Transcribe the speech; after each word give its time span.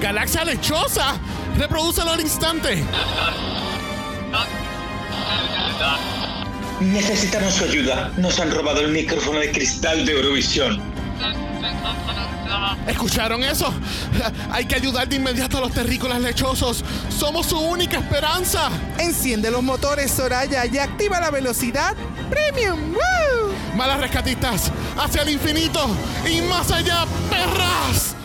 galaxia 0.00 0.44
lechosa. 0.44 1.14
Reprodúcelo 1.56 2.12
al 2.12 2.20
instante. 2.20 2.82
Necesitamos 6.80 7.54
su 7.54 7.64
ayuda. 7.64 8.12
Nos 8.16 8.38
han 8.38 8.50
robado 8.52 8.80
el 8.80 8.92
micrófono 8.92 9.40
de 9.40 9.50
cristal 9.50 10.06
de 10.06 10.12
Eurovisión. 10.12 10.80
¿Escucharon 12.86 13.42
eso? 13.44 13.72
Hay 14.50 14.64
que 14.64 14.76
ayudar 14.76 15.08
de 15.08 15.16
inmediato 15.16 15.58
a 15.58 15.60
los 15.60 15.72
terrícolas 15.72 16.20
lechosos. 16.20 16.84
Somos 17.10 17.46
su 17.46 17.58
única 17.58 17.98
esperanza. 17.98 18.70
Enciende 18.98 19.50
los 19.50 19.62
motores, 19.62 20.10
Soraya, 20.10 20.64
y 20.66 20.78
activa 20.78 21.20
la 21.20 21.30
velocidad 21.30 21.94
premium. 22.30 22.94
¡Woo! 22.94 23.52
Malas 23.76 24.00
rescatistas, 24.00 24.72
hacia 24.96 25.22
el 25.22 25.30
infinito 25.30 25.86
y 26.28 26.40
más 26.42 26.70
allá, 26.70 27.04
perras. 27.30 28.17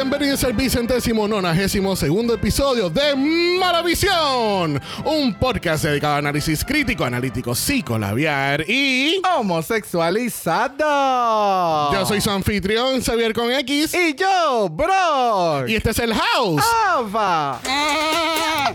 Bienvenidos 0.00 0.42
al 0.44 0.54
vicentésimo 0.54 1.28
nonagésimo 1.28 1.94
segundo 1.94 2.32
episodio 2.32 2.88
de 2.88 3.14
Maravisión, 3.14 4.80
un 5.04 5.34
podcast 5.34 5.84
dedicado 5.84 6.14
a 6.14 6.16
análisis 6.16 6.64
crítico, 6.64 7.04
analítico, 7.04 7.54
psicolabiar 7.54 8.64
y... 8.66 9.20
Homosexualizado. 9.36 11.92
Yo 11.92 12.06
soy 12.06 12.22
su 12.22 12.30
anfitrión, 12.30 13.02
Xavier 13.02 13.34
con 13.34 13.52
X, 13.52 13.92
Y 13.92 14.14
yo, 14.14 14.70
bro. 14.70 15.68
y 15.68 15.74
este 15.74 15.90
es 15.90 15.98
el 15.98 16.14
House. 16.14 16.64
Ava. 16.88 17.60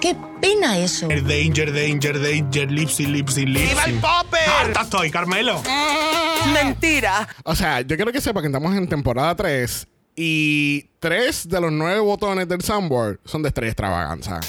Qué 0.00 0.14
pena 0.40 0.78
eso. 0.78 1.08
Danger, 1.08 1.74
danger, 1.74 2.22
danger, 2.22 2.70
lipsy, 2.70 3.06
lipsy, 3.06 3.44
lipsy. 3.44 3.70
¡Viva 3.70 3.84
el 3.86 3.94
popper! 3.94 4.48
¡Harta 4.60 4.82
estoy, 4.82 5.10
Carmelo! 5.10 5.60
Mentira. 6.52 7.26
O 7.42 7.56
sea, 7.56 7.80
yo 7.80 7.96
quiero 7.96 8.12
que 8.12 8.20
sepa 8.20 8.40
que 8.40 8.46
estamos 8.46 8.72
en 8.76 8.86
temporada 8.86 9.34
3 9.34 9.88
y 10.20 10.90
tres 10.98 11.48
de 11.48 11.60
los 11.60 11.70
nueve 11.70 12.00
botones 12.00 12.48
del 12.48 12.60
soundboard 12.60 13.20
son 13.24 13.40
de 13.40 13.50
estrella 13.50 13.70
extravaganza. 13.70 14.40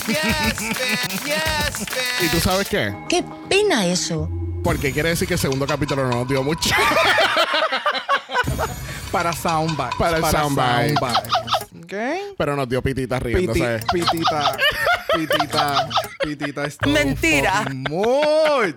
¿Y 2.24 2.28
tú 2.30 2.40
sabes 2.40 2.68
qué? 2.68 2.92
Qué 3.08 3.24
pena 3.48 3.86
eso. 3.86 4.28
Porque 4.64 4.92
quiere 4.92 5.10
decir 5.10 5.28
que 5.28 5.36
el 5.36 5.40
segundo 5.40 5.68
capítulo 5.68 6.10
no 6.10 6.12
nos 6.16 6.28
dio 6.28 6.42
mucho. 6.42 6.72
Para 9.12 9.32
soundbite. 9.32 9.96
Para 10.00 10.18
el 10.18 10.26
soundbite. 10.26 10.96
soundbite. 10.96 11.30
¿Ok? 11.92 12.36
Pero 12.38 12.56
nos 12.56 12.70
dio 12.70 12.82
pitita 12.82 13.20
Piti- 13.20 13.34
riéndose. 13.36 13.80
pitita. 13.92 14.58
Pitita. 15.16 15.90
Pitita 16.24 16.66
es 16.66 16.78
Mentira. 16.86 17.66
Muy. 17.74 18.76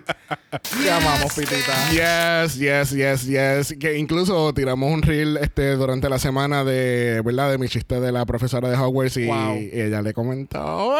Te 0.81 0.91
amamos, 0.91 1.31
Pitita. 1.33 1.89
Yes, 1.91 2.55
yes, 2.55 2.89
yes, 2.91 3.25
yes. 3.25 3.75
Que 3.79 3.97
incluso 3.97 4.51
tiramos 4.53 4.91
un 4.91 5.03
reel 5.03 5.37
este 5.37 5.71
durante 5.75 6.09
la 6.09 6.17
semana 6.17 6.63
de, 6.63 7.21
¿verdad? 7.23 7.51
De 7.51 7.57
mi 7.59 7.67
chiste 7.69 7.99
de 7.99 8.11
la 8.11 8.25
profesora 8.25 8.67
de 8.69 8.75
Hogwarts 8.77 9.17
y, 9.17 9.27
Wow. 9.27 9.57
y 9.57 9.69
ella 9.79 10.01
le 10.01 10.13
comentó. 10.13 10.95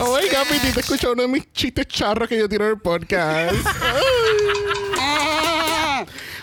Oiga, 0.00 0.44
Pitita, 0.48 0.80
escucha 0.80 1.10
uno 1.10 1.22
de 1.22 1.28
mis 1.28 1.50
chistes 1.52 1.86
charros 1.88 2.28
que 2.28 2.38
yo 2.38 2.48
tiro 2.48 2.66
en 2.66 2.70
el 2.72 2.80
podcast. 2.80 3.54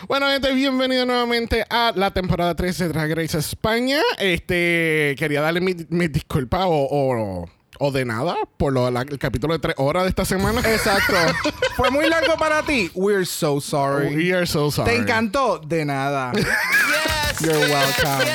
Bueno, 0.07 0.27
gente, 0.29 0.51
bienvenido 0.53 1.05
nuevamente 1.05 1.65
a 1.69 1.91
la 1.95 2.11
temporada 2.11 2.55
3 2.55 2.77
de 2.77 2.87
Drag 2.89 3.15
Race 3.15 3.37
España. 3.37 3.99
Este, 4.19 5.15
quería 5.17 5.41
darle 5.41 5.61
mi, 5.61 5.75
mi 5.89 6.07
disculpa 6.07 6.67
o, 6.67 6.87
o, 6.89 7.49
o 7.79 7.91
de 7.91 8.05
nada 8.05 8.35
por 8.57 8.71
lo- 8.73 8.91
la- 8.91 9.01
el 9.01 9.17
capítulo 9.17 9.53
de 9.53 9.59
3 9.59 9.75
horas 9.79 10.03
de 10.03 10.09
esta 10.09 10.23
semana. 10.25 10.61
Exacto. 10.61 11.15
¿Fue 11.75 11.89
muy 11.89 12.07
largo 12.07 12.35
para 12.37 12.61
ti? 12.63 12.91
We're 12.93 13.25
so 13.25 13.59
sorry. 13.59 14.15
We 14.15 14.33
are 14.35 14.45
so 14.45 14.69
sorry. 14.69 14.91
¿Te 14.91 14.97
encantó? 14.97 15.57
De 15.59 15.83
nada. 15.85 16.31
You're 17.41 17.57
welcome. 17.57 18.31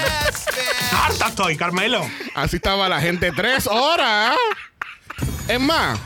¡Harta 0.93 1.29
estoy, 1.29 1.57
Carmelo! 1.57 2.03
Así 2.35 2.57
estaba 2.57 2.89
la 2.89 3.01
gente 3.01 3.31
tres 3.33 3.67
horas. 3.69 4.35
Es 5.49 5.61
más, 5.61 5.99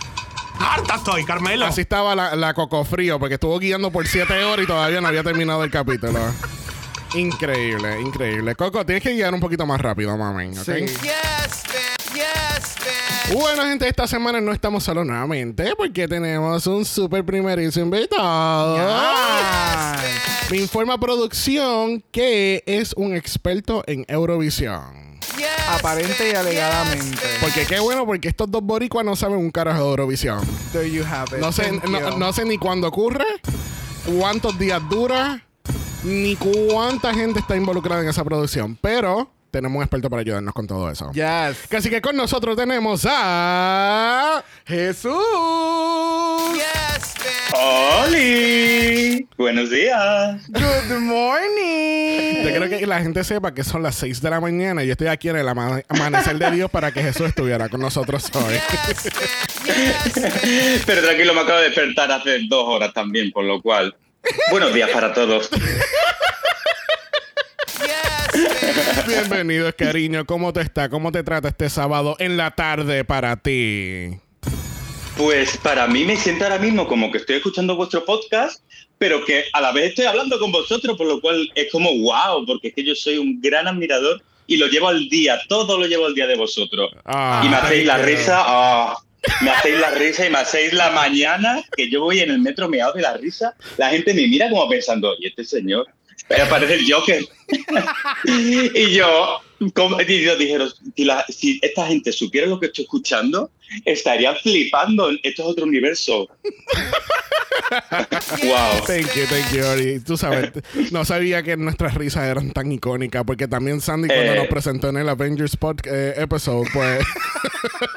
¡Harta 0.65 0.97
estoy, 0.97 1.25
Carmelo! 1.25 1.67
así 1.67 1.83
estaba 1.83 2.15
la, 2.15 2.35
la 2.37 2.55
Coco 2.55 2.85
Frío, 2.85 3.19
porque 3.19 3.35
estuvo 3.35 3.59
guiando 3.59 3.91
por 3.91 4.07
siete 4.07 4.43
horas 4.45 4.65
y 4.65 4.67
todavía 4.67 5.01
no 5.01 5.09
había 5.09 5.23
terminado 5.23 5.63
el 5.65 5.71
capítulo. 5.71 6.19
Increíble, 7.15 8.01
increíble. 8.01 8.55
Coco, 8.57 8.85
tienes 8.85 9.03
que 9.03 9.13
guiar 9.15 9.33
un 9.33 9.41
poquito 9.41 9.65
más 9.67 9.81
rápido, 9.81 10.17
mami. 10.17 10.49
¿ok? 10.49 10.65
Sí. 10.65 10.87
Bueno, 13.33 13.63
gente, 13.65 13.89
esta 13.89 14.07
semana 14.07 14.41
no 14.41 14.53
estamos 14.53 14.85
solos 14.85 15.07
nuevamente 15.07 15.75
porque 15.77 16.07
tenemos 16.07 16.67
un 16.67 16.85
super 16.85 17.25
primerísimo 17.25 17.97
invitado. 17.97 18.77
Yes. 18.77 20.51
Me 20.51 20.59
informa 20.59 20.99
producción 20.99 22.05
que 22.11 22.63
es 22.67 22.93
un 22.95 23.15
experto 23.15 23.83
en 23.87 24.05
Eurovisión. 24.09 25.14
Aparente 25.69 26.31
y 26.31 26.35
alegadamente. 26.35 27.23
Porque 27.41 27.67
qué 27.67 27.81
bueno, 27.81 28.07
porque 28.07 28.29
estos 28.29 28.51
dos 28.51 28.63
boricuas 28.63 29.05
no 29.05 29.17
saben 29.17 29.39
un 29.39 29.51
carajo 29.51 29.83
de 29.83 29.91
Eurovisión. 29.91 30.41
There 30.73 30.91
you 30.91 31.05
have 31.05 31.37
it. 31.37 31.43
No 31.43 31.53
sé, 31.53 31.73
no 32.17 32.33
sé 32.33 32.45
ni 32.45 32.59
cuándo 32.59 32.89
ocurre, 32.89 33.25
cuántos 34.19 34.59
días 34.59 34.81
dura, 34.89 35.45
ni 36.05 36.37
cuánta 36.37 37.13
gente 37.15 37.41
está 37.41 37.57
involucrada 37.57 38.03
en 38.03 38.09
esa 38.09 38.25
producción. 38.25 38.79
Pero 38.81 39.34
tenemos 39.55 39.77
un 39.77 39.83
experto 39.85 40.11
para 40.11 40.21
ayudarnos 40.23 40.53
con 40.53 40.67
todo 40.67 40.91
eso. 40.91 41.13
Yes. 41.13 41.73
Así 41.73 41.89
que 41.89 42.01
con 42.01 42.17
nosotros 42.17 42.57
tenemos 42.57 43.07
a 43.09 44.43
Jesús. 44.67 45.15
¡Holi! 47.57 49.29
Buenos 49.39 49.71
días. 49.71 50.43
Good 50.49 50.99
morning. 50.99 52.43
Yo 52.45 52.53
creo 52.57 52.69
que 52.69 52.85
la 52.87 53.01
gente 53.01 53.23
sepa 53.23 53.55
que 53.55 53.63
son 53.63 53.85
las 53.85 53.95
6 53.95 54.21
de 54.21 54.31
la 54.31 54.41
mañana 54.41 54.83
y 54.83 54.87
yo 54.89 54.93
estoy 54.93 55.07
aquí 55.07 55.29
en 55.29 55.37
el 55.37 55.49
ama- 55.49 55.83
amanecer 55.89 56.37
de 56.37 56.51
Dios 56.51 56.69
para 56.71 56.91
que 56.91 57.01
Jesús 57.03 57.29
estuviera 57.29 57.69
con 57.69 57.81
nosotros 57.81 58.29
hoy. 58.35 58.55
Pero 60.85 61.03
tranquilo, 61.03 61.33
me 61.33 61.41
acabo 61.43 61.59
de 61.61 61.67
despertar 61.67 62.11
hace 62.11 62.41
dos 62.49 62.65
horas 62.67 62.93
también, 62.93 63.31
por 63.31 63.45
lo 63.45 63.63
cual. 63.63 63.95
Buenos 64.51 64.75
días 64.75 64.91
para 64.91 65.13
todos. 65.15 65.49
Bienvenidos, 69.07 69.75
cariño. 69.75 70.25
¿Cómo 70.27 70.53
te 70.53 70.61
está? 70.61 70.89
¿Cómo 70.89 71.13
te 71.13 71.23
trata 71.23 71.49
este 71.49 71.69
sábado 71.69 72.17
en 72.19 72.37
la 72.37 72.51
tarde 72.53 73.05
para 73.05 73.37
ti? 73.37 74.19
Pues 75.17 75.57
para 75.59 75.87
mí 75.87 76.05
me 76.05 76.17
siento 76.17 76.45
ahora 76.45 76.59
mismo 76.59 76.87
como 76.89 77.13
que 77.13 77.19
estoy 77.19 77.37
escuchando 77.37 77.77
vuestro 77.77 78.05
podcast, 78.05 78.63
pero 78.99 79.25
que 79.25 79.45
a 79.53 79.61
la 79.61 79.73
vez 79.73 79.91
estoy 79.91 80.07
hablando 80.07 80.39
con 80.39 80.51
vosotros, 80.51 80.97
por 80.97 81.07
lo 81.07 81.21
cual 81.21 81.49
es 81.55 81.71
como 81.71 81.91
wow, 81.91 82.45
porque 82.47 82.69
es 82.69 82.75
que 82.75 82.85
yo 82.85 82.95
soy 82.95 83.19
un 83.19 83.41
gran 83.41 83.69
admirador 83.69 84.23
y 84.47 84.57
lo 84.57 84.67
llevo 84.67 84.89
al 84.89 85.09
día, 85.09 85.41
todo 85.49 85.79
lo 85.79 85.87
llevo 85.87 86.07
al 86.07 86.15
día 86.15 86.27
de 86.27 86.37
vosotros. 86.37 86.91
Ah, 87.05 87.43
y 87.45 87.49
me 87.49 87.57
hacéis 87.57 87.87
la 87.87 87.99
risa, 87.99 88.43
ah, 88.45 88.99
me 89.43 89.51
hacéis 89.51 89.79
la 89.79 89.91
risa 89.93 90.27
y 90.27 90.31
me 90.31 90.39
hacéis 90.39 90.73
la 90.73 90.91
mañana 90.91 91.63
que 91.77 91.89
yo 91.89 92.03
voy 92.03 92.21
en 92.21 92.31
el 92.31 92.41
metro 92.41 92.69
meado 92.69 92.93
de 92.95 93.03
la 93.03 93.17
risa. 93.17 93.55
La 93.77 93.91
gente 93.91 94.13
me 94.13 94.27
mira 94.27 94.51
como 94.51 94.69
pensando, 94.69 95.15
¿y 95.21 95.29
este 95.29 95.45
señor? 95.45 95.87
Aparece 96.45 96.75
el 96.75 96.93
Joker. 96.93 97.23
y 98.25 98.93
yo, 98.95 99.41
como, 99.75 100.01
y 100.01 100.23
yo 100.23 100.37
dijeron, 100.37 100.71
si, 100.97 101.05
la- 101.05 101.25
si 101.29 101.59
esta 101.63 101.87
gente 101.87 102.13
supiera 102.13 102.47
lo 102.47 102.59
que 102.59 102.67
estoy 102.67 102.85
escuchando, 102.85 103.51
estaría 103.85 104.35
flipando. 104.37 105.11
Esto 105.23 105.43
es 105.43 105.49
otro 105.49 105.65
universo. 105.65 106.29
wow. 108.43 108.85
Thank 108.87 109.15
you, 109.15 109.25
thank 109.29 109.53
you, 109.53 109.65
Ori. 109.65 110.01
Tú 110.01 110.17
sabes, 110.17 110.51
no 110.91 111.05
sabía 111.05 111.43
que 111.43 111.57
nuestras 111.57 111.95
risas 111.95 112.25
eran 112.25 112.53
tan 112.53 112.71
icónicas 112.73 113.25
porque 113.25 113.47
también 113.49 113.81
Sandy 113.81 114.09
cuando 114.09 114.33
Eh. 114.33 114.37
nos 114.37 114.47
presentó 114.49 114.89
en 114.89 114.97
el 114.99 115.09
Avengers 115.09 115.57
pod, 115.57 115.77
eh, 115.85 116.15
episode, 116.17 116.69
pues, 116.73 117.05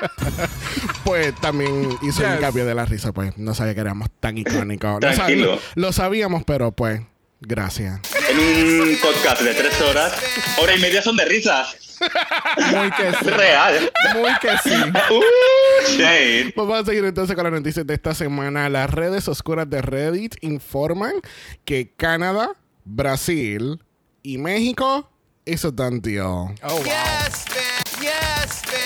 pues 1.04 1.34
también 1.42 1.90
hizo 2.02 2.22
Yes. 2.24 2.36
hincapié 2.36 2.64
de 2.66 2.76
la 2.76 2.86
risa, 2.86 3.12
pues 3.14 3.38
no 3.38 3.54
sabía 3.54 3.74
que 3.74 3.82
éramos 3.82 4.10
tan 4.20 4.38
icónicos. 4.38 5.02
Lo, 5.02 5.10
sab- 5.12 5.60
lo 5.76 5.92
sabíamos, 5.94 6.44
pero 6.46 6.72
pues, 6.72 7.02
gracias. 7.40 8.00
En 8.30 8.40
un 8.40 8.98
podcast 9.02 9.42
de 9.42 9.54
tres 9.54 9.80
horas, 9.82 10.14
hora 10.62 10.76
y 10.76 10.80
media 10.80 11.02
son 11.02 11.18
de 11.18 11.26
risas. 11.26 11.76
Muy 12.72 12.92
que 12.92 13.12
sí. 13.12 13.30
Real. 13.30 13.92
Muy 14.16 14.32
que 14.42 14.50
sí. 14.64 14.76
Uh. 15.12 16.52
Pues 16.54 16.68
vamos 16.68 16.82
a 16.82 16.86
seguir 16.86 17.06
entonces 17.06 17.36
con 17.36 17.44
las 17.44 17.54
noticias 17.54 17.86
de 17.86 17.94
esta 17.94 18.14
semana. 18.14 18.70
Las 18.70 18.90
redes 18.90 19.28
oscuras 19.28 19.70
de 19.70 19.82
Reddit 19.82 20.36
informan 20.42 21.14
que 21.66 21.94
Canadá, 21.96 22.52
Brasil 22.84 23.80
y 24.22 24.38
México 24.38 25.10
hizo 25.46 25.74
tan 25.74 26.02
tío. 26.02 26.28
Oh, 26.64 26.70
wow. 26.70 26.84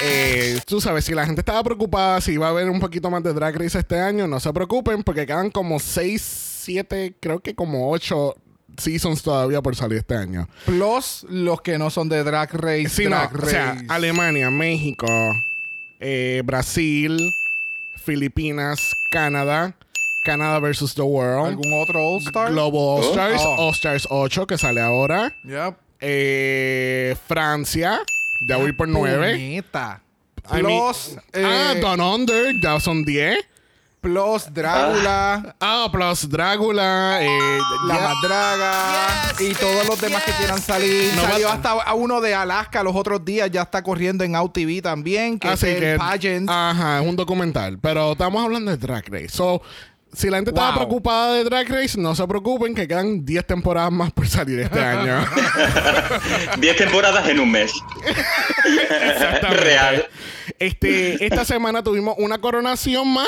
Eh, 0.04 0.59
tú 0.65 0.81
sabes, 0.81 1.06
si 1.06 1.13
la 1.13 1.25
gente 1.25 1.42
estaba 1.42 1.63
preocupada 1.63 2.21
si 2.21 2.33
iba 2.33 2.47
a 2.47 2.50
haber 2.50 2.69
un 2.69 2.80
poquito 2.80 3.12
más 3.12 3.21
de 3.24 3.33
Drag 3.33 3.56
Race 3.56 3.77
este 3.77 4.00
año, 4.00 4.27
no 4.27 4.39
se 4.39 4.51
preocupen 4.51 5.04
porque 5.04 5.27
quedan 5.27 5.51
como 5.51 5.80
6, 5.80 6.21
7, 6.63 7.18
creo 7.19 7.39
que 7.39 7.54
como 7.54 7.92
8 7.92 8.36
seasons 8.77 9.21
todavía 9.23 9.62
por 9.62 9.75
salir 9.75 10.00
este 10.00 10.15
año. 10.15 10.47
Plus 10.65 11.25
los 11.29 11.62
que 11.62 11.77
no 11.77 11.89
son 11.89 12.09
de 12.09 12.23
Drag 12.23 12.51
Race. 12.53 12.89
Sí, 12.89 13.03
no, 13.06 13.12
Drag 13.18 13.35
o 13.44 13.45
sea. 13.47 13.77
Alemania, 13.89 14.50
México, 14.50 15.07
eh, 16.00 16.41
Brasil, 16.45 17.18
Filipinas, 17.95 18.79
Canadá, 19.12 19.75
Canadá 20.25 20.59
versus 20.59 20.94
the 20.95 21.01
World, 21.01 21.47
¿Algún 21.47 21.73
otro 21.81 22.00
All 22.00 22.21
Star? 22.21 22.51
Global 22.51 22.79
All 23.03 23.03
Stars, 23.12 23.41
Oh. 23.44 23.56
All 23.68 23.73
Stars 23.73 24.07
8 24.09 24.45
que 24.47 24.57
sale 24.57 24.81
ahora, 24.81 25.33
Yep. 25.44 25.75
eh, 26.00 27.15
Francia, 27.27 28.00
ya 28.47 28.57
voy 28.57 28.71
por 28.73 28.88
9. 28.88 29.31
Puñeta. 29.33 30.01
I 30.50 30.62
mean- 30.63 30.65
Plus, 30.65 31.18
eh, 31.33 31.44
ah, 31.45 31.75
Down 31.79 32.01
Under, 32.01 32.53
ya 32.62 32.79
son 32.79 33.03
10. 33.06 33.38
Plus 34.01 34.51
Drácula, 34.51 35.56
Ah, 35.59 35.88
plus 35.92 36.27
Drácula, 36.27 37.19
eh, 37.21 37.59
La 37.88 37.95
ya- 37.95 38.01
Madraga 38.13 38.74
y 39.39 39.53
todos 39.53 39.88
los 39.88 40.01
demás 40.01 40.24
que 40.24 40.31
quieran 40.33 40.59
salir. 40.59 41.13
No 41.15 41.21
Salió 41.21 41.50
hasta 41.50 41.71
a 41.71 41.94
uno 41.94 42.19
de 42.19 42.33
Alaska 42.33 42.81
los 42.83 42.95
otros 42.95 43.24
días, 43.24 43.50
ya 43.51 43.62
está 43.62 43.83
corriendo 43.83 44.24
en 44.24 44.36
Out 44.36 44.53
TV 44.53 44.81
también, 44.81 45.38
que 45.38 45.48
Así 45.48 45.68
es 45.68 45.75
el 45.75 45.80
que, 45.81 45.98
pageant. 45.98 46.50
ajá, 46.50 47.00
es 47.01 47.07
un 47.07 47.15
documental. 47.15 47.77
Pero 47.80 48.13
estamos 48.13 48.44
hablando 48.44 48.71
de 48.71 48.77
Drag 48.77 49.06
Race. 49.07 49.30
So, 49.30 49.62
si 50.13 50.29
la 50.29 50.37
gente 50.37 50.51
estaba 50.51 50.75
preocupada 50.75 51.33
de 51.35 51.43
Drag 51.43 51.67
Race, 51.69 51.97
no 51.99 52.13
se 52.15 52.27
preocupen 52.27 52.75
que 52.75 52.87
quedan 52.87 53.25
10 53.25 53.45
temporadas 53.47 53.91
más 53.91 54.11
por 54.11 54.27
salir 54.27 54.59
este 54.59 54.79
año. 54.83 55.25
Diez 56.59 56.75
temporadas 56.77 57.27
en 57.29 57.39
un 57.39 57.51
mes. 57.51 57.71
Exactamente. 58.65 59.63
Real. 59.63 60.05
Este, 60.59 61.25
esta 61.25 61.45
semana 61.45 61.81
tuvimos 61.83 62.15
una 62.17 62.37
coronación 62.39 63.07
más. 63.07 63.27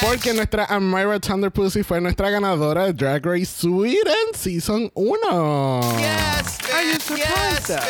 Porque 0.00 0.34
nuestra 0.34 0.66
Amira 0.66 1.18
Thunder 1.18 1.50
Pussy 1.50 1.82
fue 1.82 2.00
nuestra 2.00 2.28
ganadora 2.30 2.84
de 2.86 2.92
Drag 2.92 3.24
Race 3.24 3.46
Sweden 3.46 4.14
Season 4.34 4.90
1. 4.94 5.80
Are 5.80 6.86
you 6.86 7.00
surprised? 7.00 7.80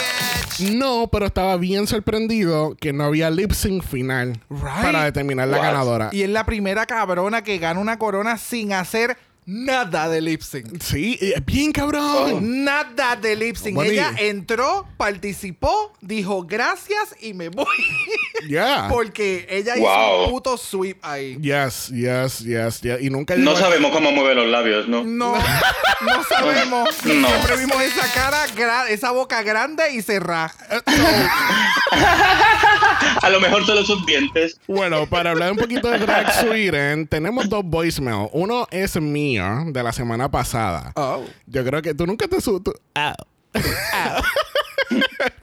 No, 0.61 1.08
pero 1.11 1.26
estaba 1.26 1.56
bien 1.56 1.87
sorprendido 1.88 2.76
que 2.79 2.93
no 2.93 3.05
había 3.05 3.29
lip 3.31 3.50
sync 3.52 3.82
final 3.82 4.41
Right. 4.49 4.82
para 4.82 5.05
determinar 5.05 5.49
la 5.49 5.56
What? 5.56 5.64
ganadora. 5.67 6.08
Y 6.12 6.23
es 6.23 6.31
la 6.31 6.44
primera 6.46 6.84
cabrona 6.87 7.43
que 7.43 7.59
gana 7.59 7.81
una 7.81 7.99
corona 7.99 8.39
sin 8.39 8.73
hacer 8.73 9.17
nada 9.46 10.08
de 10.08 10.20
lip 10.20 10.41
sync. 10.43 10.81
Sí, 10.82 11.19
es 11.20 11.44
bien 11.44 11.73
cabrón. 11.73 12.64
Nada 12.64 13.17
de 13.17 13.37
lip 13.37 13.56
sync. 13.56 13.75
Bueno, 13.75 13.91
y- 13.93 13.94
Ella 13.94 14.12
entró, 14.19 14.87
participó, 14.96 15.93
dijo 16.00 16.43
gracias 16.44 17.14
y 17.20 17.35
me 17.35 17.49
voy. 17.49 17.67
Yeah. 18.49 18.88
Porque 18.91 19.46
ella 19.49 19.75
hizo 19.76 19.87
Wow. 19.87 20.25
un 20.25 20.31
puto 20.32 20.58
sweep 20.58 20.99
ahí. 21.02 21.38
Yes, 21.41 21.88
yes, 21.88 22.41
yes, 22.41 22.81
yes. 22.82 23.00
Y 23.00 23.08
nunca 23.08 23.37
No 23.37 23.52
a- 23.52 23.58
sabemos 23.58 23.91
cómo 23.91 24.12
mueve 24.12 24.35
los 24.35 24.49
labios, 24.49 24.87
¿no? 24.87 25.02
No, 25.02 25.35
no 25.35 26.25
sabemos. 26.29 26.91
No. 27.05 27.29
Siempre 27.29 27.56
vimos 27.56 27.81
esa 27.81 28.06
cara, 28.12 28.38
gra- 28.55 28.88
esa 28.91 29.12
boca 29.12 29.43
grande 29.43 29.94
y 29.94 30.02
cerrada. 30.02 30.52
A 33.23 33.31
lo 33.31 33.41
mejor 33.41 33.64
solo 33.64 33.85
sus 33.85 34.05
dientes. 34.05 34.58
Bueno, 34.67 35.06
para 35.06 35.31
hablar 35.31 35.52
un 35.52 35.58
poquito 35.58 35.88
de 35.88 35.99
Drag 35.99 36.31
Sweden, 36.41 37.06
tenemos 37.06 37.49
dos 37.49 37.64
voicemail. 37.64 38.29
Uno 38.32 38.67
es 38.70 38.96
mío, 39.00 39.34
de 39.41 39.83
la 39.83 39.93
semana 39.93 40.31
pasada. 40.31 40.93
Oh. 40.97 41.25
Yo 41.47 41.65
creo 41.65 41.83
que 41.83 41.95
tú 41.95 42.07
nunca 42.07 42.29
te 42.29 42.41
su... 42.41 42.61
tú- 42.61 42.75
Au. 42.95 43.15
Au. 43.55 44.23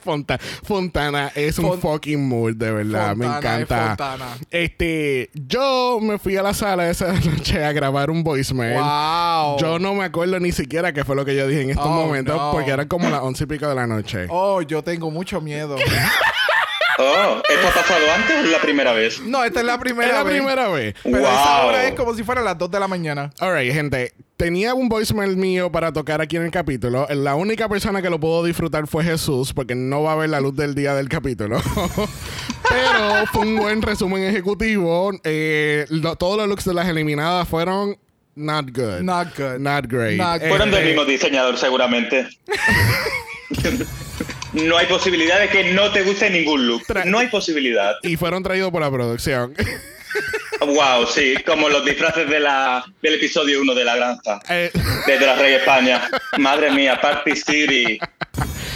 Fonta- 0.04 0.38
Fontana 0.38 1.30
es 1.34 1.58
un 1.58 1.80
fucking 1.80 2.26
mood, 2.28 2.54
de 2.56 2.70
verdad. 2.72 3.14
me 3.16 3.26
Fontana 3.26 3.60
encanta. 3.60 4.36
Este, 4.50 5.30
yo 5.34 5.98
me 6.00 6.18
fui 6.18 6.36
a 6.36 6.42
la 6.42 6.54
sala 6.54 6.88
esa 6.88 7.12
noche 7.24 7.64
a 7.64 7.72
grabar 7.72 8.10
un 8.10 8.22
voicemail. 8.24 8.78
Wow. 8.80 9.58
Yo 9.58 9.78
no 9.78 9.94
me 9.94 10.04
acuerdo 10.04 10.38
ni 10.40 10.52
siquiera 10.52 10.92
qué 10.92 11.04
fue 11.04 11.16
lo 11.16 11.24
que 11.24 11.34
yo 11.36 11.46
dije 11.46 11.62
en 11.62 11.70
estos 11.70 11.86
Oh, 11.86 11.90
momentos, 11.90 12.36
no. 12.36 12.50
porque 12.52 12.70
eran 12.70 12.88
como 12.88 13.10
las 13.10 13.20
once 13.22 13.44
y 13.44 13.46
pico 13.46 13.68
de 13.68 13.74
la 13.74 13.86
noche. 13.86 14.26
Oh, 14.30 14.62
yo 14.62 14.82
tengo 14.82 15.10
mucho 15.10 15.40
miedo. 15.40 15.76
Oh, 17.04 17.42
¿esto 17.48 17.68
ha 17.68 17.72
pasado 17.72 18.00
antes 18.14 18.36
o 18.36 18.40
es 18.44 18.50
la 18.50 18.58
primera 18.60 18.92
vez? 18.92 19.20
No, 19.20 19.42
esta 19.44 19.60
es 19.60 19.66
la 19.66 19.78
primera 19.78 20.08
Era 20.08 20.18
la 20.18 20.22
vez. 20.24 20.34
primera 20.34 20.68
vez. 20.68 20.94
Pero 21.02 21.18
esa 21.18 21.58
Wow. 21.60 21.68
hora 21.68 21.84
es 21.88 21.94
como 21.94 22.14
si 22.14 22.22
fuera 22.22 22.40
las 22.42 22.56
2 22.58 22.70
de 22.70 22.80
la 22.80 22.86
mañana. 22.88 23.30
Alright, 23.40 23.72
gente. 23.72 24.12
Tenía 24.36 24.74
un 24.74 24.88
voicemail 24.88 25.36
mío 25.36 25.70
para 25.70 25.92
tocar 25.92 26.20
aquí 26.20 26.36
en 26.36 26.42
el 26.42 26.50
capítulo. 26.50 27.06
La 27.10 27.34
única 27.36 27.68
persona 27.68 28.02
que 28.02 28.10
lo 28.10 28.18
pudo 28.18 28.44
disfrutar 28.44 28.86
fue 28.86 29.04
Jesús, 29.04 29.52
porque 29.52 29.74
no 29.74 30.02
va 30.02 30.12
a 30.12 30.16
ver 30.16 30.30
la 30.30 30.40
luz 30.40 30.56
del 30.56 30.74
día 30.74 30.94
del 30.94 31.08
capítulo. 31.08 31.60
Pero 32.68 33.26
fue 33.32 33.42
un 33.46 33.56
buen 33.56 33.82
resumen 33.82 34.24
ejecutivo. 34.24 35.12
Eh, 35.24 35.86
lo- 35.90 36.16
todos 36.16 36.38
los 36.38 36.48
looks 36.48 36.64
de 36.64 36.74
las 36.74 36.88
eliminadas 36.88 37.46
fueron 37.48 37.96
not 38.34 38.66
good. 38.74 39.00
Not 39.02 39.28
good. 39.36 39.58
Not 39.58 39.86
great. 39.88 40.16
Not 40.18 40.40
good. 40.40 40.48
Fueron 40.48 40.70
del 40.70 40.86
mismo 40.86 41.04
diseñador, 41.04 41.56
seguramente. 41.58 42.26
No 44.52 44.76
hay 44.76 44.86
posibilidad 44.86 45.40
de 45.40 45.48
que 45.48 45.72
no 45.72 45.90
te 45.92 46.02
guste 46.02 46.28
ningún 46.30 46.66
look. 46.66 46.82
Tra- 46.86 47.04
No 47.04 47.18
hay 47.18 47.28
posibilidad. 47.28 47.94
Y 48.02 48.16
fueron 48.16 48.42
traídos 48.42 48.70
por 48.70 48.82
la 48.82 48.90
producción. 48.90 49.54
Wow, 50.60 51.06
sí, 51.06 51.34
como 51.46 51.68
los 51.68 51.84
disfraces 51.84 52.28
de 52.28 52.38
la, 52.38 52.84
del 53.02 53.14
episodio 53.14 53.60
1 53.62 53.74
de 53.74 53.84
La 53.84 53.96
Granja. 53.96 54.40
Eh, 54.48 54.70
De 55.06 55.18
Drag 55.18 55.36
Race 55.38 55.56
España. 55.56 56.08
Madre 56.38 56.70
mía, 56.70 57.00
Party 57.00 57.34
City. 57.34 57.98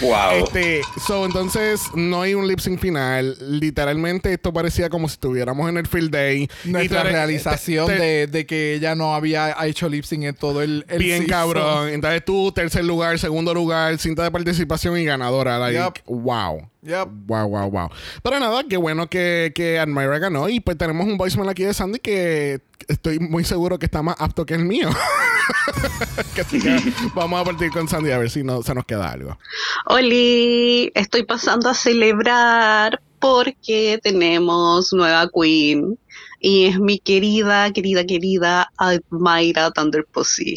Wow. 0.01 0.45
Este, 0.45 0.83
so, 1.07 1.25
entonces 1.25 1.83
no 1.95 2.23
hay 2.23 2.35
un 2.35 2.47
lip 2.47 2.59
sync 2.61 2.79
final. 2.81 3.37
Literalmente 3.41 4.33
esto 4.33 4.53
parecía 4.53 4.89
como 4.91 5.09
si 5.09 5.15
estuviéramos 5.15 5.69
en 5.69 5.77
el 5.79 5.87
field 5.87 6.11
day. 6.11 6.49
Nuestra 6.65 7.01
Y 7.01 7.05
realización 7.05 7.87
te- 7.87 7.97
te- 7.97 8.03
de, 8.03 8.27
de 8.27 8.47
que 8.47 8.75
ella 8.75 8.95
no 8.95 9.15
había 9.15 9.55
hecho 9.67 9.89
lip 9.89 10.05
sync 10.05 10.25
en 10.25 10.35
todo 10.35 10.63
el, 10.63 10.85
el 10.89 10.99
Bien 10.99 11.23
season. 11.23 11.31
cabrón. 11.31 11.89
Entonces 11.89 12.25
tú, 12.25 12.53
tercer 12.53 12.85
lugar, 12.85 13.19
segundo 13.19 13.55
lugar, 13.55 13.97
cinta 13.99 14.23
de 14.23 14.31
participación 14.31 14.99
y 14.99 15.05
ganadora. 15.05 15.59
Like, 15.59 15.77
Yep. 15.79 15.95
wow. 16.07 16.69
Yep. 16.83 17.09
Wow, 17.27 17.49
wow, 17.49 17.71
wow. 17.71 17.89
Pero 18.23 18.39
nada, 18.39 18.63
qué 18.69 18.77
bueno 18.77 19.09
que, 19.09 19.51
que 19.55 19.79
Admira 19.79 20.19
ganó. 20.19 20.49
Y 20.49 20.61
pues 20.61 20.77
tenemos 20.79 21.07
un 21.07 21.17
voicemail 21.17 21.49
aquí 21.51 21.65
de 21.65 21.75
Sandy 21.75 21.99
que 21.99 22.61
estoy 22.89 23.19
muy 23.19 23.45
seguro 23.45 23.79
que 23.79 23.87
está 23.87 24.03
más 24.03 24.17
apto 24.19 24.47
que 24.47 24.55
el 24.55 24.65
mío. 24.65 24.91
Así 26.41 26.61
que 26.61 26.93
vamos 27.15 27.41
a 27.41 27.45
partir 27.45 27.71
con 27.71 27.89
Sandy 27.89 28.11
a 28.11 28.19
ver 28.19 28.31
si 28.31 28.43
no, 28.43 28.63
se 28.63 28.75
nos 28.75 28.85
queda 28.85 29.11
algo. 29.11 29.39
Oli, 29.87 30.91
estoy 30.95 31.25
pasando 31.25 31.69
a 31.69 31.75
celebrar 31.75 33.01
porque 33.19 33.99
tenemos 34.03 34.93
nueva 34.93 35.29
queen 35.29 35.99
y 36.39 36.67
es 36.67 36.79
mi 36.79 36.99
querida, 36.99 37.73
querida, 37.73 38.05
querida 38.05 38.71
Admira 38.77 39.71
Thunder 39.71 40.05
Pussy. 40.05 40.57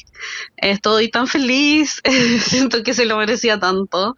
Estoy 0.58 1.10
tan 1.10 1.28
feliz, 1.28 2.02
siento 2.42 2.84
que 2.84 2.94
se 2.94 3.06
lo 3.06 3.18
merecía 3.18 3.60
tanto. 3.60 4.16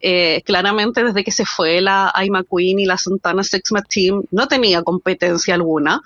Eh, 0.00 0.42
claramente 0.44 1.04
desde 1.04 1.22
que 1.22 1.30
se 1.30 1.44
fue 1.44 1.80
la 1.80 2.10
Aima 2.14 2.42
Queen 2.42 2.80
y 2.80 2.86
la 2.86 2.98
Santana 2.98 3.44
Sexma 3.44 3.82
Team 3.82 4.24
no 4.32 4.48
tenía 4.48 4.82
competencia 4.82 5.54
alguna, 5.54 6.02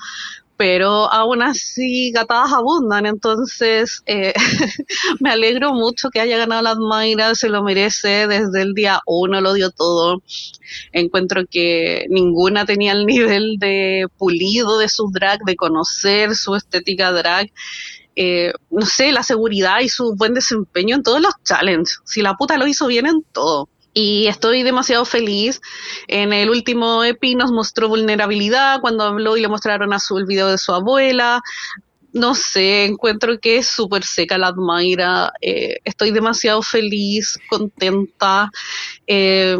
pero 0.56 1.12
aún 1.12 1.42
así 1.42 2.10
gatadas 2.12 2.52
abundan, 2.52 3.06
entonces 3.06 4.02
eh, 4.06 4.32
me 5.20 5.30
alegro 5.30 5.74
mucho 5.74 6.10
que 6.10 6.20
haya 6.20 6.38
ganado 6.38 6.62
la 6.62 6.70
Admira, 6.70 7.34
se 7.34 7.48
lo 7.48 7.62
merece, 7.62 8.26
desde 8.26 8.62
el 8.62 8.74
día 8.74 9.00
uno 9.06 9.40
lo 9.40 9.54
dio 9.54 9.70
todo. 9.70 10.22
Encuentro 10.92 11.44
que 11.50 12.06
ninguna 12.10 12.64
tenía 12.66 12.92
el 12.92 13.06
nivel 13.06 13.56
de 13.58 14.06
pulido 14.18 14.78
de 14.78 14.88
su 14.88 15.10
drag, 15.12 15.40
de 15.44 15.56
conocer 15.56 16.34
su 16.34 16.54
estética 16.54 17.12
drag. 17.12 17.50
eh, 18.16 18.52
no 18.70 18.86
sé, 18.86 19.12
la 19.12 19.22
seguridad 19.22 19.80
y 19.80 19.88
su 19.90 20.14
buen 20.16 20.34
desempeño 20.34 20.96
en 20.96 21.02
todos 21.02 21.20
los 21.20 21.34
challenges. 21.44 22.00
Si 22.04 22.22
la 22.22 22.34
puta 22.34 22.56
lo 22.58 22.66
hizo 22.66 22.86
bien 22.86 23.06
en 23.06 23.22
todo. 23.32 23.68
Y 23.98 24.26
estoy 24.26 24.62
demasiado 24.62 25.06
feliz. 25.06 25.62
En 26.06 26.34
el 26.34 26.50
último 26.50 27.02
EPI 27.02 27.34
nos 27.34 27.50
mostró 27.50 27.88
vulnerabilidad 27.88 28.82
cuando 28.82 29.04
habló 29.04 29.38
y 29.38 29.40
le 29.40 29.48
mostraron 29.48 29.94
a 29.94 29.98
su 29.98 30.18
el 30.18 30.26
video 30.26 30.48
de 30.48 30.58
su 30.58 30.74
abuela. 30.74 31.40
No 32.12 32.34
sé, 32.34 32.84
encuentro 32.84 33.40
que 33.40 33.56
es 33.56 33.68
súper 33.68 34.04
seca 34.04 34.36
la 34.36 34.48
Admaira. 34.48 35.32
Eh, 35.40 35.76
estoy 35.82 36.10
demasiado 36.10 36.60
feliz, 36.60 37.38
contenta. 37.48 38.50
Eh, 39.06 39.56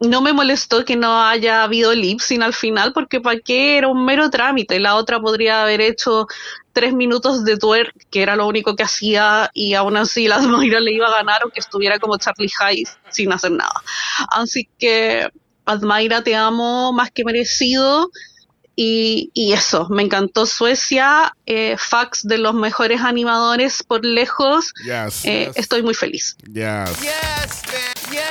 no 0.00 0.20
me 0.20 0.32
molestó 0.32 0.84
que 0.84 0.96
no 0.96 1.22
haya 1.22 1.64
habido 1.64 1.94
lip 1.94 2.20
sync 2.20 2.42
al 2.42 2.54
final, 2.54 2.92
porque 2.92 3.20
para 3.20 3.40
qué 3.40 3.78
era 3.78 3.88
un 3.88 4.04
mero 4.04 4.30
trámite. 4.30 4.78
La 4.78 4.94
otra 4.94 5.20
podría 5.20 5.62
haber 5.62 5.80
hecho 5.80 6.26
tres 6.72 6.92
minutos 6.94 7.44
de 7.44 7.56
twerk, 7.56 7.92
que 8.10 8.22
era 8.22 8.36
lo 8.36 8.46
único 8.46 8.76
que 8.76 8.84
hacía, 8.84 9.50
y 9.54 9.74
aún 9.74 9.96
así 9.96 10.28
la 10.28 10.36
Admaira 10.36 10.80
le 10.80 10.92
iba 10.92 11.08
a 11.08 11.10
ganar, 11.10 11.40
aunque 11.42 11.60
estuviera 11.60 11.98
como 11.98 12.18
Charlie 12.18 12.50
Hayes 12.60 12.96
sin 13.10 13.32
hacer 13.32 13.50
nada. 13.52 13.82
Así 14.30 14.68
que, 14.78 15.28
Admaira, 15.64 16.22
te 16.22 16.34
amo 16.36 16.92
más 16.92 17.10
que 17.10 17.24
merecido. 17.24 18.10
Y, 18.80 19.32
y 19.34 19.54
eso, 19.54 19.88
me 19.90 20.04
encantó 20.04 20.46
Suecia, 20.46 21.34
eh, 21.46 21.74
fax 21.76 22.22
de 22.22 22.38
los 22.38 22.54
mejores 22.54 23.00
animadores 23.00 23.82
por 23.82 24.04
lejos. 24.04 24.72
Yes. 24.84 25.24
Eh, 25.24 25.46
yes. 25.46 25.56
Estoy 25.56 25.82
muy 25.82 25.94
feliz. 25.94 26.36
Yes. 26.52 27.00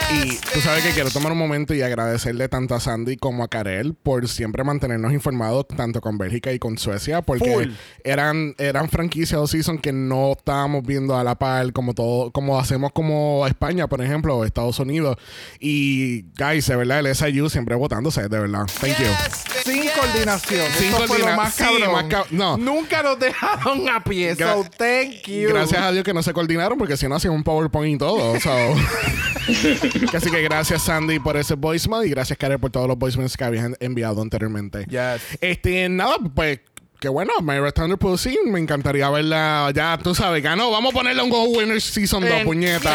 Yes, 0.09 0.33
Y 0.33 0.37
tú 0.53 0.61
sabes 0.61 0.83
que 0.83 0.91
quiero 0.91 1.09
tomar 1.11 1.31
un 1.31 1.37
momento 1.37 1.73
y 1.73 1.81
agradecerle 1.81 2.47
tanto 2.49 2.75
a 2.75 2.79
Sandy 2.79 3.17
como 3.17 3.43
a 3.43 3.47
Karel 3.47 3.93
por 3.93 4.27
siempre 4.27 4.63
mantenernos 4.63 5.11
informados 5.13 5.67
tanto 5.67 5.99
con 6.01 6.17
Bélgica 6.17 6.51
y 6.53 6.59
con 6.59 6.77
Suecia 6.77 7.21
porque 7.21 7.49
Full. 7.51 7.71
eran 8.03 8.55
eran 8.57 8.89
franquicias 8.89 9.39
o 9.39 9.47
season 9.47 9.77
que 9.77 9.91
no 9.91 10.31
estábamos 10.37 10.83
viendo 10.83 11.15
a 11.17 11.23
la 11.23 11.35
par 11.35 11.71
como 11.73 11.93
todo 11.93 12.31
como 12.31 12.59
hacemos 12.59 12.91
como 12.93 13.45
España 13.47 13.87
por 13.87 14.01
ejemplo 14.01 14.37
o 14.37 14.45
Estados 14.45 14.79
Unidos 14.79 15.17
y 15.59 16.23
guys 16.37 16.67
de 16.67 16.75
verdad 16.75 16.99
el 17.05 17.13
SIU 17.15 17.49
siempre 17.49 17.75
votándose 17.75 18.21
de 18.29 18.39
verdad 18.39 18.65
thank 18.79 18.97
you 18.97 19.05
yes, 19.05 19.63
Sin 19.65 19.81
yes. 19.83 19.91
coordinación. 19.91 20.65
Sin 20.77 20.87
Eso 20.87 20.97
fue 21.07 21.19
lo 21.19 21.25
coordina- 21.25 21.35
más 21.35 21.53
sí, 21.53 21.63
cabrón. 21.63 21.91
más 21.91 22.05
cab- 22.05 22.27
no. 22.31 22.57
Nunca 22.57 23.03
nos 23.03 23.19
dejaron 23.19 23.89
a 23.89 24.01
pie. 24.03 24.35
Gra- 24.37 24.53
so, 24.53 24.65
thank 24.77 25.27
you. 25.27 25.49
Gracias 25.49 25.81
a 25.81 25.91
Dios 25.91 26.03
que 26.05 26.13
no 26.13 26.23
se 26.23 26.31
coordinaron 26.31 26.77
porque 26.77 26.95
si 26.95 27.07
no 27.09 27.15
hacían 27.15 27.33
un 27.33 27.43
PowerPoint 27.43 27.95
y 27.95 27.97
todo. 27.97 28.39
So. 28.39 28.49
Así 30.13 30.31
que 30.31 30.41
gracias 30.41 30.83
Sandy 30.83 31.19
por 31.19 31.37
ese 31.37 31.55
voicemail 31.55 32.07
y 32.07 32.09
gracias 32.11 32.37
Karel 32.37 32.59
por 32.59 32.71
todos 32.71 32.87
los 32.87 32.97
voicemails 32.97 33.35
que 33.37 33.43
habías 33.43 33.71
enviado 33.79 34.21
anteriormente. 34.21 34.85
Yes. 34.85 35.37
Este, 35.41 35.87
nada, 35.89 36.17
pues. 36.33 36.59
Que 36.99 37.09
bueno, 37.09 37.31
Myra 37.43 37.71
Thunder 37.71 37.95
Pussy, 37.99 38.39
me 38.45 38.59
encantaría 38.59 39.07
verla. 39.11 39.69
Ya 39.75 39.99
tú 40.01 40.15
sabes, 40.15 40.41
ganó. 40.41 40.71
Vamos 40.71 40.91
a 40.91 40.97
ponerle 40.97 41.21
un 41.21 41.29
Go 41.29 41.43
Winner 41.43 41.79
Season 41.79 42.23
2, 42.23 42.31
En- 42.31 42.43
puñeta. 42.45 42.91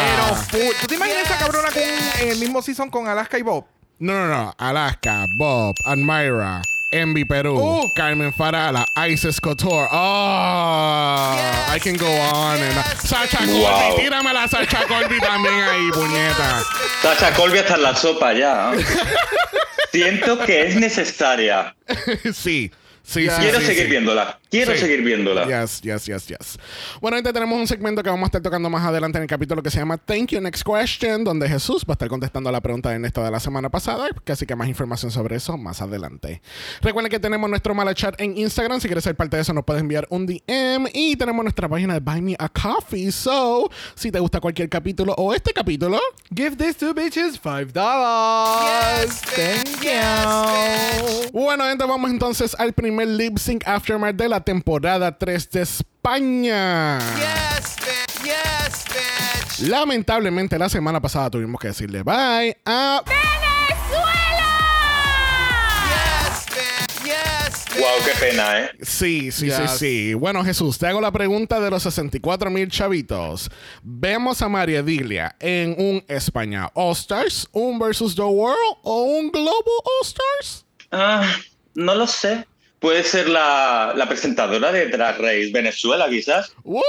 Pero. 0.50 0.70
¿Tú 0.80 0.86
te 0.88 0.96
imaginas 0.96 1.22
esa 1.24 1.38
cabrona 1.38 1.68
con, 1.70 1.82
en 2.20 2.28
el 2.30 2.38
mismo 2.40 2.60
season 2.62 2.90
con 2.90 3.06
Alaska 3.06 3.38
y 3.38 3.42
Bob? 3.42 3.64
No, 4.00 4.12
no, 4.12 4.26
no. 4.26 4.54
Alaska, 4.58 5.24
Bob, 5.38 5.72
Admira, 5.86 6.60
Envy 6.92 7.24
Perú, 7.24 7.56
Uh. 7.58 7.88
Carmen 7.94 8.32
Farala, 8.32 8.84
Isis 9.08 9.40
Couture. 9.40 9.88
Oh, 9.90 9.96
I 11.74 11.78
can 11.82 11.96
go 11.96 12.06
on. 12.06 12.58
and 12.60 12.78
on. 12.78 12.84
Sacha 12.98 13.38
Wow. 13.46 13.90
Colby, 13.90 14.02
tírame 14.02 14.32
la 14.32 14.46
Sacha 14.46 14.86
Colby 14.86 15.18
también 15.20 15.54
ahí, 15.54 15.90
puñeta. 15.92 16.62
Sacha 17.02 17.32
Colby 17.34 17.58
hasta 17.58 17.74
en 17.76 17.82
la 17.82 17.96
sopa 17.96 18.32
ya. 18.34 18.72
Siento 19.92 20.38
que 20.38 20.66
es 20.68 20.76
necesaria. 20.76 21.74
sí. 22.32 22.70
Sí, 23.04 23.28
sí, 23.28 23.36
Quiero 23.40 23.58
sí, 23.60 23.66
seguir 23.66 23.84
sí. 23.84 23.90
viéndola. 23.90 24.38
Quiero 24.52 24.72
Sí. 24.74 24.78
seguir 24.80 25.02
viéndola. 25.02 25.46
Yes, 25.46 25.80
yes, 25.80 26.04
yes, 26.04 26.26
yes. 26.28 26.58
Bueno, 27.00 27.16
gente, 27.16 27.32
tenemos 27.32 27.58
un 27.58 27.66
segmento 27.66 28.02
que 28.02 28.10
vamos 28.10 28.24
a 28.24 28.26
estar 28.26 28.42
tocando 28.42 28.68
más 28.68 28.84
adelante 28.84 29.16
en 29.16 29.22
el 29.22 29.28
capítulo 29.28 29.62
que 29.62 29.70
se 29.70 29.78
llama 29.78 29.96
Thank 29.96 30.32
You 30.32 30.40
Next 30.42 30.62
Question, 30.62 31.24
donde 31.24 31.48
Jesús 31.48 31.84
va 31.88 31.92
a 31.92 31.94
estar 31.94 32.08
contestando 32.08 32.52
la 32.52 32.60
pregunta 32.60 32.90
de 32.90 32.96
Ernesto 32.96 33.24
de 33.24 33.30
la 33.30 33.40
semana 33.40 33.70
pasada, 33.70 34.08
así 34.26 34.44
que 34.44 34.54
más 34.54 34.68
información 34.68 35.10
sobre 35.10 35.36
eso 35.36 35.56
más 35.56 35.80
adelante. 35.80 36.42
Recuerden 36.82 37.10
que 37.10 37.18
tenemos 37.18 37.48
nuestro 37.48 37.74
mala 37.74 37.94
chat 37.94 38.14
en 38.20 38.36
Instagram, 38.36 38.78
si 38.80 38.88
quieres 38.88 39.04
ser 39.04 39.16
parte 39.16 39.36
de 39.36 39.42
eso 39.42 39.54
nos 39.54 39.64
puedes 39.64 39.80
enviar 39.80 40.06
un 40.10 40.26
DM 40.26 40.86
y 40.92 41.16
tenemos 41.16 41.42
nuestra 41.42 41.66
página 41.66 41.94
de 41.94 42.00
Buy 42.00 42.20
Me 42.20 42.36
a 42.38 42.50
Coffee, 42.50 43.10
so 43.10 43.70
si 43.94 44.12
te 44.12 44.18
gusta 44.20 44.38
cualquier 44.38 44.68
capítulo 44.68 45.14
o 45.16 45.32
este 45.32 45.54
capítulo, 45.54 45.98
Give 46.34 46.56
these 46.56 46.74
two 46.74 46.92
bitches 46.92 47.38
five 47.38 47.72
dollars. 47.72 49.20
Thank 49.34 49.82
you. 49.82 51.30
Bueno, 51.32 51.64
gente, 51.64 51.84
vamos 51.86 52.10
entonces 52.10 52.54
al 52.58 52.72
primer 52.74 53.08
lip 53.08 53.38
sync 53.38 53.66
aftermath 53.66 54.16
de 54.16 54.28
la 54.28 54.41
temporada 54.42 55.16
3 55.18 55.50
de 55.50 55.62
España. 55.62 56.98
Yes, 57.16 57.76
bitch. 57.76 58.24
Yes, 58.24 58.84
bitch. 58.88 59.68
Lamentablemente, 59.68 60.58
la 60.58 60.68
semana 60.68 61.00
pasada 61.00 61.30
tuvimos 61.30 61.60
que 61.60 61.68
decirle 61.68 62.02
bye 62.02 62.56
a. 62.64 63.02
Yes, 65.88 66.46
bitch. 66.46 67.04
Yes, 67.04 67.64
bitch. 67.66 67.80
Wow, 67.80 68.04
qué 68.04 68.12
pena, 68.20 68.60
¿eh? 68.60 68.70
Sí, 68.82 69.30
sí, 69.32 69.46
Yes. 69.46 69.56
sí, 69.72 69.78
sí. 69.78 70.14
Bueno, 70.14 70.44
Jesús, 70.44 70.78
te 70.78 70.86
hago 70.86 71.00
la 71.00 71.10
pregunta 71.10 71.60
de 71.60 71.70
los 71.70 71.82
64 71.82 72.50
mil 72.50 72.68
chavitos. 72.70 73.50
Vemos 73.82 74.42
a 74.42 74.48
María 74.48 74.82
Dilia 74.82 75.36
en 75.40 75.74
un 75.78 76.04
España 76.08 76.70
All 76.74 76.92
Stars, 76.92 77.48
un 77.52 77.78
Versus 77.78 78.14
the 78.14 78.22
World 78.22 78.76
o 78.82 79.02
un 79.02 79.30
Global 79.30 79.52
All 79.84 80.06
Stars. 80.06 80.64
Ah, 80.90 81.26
no 81.74 81.94
lo 81.94 82.06
sé. 82.06 82.46
Puede 82.82 83.02
ser 83.04 83.28
la, 83.28 83.94
la 83.96 84.06
presentadora 84.08 84.70
de 84.72 84.88
Drag 84.88 85.16
Race 85.18 85.50
Venezuela, 85.52 86.06
quizás. 86.10 86.52
¡Uh! 86.64 86.80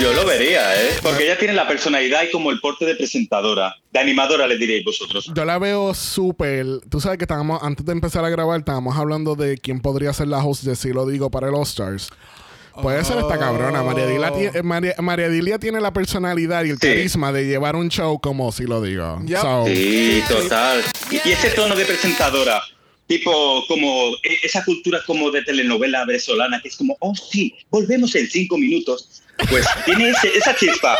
Yo 0.00 0.12
lo 0.12 0.24
vería, 0.26 0.80
¿eh? 0.82 0.90
Porque 1.02 1.24
ella 1.24 1.38
tiene 1.38 1.54
la 1.54 1.66
personalidad 1.66 2.22
y 2.22 2.30
como 2.30 2.50
el 2.50 2.60
porte 2.60 2.84
de 2.84 2.94
presentadora. 2.94 3.74
De 3.92 3.98
animadora, 3.98 4.46
le 4.46 4.56
diréis 4.58 4.84
vosotros. 4.84 5.30
Yo 5.34 5.44
la 5.44 5.58
veo 5.58 5.94
súper. 5.94 6.66
Tú 6.90 7.00
sabes 7.00 7.18
que 7.18 7.24
estábamos, 7.24 7.62
antes 7.62 7.84
de 7.84 7.92
empezar 7.92 8.24
a 8.24 8.28
grabar, 8.30 8.58
estábamos 8.60 8.96
hablando 8.96 9.34
de 9.34 9.58
quién 9.58 9.80
podría 9.80 10.12
ser 10.12 10.28
la 10.28 10.38
host 10.44 10.62
de 10.64 10.76
Si 10.76 10.92
lo 10.92 11.06
digo 11.06 11.30
para 11.30 11.48
el 11.48 11.54
All 11.54 11.62
Stars. 11.62 12.10
Puede 12.80 13.04
ser 13.04 13.18
esta 13.18 13.38
cabrona. 13.38 13.82
María 13.82 14.06
Dilia, 14.06 14.30
tie- 14.30 14.54
eh, 14.54 14.62
María, 14.62 14.94
María 14.98 15.28
Dilia 15.28 15.58
tiene 15.58 15.80
la 15.80 15.92
personalidad 15.92 16.62
y 16.64 16.70
el 16.70 16.78
Sí. 16.78 16.86
carisma 16.86 17.32
de 17.32 17.44
llevar 17.46 17.74
un 17.74 17.88
show 17.88 18.20
como 18.20 18.52
si 18.52 18.64
lo 18.64 18.80
digo. 18.80 19.20
Yep. 19.24 19.40
So, 19.40 19.64
Sí, 19.66 20.22
total. 20.28 20.84
Y, 21.10 21.28
y 21.28 21.32
ese 21.32 21.50
tono 21.50 21.74
de 21.74 21.84
presentadora, 21.84 22.62
tipo 23.08 23.64
como 23.66 24.10
e- 24.22 24.38
esa 24.44 24.64
cultura 24.64 25.00
como 25.06 25.30
de 25.32 25.42
telenovela 25.42 26.04
venezolana, 26.04 26.60
que 26.62 26.68
es 26.68 26.76
como, 26.76 26.96
oh 27.00 27.14
sí, 27.16 27.54
volvemos 27.70 28.14
en 28.14 28.28
cinco 28.30 28.56
minutos. 28.56 29.22
Pues 29.50 29.66
tiene 29.84 30.10
ese- 30.10 30.36
esa 30.36 30.54
chispa. 30.54 30.96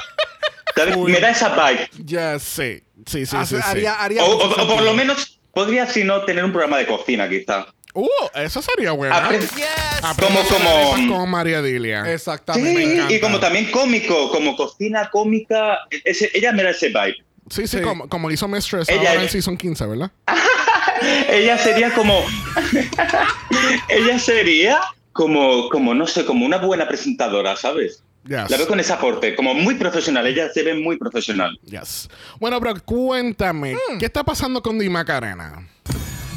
Me 1.06 1.18
da 1.20 1.30
esa 1.30 1.48
vibe. 1.48 1.88
Yes. 2.06 2.42
sí, 2.42 2.80
sí, 3.06 3.26
sí, 3.26 3.36
Hace- 3.36 3.56
sí, 3.56 3.62
sí. 3.62 3.68
haría, 3.68 3.94
haría 3.94 4.24
O, 4.24 4.30
o- 4.36 4.62
o 4.62 4.66
por 4.68 4.82
lo 4.82 4.94
menos 4.94 5.38
podría, 5.52 5.86
si 5.86 6.04
no, 6.04 6.24
tener 6.24 6.44
un 6.44 6.52
programa 6.52 6.78
de 6.78 6.86
cocina, 6.86 7.28
quizá. 7.28 7.66
Uh, 7.94 8.06
eso 8.36 8.62
sería 8.62 8.92
bueno. 8.92 9.12
Apre- 9.14 9.40
Yes. 9.40 10.16
Como- 10.20 10.40
como- 10.44 11.16
con 11.18 11.30
María 11.30 11.60
Dilia. 11.62 12.12
Exactamente. 12.12 13.06
Sí, 13.08 13.14
y 13.16 13.20
como 13.20 13.40
también 13.40 13.70
cómico, 13.72 14.30
como 14.30 14.54
cocina 14.56 15.08
cómica, 15.10 15.78
ese- 16.04 16.30
ella 16.34 16.52
me 16.52 16.62
da 16.62 16.70
ese 16.70 16.88
vibe. 16.88 17.16
Sí, 17.50 17.66
sí, 17.66 17.78
Sí. 17.78 17.82
Como, 17.82 18.08
como 18.08 18.30
hizo 18.30 18.46
Mistress 18.48 18.88
Ella- 18.88 19.10
ahora 19.10 19.22
en 19.22 19.28
Season 19.28 19.56
15, 19.56 19.86
¿verdad? 19.86 20.10
Ella 21.30 21.56
sería 21.58 21.92
como. 21.94 22.20
ella 23.88 24.18
sería 24.18 24.80
como, 25.12 25.68
como, 25.70 25.94
no 25.94 26.06
sé, 26.06 26.24
como 26.24 26.44
una 26.46 26.58
buena 26.58 26.86
presentadora, 26.88 27.56
¿sabes? 27.56 28.02
Yes. 28.24 28.50
La 28.50 28.56
veo 28.56 28.66
con 28.68 28.78
ese 28.78 28.92
aporte, 28.92 29.34
como 29.34 29.54
muy 29.54 29.76
profesional. 29.76 30.26
Ella 30.26 30.48
se 30.52 30.62
ve 30.62 30.74
muy 30.74 30.98
profesional. 30.98 31.58
Yes. 31.64 32.08
Bueno, 32.40 32.60
pero 32.60 32.74
cuéntame, 32.84 33.74
Hmm. 33.74 33.98
¿qué 33.98 34.06
está 34.06 34.22
pasando 34.24 34.62
con 34.62 34.78
Di 34.78 34.88
Macarena? 34.88 35.66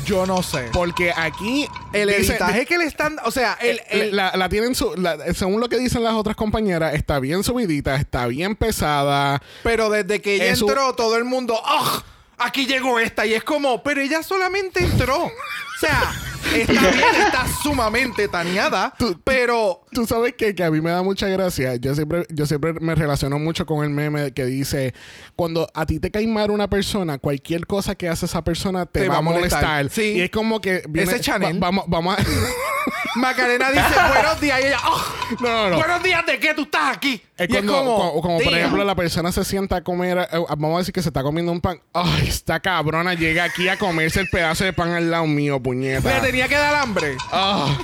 Yo 0.06 0.26
no 0.26 0.42
sé. 0.44 0.70
Porque 0.74 1.12
aquí. 1.16 1.68
El 1.94 2.10
dice- 2.10 2.32
editaje 2.34 2.66
que 2.66 2.78
le 2.78 2.86
están. 2.86 3.18
O 3.26 3.32
sea, 3.32 3.58
el. 3.62 3.78
Eh, 3.80 3.86
el- 3.90 4.16
la, 4.16 4.36
la 4.36 4.50
tienen 4.50 4.76
su, 4.76 4.94
la- 4.96 5.34
según 5.34 5.60
lo 5.62 5.70
que 5.70 5.78
dicen 5.78 6.04
las 6.04 6.14
otras 6.14 6.36
compañeras, 6.36 6.94
está 6.96 7.20
bien 7.20 7.44
subidita, 7.44 7.96
está 7.96 8.26
bien 8.28 8.56
pesada. 8.56 9.42
pero 9.64 9.90
desde 9.90 10.22
que 10.22 10.36
ella 10.36 10.50
entró, 10.50 10.94
todo 10.96 11.16
el 11.18 11.24
mundo. 11.26 11.60
¡Ah! 11.66 12.04
Aquí 12.38 12.66
llegó 12.66 12.98
esta. 13.00 13.26
Y 13.26 13.34
es 13.34 13.44
como. 13.44 13.84
Pero 13.84 14.02
ella 14.02 14.24
solamente 14.24 14.84
entró. 14.84 15.26
O 15.26 15.32
sea, 15.80 16.12
está 16.56 16.92
bien, 16.92 17.16
está 17.26 17.46
sumamente 17.64 18.28
taneada. 18.28 18.94
Pero. 19.24 19.82
Tú 19.92 20.06
sabes 20.06 20.34
que, 20.36 20.56
que 20.56 20.64
a 20.64 20.72
mí 20.72 20.80
me 20.82 20.90
da 20.90 21.04
mucha 21.04 21.28
gracia. 21.28 21.76
Yo 21.76 21.94
siempre, 21.96 22.26
yo 22.30 22.46
siempre 22.46 22.74
me 22.74 22.96
relaciono 22.96 23.40
mucho 23.40 23.66
con 23.66 23.84
el 23.84 23.90
meme 23.90 24.32
que 24.34 24.46
dice: 24.46 24.94
cuando 25.36 25.68
a 25.74 25.86
ti 25.86 26.00
te 26.00 26.12
cae 26.12 26.28
mal 26.28 26.52
una 26.52 26.70
persona, 26.70 27.18
cualquier 27.18 27.68
cosa 27.68 27.96
que 27.96 28.08
hace 28.10 28.26
esa 28.26 28.44
persona 28.44 28.86
te, 28.86 29.08
va, 29.10 29.18
a 29.18 29.22
molestar. 29.22 29.90
Sí. 29.90 30.14
Y 30.18 30.22
es 30.22 30.30
como 30.30 30.62
que. 30.62 30.84
viene- 30.88 31.12
Ese 31.12 31.22
Chanel. 31.22 31.56
va- 31.56 31.68
vamos, 31.68 31.86
vamos 31.88 32.18
a. 32.18 32.24
Macarena 33.16 33.70
dice 33.72 33.84
buenos 34.14 34.40
días. 34.40 34.62
Y 34.62 34.68
ella. 34.68 34.78
¡Ah! 34.82 35.06
no, 35.40 35.50
no, 35.50 35.70
no. 35.70 35.78
Buenos 35.78 36.04
días, 36.04 36.26
¿de 36.26 36.40
qué 36.40 36.54
tú 36.54 36.64
estás 36.64 36.96
aquí? 36.96 37.22
Es 37.38 37.50
y 37.50 37.52
cuando, 37.52 37.74
es 37.74 37.80
como. 37.80 37.98
como, 37.98 38.22
como, 38.22 38.40
por 38.40 38.54
ejemplo, 38.54 38.84
la 38.84 38.96
persona 38.96 39.32
se 39.32 39.44
sienta 39.44 39.78
a 39.78 39.84
comer, 39.84 40.18
eh, 40.32 40.38
vamos 40.50 40.76
a 40.76 40.78
decir 40.80 40.94
que 40.94 41.02
se 41.02 41.10
está 41.10 41.24
comiendo 41.24 41.52
un 41.52 41.62
pan. 41.62 41.82
Ay, 41.94 42.28
esta 42.28 42.60
cabrona 42.60 43.14
llega 43.14 43.44
aquí 43.44 43.68
a 43.68 43.78
comerse 43.78 44.22
el 44.22 44.30
pedazo 44.30 44.64
de 44.64 44.74
pan 44.74 44.92
al 44.92 45.12
lado 45.12 45.28
mío, 45.28 45.62
puñeta. 45.62 46.02
Tenía 46.32 46.48
que 46.48 46.56
dar 46.56 46.76
hambre. 46.76 47.18
Ah. 47.30 47.78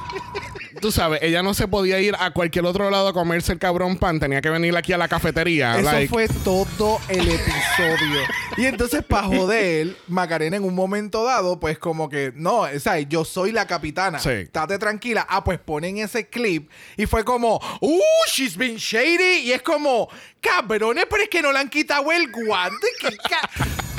tú 0.80 0.90
sabes, 0.90 1.20
ella 1.22 1.44
no 1.44 1.54
se 1.54 1.68
podía 1.68 2.00
ir 2.00 2.16
a 2.18 2.32
cualquier 2.32 2.66
otro 2.66 2.90
lado 2.90 3.10
a 3.10 3.14
comerse 3.14 3.52
el 3.52 3.60
cabrón 3.60 3.98
pan, 3.98 4.22
tenía 4.22 4.40
que 4.40 4.50
venir 4.50 4.76
aquí 4.78 4.94
a 4.94 4.98
la 4.98 5.10
cafetería. 5.10 5.78
Eso 5.78 5.92
like- 5.92 6.08
fue 6.08 6.30
todo 6.46 7.00
el 7.10 7.28
episodio. 7.28 8.22
y 8.56 8.66
entonces, 8.66 9.04
para 9.04 9.28
joder, 9.28 9.98
Macarena 10.08 10.56
en 10.56 10.64
un 10.64 10.76
momento 10.76 11.26
dado, 11.26 11.60
pues 11.60 11.78
como 11.78 12.08
que, 12.08 12.32
no, 12.36 12.60
o 12.62 12.80
sea, 12.80 12.98
yo 13.02 13.26
soy 13.26 13.52
la 13.52 13.68
capitana. 13.68 14.20
Sí. 14.20 14.30
Estate 14.30 14.80
tranquila. 14.80 15.28
Ah, 15.30 15.44
pues 15.44 15.60
ponen 15.60 15.98
ese 15.98 16.30
clip. 16.30 16.70
Y 16.96 17.06
fue 17.06 17.26
como, 17.26 17.60
uh, 17.82 18.02
she's 18.32 18.56
been 18.56 18.78
shady. 18.78 19.42
Y 19.44 19.52
es 19.52 19.62
como, 19.62 20.08
cabrones, 20.42 21.06
pero 21.10 21.24
es 21.24 21.30
que 21.30 21.42
no 21.42 21.52
le 21.52 21.60
han 21.60 21.70
quitado 21.70 22.12
el 22.12 22.32
guante. 22.32 22.88
¿Qué 23.00 23.16
ca-?" 23.18 23.50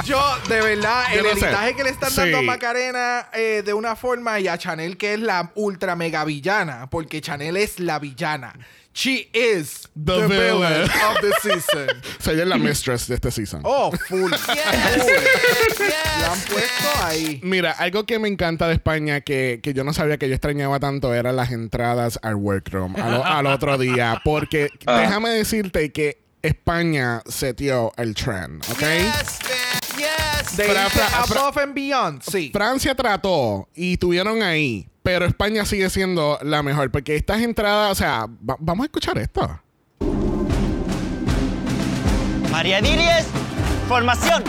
Yo, 0.05 0.23
de 0.49 0.61
verdad, 0.63 1.05
Yo 1.13 1.19
el 1.21 1.25
no 1.27 1.37
sé. 1.37 1.47
editaje 1.47 1.75
que 1.77 1.85
le 1.85 1.91
están 1.91 2.11
Sí. 2.11 2.17
dando 2.17 2.39
a 2.39 2.43
Macarena 2.43 3.29
eh, 3.35 3.63
de 3.65 3.75
una 3.75 3.95
forma 3.97 4.41
y 4.41 4.49
a 4.49 4.57
Chanel 4.57 4.97
que 4.97 5.15
es 5.15 5.21
la 5.21 5.51
ultra 5.55 5.97
mega 5.97 6.25
villana, 6.25 6.89
porque 6.89 7.21
Chanel 7.21 7.57
es 7.59 7.79
la 7.79 7.99
villana. 7.99 8.55
She 8.95 9.29
is 9.33 9.83
The 9.95 10.13
the, 10.23 10.27
villain 10.27 10.57
villain. 10.59 10.83
of 10.85 11.21
the 11.21 11.33
season. 11.43 11.89
O 12.19 12.23
sea, 12.23 12.33
ella 12.33 12.43
es 12.45 12.49
la 12.49 12.57
mistress 12.59 13.07
de 13.07 13.15
este 13.17 13.31
season. 13.31 13.61
Oh, 13.65 13.93
full. 14.09 14.33
full. 14.33 14.33
La 16.21 16.33
han 16.33 16.41
puesto 16.41 17.05
ahí. 17.05 17.41
Mira, 17.45 17.73
algo 17.73 18.07
que 18.07 18.19
me 18.19 18.29
encanta 18.29 18.67
de 18.67 18.75
España 18.75 19.21
que, 19.21 19.61
que 19.63 19.75
yo 19.75 19.85
no 19.85 19.93
sabía 19.93 20.17
que 20.19 20.29
yo 20.29 20.35
extrañaba 20.35 20.81
tanto 20.81 21.15
eran 21.15 21.37
las 21.37 21.51
entradas 21.53 22.19
al 22.23 22.37
workroom 22.37 22.97
al, 22.97 23.23
al 23.25 23.47
otro 23.47 23.79
día. 23.79 24.21
Porque 24.25 24.71
Ah. 24.87 25.01
déjame 25.01 25.31
decirte 25.31 25.93
que 25.93 26.19
España 26.43 27.23
setió 27.27 27.93
el 27.97 28.15
trend, 28.15 28.63
¿ok? 28.71 28.79
De 30.57 30.65
Fra- 30.65 30.85
irse 30.85 30.99
fra- 30.99 31.25
fra- 31.27 31.41
above 31.41 31.59
and 31.63 31.75
beyond. 31.75 32.23
Sí. 32.23 32.51
Francia 32.53 32.95
trató 32.95 33.69
y 33.75 33.95
estuvieron 33.95 34.43
ahí, 34.43 34.89
pero 35.03 35.27
España 35.27 35.65
sigue 35.65 35.91
siendo 35.91 36.39
la 36.43 36.63
mejor 36.63 36.91
porque 36.91 37.17
estas 37.17 37.43
entradas, 37.43 37.93
o 37.93 37.95
sea, 37.95 38.27
va- 38.49 38.57
vamos 38.59 38.85
a 38.85 38.87
escuchar 38.87 39.19
esto. 39.19 39.61
María 42.51 42.81
Diles, 42.81 43.27
formación. 43.89 44.43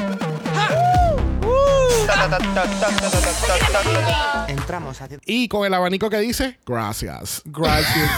Entramos 4.47 4.97
Y 5.25 5.47
con 5.47 5.65
el 5.65 5.73
abanico 5.73 6.09
que 6.09 6.17
dice, 6.19 6.59
gracias. 6.65 7.41
Gracias. 7.45 8.09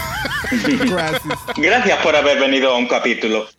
Gracias. 0.90 1.38
Gracias 1.56 1.98
por 2.02 2.14
haber 2.14 2.38
venido 2.38 2.72
a 2.72 2.76
un 2.78 2.86
capítulo. 2.86 3.46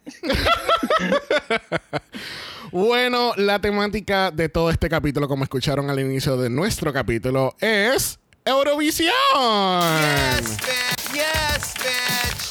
Bueno, 2.73 3.33
la 3.37 3.59
temática 3.59 4.31
de 4.31 4.49
todo 4.49 4.71
este 4.71 4.89
capítulo, 4.89 5.27
como 5.27 5.43
escucharon 5.43 5.91
al 5.91 5.99
inicio 5.99 6.37
de 6.37 6.49
nuestro 6.49 6.91
capítulo, 6.91 7.55
es 7.59 8.17
Eurovisión. 8.45 9.13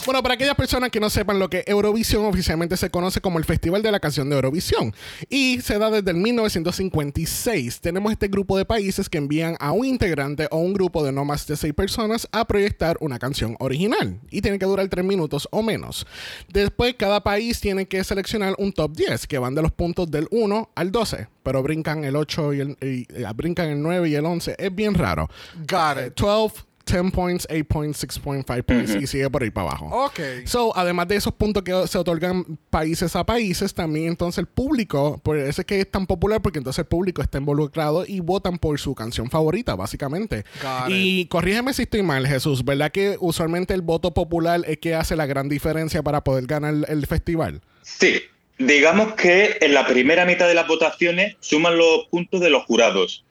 Bueno, 0.05 0.21
para 0.21 0.35
aquellas 0.35 0.57
personas 0.57 0.91
que 0.91 0.99
no 0.99 1.09
sepan 1.09 1.39
lo 1.39 1.49
que 1.49 1.63
Eurovisión 1.65 2.25
oficialmente 2.25 2.77
se 2.77 2.91
conoce 2.91 3.21
como 3.21 3.39
el 3.39 3.45
Festival 3.45 3.83
de 3.83 3.93
la 3.93 4.01
Canción 4.01 4.29
de 4.29 4.35
Eurovisión 4.35 4.93
y 5.31 5.61
se 5.61 5.79
da 5.79 5.91
desde 5.91 6.11
el 6.11 6.17
1956. 6.17 7.81
Tenemos 7.81 8.11
este 8.11 8.27
grupo 8.27 8.59
de 8.59 8.65
países 8.65 9.09
que 9.09 9.19
envían 9.19 9.57
a 9.61 9.71
un 9.71 9.87
integrante 9.87 10.49
o 10.51 10.59
un 10.59 10.73
grupo 10.75 11.05
de 11.05 11.13
no 11.13 11.25
más 11.25 11.47
de 11.47 11.57
seis 11.57 11.73
personas 11.73 12.27
a 12.33 12.45
proyectar 12.47 12.97
una 13.01 13.21
canción 13.21 13.57
original 13.61 14.19
y 14.31 14.41
tiene 14.43 14.59
que 14.59 14.67
durar 14.67 14.89
tres 14.89 15.05
minutos 15.05 15.47
o 15.53 15.63
menos. 15.63 16.05
Después, 16.53 16.95
cada 16.99 17.23
país 17.23 17.61
tiene 17.61 17.87
que 17.87 18.03
seleccionar 18.03 18.55
un 18.59 18.73
top 18.73 18.97
10 18.97 19.29
que 19.29 19.39
van 19.39 19.55
de 19.55 19.63
los 19.63 19.71
puntos 19.71 20.11
del 20.11 20.27
1 20.33 20.71
al 20.75 20.91
12, 20.91 21.29
pero 21.45 21.63
brincan 21.63 22.05
el 22.05 22.17
8 22.17 22.55
y 22.55 22.61
el, 22.61 22.77
y- 22.83 22.87
y- 23.03 23.07
brincan 23.37 23.69
el 23.69 23.81
9 23.81 24.09
y 24.09 24.15
el 24.17 24.27
11. 24.27 24.57
Es 24.59 24.75
bien 24.75 24.95
raro. 24.95 25.31
Got 25.69 26.07
it. 26.09 26.15
12, 26.17 26.57
10 26.85 27.13
points, 27.13 27.47
8 27.51 27.65
points, 27.69 27.99
6 27.99 28.19
points, 28.19 28.47
5 28.47 28.63
points 28.65 28.95
y 28.95 29.07
sigue 29.07 29.29
por 29.31 29.43
ahí 29.43 29.51
para 29.51 29.69
abajo. 29.69 29.87
Ok. 30.07 30.21
So, 30.45 30.77
además 30.77 31.09
de 31.09 31.17
esos 31.17 31.35
puntos 31.35 31.63
que 31.63 31.87
se 31.87 31.99
otorgan 31.99 32.59
países 32.71 33.15
a 33.17 33.25
países, 33.25 33.75
también 33.75 34.09
entonces 34.09 34.39
el 34.39 34.47
público, 34.47 35.21
por 35.23 35.39
eso 35.39 35.63
es 35.63 35.67
que 35.67 35.81
es 35.81 35.91
tan 35.91 36.07
popular, 36.07 36.43
porque 36.43 36.59
entonces 36.59 36.81
el 36.81 36.87
público 36.87 37.23
está 37.23 37.39
involucrado 37.39 38.05
y 38.07 38.21
votan 38.21 38.59
por 38.59 38.79
su 38.79 38.95
canción 38.95 39.31
favorita, 39.31 39.75
básicamente. 39.75 40.45
Got 40.63 40.91
y 40.91 41.27
corrígeme 41.27 41.73
si 41.75 41.83
estoy 41.83 42.03
mal, 42.03 42.27
Jesús, 42.27 42.65
¿verdad 42.65 42.91
que 42.91 43.17
usualmente 43.21 43.75
el 43.75 43.83
voto 43.83 44.13
popular 44.13 44.63
es 44.67 44.79
que 44.79 44.95
hace 44.95 45.17
la 45.17 45.27
gran 45.27 45.49
diferencia 45.49 46.03
para 46.03 46.23
poder 46.25 46.47
ganar 46.47 46.75
el, 46.75 46.87
el 46.89 47.07
festival? 47.07 47.61
Sí, 47.83 48.23
digamos 48.59 49.15
que 49.15 49.59
en 49.61 49.75
la 49.75 49.87
primera 49.87 50.25
mitad 50.25 50.47
de 50.47 50.55
las 50.55 50.67
votaciones 50.67 51.37
suman 51.41 51.77
los 51.77 52.07
puntos 52.11 52.41
de 52.41 52.51
los 52.51 52.65
jurados. 52.65 53.25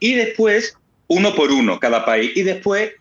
Y 0.00 0.14
después, 0.14 0.76
uno 1.08 1.34
por 1.34 1.50
uno 1.50 1.80
cada 1.80 2.04
país. 2.04 2.32
Y 2.36 2.42
después 2.42 2.92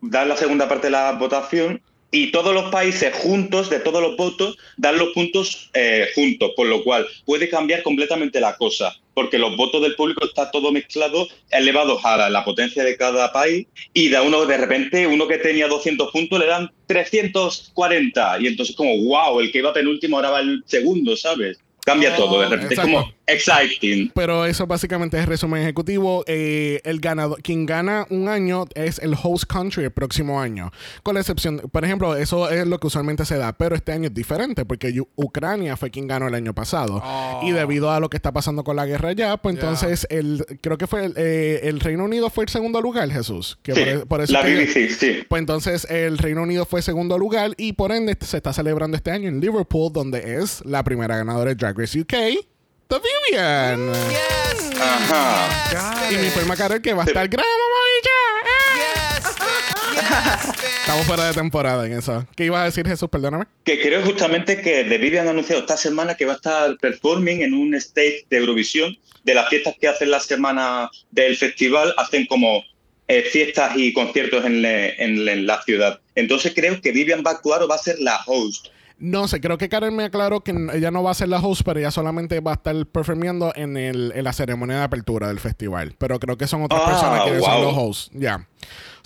dan 0.00 0.28
la 0.28 0.36
segunda 0.36 0.68
parte 0.68 0.86
de 0.86 0.92
la 0.92 1.12
votación 1.12 1.82
y 2.12 2.30
todos 2.30 2.54
los 2.54 2.70
países 2.70 3.12
juntos, 3.14 3.68
de 3.68 3.80
todos 3.80 4.00
los 4.00 4.16
votos, 4.16 4.56
dan 4.76 4.96
los 4.96 5.08
puntos 5.08 5.70
eh, 5.74 6.08
juntos, 6.14 6.52
por 6.56 6.66
lo 6.66 6.82
cual 6.84 7.06
puede 7.24 7.48
cambiar 7.48 7.82
completamente 7.82 8.40
la 8.40 8.56
cosa, 8.56 8.94
porque 9.12 9.38
los 9.38 9.56
votos 9.56 9.82
del 9.82 9.96
público 9.96 10.24
está 10.24 10.50
todo 10.50 10.72
mezclado, 10.72 11.26
elevados 11.50 12.04
a 12.04 12.16
la, 12.16 12.30
la 12.30 12.44
potencia 12.44 12.84
de 12.84 12.96
cada 12.96 13.32
país, 13.32 13.66
y 13.92 14.08
da 14.08 14.22
uno 14.22 14.46
de 14.46 14.56
repente, 14.56 15.06
uno 15.06 15.26
que 15.26 15.38
tenía 15.38 15.66
200 15.66 16.10
puntos 16.12 16.38
le 16.38 16.46
dan 16.46 16.70
340, 16.86 18.38
y 18.40 18.46
entonces 18.46 18.76
como, 18.76 18.96
wow, 19.04 19.40
el 19.40 19.50
que 19.50 19.58
iba 19.58 19.72
penúltimo 19.72 20.16
ahora 20.16 20.30
va 20.30 20.40
el 20.40 20.62
segundo, 20.66 21.16
¿sabes? 21.16 21.58
Cambia 21.84 22.14
Oh, 22.14 22.16
todo, 22.16 22.40
de 22.40 22.48
repente 22.48 22.74
es 22.74 22.80
como. 22.80 23.15
Exciting. 23.26 24.10
Pero 24.14 24.44
eso 24.46 24.66
básicamente 24.66 25.16
es 25.16 25.22
el 25.24 25.28
resumen 25.28 25.62
ejecutivo. 25.62 26.24
Eh, 26.26 26.80
el 26.84 27.00
ganador, 27.00 27.42
quien 27.42 27.66
gana 27.66 28.06
un 28.10 28.28
año 28.28 28.64
es 28.74 28.98
el 28.98 29.14
host 29.20 29.44
country 29.50 29.84
el 29.84 29.90
próximo 29.90 30.40
año. 30.40 30.70
Con 31.02 31.14
la 31.14 31.20
excepción, 31.20 31.58
por 31.72 31.84
ejemplo, 31.84 32.16
eso 32.16 32.48
es 32.50 32.66
lo 32.66 32.78
que 32.78 32.86
usualmente 32.86 33.24
se 33.24 33.36
da, 33.36 33.52
pero 33.56 33.74
este 33.74 33.92
año 33.92 34.08
es 34.08 34.14
diferente 34.14 34.64
porque 34.64 34.92
Yu- 34.92 35.08
Ucrania 35.16 35.76
fue 35.76 35.90
quien 35.90 36.06
ganó 36.06 36.28
el 36.28 36.34
año 36.34 36.54
pasado. 36.54 37.02
Y 37.42 37.50
debido 37.52 37.90
a 37.90 38.00
lo 38.00 38.08
que 38.10 38.16
está 38.16 38.32
pasando 38.32 38.64
con 38.64 38.76
la 38.76 38.86
guerra 38.86 39.10
allá, 39.10 39.36
pues 39.36 39.54
entonces 39.56 40.06
el, 40.10 40.44
creo 40.60 40.78
que 40.78 40.86
fue 40.86 41.06
el, 41.06 41.14
eh, 41.16 41.60
el 41.64 41.80
Reino 41.80 42.04
Unido 42.04 42.30
fue 42.30 42.44
el 42.44 42.50
segundo 42.50 42.80
lugar, 42.80 43.10
Jesús. 43.10 43.58
Que 43.62 43.74
Sí, 43.74 43.82
por, 43.84 44.08
por 44.08 44.20
eso 44.22 44.32
la 44.32 44.42
que- 44.44 44.54
BBC, 44.54 44.90
sí. 44.90 45.18
pues 45.28 45.40
entonces 45.40 45.86
el 45.90 46.18
Reino 46.18 46.42
Unido 46.42 46.64
fue 46.66 46.82
segundo 46.82 47.18
lugar 47.18 47.52
y 47.56 47.72
por 47.74 47.92
ende 47.92 48.16
se 48.20 48.36
está 48.36 48.52
celebrando 48.52 48.96
este 48.96 49.10
año 49.10 49.28
en 49.28 49.40
Liverpool, 49.40 49.92
donde 49.92 50.36
es 50.40 50.64
la 50.64 50.82
primera 50.84 51.16
ganadora 51.16 51.50
de 51.50 51.54
Drag 51.56 51.78
Race 51.78 52.00
UK, 52.00 52.14
The 52.88 52.96
Vivian. 53.00 53.90
Ajá. 54.80 56.08
Y 56.10 56.16
mi 56.18 56.30
forma 56.30 56.56
Carol 56.56 56.80
que 56.80 56.94
va 56.94 57.02
a 57.02 57.06
estar 57.06 57.26
grama, 57.28 57.48
mamicha. 57.74 58.10
Estamos 60.80 61.04
fuera 61.06 61.24
de 61.26 61.32
temporada 61.34 61.84
en 61.86 61.94
eso. 61.94 62.24
¿Qué 62.36 62.44
ibas 62.44 62.60
a 62.62 62.64
decir, 62.66 62.86
Jesús? 62.86 63.08
Perdóname. 63.10 63.46
Que 63.64 63.80
creo 63.80 64.02
justamente 64.04 64.60
que 64.60 64.84
The 64.84 64.98
Vivian 64.98 65.26
ha 65.26 65.30
anunciado 65.30 65.62
esta 65.62 65.76
semana 65.76 66.14
que 66.14 66.26
va 66.26 66.34
a 66.34 66.36
estar 66.36 66.76
performing 66.78 67.42
en 67.42 67.54
un 67.54 67.74
stage 67.74 68.24
de 68.30 68.36
Eurovisión, 68.38 68.96
de 69.24 69.34
las 69.34 69.48
fiestas 69.48 69.74
que 69.80 69.88
hacen 69.88 70.10
la 70.12 70.20
semana 70.20 70.88
del 71.10 71.36
festival, 71.36 71.92
hacen 71.96 72.26
como 72.26 72.62
eh, 73.08 73.22
fiestas 73.22 73.72
y 73.76 73.92
conciertos 73.92 74.44
en, 74.44 74.62
le- 74.62 75.02
en 75.02 75.24
le- 75.24 75.32
en 75.32 75.46
la 75.46 75.60
ciudad. 75.62 76.00
Entonces 76.14 76.52
creo 76.54 76.80
que 76.80 76.92
Vivian 76.92 77.22
va 77.26 77.32
a 77.32 77.34
actuar 77.34 77.62
o 77.64 77.68
va 77.68 77.74
a 77.74 77.78
ser 77.78 77.96
la 77.98 78.20
host. 78.26 78.68
No 78.98 79.28
sé, 79.28 79.40
creo 79.42 79.58
que 79.58 79.68
Karen 79.68 79.94
me 79.94 80.04
aclaró 80.04 80.40
que 80.40 80.52
ella 80.72 80.90
no 80.90 81.02
va 81.02 81.10
a 81.10 81.14
ser 81.14 81.28
la 81.28 81.38
host, 81.38 81.62
pero 81.64 81.78
ella 81.80 81.90
solamente 81.90 82.40
va 82.40 82.52
a 82.52 82.54
estar 82.54 82.86
performiendo 82.86 83.52
en, 83.54 83.76
el, 83.76 84.12
en 84.14 84.24
la 84.24 84.32
ceremonia 84.32 84.78
de 84.78 84.82
apertura 84.84 85.28
del 85.28 85.38
festival. 85.38 85.94
Pero 85.98 86.18
creo 86.18 86.38
que 86.38 86.46
son 86.46 86.62
otras 86.62 86.80
Ah, 86.82 86.86
personas 86.90 87.24
que 87.24 87.40
son 87.40 87.62
los 87.62 87.74
hosts. 87.76 88.10
Ya. 88.14 88.48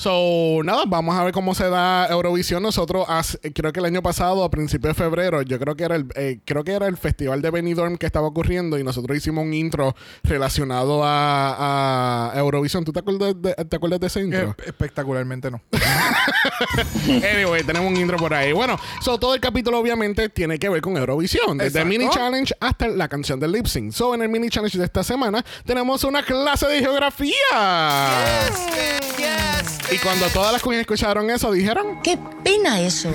So, 0.00 0.62
nada, 0.64 0.84
vamos 0.86 1.14
a 1.14 1.24
ver 1.24 1.34
cómo 1.34 1.54
se 1.54 1.68
da 1.68 2.06
Eurovisión. 2.06 2.62
Nosotros, 2.62 3.06
creo 3.54 3.70
que 3.70 3.80
el 3.80 3.84
año 3.84 4.02
pasado, 4.02 4.42
a 4.44 4.50
principios 4.50 4.96
de 4.96 5.04
febrero, 5.04 5.42
yo 5.42 5.58
creo 5.58 5.76
que 5.76 5.84
era 5.84 5.94
el, 5.94 6.06
eh, 6.14 6.40
creo 6.46 6.64
que 6.64 6.72
era 6.72 6.86
el 6.86 6.96
festival 6.96 7.42
de 7.42 7.50
Benidorm 7.50 7.98
que 7.98 8.06
estaba 8.06 8.26
ocurriendo 8.26 8.78
y 8.78 8.82
nosotros 8.82 9.14
hicimos 9.14 9.44
un 9.44 9.52
intro 9.52 9.94
relacionado 10.22 11.04
a, 11.04 12.32
a 12.32 12.38
Eurovisión. 12.38 12.82
¿Tú 12.82 12.94
te 12.94 13.00
acuerdas 13.00 13.34
de, 13.42 13.52
te 13.52 13.76
acuerdas 13.76 14.00
de 14.00 14.06
ese 14.06 14.22
intro? 14.22 14.56
Eh, 14.58 14.68
espectacularmente 14.68 15.50
no. 15.50 15.60
Anyway, 17.06 17.62
tenemos 17.64 17.90
un 17.92 17.96
intro 17.98 18.16
por 18.16 18.32
ahí. 18.32 18.52
Bueno, 18.52 18.78
so, 19.02 19.18
todo 19.18 19.34
el 19.34 19.40
capítulo 19.40 19.78
obviamente 19.78 20.30
tiene 20.30 20.58
que 20.58 20.70
ver 20.70 20.80
con 20.80 20.96
Eurovisión. 20.96 21.58
Desde 21.58 21.80
el 21.80 21.86
mini 21.86 22.08
challenge 22.08 22.54
hasta 22.58 22.88
la 22.88 23.06
canción 23.08 23.38
del 23.38 23.52
lip 23.52 23.66
sync. 23.66 23.92
So, 23.92 24.14
en 24.14 24.22
el 24.22 24.30
mini 24.30 24.48
challenge 24.48 24.78
de 24.78 24.84
esta 24.86 25.04
semana 25.04 25.44
tenemos 25.66 26.04
una 26.04 26.22
clase 26.22 26.66
de 26.68 26.78
geografía. 26.80 27.34
Y 29.92 29.98
cuando 29.98 30.26
todas 30.28 30.52
las 30.52 30.62
queens 30.62 30.80
escucharon 30.80 31.30
eso, 31.30 31.52
dijeron, 31.52 32.00
¡Qué 32.02 32.18
pena 32.44 32.80
eso! 32.80 33.12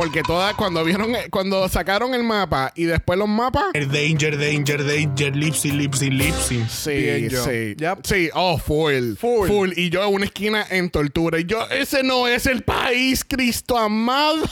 porque 0.00 0.22
todas 0.22 0.54
cuando 0.54 0.82
vieron, 0.82 1.12
cuando 1.30 1.68
sacaron 1.68 2.14
el 2.14 2.22
mapa 2.22 2.72
y 2.74 2.84
después 2.84 3.18
los 3.18 3.28
mapas. 3.28 3.66
Danger, 3.74 4.38
danger, 4.38 4.86
danger, 4.86 5.36
lipsy, 5.36 5.72
lipsy, 5.72 6.08
lipsy. 6.08 6.64
Sí, 6.70 6.90
Bien 6.90 7.30
sí. 7.30 7.74
Yep. 7.76 7.98
Sí, 8.04 8.30
oh, 8.32 8.56
full, 8.56 9.16
Full. 9.16 9.46
full. 9.46 9.70
Y 9.76 9.90
yo 9.90 10.02
en 10.02 10.14
una 10.14 10.24
esquina 10.24 10.66
en 10.70 10.88
tortura. 10.88 11.38
Y 11.38 11.44
yo, 11.44 11.68
ese 11.68 12.02
no 12.02 12.26
es 12.26 12.46
el 12.46 12.62
país, 12.62 13.26
Cristo 13.28 13.76
amado. 13.76 14.42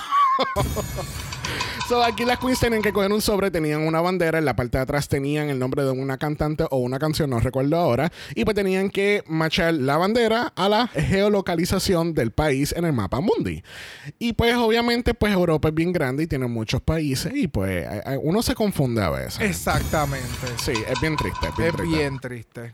So, 1.88 2.02
aquí 2.04 2.26
las 2.26 2.38
queens 2.38 2.60
tenían 2.60 2.82
que 2.82 2.92
coger 2.92 3.10
un 3.12 3.22
sobre, 3.22 3.50
tenían 3.50 3.80
una 3.80 4.02
bandera, 4.02 4.38
en 4.38 4.44
la 4.44 4.54
parte 4.54 4.76
de 4.76 4.82
atrás 4.82 5.08
tenían 5.08 5.48
el 5.48 5.58
nombre 5.58 5.84
de 5.84 5.90
una 5.90 6.18
cantante 6.18 6.64
o 6.70 6.76
una 6.76 6.98
canción, 6.98 7.30
no 7.30 7.40
recuerdo 7.40 7.78
ahora, 7.78 8.12
y 8.34 8.44
pues 8.44 8.54
tenían 8.54 8.90
que 8.90 9.24
machar 9.26 9.72
la 9.72 9.96
bandera 9.96 10.52
a 10.54 10.68
la 10.68 10.88
geolocalización 10.88 12.12
del 12.12 12.30
país 12.30 12.74
en 12.76 12.84
el 12.84 12.92
mapa 12.92 13.20
mundi. 13.22 13.62
Y 14.18 14.34
pues 14.34 14.54
obviamente 14.56 15.14
pues 15.14 15.32
Europa 15.32 15.68
es 15.68 15.74
bien 15.74 15.92
grande 15.94 16.24
y 16.24 16.26
tiene 16.26 16.46
muchos 16.46 16.82
países 16.82 17.32
y 17.34 17.48
pues 17.48 17.86
eh, 17.86 18.02
eh, 18.04 18.18
uno 18.22 18.42
se 18.42 18.54
confunde 18.54 19.02
a 19.02 19.08
veces. 19.08 19.40
Exactamente. 19.40 20.26
Sí, 20.62 20.72
es 20.72 21.00
bien 21.00 21.16
triste. 21.16 21.48
Es 21.48 21.56
bien 21.56 21.68
Es 21.70 21.74
triste. 21.76 21.96
bien 21.98 22.18
triste. 22.20 22.60
Hay 22.60 22.70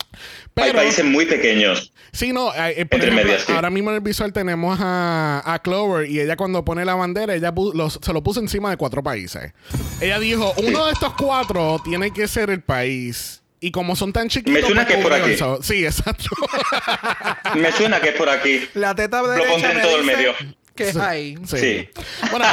Pero- 0.54 0.78
países 0.78 1.04
muy 1.04 1.24
pequeños. 1.26 1.92
Sí, 2.10 2.32
no, 2.32 2.52
eh, 2.52 2.80
eh, 2.80 2.86
por 2.86 2.96
Entre 2.98 3.10
ejemplo, 3.10 3.24
medias, 3.26 3.42
sí. 3.46 3.52
ahora 3.52 3.70
mismo 3.70 3.90
en 3.90 3.96
el 3.96 4.02
visual 4.02 4.32
tenemos 4.32 4.76
a, 4.82 5.40
a 5.44 5.60
Clover 5.60 6.10
y 6.10 6.18
ella 6.18 6.34
cuando 6.34 6.64
pone 6.64 6.84
la 6.84 6.96
bandera, 6.96 7.32
ella 7.36 7.54
los- 7.74 8.00
se 8.02 8.12
lo 8.12 8.20
puso 8.20 8.40
encima 8.40 8.70
de 8.70 8.76
cuatro 8.76 9.03
países. 9.04 9.52
Ella 10.00 10.18
dijo, 10.18 10.52
uno 10.56 10.86
de 10.86 10.92
estos 10.92 11.14
cuatro 11.14 11.80
tiene 11.84 12.10
que 12.10 12.26
ser 12.26 12.50
el 12.50 12.62
país. 12.62 13.42
Y 13.60 13.70
como 13.70 13.96
son 13.96 14.12
tan 14.12 14.28
chiquitos... 14.28 14.52
Me 14.52 14.60
suena 14.60 14.84
pues, 14.84 14.94
que 14.94 15.00
es 15.00 15.02
por 15.02 15.12
aquí. 15.12 15.62
Sí, 15.62 15.86
exacto. 15.86 16.28
Me 17.54 17.72
suena 17.72 18.00
que 18.00 18.08
es 18.10 18.16
por 18.16 18.28
aquí. 18.28 18.68
La 18.74 18.94
teta 18.94 19.22
Lo 19.22 19.28
derecha 19.28 19.50
pondré 19.52 19.72
en 19.72 19.82
todo 19.82 19.96
el 19.96 20.04
medio. 20.04 20.34
Que 20.74 20.88
es 20.88 20.96
ahí. 20.96 21.38
Sí. 21.46 21.56
Sí. 21.58 21.88
Bueno, 22.30 22.46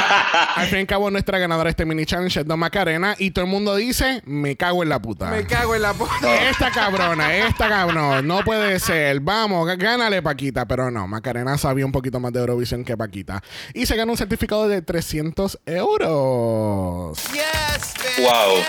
al 0.54 0.66
fin 0.68 0.78
y 0.78 0.80
al 0.82 0.86
cabo, 0.86 1.10
nuestra 1.10 1.38
ganadora 1.38 1.66
de 1.66 1.70
este 1.70 1.84
mini 1.84 2.06
challenge 2.06 2.40
es 2.40 2.46
Don 2.46 2.58
Macarena 2.58 3.16
y 3.18 3.32
todo 3.32 3.44
el 3.44 3.50
mundo 3.50 3.74
dice, 3.74 4.22
me 4.26 4.56
cago 4.56 4.82
en 4.84 4.88
la 4.88 5.02
puta. 5.02 5.26
Me 5.30 5.44
cago 5.44 5.74
en 5.74 5.82
la 5.82 5.92
puta. 5.92 6.48
Esta 6.50 6.70
cabrona, 6.70 7.34
esta 7.36 7.68
cabrona, 7.68 8.22
no 8.22 8.44
puede 8.44 8.78
ser. 8.78 9.20
Vamos, 9.20 9.66
gánale 9.76 10.22
Paquita. 10.22 10.66
Pero 10.66 10.90
no, 10.90 11.08
Macarena 11.08 11.58
sabía 11.58 11.84
un 11.84 11.92
poquito 11.92 12.20
más 12.20 12.32
de 12.32 12.40
Eurovisión 12.40 12.84
que 12.84 12.96
Paquita. 12.96 13.42
Y 13.74 13.86
se 13.86 13.96
ganó 13.96 14.12
un 14.12 14.18
certificado 14.18 14.68
de 14.68 14.82
300 14.82 15.58
euros. 15.66 17.18
Wow. 18.18 18.64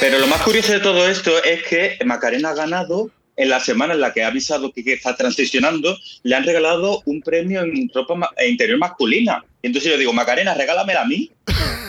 Pero 0.00 0.18
lo 0.18 0.26
más 0.26 0.40
curioso 0.42 0.72
de 0.72 0.80
todo 0.80 1.06
esto 1.06 1.30
es 1.42 1.62
que 1.64 1.98
Macarena 2.04 2.50
ha 2.50 2.54
ganado 2.54 3.10
en 3.36 3.48
la 3.50 3.60
semana 3.60 3.94
en 3.94 4.00
la 4.00 4.12
que 4.12 4.22
ha 4.24 4.28
avisado 4.28 4.72
que, 4.72 4.82
que 4.82 4.94
está 4.94 5.14
transicionando, 5.16 5.96
le 6.22 6.34
han 6.34 6.44
regalado 6.44 7.02
un 7.04 7.20
premio 7.20 7.62
en 7.62 7.90
ropa 7.94 8.14
ma- 8.14 8.30
interior 8.48 8.78
masculina. 8.78 9.44
Y 9.62 9.66
entonces 9.68 9.90
yo 9.92 9.98
digo, 9.98 10.12
Macarena, 10.12 10.54
regálamela 10.54 11.02
a 11.02 11.06
mí, 11.06 11.30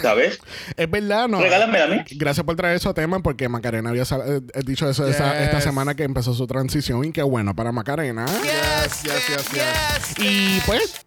¿sabes? 0.02 0.40
Es 0.78 0.90
verdad, 0.90 1.28
¿no? 1.28 1.40
Regálamela 1.42 1.86
a 1.86 1.88
mí. 1.88 1.98
Gracias 2.12 2.46
por 2.46 2.56
traer 2.56 2.76
eso 2.76 2.90
a 2.90 2.94
tema 2.94 3.22
porque 3.22 3.48
Macarena 3.50 3.90
había 3.92 4.04
eh, 4.04 4.42
dicho 4.66 4.90
eso 4.90 5.08
esa- 5.08 5.42
esta 5.44 5.58
Yes. 5.58 5.64
semana 5.64 5.96
que 5.96 6.04
empezó 6.04 6.34
su 6.34 6.48
transición 6.48 7.06
y 7.06 7.12
qué 7.12 7.24
bueno 7.24 7.56
para 7.56 7.72
Macarena. 7.72 8.26
Yes, 8.44 9.04
yes, 9.04 9.28
yes, 9.30 9.52
yes. 9.54 10.16
Y 10.20 10.60
pues, 10.66 11.06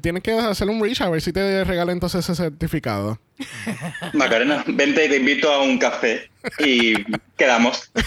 tienes 0.00 0.22
que 0.22 0.32
hacer 0.32 0.68
un 0.68 0.82
reach 0.82 1.00
a 1.00 1.10
ver 1.10 1.20
si 1.20 1.32
te 1.32 1.64
regala 1.64 1.92
entonces 1.92 2.24
ese 2.24 2.34
certificado. 2.34 3.20
Macarena, 4.14 4.64
vente 4.66 5.04
y 5.04 5.08
te 5.08 5.16
invito 5.16 5.50
a 5.50 5.62
un 5.62 5.78
café 5.78 6.30
y 6.58 6.94
quedamos. 7.36 7.90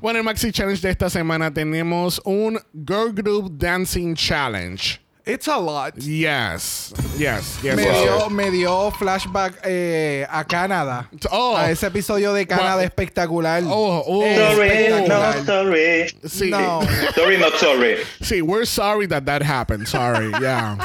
Bueno, 0.00 0.18
el 0.18 0.24
Maxi 0.24 0.50
Challenge 0.50 0.80
de 0.80 0.90
esta 0.90 1.10
semana 1.10 1.52
tenemos 1.52 2.20
un 2.24 2.58
Girl 2.72 3.12
Group 3.12 3.58
Dancing 3.58 4.14
Challenge. 4.14 5.01
It's 5.24 5.46
a 5.46 5.56
lot. 5.56 5.94
Yes, 5.98 6.92
yes, 7.16 7.56
yes. 7.62 7.76
Me, 7.76 7.84
dio, 7.84 8.28
me 8.28 8.50
dio 8.50 8.90
flashback 8.90 9.54
eh, 9.64 10.26
a 10.28 10.42
Canadá. 10.44 11.08
Oh. 11.30 11.56
A 11.56 11.70
ese 11.70 11.86
episodio 11.86 12.32
de 12.34 12.44
Canadá 12.44 12.74
Wow. 12.78 12.82
espectacular. 12.82 13.62
Oh, 13.66 14.02
oh. 14.04 14.22
Sorry, 14.24 14.68
Espectacular. 14.68 15.36
no 15.36 15.44
sorry. 15.44 16.08
Sí, 16.24 16.50
No. 16.50 16.80
Sorry, 17.14 17.38
not 17.38 17.54
sorry. 17.60 17.98
sí, 18.20 18.42
we're 18.42 18.66
sorry 18.66 19.06
that 19.06 19.24
that 19.26 19.42
happened. 19.44 19.86
Sorry, 19.86 20.32
yeah. 20.40 20.76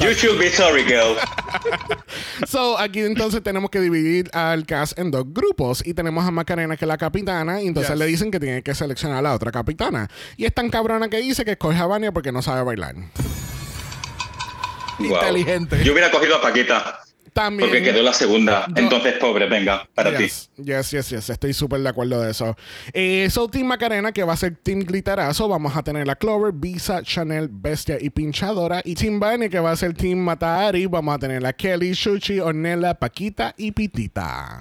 You 0.00 0.12
should 0.12 0.40
be 0.40 0.48
sorry, 0.50 0.82
girl. 0.84 1.14
So, 2.48 2.76
aquí 2.78 3.00
entonces 3.00 3.42
tenemos 3.42 3.70
que 3.70 3.80
dividir 3.80 4.28
al 4.34 4.66
cast 4.66 4.98
en 4.98 5.10
dos 5.12 5.24
grupos 5.28 5.82
y 5.86 5.94
tenemos 5.94 6.24
a 6.26 6.30
Macarena 6.32 6.76
que 6.76 6.84
es 6.84 6.88
la 6.88 6.98
capitana 6.98 7.62
y 7.62 7.68
entonces 7.68 7.90
Yes. 7.92 7.98
le 7.98 8.06
dicen 8.06 8.30
que 8.32 8.40
tiene 8.40 8.62
que 8.62 8.74
seleccionar 8.74 9.18
a 9.18 9.22
la 9.22 9.34
otra 9.34 9.52
capitana. 9.52 10.08
Y 10.36 10.44
es 10.46 10.52
tan 10.54 10.68
cabrona 10.68 11.08
que 11.08 11.18
dice 11.18 11.44
que 11.44 11.52
escoge 11.52 11.78
a 11.78 11.86
Vania 11.86 12.10
porque 12.12 12.32
no 12.32 12.42
sabe 12.42 12.62
bailar. 12.62 12.94
Wow. 14.98 15.08
Inteligente. 15.08 15.84
Yo 15.84 15.92
hubiera 15.92 16.10
cogido 16.10 16.36
a 16.36 16.40
Paquita 16.40 17.03
También. 17.34 17.68
porque 17.68 17.82
quedó 17.82 18.00
la 18.02 18.12
segunda. 18.12 18.64
Yo- 18.68 18.74
Entonces, 18.76 19.14
pobre, 19.14 19.48
venga, 19.48 19.88
para 19.92 20.16
ti. 20.16 20.22
Yes, 20.24 20.48
yes, 20.56 20.90
yes, 20.92 21.10
yes. 21.10 21.30
Estoy 21.30 21.52
súper 21.52 21.80
de 21.80 21.88
acuerdo 21.88 22.20
de 22.22 22.30
eso. 22.30 22.56
Eh, 22.92 23.28
so, 23.30 23.48
Team 23.48 23.66
Macarena, 23.66 24.12
que 24.12 24.22
va 24.22 24.34
a 24.34 24.36
ser 24.36 24.54
Team 24.62 24.80
Glitterazo, 24.84 25.48
vamos 25.48 25.76
a 25.76 25.82
tener 25.82 26.08
a 26.08 26.14
Clover, 26.14 26.52
Visa, 26.54 27.02
Chanel, 27.02 27.48
Bestia 27.50 27.98
y 28.00 28.10
Pinchadora. 28.10 28.80
Y 28.84 28.94
Team 28.94 29.18
Bunny, 29.18 29.48
que 29.48 29.58
va 29.58 29.72
a 29.72 29.76
ser 29.76 29.94
Team 29.94 30.18
Matahari, 30.20 30.86
vamos 30.86 31.12
a 31.14 31.18
tener 31.18 31.44
a 31.44 31.52
Kelly, 31.52 31.92
Shuchi, 31.92 32.38
Ornella, 32.38 32.94
Paquita 32.94 33.52
y 33.58 33.72
Pitita. 33.72 34.60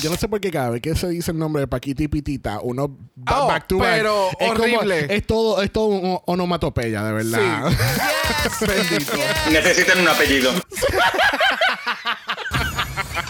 Yo 0.00 0.10
no 0.10 0.16
sé 0.16 0.28
por 0.28 0.40
qué 0.40 0.50
cada 0.52 0.70
vez 0.70 0.80
que 0.80 0.94
se 0.94 1.08
dice 1.08 1.32
el 1.32 1.38
nombre 1.38 1.60
de 1.60 1.66
Paquita 1.66 2.04
y 2.04 2.08
Pitita, 2.08 2.60
uno 2.62 2.88
va 3.28 3.42
Oh, 3.44 3.48
back 3.48 3.66
to 3.66 3.78
back. 3.78 3.96
pero 3.96 4.28
es 4.38 4.52
como- 4.52 4.78
horrible. 4.78 5.06
es 5.14 5.26
todo, 5.26 5.60
es 5.60 5.72
todo 5.72 5.86
un 5.86 6.18
onomatopeya, 6.24 7.02
de 7.02 7.12
verdad. 7.12 7.64
Bendito. 8.60 9.12
Necesitan 9.50 9.98
un 10.00 10.08
apellido. 10.08 10.52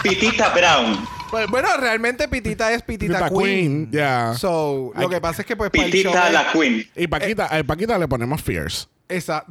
Pitita 0.08 0.48
Brown. 0.50 1.06
Pues, 1.30 1.46
Bueno, 1.48 1.68
realmente 1.78 2.26
Pitita 2.28 2.72
es 2.72 2.82
Pitita, 2.82 3.18
Pitita 3.18 3.28
Queen. 3.28 3.44
Queen, 3.44 3.90
ya. 3.92 4.32
So, 4.34 4.92
Hay 4.94 5.02
lo 5.02 5.08
que- 5.10 5.16
que 5.16 5.20
pasa 5.20 5.42
es 5.42 5.46
que 5.46 5.56
pues 5.56 5.70
para 5.70 5.84
el 5.84 5.92
show 5.92 6.12
Pitita 6.12 6.26
es- 6.28 6.32
la 6.32 6.52
Queen. 6.52 6.90
Y 6.96 7.06
Paquita, 7.06 7.46
a 7.46 7.62
Paquita 7.64 7.98
le 7.98 8.08
ponemos 8.08 8.40
Fierce. 8.42 8.86
Esa. 9.08 9.44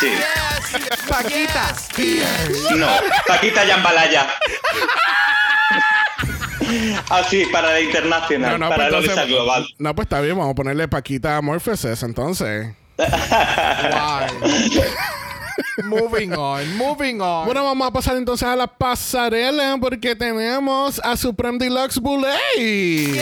Sí. 0.00 0.08
Paquita. 1.08 1.74
No, 2.76 2.86
Paquita 3.26 3.64
Yambalaya. 3.64 4.28
Así, 7.08 7.46
para 7.50 7.72
la 7.72 7.80
internacional, 7.80 8.58
para 8.60 8.76
pues 8.76 8.92
la 8.92 8.98
entonces- 8.98 9.26
global. 9.28 9.66
No, 9.78 9.94
pues 9.94 10.06
está 10.06 10.20
bien, 10.20 10.36
vamos 10.38 10.52
a 10.52 10.54
ponerle 10.54 10.86
Paquita 10.88 11.36
Amorphosis 11.36 12.02
entonces. 12.04 12.68
moving 15.84 16.32
on, 16.32 16.76
moving 16.76 17.20
on. 17.20 17.46
Bueno, 17.46 17.64
vamos 17.64 17.88
a 17.88 17.92
pasar 17.92 18.16
entonces 18.16 18.46
a 18.46 18.56
la 18.56 18.66
pasarela 18.66 19.76
porque 19.80 20.14
tenemos 20.14 21.00
a 21.02 21.16
Supreme 21.16 21.58
Deluxe 21.58 21.98
Boulay. 21.98 23.20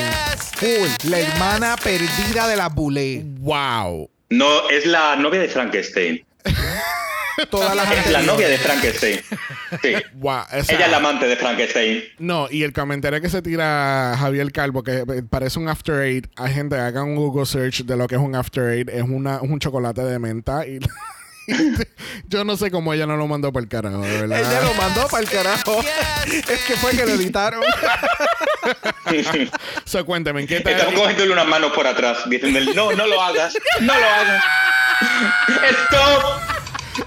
Cool. 0.61 1.11
La 1.11 1.20
hermana 1.20 1.77
perdida 1.83 2.48
de 2.48 2.57
la 2.57 2.68
Boulé. 2.68 3.22
Wow. 3.38 4.11
No, 4.31 4.68
es 4.68 4.85
la 4.87 5.16
novia 5.16 5.40
de 5.40 5.48
Frankenstein. 5.48 6.24
Todas 7.51 7.74
las 7.77 7.90
Es 7.90 8.11
la 8.11 8.22
novia 8.22 8.48
de 8.48 8.59
Frankenstein. 8.59 9.20
Sí. 9.83 9.94
Wow. 10.14 10.40
o 10.40 10.64
sea, 10.64 10.77
Ella 10.77 10.87
es 10.87 10.90
la 10.90 10.96
amante 10.96 11.27
de 11.27 11.37
Frankenstein. 11.37 12.03
No, 12.18 12.48
y 12.51 12.64
el 12.64 12.72
comentario 12.72 13.20
que 13.20 13.29
se 13.29 13.42
tira 13.42 14.16
Javier 14.18 14.51
Calvo, 14.51 14.83
que 14.83 14.98
eh, 14.98 15.22
parece 15.29 15.59
un 15.59 15.68
After 15.68 16.01
Eight, 16.03 16.27
hay 16.37 16.53
gente 16.53 16.74
que 16.74 16.83
haga 16.83 17.05
un 17.05 17.14
Google 17.14 17.46
search 17.46 17.85
de 17.85 17.96
lo 17.96 18.09
que 18.09 18.16
es 18.16 18.20
un 18.20 18.35
After 18.35 18.64
Eight, 18.70 18.88
es 18.88 19.03
una, 19.03 19.37
es 19.37 19.42
un 19.42 19.59
chocolate 19.61 20.03
de 20.03 20.18
menta 20.18 20.66
y 20.66 20.81
yo 22.29 22.45
no 22.45 22.57
sé 22.57 22.71
cómo 22.71 22.93
ella 22.95 23.07
no 23.07 23.17
lo 23.17 23.27
mandó 23.27 23.53
por 23.53 23.63
el 23.63 23.69
carajo, 23.69 24.01
de 24.03 24.21
verdad. 24.27 24.39
Ella 24.41 24.63
lo 24.63 24.75
mandó 24.75 25.07
para 25.09 25.23
el 25.23 25.29
carajo. 25.31 25.81
Es 26.27 26.61
que 26.67 26.77
fue 26.77 26.93
que 26.93 27.05
lo 27.07 27.13
editaron. 27.13 27.63
So, 29.85 30.05
cuéntame, 30.05 30.47
¿qué 30.47 30.61
tal? 30.61 30.75
Estamos 30.75 31.01
cogiéndole 31.01 31.33
unas 31.33 31.47
manos 31.47 31.73
por 31.73 31.87
atrás, 31.87 32.19
diciéndole, 32.29 32.75
no, 32.75 32.93
no 32.93 33.07
lo 33.07 33.23
hagas, 33.23 33.57
no 33.81 33.95
lo 33.99 34.07
hagas. 34.07 34.45
¡Stop! 35.87 36.25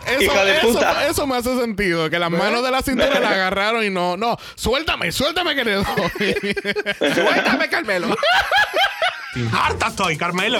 Eso, 0.07 0.21
Hija 0.23 0.45
de 0.45 0.57
eso- 0.57 0.67
puta. 0.73 1.07
eso 1.07 1.27
me 1.27 1.35
hace 1.37 1.55
sentido. 1.59 2.09
Que 2.09 2.17
las 2.17 2.31
manos 2.31 2.63
de 2.63 2.71
la 2.71 2.81
cintura 2.81 3.19
la 3.19 3.29
agarraron 3.33 3.83
y 3.83 3.89
no, 3.91 4.17
no, 4.17 4.37
suéltame, 4.55 5.11
suéltame 5.11 5.53
que 5.53 5.63
le 5.65 5.73
doy. 5.75 5.85
Suéltame, 7.13 7.69
Carmelo. 7.69 8.15
¡Harta 9.51 9.87
estoy, 9.87 10.17
Carmelo! 10.17 10.59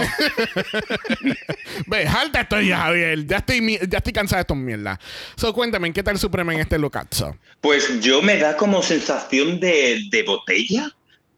Ve, 1.87 2.07
alta 2.07 2.41
estoy 2.41 2.69
ya, 2.69 2.77
Javier. 2.77 3.25
Ya 3.25 3.37
estoy, 3.37 3.79
ya 3.89 3.97
estoy 3.97 4.13
cansada 4.13 4.37
de 4.37 4.41
estos 4.41 4.57
mierdas. 4.57 4.99
So, 5.35 5.53
cuéntame, 5.53 5.91
¿qué 5.91 6.03
tal 6.03 6.17
Supreme 6.17 6.53
en 6.53 6.61
este 6.61 6.77
locazo? 6.77 7.35
Pues 7.59 8.01
yo 8.01 8.21
me 8.21 8.37
da 8.37 8.55
como 8.55 8.81
sensación 8.81 9.59
de, 9.59 10.03
de 10.09 10.23
botella, 10.23 10.89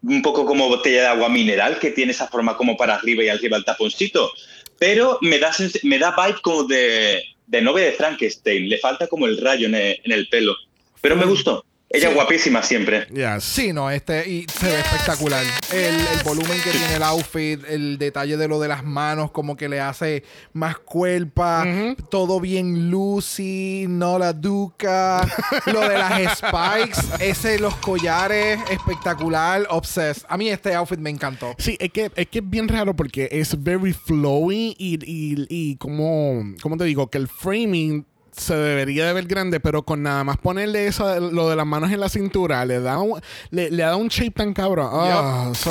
un 0.02 0.22
poco 0.22 0.46
como 0.46 0.68
botella 0.68 1.00
de 1.00 1.06
agua 1.08 1.28
mineral, 1.28 1.78
que 1.78 1.90
tiene 1.90 2.12
esa 2.12 2.28
forma 2.28 2.56
como 2.56 2.76
para 2.76 2.94
arriba 2.94 3.24
y 3.24 3.28
arriba 3.28 3.56
el 3.56 3.64
taponcito. 3.64 4.30
Pero 4.78 5.18
me 5.20 5.38
da, 5.38 5.50
me 5.82 5.98
da 5.98 6.14
vibe 6.14 6.40
como 6.42 6.64
de, 6.64 7.22
de 7.46 7.62
novia 7.62 7.84
de 7.84 7.92
Frankenstein. 7.92 8.68
Le 8.68 8.78
falta 8.78 9.06
como 9.08 9.26
el 9.26 9.38
rayo 9.38 9.66
en 9.66 9.74
el, 9.74 10.00
en 10.04 10.12
el 10.12 10.28
pelo. 10.28 10.54
Pero 11.00 11.16
me 11.16 11.26
gustó. 11.26 11.64
Ella 11.94 12.08
es 12.08 12.14
guapísima 12.14 12.62
siempre. 12.62 13.06
Yes. 13.06 13.44
Sí, 13.44 13.72
no, 13.72 13.88
este 13.88 14.28
y 14.28 14.46
se 14.52 14.66
ve 14.66 14.80
espectacular. 14.80 15.44
El, 15.72 15.94
el 15.94 16.22
volumen 16.24 16.60
que 16.62 16.70
tiene 16.70 16.96
el 16.96 17.02
outfit, 17.04 17.60
el 17.68 17.98
detalle 17.98 18.36
de 18.36 18.48
lo 18.48 18.58
de 18.58 18.66
las 18.66 18.82
manos, 18.82 19.30
como 19.30 19.56
que 19.56 19.68
le 19.68 19.80
hace 19.80 20.24
más 20.52 20.76
cuerpa, 20.78 21.64
todo 22.10 22.40
bien 22.40 22.90
Lucy, 22.90 23.86
no 23.88 24.18
la 24.18 24.32
duca, 24.32 25.26
lo 25.72 25.88
de 25.88 25.98
las 25.98 26.38
spikes, 26.38 27.00
ese 27.24 27.58
los 27.60 27.76
collares, 27.76 28.58
espectacular, 28.70 29.64
obsessed. 29.70 30.24
A 30.28 30.36
mí 30.36 30.48
este 30.48 30.74
outfit 30.74 30.98
me 30.98 31.10
encantó. 31.10 31.54
Sí, 31.58 31.76
es 31.78 31.90
que, 31.90 32.10
es 32.16 32.26
que 32.26 32.40
es 32.40 32.50
bien 32.50 32.66
raro 32.66 32.96
porque 32.96 33.28
es 33.30 33.62
very 33.62 33.92
flowy 33.92 34.74
y, 34.78 34.98
y, 35.04 35.46
y 35.48 35.76
como, 35.76 36.42
¿cómo 36.60 36.76
te 36.76 36.84
digo? 36.84 37.08
Que 37.08 37.18
el 37.18 37.28
framing 37.28 38.04
se 38.36 38.54
debería 38.56 39.06
de 39.06 39.12
ver 39.12 39.26
grande, 39.26 39.60
pero 39.60 39.82
con 39.84 40.02
nada 40.02 40.24
más 40.24 40.36
ponerle 40.38 40.86
eso, 40.86 41.20
lo 41.20 41.48
de 41.48 41.56
las 41.56 41.66
manos 41.66 41.90
en 41.92 42.00
la 42.00 42.08
cintura, 42.08 42.64
le 42.64 42.80
da 42.80 42.98
un, 42.98 43.20
le, 43.50 43.70
le 43.70 43.82
da 43.82 43.96
un 43.96 44.08
shape 44.08 44.30
tan 44.32 44.52
cabrón. 44.54 44.88
Ah, 44.92 45.52
so. 45.54 45.70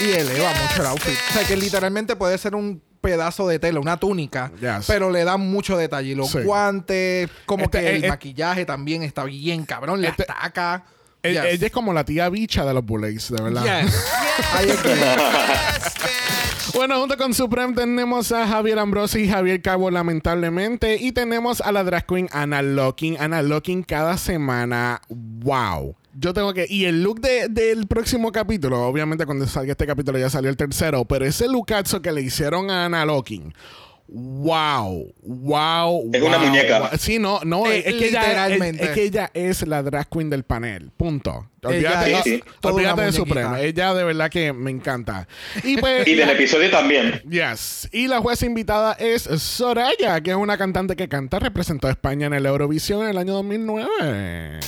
Y 0.00 0.10
eleva 0.12 0.50
mucho 0.62 0.80
el 0.82 0.86
outfit. 0.88 1.14
O 1.30 1.32
sea, 1.34 1.44
que 1.46 1.56
literalmente 1.56 2.16
puede 2.16 2.36
ser 2.38 2.54
un 2.54 2.82
pedazo 3.00 3.46
de 3.46 3.58
tela, 3.58 3.80
una 3.80 3.98
túnica, 3.98 4.50
Yes. 4.60 4.86
pero 4.86 5.10
le 5.10 5.24
da 5.24 5.36
mucho 5.36 5.76
detalle. 5.76 6.16
Los 6.16 6.30
Sí. 6.30 6.38
guantes, 6.38 7.28
como 7.44 7.64
Este, 7.64 7.80
que 7.80 7.88
el 7.96 8.02
eh, 8.04 8.06
eh, 8.06 8.08
maquillaje 8.08 8.64
también 8.64 9.02
está 9.02 9.24
bien 9.24 9.66
cabrón, 9.66 10.00
las 10.00 10.12
Este- 10.12 10.24
tacas. 10.24 10.82
E- 11.22 11.32
Yes. 11.32 11.44
Ella 11.44 11.66
es 11.66 11.72
como 11.72 11.92
la 11.92 12.04
tía 12.04 12.28
bicha 12.30 12.64
de 12.64 12.72
los 12.74 12.84
bullets, 12.84 13.30
de 13.30 13.42
verdad. 13.42 13.82
Yes. 13.82 13.94
Ahí 14.54 14.70
es 14.70 14.76
que- 14.80 14.94
Bueno, 16.72 16.98
junto 16.98 17.16
con 17.16 17.34
Supreme 17.34 17.74
tenemos 17.74 18.32
a 18.32 18.46
Javier 18.48 18.78
Ambrosi 18.78 19.20
y 19.20 19.28
Javier 19.28 19.60
Cabo, 19.62 19.90
lamentablemente. 19.90 20.96
Y 21.00 21.12
tenemos 21.12 21.60
a 21.60 21.70
la 21.72 21.84
drag 21.84 22.06
queen 22.06 22.28
Anna 22.32 22.62
Locking. 22.62 23.16
Anna 23.20 23.42
Locking 23.42 23.82
cada 23.82 24.16
semana. 24.16 25.00
¡Wow! 25.08 25.94
Yo 26.14 26.32
tengo 26.32 26.54
que. 26.54 26.66
Y 26.68 26.84
el 26.86 27.02
look 27.02 27.20
de- 27.20 27.48
del 27.48 27.86
próximo 27.86 28.32
capítulo, 28.32 28.82
obviamente 28.86 29.26
cuando 29.26 29.46
salga 29.46 29.72
este 29.72 29.86
capítulo 29.86 30.18
ya 30.18 30.30
salió 30.30 30.48
el 30.48 30.56
tercero, 30.56 31.04
pero 31.04 31.24
ese 31.24 31.48
lookazo 31.48 32.00
que 32.02 32.12
le 32.12 32.22
hicieron 32.22 32.70
a 32.70 32.86
Anna 32.86 33.04
Locking. 33.04 33.52
Wow, 34.06 35.12
wow. 35.22 36.10
Es 36.12 36.22
una 36.22 36.38
muñeca. 36.38 36.78
wow. 36.80 36.88
Sí, 36.98 37.18
no, 37.18 37.40
no, 37.44 37.66
Eh, 37.70 37.78
es, 37.78 37.94
que 37.94 38.08
ella, 38.08 38.20
es, 38.20 38.26
literalmente. 38.28 38.84
es 38.84 38.90
que 38.90 39.02
ella 39.02 39.30
es 39.32 39.66
la 39.66 39.82
drag 39.82 40.08
queen 40.10 40.28
del 40.30 40.44
panel. 40.44 40.90
Punto. 40.96 41.50
Ella 41.62 41.70
Olvídate, 41.70 42.12
es 42.12 42.22
Sí, 42.24 42.42
olvídate 42.62 43.02
de. 43.02 43.12
Supreme. 43.12 43.64
Ella 43.64 43.94
de 43.94 44.04
verdad 44.04 44.30
que 44.30 44.52
me 44.52 44.70
encanta. 44.70 45.26
Y 45.62 45.76
pues. 45.80 46.06
Y 46.06 46.14
del 46.14 46.28
episodio 46.28 46.70
también. 46.70 47.22
Yes. 47.28 47.88
Y 47.92 48.06
la 48.06 48.20
jueza 48.20 48.44
invitada 48.44 48.92
es 48.92 49.22
Soraya, 49.22 50.20
que 50.20 50.30
es 50.32 50.36
una 50.36 50.58
cantante 50.58 50.96
que 50.96 51.08
canta, 51.08 51.38
representó 51.38 51.88
a 51.88 51.90
España 51.90 52.26
en 52.26 52.34
el 52.34 52.44
Eurovisión 52.44 53.02
en 53.04 53.08
el 53.08 53.18
año 53.18 53.32
2009. 53.32 54.60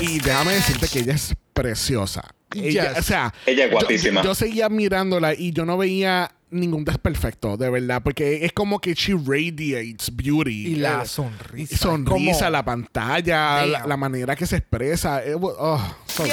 Y 0.00 0.18
déjame 0.20 0.52
decirte 0.54 0.86
que 0.88 1.00
ella 1.00 1.14
es 1.14 1.34
preciosa. 1.52 2.22
Ella, 2.54 2.90
Yes. 2.90 2.98
O 2.98 3.02
sea, 3.02 3.34
Ella 3.46 3.64
es 3.64 3.72
guapísima. 3.72 4.22
Yo, 4.22 4.30
yo 4.30 4.34
seguía 4.36 4.68
mirándola 4.68 5.34
y 5.34 5.52
yo 5.52 5.64
no 5.64 5.76
veía 5.76 6.30
ningún 6.54 6.84
desperfecto, 6.84 7.56
de 7.56 7.68
verdad, 7.70 8.00
porque 8.02 8.44
es 8.44 8.52
como 8.52 8.80
que 8.80 8.94
she 8.94 9.12
radiates 9.14 10.14
beauty. 10.14 10.68
y 10.68 10.74
la 10.76 11.02
Eh, 11.02 11.06
sonrisa. 11.06 11.76
sonrisa, 11.76 12.38
como- 12.38 12.50
la 12.50 12.64
pantalla, 12.64 13.66
la, 13.66 13.96
manera 13.96 14.34
que 14.36 14.46
se 14.46 14.56
expresa. 14.56 15.24
eh, 15.24 15.34
oh, 15.36 15.96
so 16.06 16.22
good. 16.22 16.30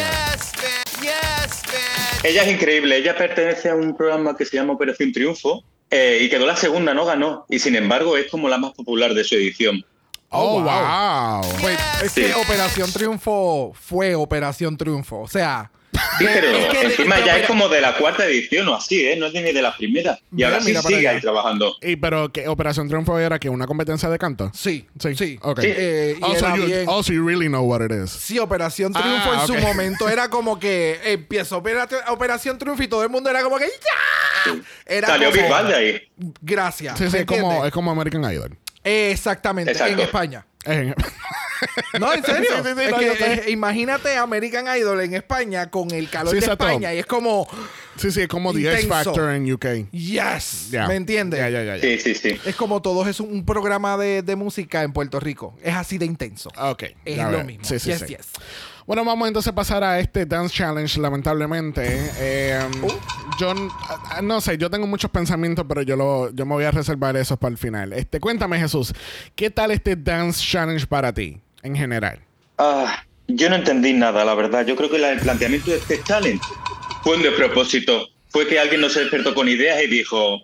Ella 2.24 2.44
es 2.44 2.52
increíble. 2.54 2.98
Ella 2.98 3.16
pertenece 3.18 3.70
a 3.70 3.76
un 3.76 3.96
programa 3.96 4.36
que 4.38 4.46
se 4.46 4.58
llama 4.58 4.74
Operación 4.74 5.12
Triunfo 5.12 5.64
eh, 5.90 6.20
y 6.22 6.30
quedó 6.30 6.46
la 6.46 6.56
segunda, 6.56 6.94
no 6.94 7.06
ganó. 7.06 7.46
Y 7.50 7.60
sin 7.60 7.76
embargo 7.76 8.16
es 8.18 8.30
como 8.30 8.48
la 8.48 8.58
más 8.58 8.74
popular 8.74 9.14
de 9.14 9.24
su 9.24 9.36
edición. 9.36 9.84
Oh, 10.30 10.60
Oh, 10.60 10.62
wow. 10.62 11.60
Pues 11.62 11.78
es 12.04 12.12
Sí. 12.14 12.22
que 12.22 12.34
Operación 12.36 12.92
Triunfo 12.92 13.74
fue 13.74 14.16
Operación 14.16 14.78
Triunfo. 14.78 15.20
O 15.22 15.28
sea, 15.28 15.72
Sí, 16.18 16.26
pero 16.34 16.48
es 16.50 16.66
que- 16.68 16.82
encima 16.86 17.16
pero 17.16 17.26
ya 17.28 17.34
mira- 17.34 17.38
es 17.44 17.48
como 17.48 17.70
de 17.70 17.82
la 17.82 17.96
cuarta 17.98 18.26
edición 18.26 18.68
o 18.68 18.76
así, 18.76 19.04
¿eh? 19.08 19.16
No 19.18 19.26
es 19.28 19.34
ni 19.34 19.42
de 19.42 19.62
la 19.62 19.76
primera. 19.76 20.20
Y 20.32 20.36
Mira, 20.36 20.48
ahora 20.50 20.60
sí 20.62 20.68
mira 20.68 20.82
sigue 20.82 21.08
ahí 21.08 21.20
trabajando. 21.22 21.76
Y 21.82 21.96
pero 21.96 22.32
que 22.32 22.48
Operación 22.48 22.88
Triunfo 22.88 23.18
era 23.20 23.40
que 23.40 23.50
una 23.50 23.66
competencia 23.68 24.10
de 24.10 24.20
canto. 24.20 24.52
sí, 24.54 24.88
Sí. 25.00 25.16
sí. 25.16 25.40
Ok. 25.42 25.62
Sí. 25.62 25.68
Eh, 25.70 26.16
y 26.20 26.24
also, 26.24 26.46
era 26.48 26.56
you, 26.58 26.66
bien- 26.66 26.90
also, 26.90 27.14
you 27.14 27.26
really 27.28 27.48
know 27.48 27.64
what 27.64 27.82
it 27.82 27.92
is. 27.92 28.12
Sí, 28.12 28.38
Operación 28.40 28.94
Triunfo 28.94 29.32
Ah, 29.32 29.40
en 29.42 29.48
su 29.48 29.56
momento 29.56 30.08
era 30.10 30.30
como 30.30 30.60
que 30.60 31.00
empezó 31.06 31.58
Opera- 31.58 31.88
Operación 32.10 32.58
Triunfo 32.58 32.84
y 32.84 32.88
todo 32.88 33.04
el 33.04 33.10
mundo 33.10 33.30
era 33.30 33.42
como 33.44 33.58
que 33.58 33.66
¡ya! 33.66 34.56
Era 34.86 35.08
Salió 35.08 35.32
de 35.32 35.76
ahí. 35.76 36.02
Gracias. 36.42 36.98
Sí, 36.98 37.06
sí, 37.08 37.12
¿me 37.14 37.20
es 37.20 37.26
como, 37.26 37.66
es 37.66 37.72
como 37.72 37.92
American 37.92 38.24
Idol. 38.32 38.58
Exactamente, 38.84 39.72
Exacto. 39.72 39.94
en 39.94 40.00
España. 40.00 40.46
Es- 40.66 40.94
No, 42.00 42.14
en 42.14 42.24
serio. 42.24 42.50
Sí, 42.58 42.64
sí, 42.64 42.74
sí, 42.76 42.82
Es 42.84 42.92
no, 42.92 42.98
que, 42.98 43.06
yo 43.06 43.16
sé. 43.16 43.34
eh, 43.34 43.52
imagínate 43.52 44.16
American 44.18 44.66
Idol 44.78 45.02
en 45.02 45.14
España 45.14 45.70
con 45.70 45.92
el 45.92 46.10
calor 46.10 46.30
Sí, 46.34 46.40
de 46.40 46.46
exacto. 46.46 46.68
España 46.68 46.94
y 46.94 47.00
es 47.00 47.06
como 47.06 47.48
sí, 47.98 48.12
sí, 48.12 48.22
es 48.22 48.28
como 48.28 48.54
The 48.54 48.60
X 48.72 48.84
Intenso. 48.84 49.04
Factor 49.14 49.32
en 49.32 49.52
UK. 49.54 49.66
yes. 49.92 50.70
¿me 50.88 50.96
entiendes? 50.96 51.40
Ya, 51.40 51.50
ya, 51.50 51.64
ya. 51.64 51.78
ya. 51.78 51.82
Sí, 51.82 52.00
sí, 52.00 52.16
sí. 52.16 52.40
Es 52.46 52.56
como 52.56 52.82
todo 52.82 53.08
es 53.08 53.20
un 53.20 53.46
programa 53.46 53.98
de, 53.98 54.22
de 54.22 54.36
música 54.36 54.84
en 54.84 54.94
Puerto 54.94 55.20
Rico. 55.20 55.56
Es 55.62 55.76
así 55.76 55.98
de 55.98 56.06
intenso. 56.06 56.50
Ok. 56.58 56.84
Es 57.06 57.18
lo 57.18 57.44
mismo. 57.44 57.64
Sí, 57.66 57.80
sí, 57.80 57.90
yes, 57.92 58.00
sí. 58.00 58.06
yes. 58.08 58.28
Bueno, 58.88 59.06
vamos 59.06 59.28
entonces 59.28 59.50
a 59.52 59.56
pasar 59.56 59.84
a 59.84 60.00
este 60.00 60.26
Dance 60.26 60.56
Challenge, 60.56 61.00
lamentablemente. 61.00 61.82
Eh, 62.18 62.60
Uh. 62.82 62.88
Yo 63.40 63.54
ah, 64.10 64.22
no 64.22 64.42
sé, 64.42 64.58
yo 64.58 64.70
tengo 64.70 64.86
muchos 64.88 65.10
pensamientos, 65.10 65.66
pero 65.68 65.82
yo 65.82 65.96
lo, 65.96 66.32
yo 66.34 66.46
me 66.46 66.54
voy 66.54 66.64
a 66.66 66.72
reservar 66.72 67.16
esos 67.18 67.38
para 67.38 67.52
el 67.52 67.58
final. 67.58 67.94
Este, 67.94 68.20
cuéntame, 68.20 68.60
Jesús, 68.60 68.94
¿qué 69.36 69.50
tal 69.50 69.72
este 69.72 69.96
Dance 69.96 70.42
Challenge 70.46 70.86
para 70.86 71.14
ti, 71.14 71.40
en 71.64 71.76
general? 71.76 72.20
Ah, 72.58 73.04
yo 73.28 73.50
no 73.50 73.56
entendí 73.56 73.94
nada, 73.94 74.26
la 74.26 74.36
verdad. 74.36 74.66
Yo 74.66 74.76
creo 74.76 74.90
que 74.90 74.98
el 74.98 75.20
planteamiento 75.20 75.72
de 75.72 75.78
este 75.78 76.02
challenge 76.04 76.46
fue 77.04 77.18
un 77.18 77.24
despropósito. 77.24 78.10
Fue 78.30 78.48
que 78.48 78.60
alguien 78.60 78.82
no 78.82 78.90
se 78.90 79.02
despertó 79.02 79.34
con 79.34 79.50
ideas 79.50 79.84
y 79.84 79.88
dijo, 79.88 80.42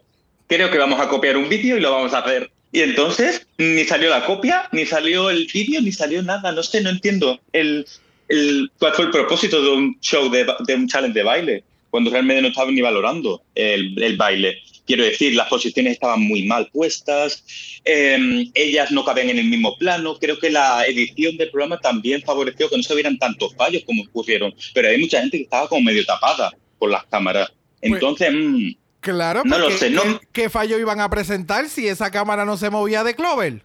creo 0.47 0.69
que 0.69 0.77
vamos 0.77 0.99
a 0.99 1.07
copiar 1.07 1.37
un 1.37 1.47
vídeo 1.49 1.77
y 1.77 1.79
lo 1.79 1.91
vamos 1.91 2.13
a 2.13 2.19
hacer. 2.19 2.51
Y 2.71 2.81
entonces 2.81 3.47
ni 3.57 3.85
salió 3.85 4.09
la 4.09 4.25
copia, 4.25 4.67
ni 4.71 4.85
salió 4.85 5.29
el 5.29 5.47
vídeo, 5.53 5.81
ni 5.81 5.91
salió 5.91 6.21
nada. 6.21 6.51
No 6.51 6.63
sé, 6.63 6.81
no 6.81 6.89
entiendo 6.89 7.39
el, 7.53 7.85
el, 8.27 8.69
cuál 8.77 8.93
fue 8.93 9.05
el 9.05 9.11
propósito 9.11 9.61
de 9.61 9.69
un 9.69 9.99
show, 10.01 10.29
de, 10.29 10.45
de 10.65 10.75
un 10.75 10.87
challenge 10.87 11.17
de 11.17 11.23
baile, 11.23 11.63
cuando 11.89 12.11
realmente 12.11 12.41
no 12.41 12.49
estaban 12.49 12.75
ni 12.75 12.81
valorando 12.81 13.41
el, 13.55 14.01
el 14.01 14.17
baile. 14.17 14.61
Quiero 14.87 15.03
decir, 15.03 15.35
las 15.35 15.47
posiciones 15.49 15.93
estaban 15.93 16.21
muy 16.21 16.43
mal 16.43 16.69
puestas, 16.71 17.43
eh, 17.85 18.49
ellas 18.55 18.89
no 18.91 19.03
cabían 19.05 19.29
en 19.29 19.37
el 19.39 19.45
mismo 19.45 19.77
plano. 19.77 20.17
Creo 20.17 20.39
que 20.39 20.49
la 20.49 20.85
edición 20.87 21.37
del 21.37 21.51
programa 21.51 21.77
también 21.79 22.23
favoreció 22.23 22.69
que 22.69 22.77
no 22.77 22.83
se 22.83 22.95
vieran 22.95 23.19
tantos 23.19 23.53
fallos 23.55 23.83
como 23.85 24.03
ocurrieron, 24.03 24.55
pero 24.73 24.87
hay 24.87 24.97
mucha 24.97 25.19
gente 25.19 25.37
que 25.37 25.43
estaba 25.43 25.67
como 25.67 25.81
medio 25.81 26.05
tapada 26.05 26.51
por 26.79 26.89
las 26.89 27.05
cámaras. 27.07 27.51
Entonces, 27.81 28.31
mm, 28.33 28.69
Claro, 28.99 29.43
No 29.45 29.57
lo 29.59 29.71
sé, 29.71 29.89
no- 29.91 30.01
¿qué, 30.01 30.19
qué 30.33 30.49
fallo 30.49 30.77
iban 30.79 30.99
a 30.99 31.09
presentar 31.09 31.69
si 31.69 31.87
esa 31.87 32.09
cámara 32.11 32.43
no 32.45 32.57
se 32.57 32.69
movía 32.69 33.03
de 33.03 33.13
Clover? 33.15 33.63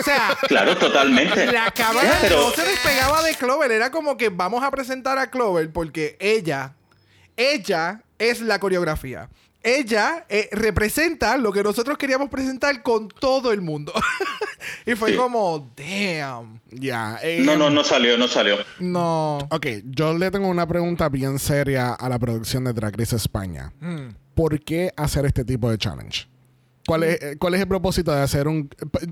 O 0.00 0.02
sea, 0.02 0.36
claro, 0.48 0.76
totalmente. 0.76 1.46
la 1.52 1.70
cámara 1.70 2.18
pero- 2.20 2.40
no 2.48 2.50
se 2.50 2.62
despegaba 2.64 3.22
de 3.22 3.34
Clover. 3.34 3.70
Era 3.70 3.90
como 3.92 4.16
que 4.16 4.30
vamos 4.30 4.64
a 4.64 4.70
presentar 4.70 5.18
a 5.18 5.30
Clover 5.30 5.70
porque 5.70 6.16
ella, 6.18 6.74
ella 7.36 8.02
es 8.18 8.40
la 8.40 8.58
coreografía. 8.58 9.28
Ella 9.64 10.26
eh, 10.28 10.48
representa 10.52 11.36
lo 11.36 11.52
que 11.52 11.62
nosotros 11.62 11.96
queríamos 11.96 12.28
presentar 12.28 12.82
con 12.82 13.08
todo 13.08 13.52
el 13.52 13.60
mundo. 13.60 13.92
y 14.86 14.94
fue 14.96 15.10
Sí. 15.12 15.16
como, 15.16 15.72
damn. 15.76 16.60
Ya. 16.70 17.18
eh, 17.22 17.42
No, 17.44 17.56
no, 17.56 17.70
no 17.70 17.84
salió, 17.84 18.18
no 18.18 18.26
salió. 18.28 18.56
No. 18.80 19.38
Ok, 19.50 19.66
yo 19.84 20.16
le 20.18 20.30
tengo 20.30 20.48
una 20.48 20.66
pregunta 20.66 21.08
bien 21.08 21.38
seria 21.38 21.92
a 21.92 22.08
la 22.08 22.18
producción 22.18 22.64
de 22.64 22.72
Drag 22.72 22.96
Race 22.98 23.14
España. 23.14 23.72
Mm. 23.80 24.08
¿Por 24.34 24.58
qué 24.60 24.92
hacer 24.96 25.26
este 25.26 25.44
tipo 25.44 25.70
de 25.70 25.78
challenge? 25.78 26.26
¿Cuál 26.86 27.04
es, 27.04 27.22
eh, 27.22 27.36
cuál 27.38 27.54
es 27.54 27.60
el 27.60 27.68
propósito 27.68 28.12
de 28.12 28.22
hacer 28.22 28.48
un... 28.48 28.68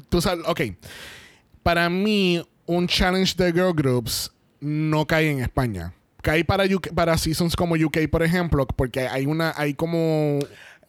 Tú 0.08 0.20
sabes, 0.20 0.44
ok. 0.48 0.60
Para 1.62 1.88
mí, 1.88 2.44
un 2.66 2.88
challenge 2.88 3.34
de 3.36 3.52
girl 3.52 3.72
groups 3.74 4.32
no 4.60 5.06
cae 5.06 5.30
en 5.30 5.40
España. 5.40 5.92
Cae 6.22 6.44
para, 6.44 6.64
UK 6.64 6.92
para 6.94 7.16
seasons 7.18 7.56
como 7.56 7.74
UK, 7.74 8.08
por 8.10 8.22
ejemplo, 8.22 8.66
porque 8.66 9.08
hay 9.08 9.26
una 9.26 9.52
hay 9.56 9.74
como 9.74 10.38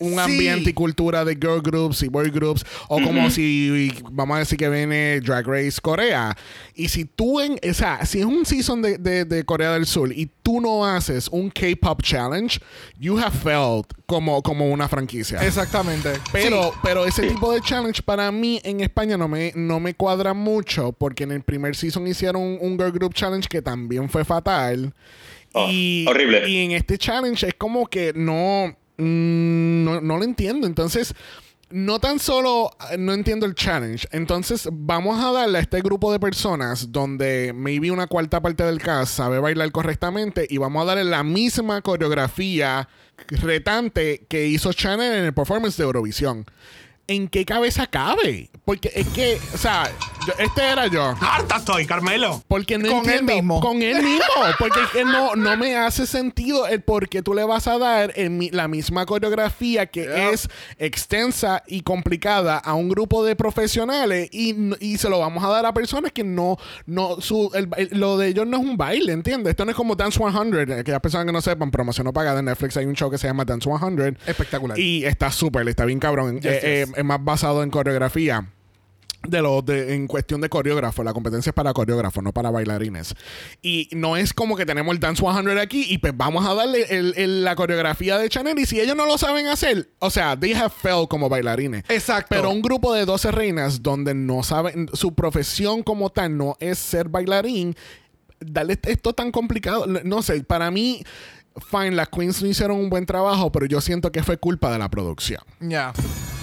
un 0.01 0.13
Sí. 0.15 0.19
ambiente 0.19 0.69
y 0.71 0.73
cultura 0.73 1.23
de 1.23 1.33
girl 1.35 1.61
groups 1.61 2.03
y 2.03 2.07
boy 2.09 2.29
groups. 2.29 2.65
O 2.89 3.01
como 3.01 3.29
si, 3.29 3.91
vamos 4.11 4.35
a 4.35 4.39
decir 4.39 4.57
que 4.57 4.69
viene 4.69 5.19
Drag 5.21 5.47
Race 5.47 5.79
Corea. 5.81 6.35
Y 6.75 6.89
si 6.89 7.05
tú 7.05 7.39
en... 7.39 7.57
O 7.69 7.73
sea, 7.73 8.05
si 8.05 8.19
es 8.19 8.25
un 8.25 8.45
season 8.45 8.81
de, 8.81 8.97
de- 8.97 9.25
de 9.25 9.43
Corea 9.45 9.73
del 9.73 9.85
Sur 9.85 10.11
y 10.11 10.29
tú 10.43 10.59
no 10.59 10.85
haces 10.85 11.27
un 11.29 11.49
K-Pop 11.49 12.01
challenge, 12.01 12.59
you 12.99 13.17
have 13.17 13.31
felt 13.37 13.93
como, 14.05 14.41
como 14.41 14.69
una 14.69 14.87
franquicia. 14.89 15.39
Exactamente. 15.45 16.11
Pero, 16.31 16.73
pero 16.83 17.05
ese 17.05 17.27
tipo 17.27 17.53
de 17.53 17.61
challenge 17.61 18.01
para 18.03 18.31
mí 18.31 18.59
en 18.63 18.81
España 18.81 19.15
no 19.17 19.27
me, 19.27 19.53
no 19.55 19.79
me 19.79 19.93
cuadra 19.93 20.33
mucho 20.33 20.91
porque 20.93 21.23
en 21.23 21.31
el 21.31 21.43
primer 21.43 21.75
season 21.75 22.07
hicieron 22.07 22.41
un, 22.41 22.57
un 22.59 22.77
girl 22.77 22.91
group 22.91 23.13
challenge 23.13 23.47
que 23.47 23.61
también 23.61 24.09
fue 24.09 24.25
fatal. 24.25 24.93
Oh, 25.53 25.67
y, 25.69 26.05
horrible. 26.07 26.47
y 26.49 26.63
en 26.65 26.71
este 26.71 26.97
challenge 26.97 27.45
es 27.45 27.53
como 27.55 27.85
que 27.85 28.13
no, 28.15 28.73
mm, 29.01 29.83
no, 29.83 30.01
no 30.01 30.17
lo 30.17 30.23
entiendo. 30.23 30.67
Entonces, 30.67 31.13
no 31.71 31.99
tan 31.99 32.19
solo 32.19 32.71
eh, 32.91 32.97
no 32.97 33.13
entiendo 33.13 33.45
el 33.45 33.55
challenge. 33.55 34.07
Entonces, 34.11 34.67
vamos 34.71 35.23
a 35.23 35.31
darle 35.31 35.57
a 35.57 35.61
este 35.61 35.81
grupo 35.81 36.11
de 36.11 36.19
personas 36.19 36.91
donde 36.91 37.53
maybe 37.53 37.91
una 37.91 38.07
cuarta 38.07 38.41
parte 38.41 38.63
del 38.63 38.79
cast 38.79 39.15
sabe 39.15 39.39
bailar 39.39 39.71
correctamente 39.71 40.45
y 40.49 40.57
vamos 40.57 40.83
a 40.83 40.85
darle 40.85 41.05
la 41.05 41.23
misma 41.23 41.81
coreografía 41.81 42.87
retante 43.29 44.25
que 44.27 44.47
hizo 44.47 44.73
Chanel 44.73 45.13
en 45.13 45.25
el 45.25 45.33
performance 45.33 45.77
de 45.77 45.83
Eurovisión. 45.83 46.45
¿En 47.07 47.27
qué 47.27 47.45
cabeza 47.45 47.87
cabe? 47.87 48.49
Porque 48.63 48.91
es 48.95 49.07
que, 49.09 49.39
o 49.53 49.57
sea, 49.57 49.91
Yo- 50.27 50.34
este 50.38 50.62
era 50.63 50.88
yo. 50.88 51.15
Harta 51.19 51.57
estoy, 51.57 51.86
Carmelo. 51.86 52.43
Porque 52.47 52.77
no 52.77 52.89
Con 52.89 53.05
él 53.10 53.19
entiendo. 53.21 53.34
mismo. 53.34 53.60
Con 53.62 53.81
él 53.81 54.03
mismo. 54.03 54.21
Porque 54.60 54.79
es 54.84 54.89
que 54.89 55.03
no, 55.03 55.36
no 55.36 55.57
me 55.57 55.75
hace 55.75 56.05
sentido 56.05 56.67
el 56.67 56.81
por 56.81 57.10
qué 57.10 57.21
tú 57.23 57.34
le 57.34 57.43
vas 57.43 57.67
a 57.67 57.77
dar 57.79 58.13
en 58.15 58.38
mi- 58.38 58.49
la 58.51 58.67
misma 58.67 59.05
coreografía 59.05 59.88
que 59.88 60.03
Yeah. 60.03 60.29
es 60.31 60.47
extensa 60.77 61.63
y 61.67 61.81
complicada 61.81 62.57
a 62.57 62.73
un 62.73 62.89
grupo 62.89 63.23
de 63.23 63.36
profesionales 63.36 64.29
y, 64.31 64.51
n- 64.51 64.75
y 64.79 64.97
se 64.97 65.10
lo 65.10 65.19
vamos 65.19 65.43
a 65.43 65.47
dar 65.49 65.65
a 65.65 65.73
personas 65.73 66.12
que 66.12 66.23
no, 66.23 66.57
no 66.86 67.19
su, 67.21 67.49
el- 67.53 67.69
el- 67.77 67.99
lo 67.99 68.17
de 68.17 68.27
ellos 68.27 68.45
no 68.47 68.57
es 68.57 68.63
un 68.63 68.77
baile, 68.77 69.13
¿entiendes? 69.13 69.51
Esto 69.51 69.65
no 69.65 69.71
es 69.71 69.77
como 69.77 69.95
Dance 69.95 70.19
100, 70.19 70.71
eh, 70.71 70.84
que 70.84 70.91
las 70.91 71.01
personas 71.01 71.25
que 71.25 71.31
no 71.31 71.41
sepan, 71.41 71.71
promoción 71.71 72.05
no 72.05 72.13
pagada 72.13 72.39
en 72.39 72.45
Netflix, 72.45 72.77
hay 72.77 72.86
un 72.86 72.95
show 72.95 73.10
que 73.10 73.17
se 73.17 73.27
llama 73.27 73.45
Dance 73.45 73.67
100. 73.69 74.17
Espectacular. 74.25 74.77
Y 74.79 75.05
está 75.05 75.31
súper, 75.31 75.67
está 75.67 75.86
bien 75.86 75.99
cabrón. 75.99 76.39
Yes, 76.41 76.51
Eh, 76.53 76.60
eh, 76.63 76.86
yes. 76.88 76.97
es 76.97 77.03
más 77.03 77.23
basado 77.23 77.63
en 77.63 77.69
coreografía 77.71 78.45
de 79.27 79.41
los 79.41 79.63
de, 79.65 79.93
en 79.93 80.07
cuestión 80.07 80.41
de 80.41 80.49
coreógrafo. 80.49 81.03
La 81.03 81.13
competencia 81.13 81.51
es 81.51 81.53
para 81.53 81.73
coreógrafos, 81.73 82.23
no 82.23 82.34
para 82.34 82.49
bailarines. 82.49 83.13
Y 83.62 83.88
no 83.91 84.17
es 84.17 84.34
como 84.34 84.55
que 84.57 84.65
tenemos 84.65 84.93
el 84.93 84.99
Dance 84.99 85.21
100 85.23 85.57
aquí 85.60 85.86
y 85.89 85.99
pues 85.99 86.13
vamos 86.15 86.45
a 86.45 86.53
darle 86.53 86.84
el- 86.89 87.13
el- 87.15 87.43
la 87.43 87.55
coreografía 87.55 88.17
de 88.17 88.29
Chanel. 88.29 88.57
Y 88.60 88.65
si 88.65 88.79
ellos 88.79 88.95
no 88.95 89.05
lo 89.05 89.17
saben 89.17 89.47
hacer, 89.47 89.89
o 89.99 90.10
sea, 90.10 90.39
they 90.39 90.53
have 90.53 90.71
failed 90.75 91.07
como 91.07 91.29
bailarines. 91.29 91.84
Exacto. 91.89 92.27
Pero 92.29 92.49
un 92.49 92.62
grupo 92.62 92.93
de 92.93 93.05
12 93.05 93.31
reinas 93.31 93.84
donde 93.84 94.13
no 94.15 94.41
saben, 94.43 94.89
su 94.93 95.13
profesión 95.13 95.84
como 95.84 96.10
tal 96.10 96.36
no 96.36 96.57
es 96.60 96.79
ser 96.79 97.07
bailarín, 97.10 97.75
darle 98.39 98.79
esto 98.84 99.13
tan 99.13 99.31
complicado. 99.31 99.86
No 100.03 100.23
sé, 100.23 100.43
para 100.43 100.71
mí, 100.71 101.03
fine, 101.69 101.91
las 101.91 102.09
queens 102.09 102.41
no 102.41 102.47
hicieron 102.47 102.77
un 102.77 102.89
buen 102.89 103.05
trabajo, 103.05 103.51
pero 103.51 103.65
yo 103.65 103.81
siento 103.81 104.11
que 104.11 104.23
fue 104.23 104.37
culpa 104.37 104.71
de 104.71 104.79
la 104.79 104.89
producción. 104.89 105.41
Ya. 105.59 105.93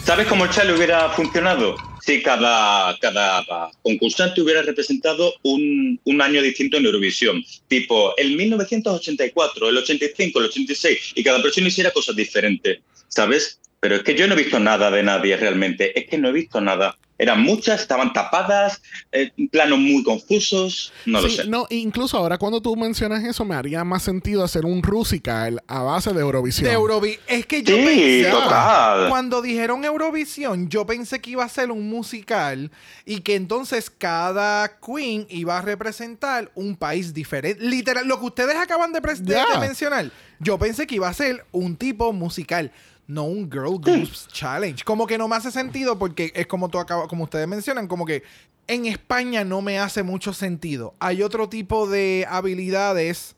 ¿Sabes 0.05 0.27
cómo 0.27 0.45
el 0.45 0.51
chale 0.51 0.73
hubiera 0.73 1.11
funcionado? 1.11 1.77
Si 2.01 2.23
cada, 2.23 2.99
cada 2.99 3.71
concursante 3.83 4.41
hubiera 4.41 4.63
representado 4.63 5.35
un, 5.43 6.01
un 6.05 6.23
año 6.23 6.41
distinto 6.41 6.79
en 6.79 6.87
Eurovisión. 6.87 7.45
Tipo, 7.67 8.17
el 8.17 8.35
1984, 8.35 9.69
el 9.69 9.77
85, 9.77 10.39
el 10.39 10.47
86, 10.47 11.13
y 11.15 11.23
cada 11.23 11.43
persona 11.43 11.69
hiciera 11.69 11.91
cosas 11.91 12.17
diferentes, 12.17 12.81
¿sabes? 13.09 13.61
Pero 13.81 13.97
es 13.97 14.03
que 14.03 14.15
yo 14.15 14.27
no 14.27 14.35
he 14.35 14.39
visto 14.39 14.59
nada 14.59 14.91
de 14.91 15.03
nadie 15.03 15.37
realmente. 15.37 15.99
Es 15.99 16.09
que 16.09 16.19
no 16.19 16.29
he 16.29 16.33
visto 16.33 16.61
nada. 16.61 16.97
Eran 17.19 17.43
muchas, 17.43 17.81
estaban 17.81 18.13
tapadas, 18.13 18.81
eh, 19.11 19.33
planos 19.51 19.81
muy 19.81 20.05
confusos, 20.05 20.93
no 21.05 21.21
lo 21.21 21.29
sé. 21.29 21.47
no, 21.49 21.67
incluso 21.71 22.17
ahora 22.17 22.39
cuando 22.39 22.61
tú 22.61 22.77
mencionas 22.77 23.25
eso, 23.25 23.45
me 23.45 23.57
haría 23.57 23.83
más 23.83 24.05
sentido 24.05 24.45
hacer 24.45 24.65
un 24.65 24.83
Rusical 24.83 25.61
a 25.67 25.83
base 25.83 26.13
de 26.13 26.21
Eurovisión. 26.21 26.69
De 26.69 26.75
Eurovisión. 26.75 27.23
Es 27.27 27.45
que 27.47 27.63
yo 27.63 27.75
Sí, 27.77 27.85
pensé. 27.85 28.31
total. 28.31 29.09
Cuando 29.09 29.43
dijeron 29.43 29.85
Eurovisión, 29.85 30.69
yo 30.69 30.87
pensé 30.87 31.21
que 31.21 31.31
iba 31.31 31.45
a 31.45 31.49
ser 31.49 31.71
un 31.73 31.89
musical 31.89 32.71
y 33.05 33.21
que 33.21 33.35
entonces 33.35 33.91
cada 33.91 34.79
queen 34.79 35.27
iba 35.29 35.59
a 35.59 35.63
representar 35.63 36.51
un 36.55 36.77
país 36.77 37.13
diferente. 37.15 37.63
Literal, 37.65 38.07
lo 38.07 38.21
que 38.21 38.27
ustedes 38.27 38.55
acaban 38.57 38.93
de 38.93 39.01
mencionar, 39.61 40.11
yo 40.39 40.59
pensé 40.59 40.87
que 40.87 40.95
iba 40.95 41.09
a 41.09 41.15
ser 41.15 41.45
un 41.53 41.77
tipo 41.77 42.13
musical. 42.13 42.71
No 43.09 43.25
un 43.25 43.51
girl 43.51 43.79
groups 43.81 44.29
challenge. 44.29 44.85
Como 44.85 45.07
que 45.07 45.19
no 45.19 45.27
me 45.29 45.35
hace 45.37 45.51
sentido 45.51 45.99
porque 45.99 46.31
es 46.35 46.47
como 46.47 46.69
tú 46.69 46.79
acabas, 46.79 47.09
como 47.09 47.25
ustedes 47.25 47.49
mencionan, 47.49 47.89
como 47.89 48.05
que 48.07 48.23
en 48.67 48.85
España 48.87 49.45
no 49.45 49.63
me 49.63 49.79
hace 49.79 50.03
mucho 50.03 50.33
sentido. 50.35 50.95
Hay 51.01 51.23
otro 51.23 51.49
tipo 51.49 51.89
de 51.89 52.27
habilidades 52.29 53.35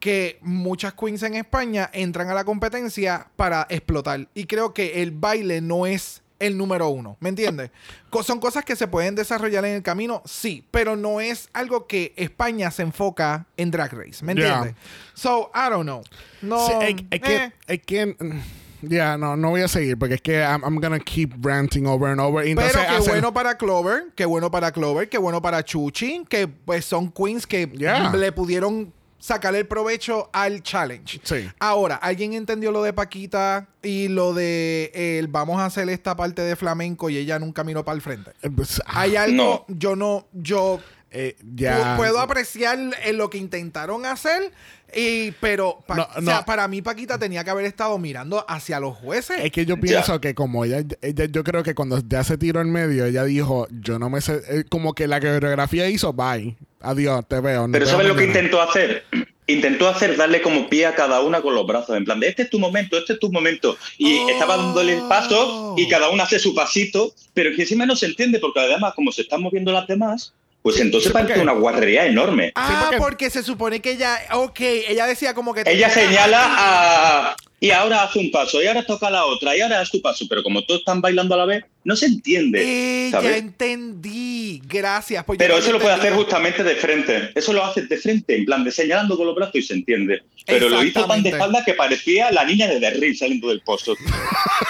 que 0.00 0.38
muchas 0.42 0.92
queens 0.94 1.22
en 1.22 1.34
España 1.34 1.88
entran 1.92 2.28
a 2.28 2.34
la 2.34 2.44
competencia 2.44 3.28
para 3.36 3.66
explotar. 3.70 4.28
Y 4.34 4.44
creo 4.46 4.74
que 4.74 5.00
el 5.02 5.12
baile 5.12 5.60
no 5.60 5.86
es 5.86 6.22
el 6.40 6.58
número 6.58 6.88
uno. 6.88 7.16
¿Me 7.20 7.28
entiendes? 7.30 7.70
Co- 8.10 8.22
son 8.24 8.40
cosas 8.40 8.64
que 8.64 8.74
se 8.76 8.88
pueden 8.88 9.14
desarrollar 9.14 9.64
en 9.64 9.76
el 9.76 9.82
camino, 9.82 10.20
sí, 10.26 10.66
pero 10.72 10.96
no 10.96 11.20
es 11.20 11.48
algo 11.52 11.86
que 11.86 12.12
España 12.16 12.70
se 12.72 12.82
enfoca 12.82 13.46
en 13.56 13.70
Drag 13.70 13.92
Race. 13.94 14.24
¿Me 14.24 14.34
Yeah. 14.34 14.56
entiendes? 14.56 14.74
So, 15.14 15.50
I 15.54 15.70
don't 15.70 15.84
know. 15.84 16.02
No. 16.42 16.66
Sí, 16.66 16.72
eh. 17.12 18.16
mm, 18.18 18.40
ya, 18.88 19.16
no, 19.18 19.36
no 19.36 19.50
voy 19.50 19.62
a 19.62 19.68
seguir 19.68 19.98
porque 19.98 20.14
es 20.16 20.20
que 20.22 20.38
I'm, 20.40 20.62
I'm 20.64 20.80
gonna 20.80 20.98
keep 21.00 21.32
ranting 21.44 21.86
over 21.86 22.10
and 22.10 22.20
over. 22.20 22.46
Entonces 22.46 22.72
Pero 22.74 22.86
qué 22.88 22.94
hacen- 22.96 23.10
bueno 23.12 23.32
para 23.34 23.56
Clover, 23.56 24.06
qué 24.14 24.24
bueno 24.24 24.50
para 24.50 24.72
Clover, 24.72 25.08
qué 25.08 25.18
bueno 25.18 25.40
para 25.42 25.62
Chuchi, 25.64 26.24
que 26.28 26.48
pues 26.48 26.84
son 26.84 27.10
queens 27.10 27.46
que 27.46 27.66
Yeah. 27.74 28.12
le 28.14 28.32
pudieron 28.32 28.92
sacar 29.18 29.54
el 29.54 29.66
provecho 29.66 30.28
al 30.34 30.62
challenge. 30.62 31.18
Sí. 31.24 31.48
Ahora, 31.58 31.96
¿alguien 31.96 32.34
entendió 32.34 32.70
lo 32.72 32.82
de 32.82 32.92
Paquita 32.92 33.68
y 33.82 34.08
lo 34.08 34.34
de 34.34 34.90
el 34.94 35.28
vamos 35.28 35.58
a 35.60 35.64
hacer 35.64 35.88
esta 35.88 36.14
parte 36.14 36.42
de 36.42 36.56
flamenco 36.56 37.08
y 37.08 37.16
ella 37.16 37.38
nunca 37.38 37.64
miró 37.64 37.84
para 37.84 37.96
el 37.96 38.02
frente? 38.02 38.32
Eh, 38.42 38.50
pues, 38.54 38.82
ah, 38.86 39.00
Hay 39.00 39.16
algo, 39.16 39.64
No. 39.66 39.74
yo 39.74 39.96
no, 39.96 40.26
yo 40.34 40.78
eh, 41.10 41.36
ya. 41.54 41.96
puedo 41.96 42.20
apreciar 42.20 42.78
en 43.02 43.16
lo 43.16 43.30
que 43.30 43.38
intentaron 43.38 44.04
hacer, 44.04 44.52
y, 44.96 45.32
pero 45.40 45.78
pa- 45.86 45.94
No, 45.96 46.08
o 46.16 46.22
sea, 46.22 46.38
no. 46.40 46.44
para 46.44 46.66
mí 46.68 46.82
Paquita 46.82 47.18
tenía 47.18 47.44
que 47.44 47.50
haber 47.50 47.64
estado 47.66 47.98
mirando 47.98 48.44
hacia 48.48 48.80
los 48.80 48.96
jueces. 48.96 49.38
Es 49.42 49.50
que 49.52 49.66
yo 49.66 49.78
pienso 49.80 50.20
que 50.20 50.34
como 50.34 50.64
ella, 50.64 50.82
ella, 51.02 51.24
yo 51.26 51.44
creo 51.44 51.62
que 51.62 51.74
cuando 51.74 52.00
ya 52.08 52.24
se 52.24 52.38
tiró 52.38 52.60
en 52.60 52.70
medio, 52.72 53.04
ella 53.06 53.24
dijo, 53.24 53.66
yo 53.70 53.98
no 53.98 54.10
me 54.10 54.20
sé, 54.20 54.40
eh, 54.48 54.64
como 54.68 54.94
que 54.94 55.06
la 55.06 55.20
coreografía 55.20 55.88
hizo, 55.88 56.12
bye, 56.12 56.56
adiós, 56.80 57.24
te 57.28 57.40
veo. 57.40 57.62
nos 57.62 57.72
Pero 57.72 57.86
¿sabes 57.86 58.06
lo 58.06 58.14
que 58.14 58.22
mañana". 58.26 58.38
intentó 58.40 58.62
hacer? 58.62 59.04
Intentó 59.46 59.88
hacer 59.88 60.16
darle 60.16 60.40
como 60.40 60.70
pie 60.70 60.86
a 60.86 60.94
cada 60.94 61.20
una 61.20 61.42
con 61.42 61.54
los 61.54 61.66
brazos, 61.66 61.94
en 61.98 62.04
plan 62.06 62.18
de 62.18 62.28
este 62.28 62.44
es 62.44 62.50
tu 62.50 62.58
momento, 62.58 62.96
este 62.96 63.12
es 63.14 63.18
tu 63.20 63.30
momento. 63.30 63.76
Y 63.98 64.16
Oh. 64.20 64.30
estaba 64.30 64.56
dándole 64.56 64.94
el 64.94 65.02
paso 65.02 65.74
y 65.76 65.86
cada 65.88 66.08
una 66.08 66.22
hace 66.22 66.38
su 66.38 66.54
pasito, 66.54 67.12
pero 67.34 67.50
que 67.54 67.60
encima 67.62 67.84
no 67.84 67.94
se 67.94 68.06
entiende 68.06 68.38
porque 68.38 68.60
además 68.60 68.94
como 68.94 69.12
se 69.12 69.20
están 69.20 69.42
moviendo 69.42 69.70
las 69.70 69.86
demás, 69.86 70.32
pues 70.64 70.80
entonces 70.80 71.08
sí, 71.08 71.12
parece 71.12 71.40
una 71.40 71.52
guarrería 71.52 72.06
enorme. 72.06 72.50
Ah, 72.54 72.84
porque- 72.86 72.96
porque... 72.98 73.30
se 73.30 73.42
supone 73.42 73.80
que 73.80 73.90
ella, 73.90 74.18
ok, 74.32 74.60
ella 74.60 75.06
decía 75.06 75.34
como 75.34 75.52
que... 75.52 75.62
Ella 75.66 75.90
señala 75.90 76.40
a... 76.42 77.36
Y 77.60 77.70
ahora 77.70 78.02
hace 78.02 78.18
un 78.18 78.30
paso, 78.30 78.62
y 78.62 78.66
ahora 78.66 78.82
toca 78.86 79.10
la 79.10 79.26
otra, 79.26 79.54
y 79.54 79.60
ahora 79.60 79.80
haz 79.80 79.90
tu 79.90 80.00
paso. 80.00 80.24
Pero 80.26 80.42
como 80.42 80.64
todos 80.64 80.80
están 80.80 81.02
bailando 81.02 81.34
a 81.34 81.38
la 81.38 81.44
vez, 81.44 81.64
no 81.84 81.94
se 81.96 82.06
entiende. 82.06 82.62
Eh, 82.62 83.10
ya 83.10 83.36
entendí, 83.36 84.62
gracias. 84.66 85.22
pues 85.24 85.38
Pero 85.38 85.54
no 85.54 85.60
eso 85.60 85.72
lo 85.72 85.80
puede 85.80 85.94
hacer 85.94 86.14
justamente 86.14 86.64
de 86.64 86.76
frente. 86.76 87.30
Eso 87.34 87.52
lo 87.52 87.62
hace 87.62 87.82
de 87.82 87.96
frente, 87.98 88.34
en 88.34 88.46
plan 88.46 88.64
de 88.64 88.70
señalando 88.70 89.18
con 89.18 89.26
los 89.26 89.34
brazos 89.34 89.56
y 89.56 89.62
se 89.62 89.74
entiende. 89.74 90.22
Pero 90.46 90.70
lo 90.70 90.82
hizo 90.82 91.06
tan 91.06 91.22
de 91.22 91.28
espalda 91.28 91.62
que 91.62 91.74
parecía 91.74 92.30
la 92.32 92.44
niña 92.44 92.68
de 92.68 92.80
The 92.80 92.90
Ring 92.92 93.14
saliendo 93.14 93.48
del 93.48 93.60
pozo. 93.60 93.94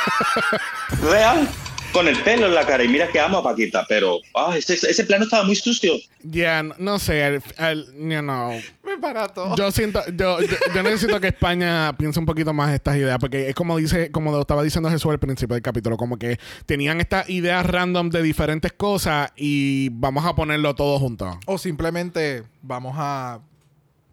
Real. 1.03 1.49
Con 1.95 2.09
el 2.09 2.21
pelo 2.23 2.47
en 2.47 2.55
la 2.55 2.67
cara. 2.67 2.85
Y 2.85 2.89
mira 2.89 3.09
que 3.09 3.19
amo 3.21 3.39
a 3.39 3.43
Paquita, 3.43 3.87
pero 3.89 4.19
ah, 4.35 4.55
ese, 4.59 4.75
ese 4.75 5.05
plano 5.05 5.25
estaba 5.25 5.45
muy 5.45 5.55
sucio. 5.55 5.95
Ya, 6.25 6.63
no, 6.63 6.75
no 6.79 6.99
sé, 6.99 7.23
al- 7.25 7.43
al- 7.57 7.87
you 7.95 8.19
know, 8.21 8.61
Me 8.85 8.99
para 9.01 9.29
todo. 9.29 9.55
Yo 9.57 9.71
siento, 9.71 10.03
yo, 10.13 10.41
yo, 10.41 10.57
yo 10.75 10.83
necesito 10.83 11.21
que 11.21 11.29
España 11.29 11.97
piense 11.97 12.19
un 12.19 12.27
poquito 12.27 12.53
más 12.53 12.75
estas 12.75 12.97
ideas, 12.97 13.19
porque 13.21 13.49
es 13.49 13.55
como 13.55 13.77
dice, 13.79 14.11
como 14.11 14.33
lo 14.33 14.41
estaba 14.41 14.63
diciendo 14.65 14.91
Jesús 14.91 15.11
al 15.13 15.21
principio 15.21 15.55
del 15.55 15.63
capítulo, 15.63 15.97
como 15.97 16.19
que 16.19 16.39
tenían 16.67 17.01
estas 17.01 17.31
ideas 17.31 17.65
random 17.65 18.11
de 18.11 18.23
diferentes 18.23 18.73
cosas 18.73 19.31
y 19.37 19.89
vamos 19.91 20.25
a 20.27 20.35
ponerlo 20.35 20.75
todo 20.75 20.99
junto. 20.99 21.39
O 21.47 21.59
simplemente 21.59 22.43
vamos 22.63 22.95
a... 22.99 23.39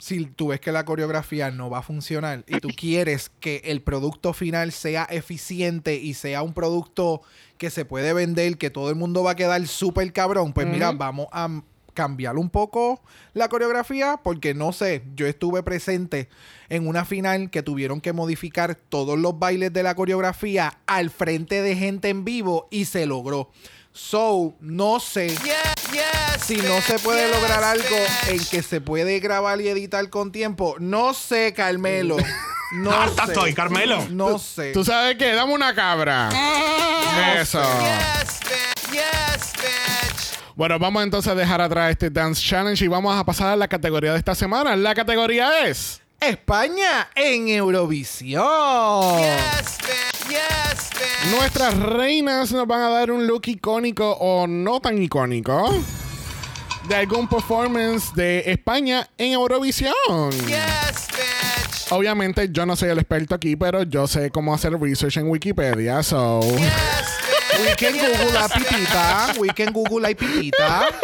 Si 0.01 0.25
tú 0.25 0.47
ves 0.47 0.59
que 0.59 0.71
la 0.71 0.83
coreografía 0.83 1.51
no 1.51 1.69
va 1.69 1.77
a 1.77 1.83
funcionar 1.83 2.43
y 2.47 2.59
tú 2.59 2.69
quieres 2.75 3.29
que 3.39 3.61
el 3.65 3.83
producto 3.83 4.33
final 4.33 4.71
sea 4.71 5.03
eficiente 5.03 5.97
y 5.97 6.15
sea 6.15 6.41
un 6.41 6.55
producto 6.55 7.21
que 7.59 7.69
se 7.69 7.85
puede 7.85 8.11
vender, 8.11 8.57
que 8.57 8.71
todo 8.71 8.89
el 8.89 8.95
mundo 8.95 9.21
va 9.21 9.31
a 9.31 9.35
quedar 9.35 9.67
súper 9.67 10.11
cabrón, 10.11 10.53
pues 10.53 10.65
mira, 10.65 10.91
vamos 10.91 11.27
a 11.31 11.61
cambiar 11.93 12.37
un 12.37 12.49
poco 12.49 12.99
la 13.35 13.47
coreografía 13.47 14.19
porque 14.23 14.55
no 14.55 14.71
sé, 14.73 15.03
yo 15.15 15.27
estuve 15.27 15.61
presente 15.61 16.29
en 16.69 16.87
una 16.87 17.05
final 17.05 17.51
que 17.51 17.61
tuvieron 17.61 18.01
que 18.01 18.11
modificar 18.11 18.73
todos 18.73 19.19
los 19.19 19.37
bailes 19.37 19.71
de 19.71 19.83
la 19.83 19.93
coreografía 19.93 20.79
al 20.87 21.11
frente 21.11 21.61
de 21.61 21.75
gente 21.75 22.09
en 22.09 22.25
vivo 22.25 22.67
y 22.71 22.85
se 22.85 23.05
logró. 23.05 23.51
So, 23.93 24.55
no 24.61 24.99
sé 24.99 25.35
si 26.45 26.55
no 26.57 26.81
se 26.81 26.97
puede 26.99 27.29
lograr 27.29 27.63
algo 27.63 27.95
en 28.29 28.39
que 28.45 28.63
se 28.63 28.79
puede 28.79 29.19
grabar 29.19 29.59
y 29.59 29.67
editar 29.67 30.09
con 30.09 30.31
tiempo. 30.31 30.75
No 30.79 31.13
sé, 31.13 31.53
Carmelo. 31.53 32.17
No 32.73 32.89
Harta 32.89 33.25
sé. 33.25 33.33
estoy, 33.33 33.53
Carmelo. 33.53 34.07
No 34.11 34.39
sé. 34.39 34.71
¿Tú 34.71 34.85
sabes 34.85 35.17
qué? 35.17 35.33
Dame 35.33 35.53
una 35.53 35.75
cabra. 35.75 36.29
Eso. 37.37 37.61
Bueno, 40.55 40.79
vamos 40.79 41.03
entonces 41.03 41.29
a 41.31 41.35
dejar 41.35 41.59
atrás 41.59 41.91
este 41.91 42.09
Dance 42.09 42.41
Challenge 42.41 42.85
y 42.85 42.87
vamos 42.87 43.13
a 43.19 43.25
pasar 43.25 43.47
a 43.49 43.55
la 43.57 43.67
categoría 43.67 44.13
de 44.13 44.19
esta 44.19 44.35
semana. 44.35 44.77
La 44.77 44.95
categoría 44.95 45.67
es... 45.67 46.00
España 46.21 47.09
en 47.15 47.47
Eurovisión. 47.47 48.43
Nuestras 51.31 51.79
reinas 51.79 52.51
nos 52.51 52.67
van 52.67 52.81
a 52.81 52.89
dar 52.89 53.09
un 53.09 53.25
look 53.25 53.47
icónico 53.47 54.11
o 54.11 54.45
no 54.45 54.79
tan 54.79 55.01
icónico 55.01 55.73
de 56.87 56.95
algún 56.95 57.27
performance 57.27 58.13
de 58.13 58.43
España 58.45 59.09
en 59.17 59.33
Eurovisión. 59.33 59.93
Obviamente 61.89 62.49
yo 62.51 62.67
no 62.67 62.75
soy 62.75 62.89
el 62.89 62.99
experto 62.99 63.33
aquí, 63.33 63.55
pero 63.55 63.81
yo 63.81 64.05
sé 64.05 64.29
cómo 64.29 64.53
hacer 64.53 64.79
research 64.79 65.17
en 65.17 65.27
Wikipedia, 65.27 66.03
so 66.03 66.39
We 67.61 67.75
can 67.75 67.93
Google 67.93 68.33
la 68.33 68.47
pitita. 68.47 69.33
We 69.39 69.49
can 69.49 69.71
Google 69.73 70.01
la 70.01 70.15
pitita. 70.15 70.87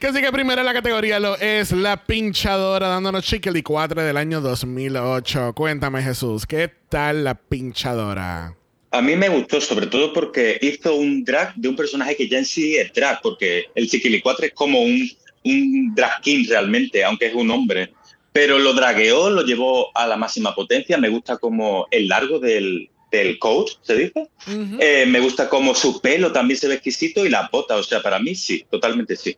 Que 0.00 0.08
así 0.08 0.20
que 0.20 0.32
primero 0.32 0.60
en 0.60 0.66
la 0.66 0.74
categoría 0.74 1.20
lo 1.20 1.36
es 1.38 1.70
la 1.70 2.04
pinchadora 2.04 2.88
dándonos 2.88 3.24
Chickly 3.24 3.62
4 3.62 4.02
del 4.02 4.16
año 4.16 4.40
2008. 4.40 5.52
Cuéntame, 5.54 6.02
Jesús, 6.02 6.46
¿qué 6.46 6.70
tal 6.88 7.24
la 7.24 7.34
pinchadora? 7.34 8.56
A 8.90 9.00
mí 9.00 9.14
me 9.14 9.28
gustó, 9.28 9.60
sobre 9.60 9.86
todo 9.86 10.12
porque 10.12 10.58
hizo 10.60 10.96
un 10.96 11.24
drag 11.24 11.54
de 11.54 11.68
un 11.68 11.76
personaje 11.76 12.16
que 12.16 12.28
ya 12.28 12.38
en 12.38 12.44
sí 12.44 12.76
es 12.76 12.92
drag, 12.92 13.20
porque 13.22 13.66
el 13.74 13.88
Chiquilicuatre 13.88 14.48
es 14.48 14.52
como 14.52 14.80
un, 14.82 15.08
un 15.44 15.94
drag 15.94 16.20
king 16.22 16.44
realmente, 16.48 17.04
aunque 17.04 17.26
es 17.26 17.34
un 17.34 17.50
hombre. 17.50 17.92
Pero 18.32 18.58
lo 18.58 18.74
dragueó, 18.74 19.30
lo 19.30 19.42
llevó 19.42 19.96
a 19.96 20.06
la 20.06 20.16
máxima 20.16 20.54
potencia. 20.54 20.98
Me 20.98 21.08
gusta 21.08 21.38
como 21.38 21.86
el 21.90 22.08
largo 22.08 22.38
del, 22.40 22.90
del 23.10 23.38
coat, 23.38 23.68
¿se 23.82 23.96
dice? 23.96 24.28
Eh, 24.80 25.06
me 25.06 25.20
gusta 25.20 25.48
como 25.48 25.74
su 25.74 26.00
pelo 26.00 26.32
también 26.32 26.58
se 26.58 26.68
ve 26.68 26.74
exquisito 26.74 27.24
y 27.24 27.30
la 27.30 27.48
bota. 27.52 27.76
O 27.76 27.82
sea, 27.82 28.02
para 28.02 28.18
mí 28.18 28.34
sí, 28.34 28.66
totalmente 28.70 29.16
sí. 29.16 29.36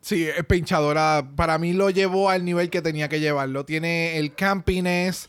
Sí, 0.00 0.24
es 0.24 0.44
pinchadora. 0.44 1.28
Para 1.34 1.58
mí 1.58 1.72
lo 1.72 1.90
llevó 1.90 2.30
al 2.30 2.44
nivel 2.44 2.70
que 2.70 2.82
tenía 2.82 3.08
que 3.08 3.18
llevarlo. 3.20 3.64
Tiene 3.64 4.18
el 4.18 4.34
campiness. 4.34 5.28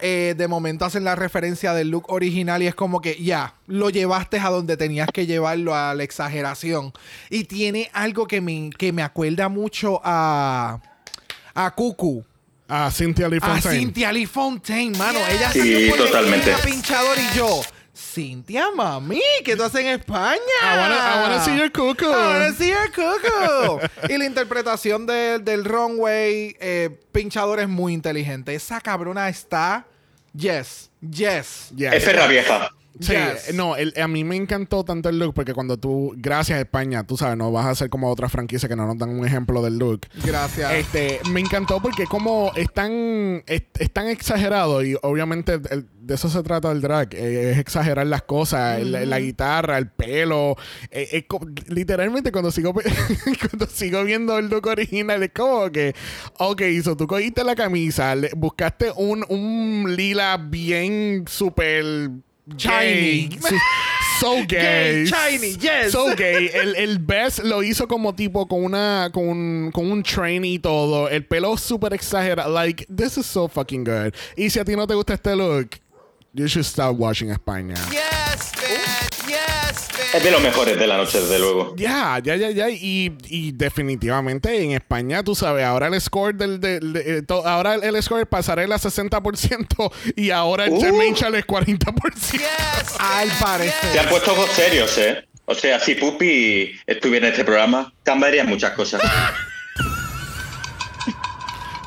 eh, 0.00 0.34
de 0.36 0.48
momento 0.48 0.84
hacen 0.84 1.04
la 1.04 1.14
referencia 1.14 1.72
del 1.72 1.88
look 1.88 2.10
original 2.12 2.62
y 2.62 2.66
es 2.66 2.74
como 2.74 3.00
que 3.00 3.22
ya, 3.22 3.54
lo 3.66 3.88
llevaste 3.90 4.38
a 4.38 4.50
donde 4.50 4.76
tenías 4.76 5.08
que 5.12 5.26
llevarlo 5.26 5.74
a 5.74 5.94
la 5.94 6.02
exageración. 6.02 6.92
Y 7.30 7.44
tiene 7.44 7.90
algo 7.92 8.26
que 8.26 8.40
me, 8.40 8.70
que 8.76 8.92
me 8.92 9.02
acuerda 9.02 9.48
mucho 9.48 10.00
a, 10.04 10.80
a 11.54 11.70
Cucu. 11.74 12.24
A 12.68 12.90
Cynthia 12.90 13.28
Lee 13.28 13.38
A 13.40 13.46
Fontaine. 13.46 13.78
Cynthia 13.80 14.12
Lee 14.12 14.26
Fontaine, 14.26 14.96
mano. 14.98 15.18
Ella 15.30 15.52
Sí, 15.52 15.90
totalmente. 15.96 16.50
la 16.50 16.58
pinchadora 16.58 17.20
y 17.20 17.36
yo. 17.36 17.62
Cintia, 17.94 18.66
mami, 18.74 19.20
¿qué 19.44 19.56
tú 19.56 19.62
haces 19.62 19.80
en 19.80 19.86
España? 19.88 20.36
I 20.62 20.78
wanna, 20.78 20.96
I 20.96 21.22
wanna 21.22 21.44
see 21.44 21.56
your 21.56 21.70
cuckoo. 21.70 22.04
I 22.10 22.14
wanna 22.14 22.52
see 22.52 22.68
your 22.68 22.90
cuckoo. 22.92 23.80
y 24.12 24.18
la 24.18 24.24
interpretación 24.26 25.06
de- 25.06 25.38
del 25.38 25.64
runway 25.64 26.54
eh, 26.60 26.90
pinchador 27.12 27.60
es 27.60 27.68
muy 27.68 27.94
inteligente. 27.94 28.54
Esa 28.54 28.80
cabrona 28.80 29.28
está. 29.28 29.86
Yes, 30.34 30.90
yes. 31.00 31.70
Yes. 31.74 31.94
Es 31.94 32.04
perra 32.04 32.26
vieja. 32.26 32.70
Sí, 33.00 33.12
Yes. 33.12 33.54
no, 33.54 33.76
el- 33.76 33.92
a 34.00 34.08
mí 34.08 34.24
me 34.24 34.36
encantó 34.36 34.84
tanto 34.84 35.08
el 35.08 35.18
look 35.18 35.34
porque 35.34 35.52
cuando 35.52 35.76
tú, 35.76 36.14
gracias 36.16 36.58
a 36.58 36.60
España, 36.62 37.04
tú 37.06 37.16
sabes, 37.16 37.36
no 37.36 37.52
vas 37.52 37.66
a 37.66 37.74
ser 37.74 37.90
como 37.90 38.10
otra 38.10 38.28
franquicia 38.28 38.68
que 38.68 38.76
no 38.76 38.86
nos 38.86 38.96
dan 38.96 39.10
un 39.10 39.26
ejemplo 39.26 39.60
del 39.62 39.78
look. 39.78 40.06
Gracias. 40.24 40.72
Este, 40.72 41.20
me 41.30 41.40
encantó 41.40 41.80
porque 41.82 42.04
como 42.06 42.52
es 42.56 42.72
tan, 42.72 43.42
es, 43.46 43.62
es 43.78 43.90
tan 43.92 44.08
exagerado 44.08 44.82
y 44.82 44.96
obviamente 45.02 45.60
el- 45.70 45.86
de 46.06 46.14
eso 46.14 46.28
se 46.28 46.40
trata 46.44 46.70
el 46.70 46.80
drag, 46.80 47.12
eh, 47.14 47.50
es 47.50 47.58
exagerar 47.58 48.06
las 48.06 48.22
cosas, 48.22 48.80
la 48.84 49.18
guitarra, 49.18 49.76
el 49.76 49.88
pelo, 49.90 50.54
eh, 50.92 51.08
es 51.12 51.24
literalmente 51.68 52.30
cuando 52.30 52.50
sigo, 52.52 52.72
cuando 53.50 53.66
sigo 53.66 54.04
viendo 54.04 54.38
el 54.38 54.48
look 54.48 54.66
original 54.68 55.22
es 55.24 55.32
como 55.34 55.70
que, 55.72 55.94
ok, 56.38 56.62
so 56.84 56.96
tú 56.96 57.06
cogiste 57.08 57.42
la 57.44 57.54
camisa, 57.56 58.14
le- 58.14 58.30
buscaste 58.36 58.92
un, 58.96 59.24
un 59.28 59.94
lila 59.96 60.36
bien 60.38 61.24
súper... 61.26 61.84
Shiny. 62.56 63.30
So 64.20 64.44
gay. 64.46 65.04
Gay, 65.04 65.06
shiny, 65.06 65.56
yes. 65.58 65.92
So 65.92 66.14
gay. 66.14 66.48
El, 66.54 66.74
el 66.76 66.98
Best 66.98 67.40
lo 67.40 67.62
hizo 67.62 67.86
como 67.86 68.14
tipo 68.14 68.46
con 68.46 68.64
una 68.64 69.10
con 69.12 69.28
un, 69.28 69.70
con 69.72 69.90
un 69.90 70.02
train 70.02 70.44
y 70.44 70.58
todo. 70.58 71.08
El 71.08 71.24
pelo 71.24 71.56
súper 71.56 71.92
exagerado. 71.92 72.50
Like, 72.52 72.86
this 72.88 73.18
is 73.18 73.26
so 73.26 73.48
fucking 73.48 73.84
good. 73.84 74.14
Y 74.36 74.48
si 74.48 74.58
a 74.58 74.64
ti 74.64 74.74
no 74.74 74.86
te 74.86 74.94
gusta 74.94 75.14
este 75.14 75.36
look, 75.36 75.78
you 76.32 76.46
should 76.46 76.64
start 76.64 76.96
watching 76.96 77.30
España. 77.30 77.76
Es 80.14 80.22
de 80.22 80.30
los 80.30 80.40
mejores 80.40 80.78
de 80.78 80.86
la 80.86 80.96
noche, 80.96 81.20
desde 81.20 81.38
luego. 81.38 81.74
Ya, 81.76 82.18
ya, 82.22 82.36
ya, 82.36 82.50
ya. 82.50 82.70
Y, 82.70 83.16
y 83.28 83.52
definitivamente 83.52 84.62
en 84.62 84.72
España, 84.72 85.22
tú 85.22 85.34
sabes, 85.34 85.64
ahora 85.64 85.88
el 85.88 86.00
score 86.00 86.34
del. 86.34 86.60
del- 86.60 86.92
de- 86.92 87.18
eh, 87.18 87.22
to- 87.22 87.46
ahora 87.46 87.74
el 87.74 88.02
score 88.02 88.26
pasarela 88.26 88.78
60% 88.78 89.92
y 90.16 90.30
ahora 90.30 90.64
el 90.66 90.72
Uh. 90.72 90.80
Jermaine 90.80 91.14
Charles 91.14 91.44
40%. 91.46 92.40
Al 92.98 93.30
Se 93.30 93.42
parecer. 93.44 93.98
han 94.00 94.08
puesto 94.08 94.32
ojos 94.32 94.50
serios, 94.50 94.96
¿eh? 94.98 95.24
O 95.44 95.54
sea, 95.54 95.78
si 95.80 95.94
Pupi 95.94 96.72
estuviera 96.86 97.26
en 97.26 97.32
este 97.32 97.44
programa, 97.44 97.92
cambiarían 98.02 98.48
muchas 98.48 98.72
cosas. 98.72 99.00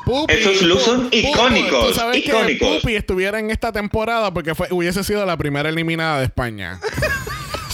Pupi, 0.04 0.32
Estos 0.32 0.62
looks 0.62 0.82
son 0.82 1.04
Pupi, 1.04 1.18
icónicos, 1.18 1.88
Tú 1.88 1.94
sabes 1.94 2.16
icónicos. 2.18 2.68
que 2.68 2.80
Pupi 2.80 2.96
estuviera 2.96 3.38
en 3.38 3.50
esta 3.50 3.70
temporada 3.70 4.32
porque 4.32 4.54
fue, 4.54 4.66
hubiese 4.70 5.04
sido 5.04 5.24
la 5.26 5.36
primera 5.36 5.68
eliminada 5.68 6.18
de 6.18 6.24
España. 6.24 6.80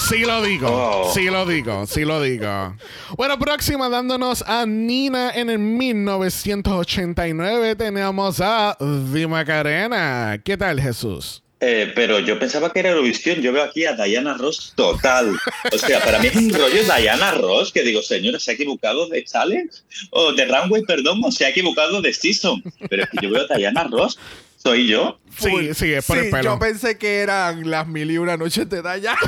Sí 0.09 0.21
lo 0.25 0.41
digo, 0.43 0.69
Oh. 0.71 1.13
sí 1.13 1.25
lo 1.25 1.45
digo, 1.47 1.85
sí 1.87 2.05
lo 2.05 2.23
digo. 2.23 2.77
Bueno, 3.17 3.37
próxima 3.39 3.89
dándonos 3.89 4.43
a 4.47 4.65
Nina 4.67 5.33
en 5.35 5.51
el 5.51 5.59
1989 5.59 7.75
tenemos 7.77 8.41
a 8.41 8.77
Di 9.13 9.27
Macarena. 9.27 10.41
¿Qué 10.45 10.57
tal, 10.57 10.81
Jesús? 10.81 11.43
Eh, 11.59 11.91
pero 11.95 12.19
yo 12.21 12.39
pensaba 12.39 12.71
que 12.73 12.81
era 12.81 12.91
Eurovisión. 12.91 13.41
Yo 13.41 13.51
veo 13.53 13.63
aquí 13.65 13.87
a 13.87 13.95
Diana 13.95 14.35
Ross 14.35 14.73
total. 14.77 15.35
O 15.73 15.79
sea, 15.79 16.01
para 16.05 16.19
mí 16.19 16.27
es 16.29 16.37
un 16.37 16.53
rollo 16.53 16.83
Diana 16.85 17.31
Ross 17.33 17.73
que 17.73 17.83
digo, 17.83 18.03
señora, 18.03 18.39
¿se 18.39 18.51
ha 18.51 18.55
equivocado 18.55 19.09
de 19.09 19.25
challenge? 19.25 19.79
O 20.11 20.33
de 20.33 20.45
runway, 20.45 20.83
perdón, 20.83 21.23
o 21.25 21.33
se 21.33 21.47
ha 21.47 21.49
equivocado 21.49 22.03
de 22.03 22.13
season. 22.13 22.63
Pero 22.91 23.05
es 23.05 23.11
que 23.11 23.19
yo 23.23 23.31
veo 23.31 23.47
a 23.51 23.57
Diana 23.57 23.85
Ross. 23.85 24.19
¿Soy 24.67 24.89
yo? 24.89 25.17
Sí, 25.39 25.75
sí, 25.75 25.93
es 25.93 26.05
por 26.05 26.19
Sí, 26.19 26.25
el 26.25 26.31
pelo. 26.31 26.55
yo 26.55 26.59
pensé 26.59 26.99
que 26.99 27.19
eran 27.21 27.71
las 27.71 27.87
mil 27.87 28.11
y 28.11 28.19
una 28.19 28.37
noches 28.37 28.69
de 28.69 28.83
Daya. 28.83 29.15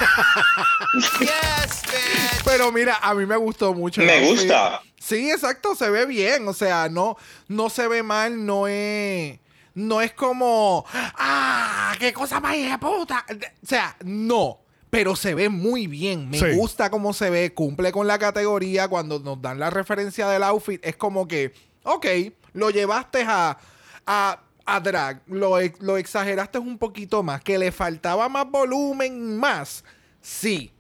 Pero 2.45 2.73
mira, 2.73 2.99
a 3.03 3.15
mí 3.15 3.27
me 3.27 3.37
gustó 3.37 3.75
mucho. 3.75 4.01
Me 4.03 4.27
gusta. 4.29 4.81
Sí, 4.99 5.31
exacto, 5.31 5.75
se 5.75 5.91
ve 5.91 6.07
bien. 6.07 6.47
O 6.49 6.55
sea, 6.55 6.89
no, 6.89 7.17
no 7.49 7.71
se 7.71 7.87
ve 7.89 8.03
mal, 8.03 8.45
no 8.45 8.67
es. 8.67 9.39
No 9.75 10.01
es 10.01 10.13
como. 10.13 10.85
¡Ah! 10.93 11.95
¡Qué 11.99 12.13
cosa 12.13 12.41
más 12.41 12.57
hija 12.57 12.73
de 12.73 12.79
puta! 12.79 13.25
O 13.63 13.67
sea, 13.67 13.97
no. 14.05 14.59
Pero 14.91 15.15
se 15.15 15.35
ve 15.35 15.49
muy 15.51 15.87
bien. 15.87 16.31
Me 16.31 16.39
Sí. 16.39 16.57
gusta 16.57 16.91
cómo 16.91 17.13
se 17.13 17.31
ve. 17.31 17.53
Cumple 17.55 17.93
con 17.93 18.07
la 18.07 18.19
categoría. 18.19 18.89
Cuando 18.89 19.21
nos 19.21 19.41
dan 19.41 19.61
la 19.61 19.71
referencia 19.71 20.29
del 20.29 20.43
outfit, 20.43 20.85
es 20.85 20.97
como 20.97 21.29
que. 21.29 21.53
Ok, 21.85 22.07
lo 22.55 22.71
llevaste 22.71 23.25
a. 23.29 23.59
a 24.07 24.41
a 24.69 24.81
drag, 24.81 25.23
lo, 25.27 25.57
lo 25.81 25.97
exageraste 25.97 26.59
un 26.59 26.79
poquito 26.79 27.23
más, 27.23 27.43
que 27.43 27.59
le 27.59 27.73
faltaba 27.73 28.29
más 28.29 28.51
volumen, 28.51 29.37
más, 29.37 29.85
sí, 30.21 30.73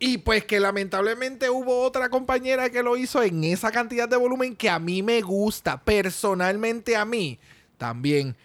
y 0.00 0.18
pues 0.18 0.44
que 0.44 0.60
lamentablemente 0.60 1.50
hubo 1.50 1.82
otra 1.82 2.08
compañera 2.08 2.70
que 2.70 2.82
lo 2.82 2.96
hizo 2.96 3.22
en 3.22 3.42
esa 3.44 3.72
cantidad 3.72 4.08
de 4.08 4.16
volumen 4.16 4.54
que 4.54 4.70
a 4.70 4.78
mí 4.78 5.02
me 5.02 5.20
gusta. 5.22 5.80
Personalmente 5.82 6.96
a 6.96 7.04
mí 7.04 7.38
también. 7.78 8.36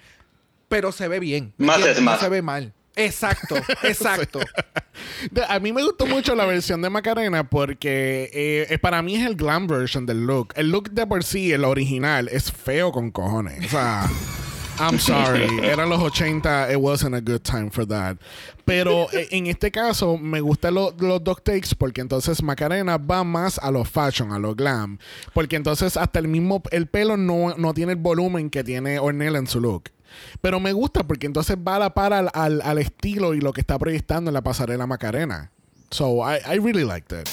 Pero 0.68 0.92
se 0.92 1.08
ve 1.08 1.20
bien. 1.20 1.54
¿me 1.58 1.68
Más 1.68 1.86
es 1.86 1.98
No 1.98 2.04
más. 2.06 2.20
se 2.20 2.30
ve 2.30 2.42
mal. 2.42 2.74
Exacto, 2.96 3.56
exacto. 3.84 4.40
A 5.48 5.60
mí 5.60 5.74
me 5.74 5.84
gustó 5.84 6.06
mucho 6.06 6.34
la 6.36 6.46
versión 6.46 6.82
de 6.82 6.90
Macarena 6.90 7.48
porque 7.48 8.30
eh, 8.34 8.78
para 8.80 9.02
mí 9.02 9.16
es 9.16 9.26
el 9.26 9.36
glam 9.36 9.68
version 9.68 10.06
del 10.06 10.26
look. 10.26 10.54
El 10.56 10.72
look 10.72 10.90
de 10.92 11.06
por 11.06 11.24
sí, 11.24 11.52
el 11.52 11.66
original, 11.66 12.30
es 12.30 12.52
feo 12.52 12.92
con 12.92 13.12
cojones. 13.12 13.66
O 13.66 13.70
sea, 13.70 14.10
I'm 14.80 14.98
sorry. 15.00 15.48
Eran 15.64 15.90
los 15.90 16.02
80, 16.02 16.72
it 16.72 16.78
wasn't 16.80 17.16
a 17.16 17.22
good 17.22 17.42
time 17.44 17.70
for 17.70 17.86
that. 17.88 18.18
Pero 18.66 19.08
eh, 19.14 19.28
en 19.32 19.48
este 19.48 19.72
caso 19.72 20.18
me 20.18 20.42
gustan 20.42 20.74
lo- 20.74 20.94
los 21.00 21.24
dos 21.24 21.44
takes 21.44 21.76
porque 21.78 22.02
entonces 22.02 22.42
Macarena 22.42 22.98
va 22.98 23.24
más 23.24 23.60
a 23.60 23.72
lo 23.72 23.84
fashion, 23.86 24.32
a 24.32 24.40
lo 24.40 24.56
glam. 24.56 24.98
Porque 25.34 25.56
entonces 25.56 25.96
hasta 25.98 26.20
el 26.20 26.28
mismo, 26.28 26.62
el 26.72 26.88
pelo 26.88 27.18
no, 27.18 27.56
no 27.58 27.74
tiene 27.74 27.94
el 27.94 28.00
volumen 28.00 28.50
que 28.50 28.64
tiene 28.64 29.00
Ornella 29.00 29.38
en 29.38 29.48
su 29.48 29.60
look. 29.62 29.90
Pero 30.42 30.60
me 30.60 30.74
gusta 30.74 31.04
porque 31.04 31.26
entonces 31.28 31.58
va 31.58 31.78
a 31.78 31.80
la 31.80 31.94
par 31.94 32.14
al, 32.14 32.30
al- 32.34 32.62
al 32.62 32.78
estilo 32.78 33.34
y 33.34 33.42
lo 33.42 33.52
que 33.54 33.62
está 33.62 33.78
proyectando 33.80 34.30
en 34.30 34.34
la 34.34 34.42
pasarela 34.42 34.86
Macarena. 34.88 35.52
So 35.92 36.22
I, 36.28 36.38
I 36.48 36.58
really 36.58 36.84
liked 36.84 37.12
it. 37.12 37.30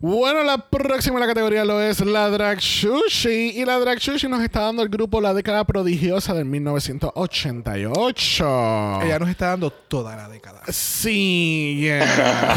Bueno, 0.00 0.44
la 0.44 0.58
próxima 0.58 1.16
en 1.16 1.22
la 1.22 1.26
categoría 1.26 1.64
lo 1.64 1.82
es 1.82 1.98
la 2.00 2.30
Drag 2.30 2.60
Sushi. 2.60 3.58
Y 3.58 3.64
la 3.64 3.80
Drag 3.80 4.00
Sushi 4.00 4.28
nos 4.28 4.40
está 4.42 4.60
dando 4.60 4.80
el 4.82 4.88
grupo 4.88 5.20
La 5.20 5.34
década 5.34 5.64
prodigiosa 5.64 6.34
del 6.34 6.44
1988. 6.44 9.00
Ella 9.02 9.18
nos 9.18 9.28
está 9.28 9.48
dando 9.48 9.70
toda 9.70 10.14
la 10.14 10.28
década. 10.28 10.62
Sí, 10.68 11.78
yeah. 11.80 12.56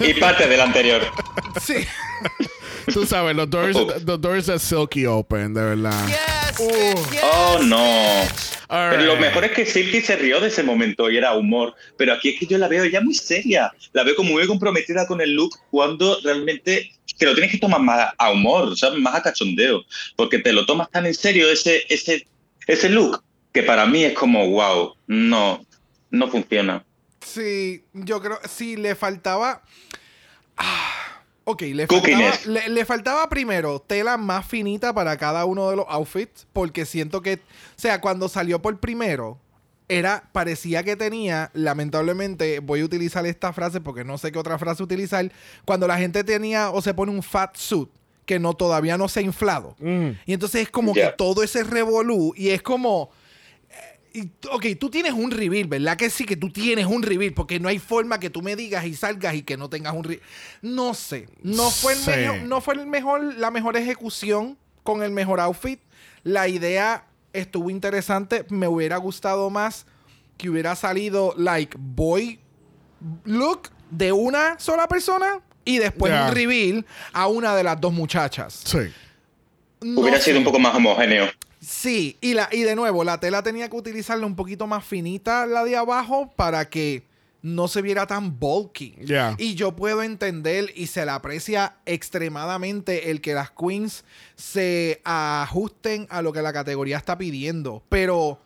Y 0.00 0.14
parte 0.14 0.48
del 0.48 0.60
anterior. 0.60 1.02
Sí. 1.60 1.86
Tú 2.92 3.06
sabes, 3.06 3.36
los 3.36 3.48
doors, 3.48 3.76
the 4.04 4.18
doors 4.18 4.46
that 4.46 4.58
Silky 4.58 5.06
open, 5.06 5.54
de 5.54 5.62
verdad. 5.62 6.08
Oh, 6.58 7.58
no. 7.62 8.26
Pero 8.68 9.02
lo 9.02 9.16
mejor 9.16 9.44
es 9.44 9.52
que 9.52 9.66
Silky 9.66 10.00
se 10.00 10.16
rió 10.16 10.40
de 10.40 10.48
ese 10.48 10.62
momento 10.62 11.10
y 11.10 11.16
era 11.16 11.34
humor. 11.34 11.74
Pero 11.96 12.12
aquí 12.12 12.30
es 12.30 12.40
que 12.40 12.46
yo 12.46 12.58
la 12.58 12.68
veo 12.68 12.84
ya 12.84 13.00
muy 13.00 13.14
seria. 13.14 13.72
La 13.92 14.02
veo 14.02 14.16
como 14.16 14.32
muy 14.32 14.46
comprometida 14.46 15.06
con 15.06 15.20
el 15.20 15.34
look 15.34 15.56
cuando 15.70 16.18
realmente 16.22 16.92
te 17.18 17.26
lo 17.26 17.34
tienes 17.34 17.52
que 17.52 17.58
tomar 17.58 17.80
más 17.80 18.12
a 18.18 18.30
humor, 18.32 18.76
¿sabes? 18.76 18.98
Más 18.98 19.14
a 19.14 19.22
cachondeo. 19.22 19.84
Porque 20.16 20.38
te 20.38 20.52
lo 20.52 20.66
tomas 20.66 20.90
tan 20.90 21.06
en 21.06 21.14
serio 21.14 21.50
ese, 21.50 21.84
ese, 21.88 22.26
ese 22.66 22.88
look 22.88 23.22
que 23.52 23.62
para 23.62 23.86
mí 23.86 24.04
es 24.04 24.12
como, 24.14 24.50
wow, 24.50 24.94
no, 25.06 25.64
no 26.10 26.28
funciona. 26.28 26.84
Sí, 27.24 27.84
yo 27.92 28.20
creo, 28.20 28.38
sí, 28.48 28.76
le 28.76 28.94
faltaba. 28.94 29.62
Ah, 30.56 31.15
ok, 31.46 31.62
le 31.62 31.86
faltaba, 31.86 32.32
le, 32.46 32.68
le 32.68 32.84
faltaba 32.84 33.28
primero 33.28 33.80
tela 33.80 34.16
más 34.16 34.44
finita 34.44 34.92
para 34.92 35.16
cada 35.16 35.44
uno 35.44 35.70
de 35.70 35.76
los 35.76 35.86
outfits, 35.88 36.46
porque 36.52 36.84
siento 36.84 37.22
que, 37.22 37.34
o 37.34 37.38
sea, 37.76 38.00
cuando 38.00 38.28
salió 38.28 38.60
por 38.60 38.78
primero, 38.78 39.38
era, 39.88 40.28
parecía 40.32 40.82
que 40.82 40.96
tenía, 40.96 41.50
lamentablemente, 41.54 42.58
voy 42.58 42.80
a 42.80 42.84
utilizar 42.84 43.24
esta 43.26 43.52
frase 43.52 43.80
porque 43.80 44.04
no 44.04 44.18
sé 44.18 44.32
qué 44.32 44.38
otra 44.38 44.58
frase 44.58 44.82
utilizar, 44.82 45.30
cuando 45.64 45.86
la 45.86 45.96
gente 45.96 46.24
tenía 46.24 46.70
o 46.70 46.82
se 46.82 46.92
pone 46.92 47.12
un 47.12 47.22
fat 47.22 47.56
suit 47.56 47.88
que 48.24 48.40
no 48.40 48.54
todavía 48.54 48.98
no 48.98 49.08
se 49.08 49.20
ha 49.20 49.22
inflado. 49.22 49.76
Y 50.26 50.32
entonces 50.32 50.62
es 50.62 50.70
como 50.70 50.92
que 50.92 51.14
todo 51.16 51.44
ese 51.44 51.62
revolú 51.62 52.34
y 52.36 52.48
es 52.50 52.60
como... 52.60 53.10
Y, 54.16 54.30
ok, 54.50 54.64
tú 54.80 54.88
tienes 54.88 55.12
un 55.12 55.30
reveal, 55.30 55.66
¿verdad? 55.68 55.96
Que 55.96 56.08
sí, 56.08 56.24
que 56.24 56.36
tú 56.36 56.48
tienes 56.50 56.86
un 56.86 57.02
reveal, 57.02 57.34
porque 57.34 57.60
no 57.60 57.68
hay 57.68 57.78
forma 57.78 58.18
que 58.18 58.30
tú 58.30 58.40
me 58.40 58.56
digas 58.56 58.86
y 58.86 58.94
salgas 58.94 59.34
y 59.34 59.42
que 59.42 59.56
no 59.58 59.68
tengas 59.68 59.92
un 59.94 60.04
reveal. 60.04 60.22
No 60.62 60.94
sé, 60.94 61.28
no 61.42 61.70
fue, 61.70 61.92
el 61.92 61.98
Sí. 61.98 62.10
mejor, 62.10 62.42
no 62.44 62.60
fue 62.62 62.74
el 62.74 62.86
mejor, 62.86 63.34
la 63.36 63.50
mejor 63.50 63.76
ejecución 63.76 64.56
con 64.82 65.02
el 65.02 65.10
mejor 65.10 65.38
outfit. 65.40 65.80
La 66.22 66.48
idea 66.48 67.04
estuvo 67.34 67.68
interesante, 67.68 68.46
me 68.48 68.66
hubiera 68.68 68.96
gustado 68.96 69.50
más 69.50 69.84
que 70.38 70.48
hubiera 70.48 70.74
salido, 70.76 71.34
like, 71.36 71.76
boy 71.78 72.40
look 73.24 73.68
de 73.90 74.12
una 74.12 74.58
sola 74.58 74.88
persona 74.88 75.40
y 75.64 75.76
después 75.78 76.10
un 76.12 76.34
reveal 76.34 76.86
a 77.12 77.26
una 77.26 77.54
de 77.54 77.64
las 77.64 77.78
dos 77.80 77.92
muchachas. 77.92 78.62
Sí. 78.64 78.78
No 79.82 80.00
Hubiera 80.00 80.16
sé. 80.18 80.24
sido 80.26 80.38
un 80.38 80.44
poco 80.44 80.58
más 80.58 80.74
homogéneo. 80.74 81.26
Sí, 81.60 82.16
y, 82.20 82.34
la, 82.34 82.48
y 82.52 82.62
de 82.62 82.76
nuevo, 82.76 83.04
la 83.04 83.18
tela 83.18 83.42
tenía 83.42 83.68
que 83.68 83.76
utilizarla 83.76 84.26
un 84.26 84.36
poquito 84.36 84.66
más 84.66 84.84
finita, 84.84 85.46
la 85.46 85.64
de 85.64 85.76
abajo, 85.76 86.32
para 86.36 86.68
que 86.68 87.04
no 87.42 87.68
se 87.68 87.80
viera 87.80 88.06
tan 88.06 88.38
bulky. 88.38 88.96
Y 89.38 89.54
yo 89.54 89.76
puedo 89.76 90.02
entender 90.02 90.72
y 90.74 90.88
se 90.88 91.04
le 91.04 91.12
aprecia 91.12 91.76
extremadamente 91.86 93.10
el 93.10 93.20
que 93.20 93.34
las 93.34 93.50
queens 93.50 94.04
se 94.34 95.00
ajusten 95.04 96.06
a 96.10 96.22
lo 96.22 96.32
que 96.32 96.42
la 96.42 96.52
categoría 96.52 96.96
está 96.96 97.16
pidiendo. 97.16 97.84
Pero 97.88 98.40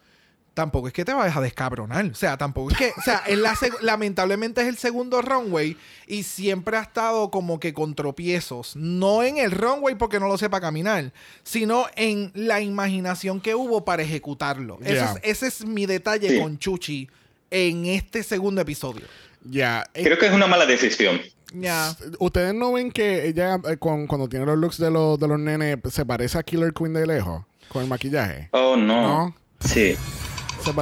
tampoco 0.54 0.88
es 0.88 0.92
que 0.92 1.04
te 1.04 1.12
vayas 1.14 1.36
a 1.36 1.40
descabronar. 1.40 2.04
O 2.06 2.14
sea, 2.14 2.36
tampoco 2.36 2.70
es 2.70 2.76
que. 2.76 2.92
O 2.98 3.02
sea, 3.02 3.22
es 3.26 3.38
la 3.38 3.54
lamentablemente 3.82 4.60
es 4.62 4.68
el 4.68 4.76
segundo 4.76 5.22
runway 5.22 5.76
y 6.06 6.22
siempre 6.24 6.76
ha 6.76 6.82
estado 6.82 7.30
como 7.30 7.60
que 7.60 7.72
con 7.72 7.94
tropiezos. 7.94 8.76
No 8.76 9.22
en 9.22 9.38
el 9.38 9.50
runway 9.52 9.94
porque 9.94 10.20
no 10.20 10.28
lo 10.28 10.36
sepa 10.38 10.60
caminar, 10.60 11.12
sino 11.42 11.86
en 11.96 12.30
la 12.34 12.60
imaginación 12.60 13.40
que 13.40 13.54
hubo 13.54 13.84
para 13.84 14.02
ejecutarlo. 14.02 14.78
Ese 14.82 14.98
es- 15.04 15.10
ese 15.22 15.46
es 15.46 15.64
mi 15.64 15.86
detalle 15.86 16.28
Sí. 16.30 16.38
con 16.40 16.58
Chuchi 16.58 17.08
en 17.50 17.86
este 17.86 18.22
segundo 18.22 18.60
episodio. 18.60 19.02
Ya. 19.44 19.84
Eh, 19.94 20.04
Creo 20.04 20.18
que 20.18 20.26
es 20.26 20.32
una 20.32 20.46
mala 20.46 20.66
decisión. 20.66 21.20
Ya. 21.52 21.96
¿Ustedes 22.20 22.54
no 22.54 22.72
ven 22.72 22.92
que 22.92 23.26
ella, 23.26 23.58
eh, 23.68 23.76
con- 23.76 24.06
cuando 24.06 24.28
tiene 24.28 24.46
los 24.46 24.56
looks 24.58 24.78
de 24.78 24.90
los, 24.90 25.18
de 25.18 25.26
los 25.26 25.38
nenes, 25.38 25.78
se 25.90 26.04
parece 26.06 26.38
a 26.38 26.42
Killer 26.44 26.72
Queen 26.72 26.92
de 26.92 27.06
lejos? 27.06 27.44
Con 27.68 27.82
el 27.82 27.88
maquillaje. 27.88 28.48
Oh, 28.52 28.76
no. 28.76 29.02
No. 29.26 29.36
Sí. 29.60 29.96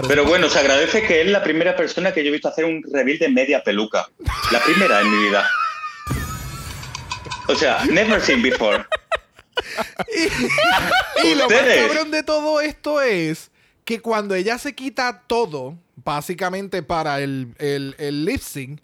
Pero 0.07 0.24
bueno, 0.24 0.49
se 0.49 0.59
agradece 0.59 1.07
que 1.07 1.22
es 1.22 1.26
la 1.29 1.43
primera 1.43 1.76
persona 1.76 2.12
que 2.12 2.22
yo 2.22 2.29
he 2.29 2.33
visto 2.33 2.49
hacer 2.49 2.64
un 2.64 2.83
reveal 2.93 3.18
de 3.18 3.29
media 3.29 3.62
peluca. 3.62 4.09
La 4.51 4.61
primera 4.61 5.01
en 5.01 5.11
mi 5.11 5.24
vida. 5.24 5.49
O 7.49 7.55
sea, 7.55 7.85
never 7.87 8.20
seen 8.20 8.43
before. 8.43 8.85
Y 11.24 11.35
lo 11.35 11.49
más 11.49 11.62
cabrón 11.62 12.11
de 12.12 12.22
todo 12.22 12.61
esto 12.61 13.01
es 13.01 13.51
que 13.85 14.01
cuando 14.01 14.35
ella 14.35 14.57
se 14.57 14.74
quita 14.74 15.24
todo, 15.26 15.76
básicamente 15.97 16.83
para 16.83 17.20
el, 17.20 17.55
el, 17.59 17.97
el 17.99 18.24
lip 18.24 18.41
sync, 18.41 18.81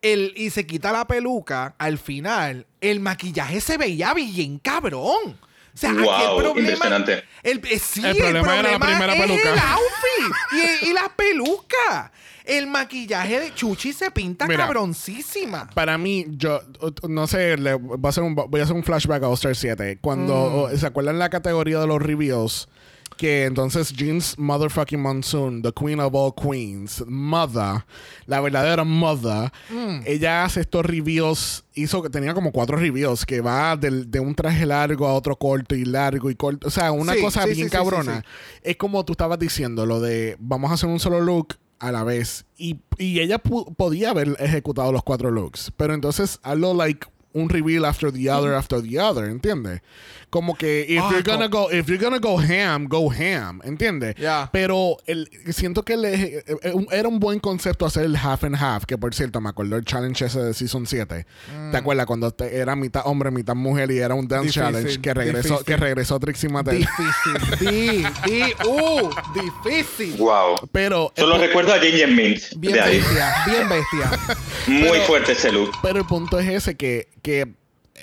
el, 0.00 0.32
y 0.36 0.50
se 0.50 0.66
quita 0.66 0.92
la 0.92 1.06
peluca, 1.06 1.74
al 1.78 1.98
final, 1.98 2.66
el 2.80 3.00
maquillaje 3.00 3.60
se 3.60 3.76
veía 3.76 4.14
bien 4.14 4.58
cabrón. 4.58 5.38
O 5.74 5.76
sea, 5.76 5.90
aquí 5.90 5.98
el 5.98 6.04
Wow, 6.04 6.38
problema. 6.38 6.60
impresionante. 6.60 7.24
El, 7.42 7.60
eh, 7.68 7.78
sí, 7.80 8.02
El 8.06 8.16
problema 8.16 8.58
era 8.60 8.70
la 8.72 8.78
primera 8.78 9.14
es 9.14 9.20
peluca. 9.20 9.52
El 9.52 9.58
outfit 9.58 10.82
y, 10.82 10.88
y 10.90 10.92
la 10.92 11.08
peluca. 11.16 12.12
El 12.44 12.66
maquillaje 12.66 13.40
de 13.40 13.54
Chuchi 13.54 13.92
se 13.94 14.10
pinta 14.10 14.46
Mira. 14.46 14.66
cabroncísima. 14.66 15.68
Para 15.74 15.96
mí, 15.98 16.26
yo 16.28 16.60
no 17.08 17.26
sé, 17.26 17.56
le, 17.56 17.72
voy, 17.74 17.98
a 18.04 18.08
hacer 18.08 18.22
un, 18.22 18.34
voy 18.34 18.60
a 18.60 18.64
hacer 18.64 18.76
un 18.76 18.84
flashback 18.84 19.22
a 19.22 19.28
All-Star 19.28 19.56
7. 19.56 19.98
Cuando 20.00 20.68
Mm. 20.72 20.76
se 20.76 20.86
acuerdan 20.86 21.18
la 21.18 21.30
categoría 21.30 21.80
de 21.80 21.86
los 21.86 22.00
reveals, 22.02 22.68
que 23.16 23.44
entonces 23.44 23.92
Jeans 23.92 24.38
Motherfucking 24.38 25.00
Monsoon, 25.00 25.62
the 25.62 25.72
Queen 25.72 26.00
of 26.00 26.12
All 26.14 26.32
Queens, 26.34 27.04
Mother, 27.06 27.84
la 28.26 28.40
verdadera 28.40 28.84
Mother, 28.84 29.50
Mm. 29.70 30.00
ella 30.06 30.44
hace 30.44 30.60
estos 30.60 30.84
reveals, 30.84 31.64
hizo 31.74 32.02
que 32.02 32.10
tenía 32.10 32.34
como 32.34 32.52
cuatro 32.52 32.76
reveals, 32.76 33.24
que 33.24 33.40
va 33.40 33.76
del- 33.76 34.10
de 34.10 34.20
un 34.20 34.34
traje 34.34 34.66
largo 34.66 35.06
a 35.06 35.14
otro 35.14 35.36
corto 35.36 35.74
y 35.74 35.84
largo 35.84 36.30
y 36.30 36.34
corto. 36.34 36.68
O 36.68 36.70
sea, 36.70 36.92
una 36.92 37.14
Sí, 37.14 37.20
cosa 37.20 37.42
sí, 37.44 37.50
bien 37.54 37.68
sí, 37.68 37.72
cabrona. 37.76 38.24
Es 38.62 38.76
como 38.76 39.04
tú 39.04 39.12
estabas 39.12 39.38
diciendo, 39.38 39.86
lo 39.86 40.00
de 40.00 40.36
vamos 40.40 40.70
a 40.70 40.74
hacer 40.74 40.88
un 40.88 41.00
solo 41.00 41.20
look 41.20 41.56
a 41.80 41.92
la 41.92 42.02
vez. 42.04 42.46
Y, 42.56 42.80
y 42.98 43.20
ella 43.20 43.38
podía 43.38 44.10
haber 44.10 44.36
ejecutado 44.38 44.90
los 44.92 45.02
cuatro 45.02 45.30
looks. 45.30 45.70
Pero 45.76 45.92
entonces 45.92 46.38
hazlo 46.42 46.72
like 46.72 47.06
un 47.34 47.48
reveal 47.48 47.84
after 47.84 48.10
the 48.12 48.30
other 48.30 48.54
after 48.54 48.80
the 48.80 48.98
other, 48.98 49.26
¿entiendes? 49.28 49.82
Como 50.30 50.56
que 50.56 50.84
if 50.88 51.00
Ah, 51.00 51.10
you're 51.12 51.22
gonna 51.22 51.46
go 51.46 51.70
if 51.70 51.86
you're 51.86 52.02
gonna 52.02 52.18
go 52.18 52.38
ham, 52.40 52.86
go 52.88 53.08
ham, 53.12 53.60
¿entiendes? 53.62 54.16
Ya. 54.16 54.48
Pero 54.52 54.96
el, 55.06 55.28
siento 55.52 55.84
que 55.84 55.96
le- 55.96 56.14
eh, 56.38 56.44
eh, 56.62 56.72
un- 56.72 56.88
era 56.90 57.06
un 57.08 57.20
buen 57.20 57.38
concepto 57.38 57.86
hacer 57.86 58.04
el 58.04 58.16
half 58.16 58.42
and 58.42 58.56
half, 58.56 58.84
que 58.84 58.98
por 58.98 59.14
cierto 59.14 59.40
me 59.40 59.50
acuerdo 59.50 59.76
el 59.76 59.84
challenge 59.84 60.24
ese 60.24 60.40
de 60.40 60.54
season 60.54 60.86
7. 60.88 61.24
¿Te 61.70 61.76
acuerdas 61.76 62.06
cuando 62.06 62.32
te- 62.32 62.56
era 62.56 62.74
mitad 62.74 63.02
hombre, 63.04 63.30
mitad 63.30 63.54
mujer 63.54 63.92
y 63.92 63.98
era 63.98 64.14
un 64.14 64.26
dance 64.26 64.46
Difícil, 64.48 64.62
challenge 64.62 65.00
que 65.00 65.14
regresó 65.14 65.48
difícil. 65.50 65.64
que 65.66 65.76
regresó 65.76 66.18
Trixie 66.18 66.48
Mattel? 66.48 66.78
Difícil. 66.78 67.58
di, 67.60 68.04
di, 68.32 68.42
uh, 68.68 69.10
difícil. 69.40 70.16
Wow. 70.18 70.56
Pero 70.72 71.12
Solo 71.16 71.38
recuerdo 71.38 71.72
a 71.74 71.78
Ginger 71.78 72.08
Mint 72.10 72.40
Bien 72.56 72.74
de 72.74 72.80
ahí. 72.80 72.98
bestia, 72.98 73.34
bien 73.46 73.68
bestia. 73.68 74.36
Muy 74.66 74.98
fuerte 75.00 75.32
ese 75.32 75.52
look. 75.52 75.70
Pero 75.82 76.00
el 76.00 76.06
punto 76.06 76.38
es 76.40 76.48
ese, 76.48 76.76
que, 76.76 77.08
que 77.24 77.48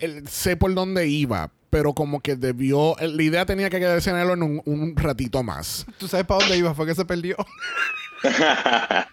él- 0.01 0.27
sé 0.27 0.57
por 0.57 0.73
dónde 0.73 1.07
iba, 1.07 1.51
pero 1.69 1.93
como 1.93 2.19
que 2.21 2.35
debió, 2.35 2.95
la 2.99 3.23
idea 3.23 3.45
tenía 3.45 3.69
que 3.69 3.79
quedarse 3.79 4.09
en 4.09 4.17
él 4.17 4.29
en 4.31 4.43
un, 4.43 4.61
un 4.65 4.95
ratito 4.97 5.43
más. 5.43 5.85
Tú 5.97 6.07
sabes 6.09 6.25
para 6.25 6.39
dónde 6.41 6.57
iba, 6.57 6.73
fue 6.73 6.85
que 6.87 6.95
se 6.95 7.05
perdió. 7.05 7.37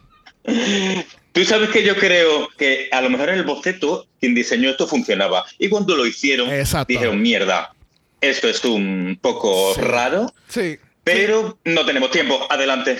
Tú 1.32 1.44
sabes 1.44 1.68
que 1.70 1.84
yo 1.84 1.94
creo 1.96 2.48
que 2.56 2.88
a 2.90 3.00
lo 3.00 3.10
mejor 3.10 3.28
en 3.28 3.36
el 3.36 3.44
boceto 3.44 4.06
quien 4.18 4.34
diseñó 4.34 4.70
esto 4.70 4.86
funcionaba. 4.88 5.44
Y 5.58 5.68
cuando 5.68 5.94
lo 5.94 6.06
hicieron, 6.06 6.50
Exacto. 6.50 6.92
dijeron, 6.92 7.20
mierda, 7.20 7.74
esto 8.20 8.48
es 8.48 8.64
un 8.64 9.18
poco 9.20 9.74
Sí. 9.74 9.80
raro, 9.82 10.32
Sí. 10.48 10.78
Pero 11.14 11.58
no 11.64 11.84
tenemos 11.86 12.10
tiempo. 12.10 12.38
Adelante. 12.50 12.98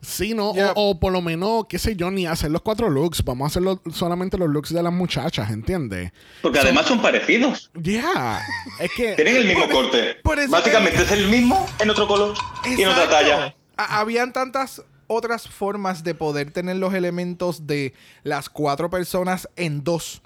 Sí, 0.00 0.34
¿no? 0.34 0.50
O, 0.50 0.72
o 0.74 1.00
por 1.00 1.12
lo 1.12 1.20
menos, 1.20 1.66
qué 1.68 1.78
sé 1.78 1.96
yo, 1.96 2.10
ni 2.10 2.26
hacer 2.26 2.50
los 2.50 2.62
cuatro 2.62 2.88
looks. 2.90 3.22
Vamos 3.24 3.44
a 3.44 3.48
hacer 3.48 3.62
los- 3.62 3.78
solamente 3.92 4.38
los 4.38 4.48
looks 4.48 4.72
de 4.72 4.82
las 4.82 4.92
muchachas, 4.92 5.50
¿entiendes? 5.50 6.12
Porque 6.42 6.58
además 6.58 6.86
son 6.86 7.00
parecidos. 7.02 7.70
Ya. 7.74 8.42
es 8.80 8.90
que... 8.92 9.14
Tienen 9.14 9.36
el 9.36 9.46
mismo 9.46 9.68
corte. 9.68 10.16
por 10.22 10.38
eso 10.38 10.50
Básicamente 10.50 10.98
que- 10.98 11.02
es 11.04 11.12
el 11.12 11.28
mismo 11.28 11.66
en 11.78 11.90
otro 11.90 12.06
color 12.06 12.34
y 12.64 12.80
en 12.82 12.88
otra 12.88 13.08
talla. 13.08 13.54
Ha- 13.76 14.00
Habían 14.00 14.32
tantas 14.32 14.82
otras 15.06 15.46
formas 15.48 16.02
de 16.04 16.14
poder 16.14 16.50
tener 16.50 16.76
los 16.76 16.94
elementos 16.94 17.66
de 17.66 17.92
las 18.22 18.48
cuatro 18.48 18.88
personas 18.90 19.48
en 19.56 19.84
dos. 19.84 20.22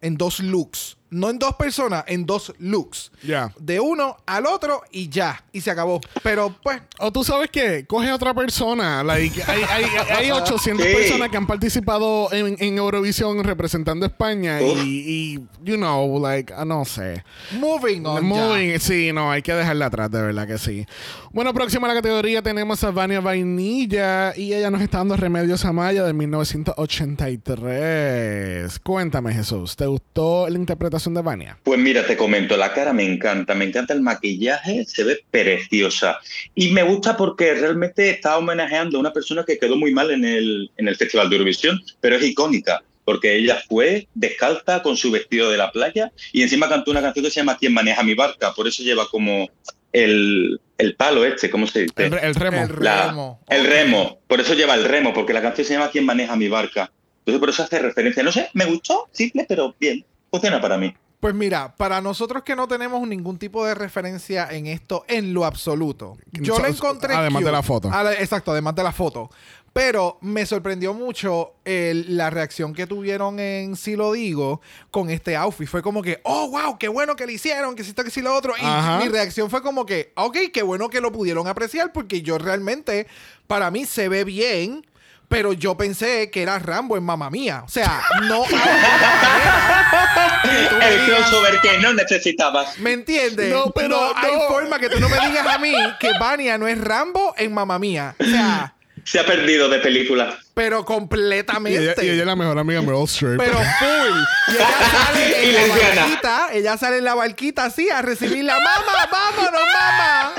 En 0.00 0.16
dos 0.16 0.40
looks. 0.40 0.96
No 1.10 1.28
en 1.28 1.40
dos 1.40 1.56
personas, 1.56 2.04
en 2.06 2.24
dos 2.24 2.54
looks. 2.58 3.10
Ya. 3.22 3.52
De 3.58 3.80
uno 3.80 4.16
al 4.26 4.46
otro 4.46 4.82
y 4.92 5.08
ya. 5.08 5.42
Y 5.52 5.60
se 5.60 5.72
acabó. 5.72 6.00
Pero 6.22 6.54
pues, 6.62 6.80
O 7.00 7.10
tú 7.10 7.24
sabes 7.24 7.50
qué, 7.50 7.84
coge 7.86 8.08
a 8.10 8.14
otra 8.14 8.32
persona. 8.32 9.02
Like, 9.02 9.42
hay, 9.44 9.62
hay, 9.68 9.84
hay 10.16 10.30
800 10.30 10.86
Sí. 10.86 10.92
personas 10.94 11.28
que 11.30 11.36
han 11.36 11.48
participado 11.48 12.32
en, 12.32 12.54
en 12.60 12.78
Eurovisión 12.78 13.42
representando 13.42 14.06
a 14.06 14.08
España 14.08 14.60
Uf. 14.62 14.78
y, 14.84 15.34
y, 15.34 15.40
you 15.64 15.74
know, 15.76 16.20
like, 16.22 16.52
ah, 16.56 16.64
no 16.64 16.84
sé. 16.84 17.24
moving 17.58 18.06
on. 18.06 18.22
ya. 18.22 18.28
Moving, 18.28 18.78
sí, 18.78 19.12
no, 19.12 19.32
hay 19.32 19.42
que 19.42 19.52
dejarla 19.52 19.86
atrás, 19.86 20.10
de 20.12 20.22
verdad 20.22 20.46
que 20.46 20.58
sí. 20.58 20.86
Bueno, 21.32 21.52
próxima 21.52 21.86
a 21.86 21.88
la 21.88 21.94
categoría 21.94 22.40
tenemos 22.42 22.82
a 22.84 22.90
Vania 22.92 23.20
Vainilla 23.20 24.32
y 24.36 24.52
ella 24.54 24.70
nos 24.70 24.80
está 24.80 24.98
dando 24.98 25.16
Remedios 25.16 25.64
Amaya 25.64 26.04
de 26.04 26.12
1983. 26.12 28.78
Cuéntame, 28.80 29.34
Jesús, 29.34 29.74
¿te 29.76 29.86
gustó 29.86 30.48
la 30.48 30.56
interpretación 30.56 30.99
de 31.08 31.22
Vania? 31.22 31.58
Pues 31.62 31.78
mira, 31.78 32.04
te 32.06 32.16
comento, 32.16 32.56
la 32.56 32.72
cara 32.74 32.92
me 32.92 33.04
encanta, 33.04 33.54
me 33.54 33.64
encanta 33.64 33.94
el 33.94 34.02
maquillaje, 34.02 34.84
se 34.86 35.04
ve 35.04 35.20
preciosa. 35.30 36.18
Y 36.54 36.70
me 36.72 36.82
gusta 36.82 37.16
porque 37.16 37.54
realmente 37.54 38.10
está 38.10 38.36
homenajeando 38.36 38.98
a 38.98 39.00
una 39.00 39.12
persona 39.12 39.44
que 39.44 39.58
quedó 39.58 39.76
muy 39.76 39.92
mal 39.92 40.10
en 40.10 40.24
el, 40.24 40.70
en 40.76 40.88
el 40.88 40.96
Festival 40.96 41.30
de 41.30 41.36
Eurovisión, 41.36 41.80
pero 42.00 42.16
es 42.16 42.22
icónica, 42.24 42.82
porque 43.04 43.36
ella 43.36 43.62
fue 43.68 44.06
descalza 44.14 44.82
con 44.82 44.96
su 44.96 45.10
vestido 45.10 45.50
de 45.50 45.56
la 45.56 45.72
playa 45.72 46.12
y 46.32 46.42
encima 46.42 46.68
cantó 46.68 46.90
una 46.90 47.00
canción 47.00 47.24
que 47.24 47.30
se 47.30 47.40
llama 47.40 47.56
¿Quién 47.58 47.72
maneja 47.72 48.02
mi 48.02 48.14
barca? 48.14 48.52
Por 48.52 48.68
eso 48.68 48.82
lleva 48.82 49.08
como 49.08 49.48
el, 49.92 50.60
el 50.78 50.94
palo 50.94 51.24
este, 51.24 51.50
¿cómo 51.50 51.66
se 51.66 51.80
dice? 51.82 51.94
El, 51.96 52.14
el 52.14 52.34
remo. 52.34 52.62
El 52.62 52.84
La- 52.84 53.06
remo. 53.08 53.40
el 53.48 53.64
remo. 53.66 54.20
Por 54.28 54.40
eso 54.40 54.54
lleva 54.54 54.74
el 54.74 54.84
remo, 54.84 55.12
porque 55.12 55.32
la 55.32 55.42
canción 55.42 55.66
se 55.66 55.72
llama 55.74 55.90
¿Quién 55.90 56.04
maneja 56.04 56.36
mi 56.36 56.48
barca? 56.48 56.92
Entonces 57.20 57.40
por 57.40 57.50
eso 57.50 57.62
hace 57.64 57.78
referencia. 57.80 58.22
No 58.22 58.32
sé, 58.32 58.48
me 58.54 58.64
gustó, 58.66 59.08
simple, 59.12 59.44
pero 59.48 59.74
bien. 59.78 60.04
Funciona 60.30 60.60
para 60.60 60.78
mí. 60.78 60.94
Pues 61.20 61.34
mira, 61.34 61.74
para 61.76 62.00
nosotros 62.00 62.42
que 62.42 62.56
no 62.56 62.66
tenemos 62.66 63.06
ningún 63.06 63.38
tipo 63.38 63.66
de 63.66 63.74
referencia 63.74 64.48
en 64.50 64.66
esto 64.66 65.04
en 65.06 65.34
lo 65.34 65.44
absoluto, 65.44 66.16
yo 66.32 66.56
So- 66.56 66.62
lo 66.62 66.68
encontré. 66.68 67.14
además 67.14 67.44
de 67.44 67.52
la 67.52 67.62
foto. 67.62 67.90
Ale- 67.92 68.22
exacto, 68.22 68.52
además 68.52 68.74
de 68.74 68.82
la 68.84 68.92
foto. 68.92 69.28
Pero 69.74 70.16
me 70.22 70.46
sorprendió 70.46 70.94
mucho 70.94 71.52
el- 71.64 72.16
la 72.16 72.30
reacción 72.30 72.72
que 72.72 72.86
tuvieron 72.86 73.38
en 73.38 73.76
Si 73.76 73.96
Lo 73.96 74.12
Digo 74.12 74.60
con 74.90 75.10
este 75.10 75.36
outfit. 75.36 75.68
Fue 75.68 75.82
como 75.82 76.00
que, 76.02 76.20
oh, 76.24 76.48
wow, 76.50 76.76
qué 76.78 76.88
bueno 76.88 77.14
que 77.16 77.26
lo 77.26 77.32
hicieron, 77.32 77.76
que 77.76 77.84
si 77.84 77.90
esto, 77.90 78.02
que 78.02 78.10
si 78.10 78.22
lo 78.22 78.34
otro. 78.34 78.54
Y 78.56 78.64
Ajá. 78.64 78.98
mi 78.98 79.08
reacción 79.08 79.48
fue 79.50 79.62
como 79.62 79.84
que, 79.86 80.12
ok, 80.16 80.38
qué 80.52 80.62
bueno 80.62 80.88
que 80.88 81.00
lo 81.02 81.12
pudieron 81.12 81.46
apreciar 81.46 81.92
porque 81.92 82.22
yo 82.22 82.38
realmente, 82.38 83.06
para 83.46 83.70
mí 83.70 83.84
se 83.84 84.08
ve 84.08 84.24
bien. 84.24 84.84
Pero 85.30 85.52
yo 85.52 85.76
pensé 85.76 86.28
que 86.28 86.42
era 86.42 86.58
Rambo 86.58 86.96
en 86.96 87.04
Mamma 87.04 87.30
Mía. 87.30 87.62
O 87.64 87.68
sea, 87.68 88.02
no 88.22 88.42
hay 88.42 88.50
El 90.92 91.06
crossover 91.06 91.60
que 91.60 91.78
no 91.78 91.94
necesitabas. 91.94 92.76
¿Me 92.80 92.94
entiendes? 92.94 93.48
No, 93.48 93.70
pero 93.70 94.12
hay 94.16 94.34
no. 94.34 94.48
forma 94.48 94.80
que 94.80 94.88
tú 94.88 94.98
no 94.98 95.08
me 95.08 95.20
digas 95.28 95.46
a 95.46 95.58
mí 95.58 95.72
que 96.00 96.10
Vania 96.18 96.58
no 96.58 96.66
es 96.66 96.80
Rambo 96.80 97.32
en 97.38 97.54
Mamma 97.54 97.78
Mía. 97.78 98.16
O 98.18 98.24
sea, 98.24 98.74
Se 99.04 99.18
ha 99.20 99.26
perdido 99.26 99.68
de 99.68 99.78
película. 99.78 100.38
pero 100.54 100.76
Y 100.76 100.80
ella, 100.80 100.86
completamente. 100.86 102.04
y 102.04 102.08
ella 102.10 102.20
es 102.20 102.26
la 102.26 102.36
mejor 102.36 102.58
amiga 102.58 102.80
de 102.80 102.86
Meryl 102.86 103.04
Streep. 103.04 103.38
Pero 103.38 103.56
full. 103.58 104.18
Y 104.48 104.52
ella 104.56 104.68
sale 104.92 105.28
Y 105.28 105.32
en 105.48 105.54
la 105.54 105.60
lesbiana. 105.66 106.00
barquita, 106.02 106.48
ella 106.52 106.76
sale 106.76 106.98
en 106.98 107.04
la 107.04 107.14
barquita 107.14 107.64
así 107.64 107.88
a 107.90 108.02
recibir 108.02 108.44
la 108.44 108.58
mamá, 108.58 109.08
vámonos, 109.10 109.60
mamá. 109.74 110.32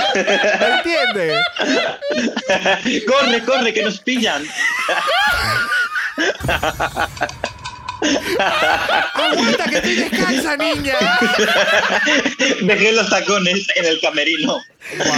¿Me 0.60 0.76
entiendes? 0.78 1.44
corre, 3.08 3.44
corre, 3.44 3.74
que 3.74 3.84
nos 3.84 4.00
pillan. 4.00 4.44
Aguanta 9.14 9.66
que 9.66 9.76
estoy 9.78 9.96
descansa, 9.96 10.58
niña. 10.58 10.96
Dejé 12.62 12.92
los 12.94 13.10
tacones 13.10 13.68
en 13.76 13.86
el 13.86 14.00
camerino. 14.02 14.58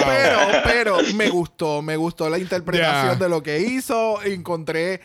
Pero, 0.05 0.39
pero 0.63 0.97
me 1.15 1.29
gustó, 1.29 1.81
me 1.81 1.95
gustó 1.95 2.29
la 2.29 2.38
interpretación 2.38 3.17
de 3.19 3.29
lo 3.29 3.41
que 3.41 3.59
hizo. 3.59 4.21
Encontré 4.23 5.01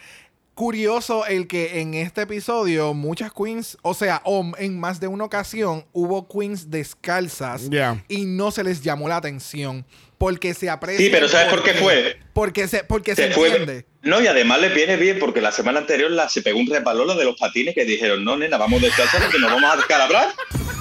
curioso 0.54 1.24
el 1.24 1.46
que 1.46 1.80
en 1.80 1.94
este 1.94 2.22
episodio 2.22 2.92
muchas 2.92 3.32
queens, 3.32 3.78
o 3.82 3.94
sea, 3.94 4.20
en 4.58 4.80
más 4.80 4.98
de 4.98 5.06
una 5.06 5.24
ocasión 5.24 5.86
hubo 5.92 6.26
queens 6.28 6.68
descalzas 6.68 7.68
y 8.08 8.24
no 8.24 8.50
se 8.50 8.64
les 8.64 8.82
llamó 8.82 9.08
la 9.08 9.16
atención 9.18 9.86
porque 10.18 10.54
se 10.54 10.68
aprecia. 10.68 11.04
Sí, 11.06 11.10
pero 11.12 11.28
¿sabes 11.28 11.48
por 11.48 11.62
qué 11.62 11.74
fue? 11.74 12.18
Porque 12.32 12.66
se, 12.66 12.82
porque 12.82 13.14
se, 13.14 13.28
Se 13.28 13.34
fue. 13.34 13.48
entiende. 13.50 13.86
No, 14.02 14.20
y 14.20 14.26
además 14.26 14.60
le 14.60 14.68
viene 14.68 14.96
bien 14.96 15.18
porque 15.18 15.40
la 15.40 15.50
semana 15.50 15.80
anterior 15.80 16.10
la, 16.10 16.28
se 16.28 16.42
pegó 16.42 16.58
un 16.58 16.68
repalón 16.68 17.08
lo 17.08 17.14
de 17.16 17.24
los 17.24 17.36
patines 17.36 17.74
que 17.74 17.84
dijeron, 17.84 18.24
no, 18.24 18.36
nena, 18.36 18.56
vamos 18.56 18.80
descansar 18.80 19.22
porque 19.22 19.38
nos 19.38 19.50
vamos 19.50 19.72
a 19.72 19.76
descalabrar. 19.76 20.28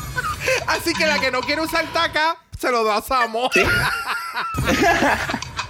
Así 0.68 0.94
que 0.94 1.06
la 1.06 1.20
que 1.20 1.32
no 1.32 1.42
quiere 1.42 1.62
usar 1.62 1.86
taca, 1.92 2.38
se 2.60 2.72
lo 2.72 2.84
da 2.84 2.98
a 2.98 3.02
Samo. 3.02 3.50
Sí. 3.54 3.64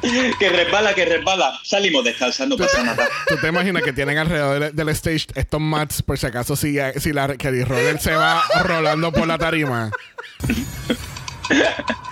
que 0.40 0.50
resbala, 0.50 0.94
que 0.94 1.06
resbala. 1.06 1.58
Salimos 1.64 2.04
descalzando, 2.04 2.58
no 2.58 2.66
pasa 2.66 2.84
nada. 2.84 3.08
¿Tú 3.28 3.38
te 3.38 3.48
imaginas 3.48 3.82
que 3.84 3.94
tienen 3.94 4.18
alrededor 4.18 4.60
del, 4.60 4.76
del 4.76 4.90
stage 4.90 5.28
estos 5.36 5.62
mats 5.62 6.02
por 6.02 6.18
si 6.18 6.28
acaso 6.28 6.56
si, 6.56 6.78
si 6.98 7.14
la 7.14 7.36
Kelly 7.38 7.64
Roller 7.64 8.00
se 8.00 8.14
va 8.14 8.44
rolando 8.64 9.12
por 9.12 9.28
la 9.28 9.38
tarima? 9.38 9.90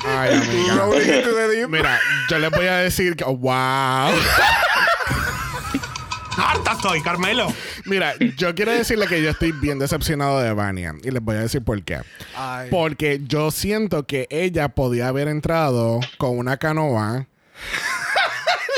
Ay, 0.08 0.34
amiga. 0.34 1.68
Mira, 1.68 2.00
yo 2.30 2.40
les 2.40 2.52
voy 2.52 2.68
a 2.68 2.78
decir 2.78 3.16
que... 3.16 3.26
¡Wow! 3.26 4.14
¡Harta 6.38 6.74
estoy, 6.74 7.02
Carmelo! 7.02 7.48
Mira, 7.86 8.14
yo 8.38 8.54
quiero 8.56 8.72
decirle 8.72 9.08
que 9.08 9.22
yo 9.22 9.30
estoy 9.30 9.52
bien 9.52 9.80
decepcionado 9.80 10.40
de 10.40 10.54
Vania. 10.54 10.94
Y 11.04 11.12
les 11.12 11.22
voy 11.22 11.36
a 11.38 11.42
decir 11.42 11.64
por 11.64 11.82
qué. 11.84 12.02
Ay. 12.36 12.70
Porque 12.70 13.22
yo 13.26 13.52
siento 13.52 14.06
que 14.06 14.28
ella 14.30 14.70
podía 14.70 15.08
haber 15.08 15.28
entrado 15.28 16.00
con 16.18 16.38
una 16.38 16.58
canoa. 16.58 17.28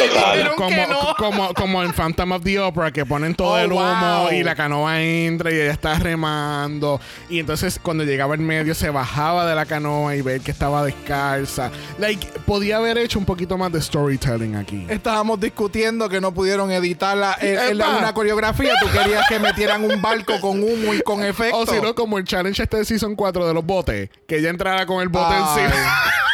Total. 0.09 0.55
Como, 0.55 0.87
no. 0.87 1.15
como, 1.17 1.53
como 1.53 1.83
en 1.83 1.93
Phantom 1.93 2.31
of 2.33 2.43
the 2.43 2.59
Opera, 2.59 2.91
que 2.91 3.05
ponen 3.05 3.35
todo 3.35 3.47
Oh, 3.53 3.57
el 3.57 3.71
humo 3.71 4.19
wow. 4.23 4.31
y 4.31 4.43
la 4.43 4.55
canoa 4.55 5.01
entra 5.01 5.51
y 5.51 5.55
ella 5.55 5.71
está 5.71 5.97
remando. 5.99 6.99
Y 7.29 7.39
entonces 7.39 7.79
cuando 7.81 8.03
llegaba 8.03 8.33
al 8.33 8.39
medio 8.39 8.73
se 8.75 8.89
bajaba 8.89 9.45
de 9.45 9.55
la 9.55 9.65
canoa 9.65 10.15
y 10.15 10.21
ver 10.21 10.41
que 10.41 10.51
estaba 10.51 10.83
descalza. 10.83 11.71
Like, 11.99 12.27
podía 12.45 12.77
haber 12.77 12.97
hecho 12.97 13.19
un 13.19 13.25
poquito 13.25 13.57
más 13.57 13.71
de 13.71 13.81
storytelling 13.81 14.55
aquí. 14.55 14.85
Estábamos 14.89 15.39
discutiendo 15.39 16.09
que 16.09 16.19
no 16.21 16.33
pudieron 16.33 16.71
en 16.71 17.77
la- 17.77 17.87
Epa. 17.89 17.97
una 17.97 18.13
coreografía. 18.13 18.73
Tú 18.81 18.87
querías 18.91 19.23
que 19.27 19.39
metieran 19.39 19.83
un 19.83 20.01
barco 20.01 20.39
con 20.41 20.61
humo 20.61 20.93
y 20.93 21.01
con 21.01 21.23
efecto. 21.23 21.57
O 21.57 21.65
si 21.65 21.79
no, 21.81 21.93
como 21.95 22.17
el 22.17 22.23
challenge 22.25 22.61
este 22.63 22.77
de 22.77 22.85
Season 22.85 23.15
4 23.15 23.47
de 23.47 23.53
los 23.53 23.65
botes, 23.65 24.09
que 24.27 24.37
ella 24.37 24.49
entrara 24.49 24.85
con 24.85 25.01
el 25.01 25.09
bote 25.09 25.33
Ay. 25.35 25.63
encima. 25.63 25.83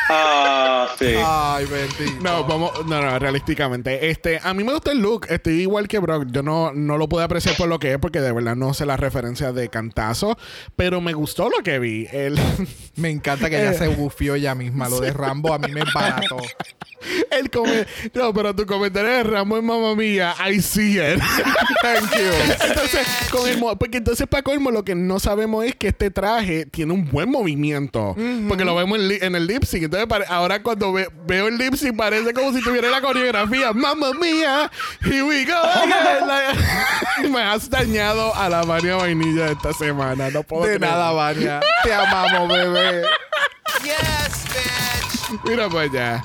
Ah, 0.09 0.87
sí. 0.99 1.13
Ay, 1.25 1.65
bendito. 1.65 2.21
No, 2.21 2.43
vamos, 2.45 2.71
no, 2.85 3.01
no, 3.01 3.19
realísticamente. 3.19 4.09
Este, 4.09 4.39
a 4.43 4.53
mí 4.53 4.63
me 4.63 4.73
gusta 4.73 4.91
el 4.91 4.99
look. 4.99 5.25
Estoy 5.29 5.61
igual 5.61 5.87
que 5.87 5.99
Brock. 5.99 6.27
Yo 6.31 6.43
no, 6.43 6.71
no 6.73 6.97
lo 6.97 7.07
pude 7.07 7.23
apreciar 7.23 7.55
por 7.55 7.67
lo 7.69 7.79
que 7.79 7.93
es, 7.93 7.97
porque 7.99 8.19
de 8.21 8.31
verdad 8.31 8.55
no 8.55 8.73
sé 8.73 8.85
la 8.85 8.97
referencia 8.97 9.51
de 9.53 9.69
cantazo. 9.69 10.37
Pero 10.75 11.01
me 11.01 11.13
gustó 11.13 11.49
lo 11.49 11.63
que 11.63 11.79
vi. 11.79 12.07
El, 12.11 12.37
Me 12.95 13.09
encanta 13.09 13.49
que 13.49 13.59
ella 13.59 13.73
se 13.73 13.87
bufió 13.87 14.35
ella 14.35 14.55
misma. 14.55 14.89
Lo 14.89 14.99
de 14.99 15.11
Rambo 15.13 15.53
a 15.53 15.59
mí 15.59 15.71
me 15.71 15.81
barató. 15.93 16.37
el 17.31 17.49
come- 17.49 17.85
No, 18.13 18.33
pero 18.33 18.55
tu 18.55 18.65
comentario 18.65 19.09
de 19.09 19.23
Rambo 19.23 19.57
en 19.57 19.65
mamá 19.65 19.95
mía, 19.95 20.35
I 20.49 20.61
see 20.61 20.99
it. 20.99 21.19
Thank 21.81 22.11
you. 22.13 22.65
Entonces, 22.67 23.07
con 23.31 23.49
el 23.49 23.57
mo- 23.57 23.75
porque 23.77 23.97
entonces 23.97 24.27
para 24.27 24.43
colmo 24.43 24.69
lo 24.71 24.83
que 24.85 24.95
no 24.95 25.19
sabemos 25.19 25.65
es 25.65 25.75
que 25.75 25.87
este 25.89 26.11
traje 26.11 26.65
tiene 26.67 26.93
un 26.93 27.09
buen 27.09 27.29
movimiento. 27.29 28.15
Porque 28.47 28.63
lo 28.65 28.75
vemos 28.75 28.99
en, 28.99 29.07
li- 29.07 29.19
en 29.21 29.35
el 29.35 29.47
lip 29.47 29.63
sync. 29.63 29.92
Entonces 29.93 30.07
pare- 30.07 30.25
ahora 30.27 30.61
cuando 30.63 30.91
ve- 30.91 31.07
veo 31.25 31.47
el 31.47 31.57
lip 31.57 31.75
sync 31.75 31.95
parece 31.95 32.33
como 32.33 32.51
si 32.51 32.63
tuviera 32.63 32.89
la 32.89 32.99
coreografía. 33.01 33.71
Mamma 33.73 34.11
mía, 34.13 34.71
here 35.05 35.21
we 35.23 35.45
go. 35.45 35.53
again". 35.55 36.27
Like, 36.27 37.29
me 37.29 37.41
has 37.41 37.69
dañado 37.69 38.33
a 38.35 38.49
la 38.49 38.63
María 38.63 38.95
Vainilla 38.95 39.45
de 39.45 39.51
esta 39.53 39.71
semana. 39.73 40.29
No 40.31 40.41
puedo 40.43 40.63
De 40.63 40.77
creer. 40.77 40.91
nada, 40.91 41.11
Vania. 41.11 41.59
Te 41.83 41.93
amamos, 41.93 42.47
bebé. 42.49 43.03
Mira 45.45 45.67
pues 45.69 45.91
ya. 45.91 46.23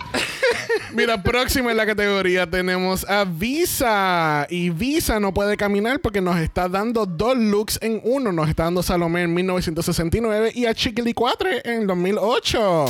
Mira, 0.93 1.23
próxima 1.23 1.71
en 1.71 1.77
la 1.77 1.87
categoría 1.87 2.49
tenemos 2.49 3.09
a 3.09 3.25
Visa. 3.25 4.47
Y 4.51 4.71
Visa 4.71 5.21
no 5.21 5.33
puede 5.35 5.57
caminar 5.57 6.01
porque 6.01 6.21
nos 6.21 6.39
está 6.39 6.69
dando 6.69 7.07
dos 7.07 7.37
looks 7.37 7.79
en 7.83 8.01
uno. 8.05 8.33
Nos 8.33 8.49
está 8.49 8.65
dando 8.65 8.83
Salomé 8.83 9.23
en 9.23 9.35
1969 9.35 10.53
y 10.55 10.67
a 10.67 10.75
Chiquili 10.75 11.15
4 11.15 11.49
en 11.65 11.87
2008. 11.87 12.85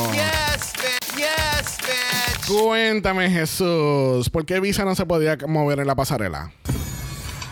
Cuéntame, 2.46 3.30
Jesús, 3.30 4.30
¿por 4.30 4.46
qué 4.46 4.60
Visa 4.60 4.84
no 4.84 4.94
se 4.94 5.04
podía 5.04 5.36
mover 5.46 5.80
en 5.80 5.86
la 5.86 5.94
pasarela? 5.94 6.52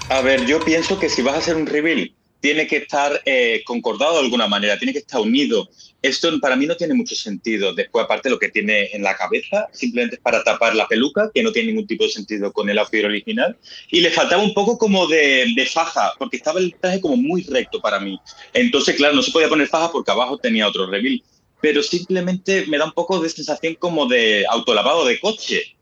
A 0.09 0.21
ver, 0.21 0.47
yo 0.47 0.61
pienso 0.61 0.99
que 0.99 1.09
si 1.09 1.21
vas 1.21 1.35
a 1.35 1.39
hacer 1.39 1.57
un 1.57 1.67
reveal, 1.67 2.15
tiene 2.41 2.66
que 2.66 2.78
estar 2.78 3.22
eh, 3.24 3.62
concordado 3.64 4.14
de 4.14 4.24
alguna 4.24 4.47
manera, 4.47 4.78
tiene 4.78 4.93
que 4.93 5.01
estar 5.01 5.20
unido. 5.20 5.68
Esto 6.03 6.39
para 6.41 6.55
mí 6.57 6.66
no 6.66 6.76
tiene 6.76 6.95
mucho 6.95 7.16
sentido. 7.16 7.74
Después, 7.74 8.05
aparte, 8.05 8.30
lo 8.30 8.39
que 8.39 8.51
tiene 8.51 8.91
en 8.93 9.03
la 9.03 9.16
cabeza, 9.16 9.66
simplemente 9.72 10.16
es 10.16 10.22
para 10.22 10.45
tapar 10.45 10.76
la 10.76 10.87
peluca, 10.87 11.30
que 11.34 11.43
no 11.43 11.51
tiene 11.51 11.68
ningún 11.68 11.87
tipo 11.87 12.05
de 12.05 12.11
sentido 12.11 12.53
con 12.53 12.70
el 12.70 12.78
outfit 12.78 13.05
original. 13.05 13.57
Y 13.91 14.01
le 14.01 14.11
faltaba 14.11 14.43
un 14.43 14.55
poco 14.55 14.78
como 14.78 15.07
de, 15.07 15.47
de 15.57 15.66
faja, 15.66 16.12
porque 16.18 16.37
estaba 16.37 16.61
el 16.61 16.74
traje 16.80 17.01
como 17.01 17.16
muy 17.16 17.43
recto 17.43 17.80
para 17.80 17.99
mí. 17.99 18.20
Entonces, 18.53 18.95
claro, 18.95 19.14
no 19.14 19.22
se 19.22 19.32
podía 19.32 19.49
poner 19.49 19.66
faja 19.66 19.91
porque 19.91 20.12
abajo 20.12 20.39
tenía 20.39 20.68
otro 20.68 20.87
reveal. 20.87 21.22
Pero 21.61 21.82
simplemente 21.82 22.66
me 22.66 22.78
da 22.78 22.84
un 22.84 22.93
poco 22.93 23.18
de 23.18 23.28
sensación 23.30 23.74
como 23.74 24.07
de 24.07 24.45
autolavado 24.49 25.05
de 25.07 25.18
coche. 25.18 25.76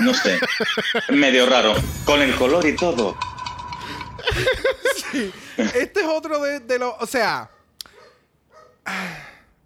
No 0.00 0.14
sé, 0.14 0.38
medio 1.08 1.46
raro. 1.46 1.74
Con 2.04 2.22
el 2.22 2.34
color 2.36 2.66
y 2.66 2.76
todo. 2.76 3.16
Este 5.56 6.00
es 6.00 6.06
otro 6.06 6.40
de, 6.40 6.60
de 6.60 6.78
los. 6.78 6.94
O 7.00 7.06
sea. 7.06 7.50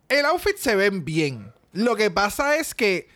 El 0.09 0.25
outfit 0.27 0.57
se 0.57 0.75
ven 0.75 1.05
bien. 1.05 1.53
Lo 1.73 1.95
que 1.95 2.11
pasa 2.11 2.57
es 2.57 2.75
que 2.75 3.09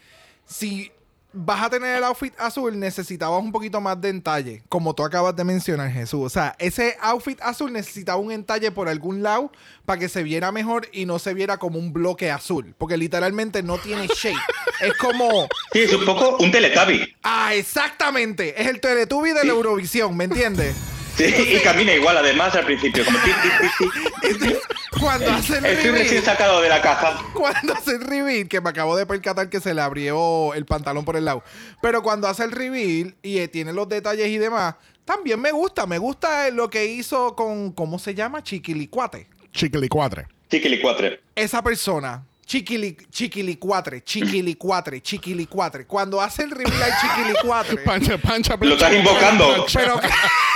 si 0.47 0.93
vas 1.35 1.63
a 1.63 1.71
tener 1.71 1.97
el 1.97 2.05
outfit 2.05 2.33
azul, 2.39 2.79
necesitabas 2.79 3.43
un 3.43 3.51
poquito 3.51 3.81
más 3.81 4.01
de 4.01 4.09
entalle. 4.11 4.63
Como 4.69 4.95
tú 4.95 5.03
acabas 5.03 5.35
de 5.35 5.43
mencionar, 5.43 5.91
Jesús. 5.91 6.21
O 6.25 6.29
sea, 6.29 6.55
ese 6.59 6.97
outfit 7.01 7.41
azul 7.43 7.73
necesitaba 7.73 8.19
un 8.19 8.31
entalle 8.31 8.71
por 8.71 8.89
algún 8.89 9.23
lado 9.23 9.51
para 9.85 9.99
que 9.99 10.09
se 10.09 10.23
viera 10.23 10.53
mejor 10.53 10.89
y 10.93 11.05
no 11.05 11.19
se 11.19 11.35
viera 11.35 11.59
como 11.59 11.79
un 11.79 11.93
bloque 11.93 12.31
azul. 12.31 12.75
Porque 12.79 12.97
literalmente 12.97 13.63
no 13.63 13.79
tiene 13.79 14.07
shape. 14.07 14.39
es 14.81 14.95
como. 14.95 15.49
Sí, 15.73 15.81
es 15.81 15.93
un 15.93 16.05
poco 16.05 16.37
un 16.39 16.53
teletabi. 16.53 17.15
Ah, 17.25 17.55
exactamente. 17.55 18.61
Es 18.61 18.69
el 18.69 18.81
Teletubby 18.81 19.33
de 19.33 19.45
la 19.45 19.53
Eurovisión, 19.53 20.17
¿me 20.17 20.25
entiendes? 20.25 20.77
Sí, 21.17 21.25
y 21.25 21.61
camina 21.61 21.93
igual 21.93 22.17
además 22.17 22.55
al 22.57 22.65
principio, 22.65 23.05
como 23.05 23.19
ti, 23.19 23.31
ti, 23.31 24.29
ti, 24.29 24.39
ti. 24.49 24.55
Cuando 25.01 25.31
hace 25.33 25.59
el 25.59 25.65
Estoy 25.67 25.91
recién 25.91 26.09
reveal, 26.09 26.25
sacado 26.25 26.61
de 26.61 26.69
la 26.69 26.81
caja. 26.83 27.23
cuando 27.35 27.75
hace 27.75 27.93
el 27.93 28.01
reveal, 28.01 28.49
que 28.49 28.61
me 28.61 28.71
acabo 28.71 28.97
de 28.97 29.07
percatar 29.07 29.49
que 29.49 29.61
se 29.61 29.75
le 29.75 29.81
abrió 29.81 30.55
el 30.55 30.65
pantalón 30.67 31.05
por 31.05 31.17
el 31.17 31.25
lado. 31.25 31.43
Pero 31.83 32.03
cuando 32.03 32.27
hace 32.27 32.45
el 32.45 32.53
reveal 32.53 33.15
y 33.23 33.39
eh, 33.39 33.49
tiene 33.49 33.73
los 33.73 33.89
detalles 33.89 34.27
y 34.29 34.39
demás, 34.39 34.75
también 35.05 35.41
me 35.41 35.53
gusta. 35.53 35.87
Me 35.87 35.99
gusta 35.99 36.51
lo 36.51 36.69
que 36.71 36.87
hizo 36.87 37.35
con, 37.37 37.73
¿cómo 37.73 37.99
se 37.99 38.15
llama? 38.15 38.43
Chiquilicuate. 38.43 39.29
Chiquilicuatre. 39.53 40.27
Chiquilicuatre. 40.51 41.21
Esa 41.35 41.63
persona. 41.63 42.25
Chiquili, 42.47 42.97
chiquilicuatre, 43.11 44.03
chiquilicuatre, 44.05 45.01
chiquilicuatre. 45.01 45.87
Cuando 45.87 46.21
hace 46.21 46.43
el 46.45 46.51
reveal 46.51 46.83
al 46.83 46.93
chiquilicuatre. 47.01 47.77
Pancha, 47.85 48.19
pancha, 48.19 48.57
Lo 48.61 48.75
estás 48.75 48.93
invocando. 48.93 49.65
pero 49.73 49.99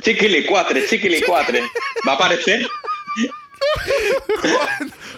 Chiquilicuatre, 0.00 0.86
chiquilicuatre. 0.86 1.62
¿Va 2.06 2.12
a 2.12 2.14
aparecer? 2.14 2.66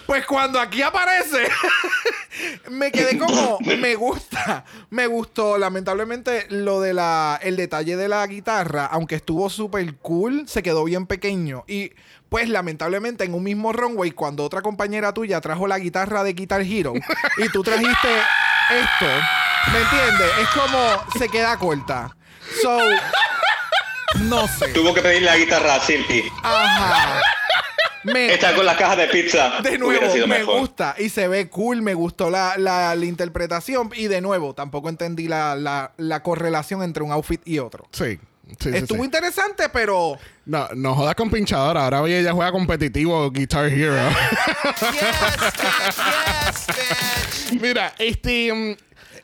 Pues 0.05 0.25
cuando 0.25 0.59
aquí 0.59 0.81
aparece, 0.81 1.47
me 2.71 2.91
quedé 2.91 3.15
como, 3.19 3.59
me 3.77 3.93
gusta, 3.93 4.65
me 4.89 5.05
gustó. 5.05 5.59
Lamentablemente, 5.59 6.47
lo 6.49 6.81
de 6.81 6.95
la, 6.95 7.39
el 7.43 7.55
detalle 7.55 7.95
de 7.95 8.07
la 8.07 8.25
guitarra, 8.25 8.87
aunque 8.87 9.13
estuvo 9.13 9.51
súper 9.51 9.97
cool, 9.97 10.47
se 10.47 10.63
quedó 10.63 10.83
bien 10.83 11.05
pequeño. 11.05 11.63
Y 11.67 11.91
pues, 12.27 12.49
lamentablemente, 12.49 13.23
en 13.23 13.35
un 13.35 13.43
mismo 13.43 13.71
runway, 13.71 14.09
cuando 14.09 14.43
otra 14.43 14.63
compañera 14.63 15.13
tuya 15.13 15.41
trajo 15.41 15.67
la 15.67 15.77
guitarra 15.77 16.23
de 16.23 16.33
Guitar 16.33 16.61
Hero 16.61 16.93
y 17.37 17.49
tú 17.49 17.61
trajiste 17.61 18.09
esto, 18.71 19.05
¿me 19.71 19.79
entiendes? 19.79 20.31
Es 20.41 20.47
como 20.49 21.19
se 21.19 21.29
queda 21.29 21.55
corta. 21.57 22.15
So, 22.63 22.79
no 24.21 24.47
sé. 24.47 24.69
Tuvo 24.69 24.93
que 24.93 25.01
pedirle 25.01 25.27
la 25.27 25.37
guitarra 25.37 25.75
a 25.75 25.79
Silky. 25.81 26.23
Ajá. 26.43 27.21
Me, 28.03 28.33
Está 28.33 28.55
con 28.55 28.65
la 28.65 28.77
caja 28.77 28.95
de 28.95 29.07
pizza. 29.07 29.59
de 29.61 29.77
nuevo, 29.77 30.09
sido 30.11 30.25
me 30.25 30.39
mejor. 30.39 30.59
gusta 30.61 30.95
y 30.97 31.09
se 31.09 31.27
ve 31.27 31.49
cool, 31.49 31.81
me 31.81 31.93
gustó 31.93 32.29
la, 32.29 32.53
la- 32.57 32.95
la 32.95 33.05
interpretación 33.05 33.91
y 33.93 34.07
de 34.07 34.21
nuevo, 34.21 34.55
tampoco 34.55 34.87
entendí 34.87 35.27
la, 35.27 35.55
la- 35.55 35.91
la 35.97 36.23
correlación 36.23 36.81
entre 36.81 37.03
un 37.03 37.11
outfit 37.11 37.41
y 37.45 37.59
otro. 37.59 37.87
Sí. 37.91 38.17
Estuvo 38.73 38.99
sí. 38.99 39.05
interesante, 39.05 39.69
pero 39.69 40.17
No, 40.45 40.67
no 40.75 40.95
jodas 40.95 41.13
con 41.15 41.29
pinchadora. 41.29 41.83
Ahora 41.83 42.01
oye, 42.01 42.19
ella 42.19 42.31
juega 42.33 42.51
competitivo 42.51 43.29
Guitar 43.29 43.65
Hero. 43.67 43.93
Mira, 47.61 47.93
este. 47.99 48.51
mm, 48.53 48.75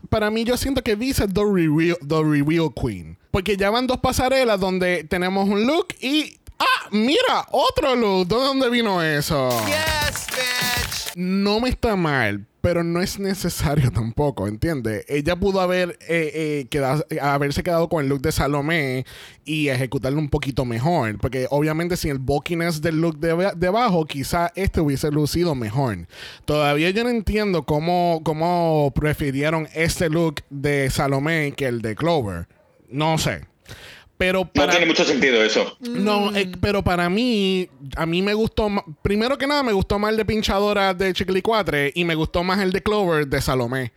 Para 0.10 0.30
mí, 0.30 0.44
yo 0.44 0.58
siento 0.58 0.84
que 0.84 0.96
Visa 0.96 1.24
es 1.24 1.34
the 1.34 1.42
reveal, 1.44 1.98
the 2.08 2.22
reveal 2.24 2.70
queen. 2.76 3.18
Porque 3.36 3.58
ya 3.58 3.70
van 3.70 3.86
dos 3.86 3.98
pasarelas 3.98 4.62
donde 4.62 5.04
tenemos 5.04 5.50
un 5.50 5.68
look 5.68 5.88
y. 6.00 6.38
¡Ah! 6.58 6.88
Mira, 6.92 7.46
otro 7.52 7.94
look. 7.94 8.30
¿De 8.30 8.36
dónde 8.36 8.70
vino 8.70 9.04
eso? 9.04 9.50
No 11.18 11.60
me 11.60 11.68
está 11.68 11.98
mal, 11.98 12.46
pero 12.62 12.82
no 12.82 13.02
es 13.02 13.20
necesario 13.20 13.92
tampoco, 13.94 14.48
¿entiendes? 14.48 15.04
Ella 15.10 15.36
pudo 15.36 15.60
haber 15.60 16.00
eh, 16.08 16.32
eh, 16.34 16.68
quedado- 16.70 17.06
haberse 17.22 17.62
quedado 17.62 17.90
con 17.90 18.06
el 18.06 18.08
look 18.08 18.22
de 18.22 18.32
Salomé 18.32 19.06
y 19.44 19.68
ejecutarlo 19.68 20.18
un 20.20 20.30
poquito 20.30 20.64
mejor. 20.64 21.18
Porque 21.18 21.46
obviamente 21.50 21.98
sin 21.98 22.12
el 22.12 22.20
bulkiness 22.20 22.80
del 22.82 23.02
look 23.02 23.18
de, 23.20 23.52
debajo, 23.58 24.06
quizá 24.06 24.54
este 24.56 24.80
hubiese 24.80 25.12
lucido 25.12 25.56
mejor. 25.56 26.08
Todavía 26.46 26.90
yo 26.92 27.04
no 27.04 27.10
entiendo 27.10 27.64
cómo, 27.64 28.22
cómo 28.24 28.94
prefirieron 28.96 29.68
este 29.74 30.10
look 30.10 30.36
de 30.50 30.90
Salomé 30.90 31.52
que 31.52 31.66
el 31.66 31.82
de 31.82 31.96
Clover. 31.96 32.48
No 32.90 33.18
sé. 33.18 33.42
Pero 34.18 34.50
No 34.54 34.68
tiene 34.70 34.86
mucho 34.86 35.04
sentido 35.04 35.44
eso. 35.44 35.78
No, 35.82 36.34
eh, 36.36 36.50
pero 36.62 36.82
para 36.84 37.10
mí, 37.10 37.68
a 37.98 38.06
mí 38.06 38.22
me 38.22 38.34
gustó 38.34 38.70
Primero 39.02 39.38
que 39.38 39.46
nada, 39.46 39.62
me 39.62 39.74
gustó 39.74 40.00
más 40.00 40.12
el 40.12 40.18
de 40.18 40.24
pinchadora 40.26 40.94
de 40.94 41.12
Chiquilicuatre 41.14 41.92
y 41.94 42.06
me 42.06 42.16
gustó 42.16 42.42
más 42.44 42.62
el 42.62 42.72
de 42.72 42.82
Clover 42.82 43.28
de 43.28 43.42
Salomé. 43.42 43.92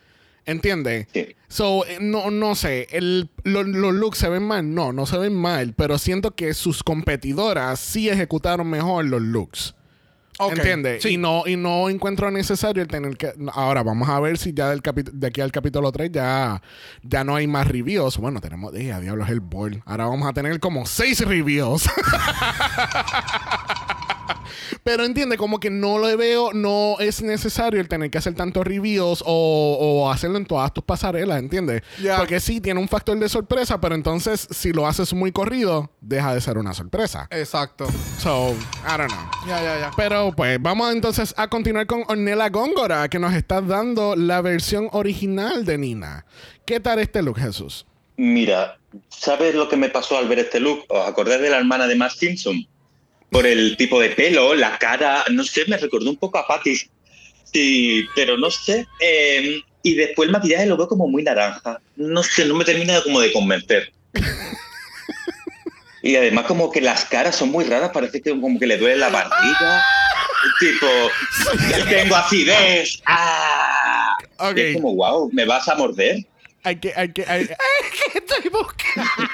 ¿Entiendes? 0.45 1.07
Sí. 1.12 1.36
So, 1.47 1.84
eh, 1.86 1.99
no, 2.01 2.30
no 2.30 2.55
sé. 2.55 2.89
El, 2.91 3.28
lo- 3.45 3.62
los 3.62 3.93
looks 3.95 4.18
se 4.18 4.28
ven 4.30 4.43
mal. 4.43 4.74
No, 4.74 4.93
no 4.93 5.05
se 5.07 5.18
ven 5.18 5.34
mal. 5.34 5.74
Pero 5.76 5.99
siento 5.99 6.34
que 6.34 6.53
sus 6.55 6.82
competidoras 6.82 7.78
sí 7.78 8.09
ejecutaron 8.09 8.68
mejor 8.68 9.05
los 9.05 9.20
looks. 9.22 9.74
Ok, 10.41 10.57
¿Entiendes? 10.57 11.03
sí. 11.03 11.14
Y, 11.14 11.16
no, 11.16 11.43
y 11.47 11.57
no 11.57 11.89
encuentro 11.89 12.30
necesario 12.30 12.82
el 12.82 12.89
tener 12.89 13.16
que. 13.16 13.32
Ahora, 13.53 13.82
vamos 13.82 14.09
a 14.09 14.20
ver 14.20 14.39
si 14.39 14.53
ya 14.53 14.70
del 14.70 14.82
de 15.12 15.26
aquí 15.26 15.41
al 15.41 15.51
capítulo 15.51 15.91
3 15.91 16.12
ya, 16.12 16.62
ya 17.03 17.24
no 17.24 17.34
hay 17.34 17.47
más 17.47 17.66
reviews. 17.66 18.18
Bueno, 18.18 18.41
tenemos. 18.41 18.72
Eh, 18.74 18.95
diablos 19.01 19.28
el 19.28 19.41
board. 19.41 19.80
Ahora 19.84 20.07
vamos 20.07 20.28
a 20.28 20.32
tener 20.32 20.61
como 20.61 20.86
6 20.86 21.26
reviews. 21.26 21.89
Pero 24.84 25.04
entiende, 25.04 25.36
como 25.36 25.60
que 25.60 25.70
no 25.70 25.98
lo 25.98 26.16
veo, 26.16 26.52
no 26.52 26.96
es 26.98 27.22
necesario 27.22 27.80
el 27.80 27.88
tener 27.88 28.10
que 28.10 28.18
hacer 28.18 28.34
tantos 28.34 28.66
reviews 28.66 29.22
o, 29.26 29.76
o 29.80 30.10
hacerlo 30.10 30.38
en 30.38 30.46
todas 30.46 30.72
tus 30.72 30.84
pasarelas, 30.84 31.38
¿entiendes? 31.38 31.82
Ya. 32.02 32.16
Porque 32.16 32.40
sí, 32.40 32.60
tiene 32.60 32.80
un 32.80 32.88
factor 32.88 33.18
de 33.18 33.28
sorpresa, 33.28 33.80
pero 33.80 33.94
entonces 33.94 34.48
si 34.50 34.72
lo 34.72 34.86
haces 34.86 35.12
muy 35.14 35.32
corrido, 35.32 35.90
deja 36.00 36.34
de 36.34 36.40
ser 36.40 36.58
una 36.58 36.74
sorpresa. 36.74 37.28
exacto. 37.30 37.86
So, 38.18 38.54
I 38.84 38.96
don't 38.98 39.10
know. 39.10 39.30
Ya, 39.46 39.62
ya, 39.62 39.78
ya. 39.78 39.90
Pero 39.96 40.32
pues 40.32 40.60
vamos 40.60 40.92
entonces 40.92 41.34
a 41.36 41.48
continuar 41.48 41.86
con 41.86 42.04
Ornella 42.08 42.48
Góngora, 42.48 43.08
que 43.08 43.18
nos 43.18 43.34
está 43.34 43.60
dando 43.60 44.16
la 44.16 44.40
versión 44.40 44.88
original 44.92 45.64
de 45.64 45.78
Nina. 45.78 46.24
¿Qué 46.66 46.80
tal 46.80 46.98
este 46.98 47.22
look, 47.22 47.38
Jesús? 47.38 47.86
Mira, 48.16 48.78
¿sabes 49.08 49.54
lo 49.54 49.68
que 49.68 49.76
me 49.76 49.88
pasó 49.88 50.18
al 50.18 50.28
ver 50.28 50.40
este 50.40 50.60
look? 50.60 50.84
¿Os 50.88 51.06
acordáis 51.06 51.40
de 51.40 51.50
la 51.50 51.58
hermana 51.58 51.86
de 51.86 51.94
Matt 51.94 52.12
Simpson? 52.12 52.66
Por 53.30 53.46
el 53.46 53.76
tipo 53.76 54.00
de 54.00 54.10
pelo, 54.10 54.54
la 54.54 54.78
cara, 54.78 55.24
no 55.30 55.44
sé, 55.44 55.64
me 55.68 55.76
recordó 55.76 56.08
un 56.08 56.16
poco 56.16 56.38
a 56.38 56.46
Patty. 56.46 56.76
Sí, 57.52 58.06
pero 58.14 58.36
no 58.36 58.50
sé. 58.50 58.86
eh, 59.00 59.60
y 59.82 59.94
después 59.94 60.26
el 60.26 60.32
maquillaje 60.32 60.66
lo 60.66 60.76
veo 60.76 60.88
como 60.88 61.06
muy 61.08 61.22
naranja. 61.22 61.80
No 61.96 62.22
sé, 62.22 62.44
no 62.44 62.54
me 62.54 62.64
termina 62.64 63.00
como 63.02 63.20
de 63.20 63.32
convencer. 63.32 63.92
Y 66.02 66.16
además 66.16 66.44
como 66.46 66.70
que 66.70 66.80
las 66.80 67.04
caras 67.04 67.36
son 67.36 67.50
muy 67.50 67.64
raras, 67.64 67.90
parece 67.92 68.20
que 68.22 68.30
como 68.30 68.58
que 68.58 68.66
le 68.66 68.76
duele 68.78 68.96
la 68.96 69.08
barriga. 69.08 69.82
tipo, 70.60 70.86
tengo 71.88 72.16
acidez. 72.16 73.00
¡Ah! 73.06 74.16
Ok. 74.38 74.56
Y 74.56 74.60
es 74.60 74.74
como, 74.76 74.94
wow, 74.94 75.30
¿me 75.32 75.44
vas 75.44 75.68
a 75.68 75.74
morder? 75.74 76.18
Hay 76.64 76.76
que, 76.76 76.92
hay 76.96 77.12
que, 77.12 77.24
hay, 77.26 77.48
Estoy 78.14 78.50
buscando. 78.50 79.30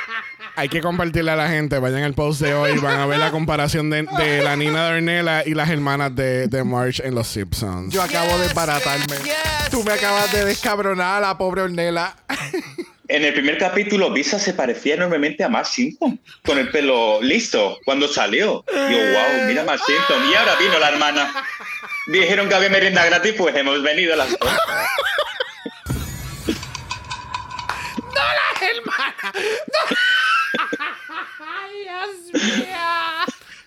Hay 0.57 0.69
que 0.69 0.81
compartirle 0.81 1.31
a 1.31 1.37
la 1.37 1.49
gente. 1.49 1.79
Vayan 1.79 2.03
al 2.03 2.15
post 2.15 2.41
de 2.41 2.55
hoy, 2.55 2.79
van 2.79 3.01
a 3.01 3.07
ver 3.07 3.19
la 3.19 3.31
comparación 3.31 3.91
de, 3.91 4.07
de 4.19 4.43
la 4.43 4.57
Nina 4.57 4.89
de 4.89 4.97
Ornella 4.97 5.43
y 5.45 5.55
las 5.55 5.71
hermanas 5.71 6.15
de, 6.15 6.47
de 6.49 6.65
March 6.65 7.01
en 7.05 7.15
Los 7.15 7.29
Simpsons. 7.29 7.93
Yo 7.93 8.03
acabo 8.03 8.39
de 8.39 8.53
baratarme. 8.55 9.17
Tú 9.71 9.83
me 9.85 9.93
acabas 9.93 10.33
de 10.33 10.45
descabronar 10.45 11.23
a 11.23 11.29
la 11.29 11.39
pobre 11.39 11.63
Ornella. 11.63 12.17
En 13.07 13.23
el 13.23 13.35
primer 13.35 13.59
capítulo, 13.59 14.11
Visa 14.13 14.39
se 14.39 14.55
parecía 14.55 14.95
enormemente 14.95 15.45
a 15.45 15.49
Mark 15.49 15.67
Simpson, 15.67 16.19
con 16.45 16.59
el 16.59 16.71
pelo 16.71 17.21
listo, 17.21 17.79
cuando 17.85 18.09
salió. 18.09 18.65
Yo, 18.73 18.99
wow, 18.99 19.47
mira 19.47 19.63
Mark 19.65 19.81
Simpson. 19.85 20.31
Y 20.31 20.35
ahora 20.35 20.55
vino 20.59 20.79
la 20.79 20.89
hermana. 20.89 21.35
Dijeron 22.07 22.49
que 22.49 22.55
había 22.55 22.71
merienda 22.71 23.05
gratis, 23.05 23.35
pues 23.37 23.55
hemos 23.57 23.83
venido 23.83 24.17
las 24.17 24.31
dos. 24.31 24.51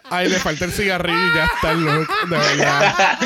Ay, 0.09 0.29
le 0.29 0.39
falta 0.39 0.65
el 0.65 0.71
cigarrillo 0.71 1.27
y 1.33 1.35
ya 1.35 1.45
está 1.45 1.71
el 1.71 1.81
look, 1.83 2.07
de 2.29 2.37
verdad. 2.37 3.19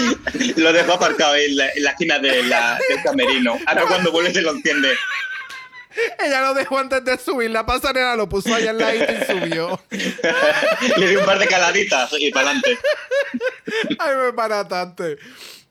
Lo 0.58 0.74
dejó 0.74 0.94
aparcado 0.94 1.36
en 1.36 1.56
la, 1.58 1.70
en 1.70 1.84
la 1.84 1.92
esquina 1.92 2.18
de 2.20 2.44
la- 2.44 2.80
del 2.90 3.04
camerino. 3.04 3.58
Ahora 3.68 3.84
cuando 3.88 4.12
vuelve 4.12 4.34
se 4.34 4.42
lo 4.42 4.52
enciende. 4.52 4.98
Ella 6.20 6.42
lo 6.42 6.54
dejó 6.54 6.80
antes 6.80 7.04
de 7.04 7.18
subir 7.20 7.52
la 7.52 7.66
pasarela, 7.66 8.16
lo 8.16 8.28
puso 8.30 8.54
allá 8.56 8.72
al 8.72 8.80
ladito 8.80 9.12
y 9.12 9.26
subió. 9.26 9.84
Le 10.98 11.08
di 11.08 11.16
un 11.18 11.26
par 11.26 11.38
de 11.38 11.48
caladitas 11.48 12.10
y 12.18 12.32
para 12.32 12.46
adelante. 12.52 12.80
Ay, 14.00 14.16
me 14.16 14.32
barataste. 14.32 15.18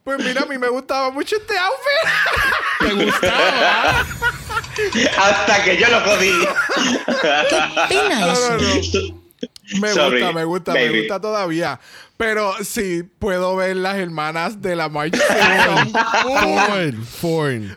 Pues 0.05 0.19
mira, 0.19 0.43
a 0.43 0.47
mí 0.47 0.59
me 0.59 0.69
gustaba 0.69 1.11
mucho 1.11 1.37
este 1.37 1.55
outfit. 1.59 2.89
¿Te 2.99 3.05
gustaba? 3.05 4.07
Hasta 5.19 5.65
que 5.65 5.77
yo 5.77 5.89
lo 5.89 6.01
jodí. 6.01 6.33
¿Qué 7.49 7.67
pena 7.89 8.21
No, 8.21 8.33
eso? 8.33 8.51
no, 8.57 8.59
no. 8.59 9.21
Me 9.81 9.89
Sorry, 9.93 10.21
gusta, 10.21 10.33
me 10.35 10.45
gusta, 10.45 10.73
me 10.73 10.99
gusta 10.99 11.21
todavía. 11.21 11.81
Pero 12.17 12.53
sí, 12.63 13.03
puedo 13.03 13.57
ver 13.57 13.77
las 13.77 13.97
hermanas 13.97 14.61
de 14.61 14.77
la 14.77 14.89
March. 14.89 15.13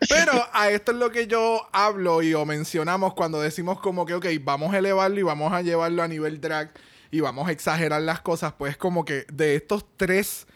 Pero 0.09 0.47
a 0.51 0.69
esto 0.69 0.91
es 0.91 0.97
lo 0.97 1.11
que 1.11 1.27
yo 1.27 1.69
hablo 1.71 2.21
y 2.21 2.33
o 2.33 2.45
mencionamos 2.45 3.13
cuando 3.13 3.39
decimos 3.39 3.79
como 3.79 4.05
que, 4.05 4.15
ok, 4.15 4.25
vamos 4.41 4.73
a 4.73 4.79
elevarlo 4.79 5.19
y 5.19 5.23
vamos 5.23 5.53
a 5.53 5.61
llevarlo 5.61 6.03
a 6.03 6.07
nivel 6.07 6.41
drag 6.41 6.71
y 7.11 7.19
vamos 7.21 7.47
a 7.47 7.51
exagerar 7.51 8.01
las 8.01 8.21
cosas, 8.21 8.53
pues 8.57 8.75
como 8.75 9.05
que 9.05 9.25
de 9.31 9.55
estos 9.55 9.85
tres 9.95 10.47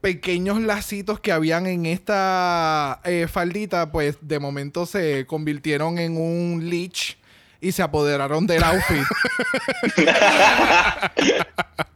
pequeños 0.00 0.60
lacitos 0.60 1.20
que 1.20 1.32
habían 1.32 1.66
en 1.66 1.86
esta 1.86 3.00
eh, 3.04 3.26
faldita, 3.30 3.90
pues 3.92 4.16
de 4.20 4.38
momento 4.38 4.86
se 4.86 5.26
convirtieron 5.26 5.98
en 5.98 6.16
un 6.16 6.68
leech 6.70 7.16
y 7.60 7.72
se 7.72 7.82
apoderaron 7.82 8.46
del 8.46 8.62
outfit. 8.62 9.02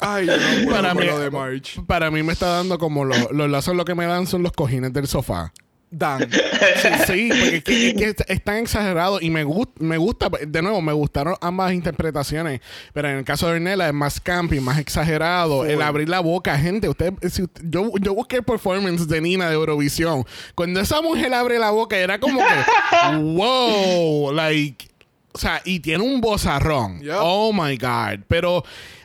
Ay, 0.00 0.26
yo 0.26 0.36
no 0.36 0.64
puedo 0.64 0.70
Para 0.82 0.88
con 0.94 1.02
mí- 1.02 1.06
lo 1.06 1.18
de 1.18 1.30
March. 1.30 1.80
Para 1.86 2.10
mí 2.10 2.22
me 2.22 2.32
está 2.32 2.46
dando 2.48 2.78
como 2.78 3.04
lo- 3.04 3.30
los 3.32 3.50
lazos 3.50 3.76
lo 3.76 3.84
que 3.84 3.94
me 3.94 4.06
dan 4.06 4.26
son 4.26 4.42
los 4.42 4.52
cojines 4.52 4.92
del 4.92 5.06
sofá. 5.06 5.52
Dan. 5.94 6.26
Sí, 7.06 7.28
porque 7.30 7.56
es 7.56 7.64
que, 7.64 7.88
es 7.88 7.94
que 7.94 8.04
es- 8.04 8.16
es 8.26 8.42
tan 8.44 8.56
exagerado 8.56 9.20
y 9.20 9.28
me, 9.30 9.44
gust- 9.44 9.78
me 9.78 9.96
gusta, 9.98 10.28
de 10.46 10.62
nuevo, 10.62 10.80
me 10.80 10.92
gustaron 10.94 11.34
ambas 11.40 11.72
interpretaciones, 11.74 12.60
pero 12.94 13.10
en 13.10 13.18
el 13.18 13.24
caso 13.24 13.46
de 13.46 13.54
Ornella 13.54 13.88
es 13.88 13.94
más 13.94 14.18
campy, 14.20 14.58
más 14.60 14.78
exagerado, 14.78 15.64
el 15.66 15.82
abrir 15.82 16.08
la 16.08 16.20
boca, 16.20 16.58
gente, 16.58 16.88
usted, 16.88 17.12
si 17.30 17.42
usted- 17.42 17.62
yo, 17.68 17.90
yo 18.00 18.14
busqué 18.14 18.36
el 18.36 18.42
performance 18.42 19.06
de 19.06 19.20
Nina 19.20 19.48
de 19.48 19.54
Eurovisión, 19.54 20.24
cuando 20.54 20.80
esa 20.80 21.02
mujer 21.02 21.32
abre 21.34 21.58
la 21.58 21.70
boca 21.70 21.96
era 21.98 22.18
como 22.18 22.38
que, 22.40 23.16
wow, 23.22 24.32
like, 24.32 24.88
o 25.32 25.38
sea, 25.38 25.60
y 25.64 25.80
tiene 25.80 26.02
un 26.04 26.20
bozarrón, 26.20 27.00
oh 27.20 27.52
my 27.52 27.76
god, 27.76 28.20
pero... 28.28 28.64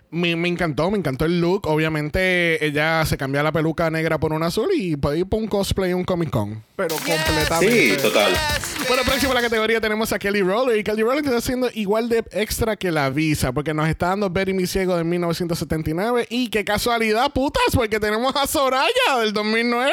Me, 0.09 0.35
me 0.35 0.47
encantó, 0.47 0.89
me 0.89 0.97
encantó 0.97 1.25
el 1.25 1.41
look. 1.41 1.67
Obviamente, 1.67 2.65
ella 2.65 3.05
se 3.05 3.17
cambia 3.17 3.43
la 3.43 3.51
peluca 3.51 3.89
negra 3.89 4.19
por 4.19 4.31
una 4.33 4.47
azul 4.47 4.69
y 4.73 4.95
puede 4.95 5.19
ir 5.19 5.27
por 5.27 5.39
un 5.39 5.47
cosplay 5.47 5.91
en 5.91 5.97
un 5.97 6.03
Comic 6.05 6.29
Con. 6.29 6.63
Pero 6.75 6.95
completamente. 6.95 7.95
Sí, 7.95 8.01
total. 8.01 8.33
Bueno, 8.87 9.03
próximo 9.03 9.33
a 9.33 9.35
la 9.35 9.41
categoría 9.41 9.81
tenemos 9.81 10.13
a 10.13 10.19
Kelly 10.19 10.41
Roller. 10.41 10.77
Y 10.77 10.83
Kelly 10.83 11.01
Roller 11.01 11.25
está 11.25 11.37
haciendo 11.37 11.69
igual 11.73 12.07
de 12.07 12.23
extra 12.31 12.77
que 12.77 12.91
la 12.91 13.09
visa, 13.09 13.51
porque 13.51 13.73
nos 13.73 13.89
está 13.89 14.07
dando 14.07 14.29
Betty 14.29 14.53
Mi 14.53 14.65
Ciego 14.65 14.95
de 14.95 15.03
1979. 15.03 16.27
Y 16.29 16.49
qué 16.49 16.63
casualidad, 16.63 17.31
putas, 17.33 17.63
porque 17.73 17.99
tenemos 17.99 18.35
a 18.35 18.47
Soraya 18.47 19.19
del 19.19 19.33
2009. 19.33 19.91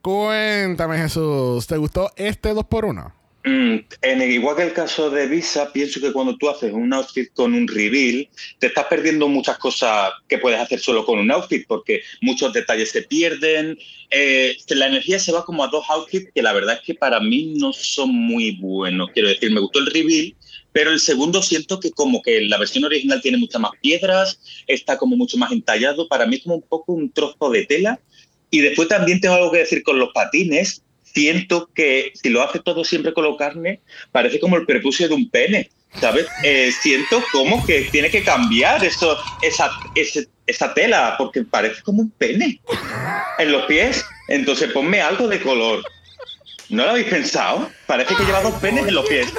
Cuéntame, 0.00 0.98
Jesús, 0.98 1.66
¿te 1.66 1.76
gustó 1.76 2.10
este 2.16 2.54
2x1? 2.54 3.12
Mm, 3.46 3.78
en 4.02 4.22
el, 4.22 4.32
igual 4.32 4.56
que 4.56 4.62
el 4.64 4.72
caso 4.72 5.08
de 5.08 5.28
Visa, 5.28 5.72
pienso 5.72 6.00
que 6.00 6.12
cuando 6.12 6.36
tú 6.36 6.48
haces 6.48 6.72
un 6.72 6.92
outfit 6.92 7.32
con 7.32 7.54
un 7.54 7.68
reveal, 7.68 8.28
te 8.58 8.66
estás 8.66 8.86
perdiendo 8.86 9.28
muchas 9.28 9.56
cosas 9.58 10.10
que 10.26 10.38
puedes 10.38 10.58
hacer 10.58 10.80
solo 10.80 11.06
con 11.06 11.20
un 11.20 11.30
outfit, 11.30 11.64
porque 11.68 12.00
muchos 12.22 12.52
detalles 12.52 12.90
se 12.90 13.02
pierden. 13.02 13.78
eh, 14.10 14.56
la 14.70 14.88
energía 14.88 15.20
se 15.20 15.30
va 15.30 15.44
como 15.44 15.62
a 15.62 15.68
dos 15.68 15.84
outfits 15.90 16.32
que 16.34 16.42
la 16.42 16.52
verdad 16.52 16.74
es 16.74 16.80
que 16.80 16.94
para 16.94 17.20
mí 17.20 17.54
no 17.56 17.72
son 17.72 18.12
muy 18.12 18.56
buenos. 18.56 19.10
Quiero 19.14 19.28
decir, 19.28 19.52
me 19.52 19.60
gustó 19.60 19.78
el 19.78 19.86
reveal, 19.86 20.34
pero 20.72 20.90
el 20.90 20.98
segundo 20.98 21.40
siento 21.40 21.78
que 21.78 21.92
como 21.92 22.22
que 22.22 22.40
la 22.40 22.58
versión 22.58 22.82
original 22.82 23.22
tiene 23.22 23.38
muchas 23.38 23.60
más 23.60 23.72
piedras, 23.80 24.40
está 24.66 24.98
como 24.98 25.16
mucho 25.16 25.36
más 25.38 25.52
entallado. 25.52 26.08
Para 26.08 26.26
mí 26.26 26.36
es 26.36 26.42
como 26.42 26.56
un 26.56 26.62
poco 26.62 26.94
un 26.94 27.12
trozo 27.12 27.48
de 27.50 27.64
tela. 27.64 28.00
Y 28.50 28.60
después 28.60 28.88
también 28.88 29.20
tengo 29.20 29.36
algo 29.36 29.52
que 29.52 29.58
decir 29.58 29.84
con 29.84 29.98
los 29.98 30.10
patines. 30.12 30.82
Siento 31.16 31.70
que 31.74 32.12
si 32.14 32.28
lo 32.28 32.42
hace 32.42 32.58
todo 32.60 32.84
siempre 32.84 33.14
con 33.14 33.24
carne, 33.38 33.80
parece 34.12 34.38
como 34.38 34.56
el 34.58 34.66
prepucio 34.66 35.08
de 35.08 35.14
un 35.14 35.30
pene, 35.30 35.70
¿sabes? 35.98 36.26
Eh, 36.42 36.70
siento 36.82 37.24
como 37.32 37.64
que 37.64 37.88
tiene 37.90 38.10
que 38.10 38.22
cambiar 38.22 38.84
eso, 38.84 39.16
esa, 39.40 39.70
ese- 39.94 40.28
esa 40.46 40.74
tela, 40.74 41.14
porque 41.16 41.42
parece 41.42 41.80
como 41.82 42.02
un 42.02 42.10
pene 42.10 42.60
en 43.38 43.50
los 43.50 43.64
pies. 43.64 44.04
Entonces 44.28 44.70
ponme 44.72 45.00
algo 45.00 45.26
de 45.26 45.40
color. 45.40 45.82
¿No 46.68 46.84
lo 46.84 46.90
habéis 46.90 47.06
pensado? 47.06 47.70
Parece 47.86 48.14
que 48.14 48.22
lleva 48.24 48.42
dos 48.42 48.54
penes 48.60 48.86
en 48.86 48.94
los 48.94 49.06
pies. 49.08 49.32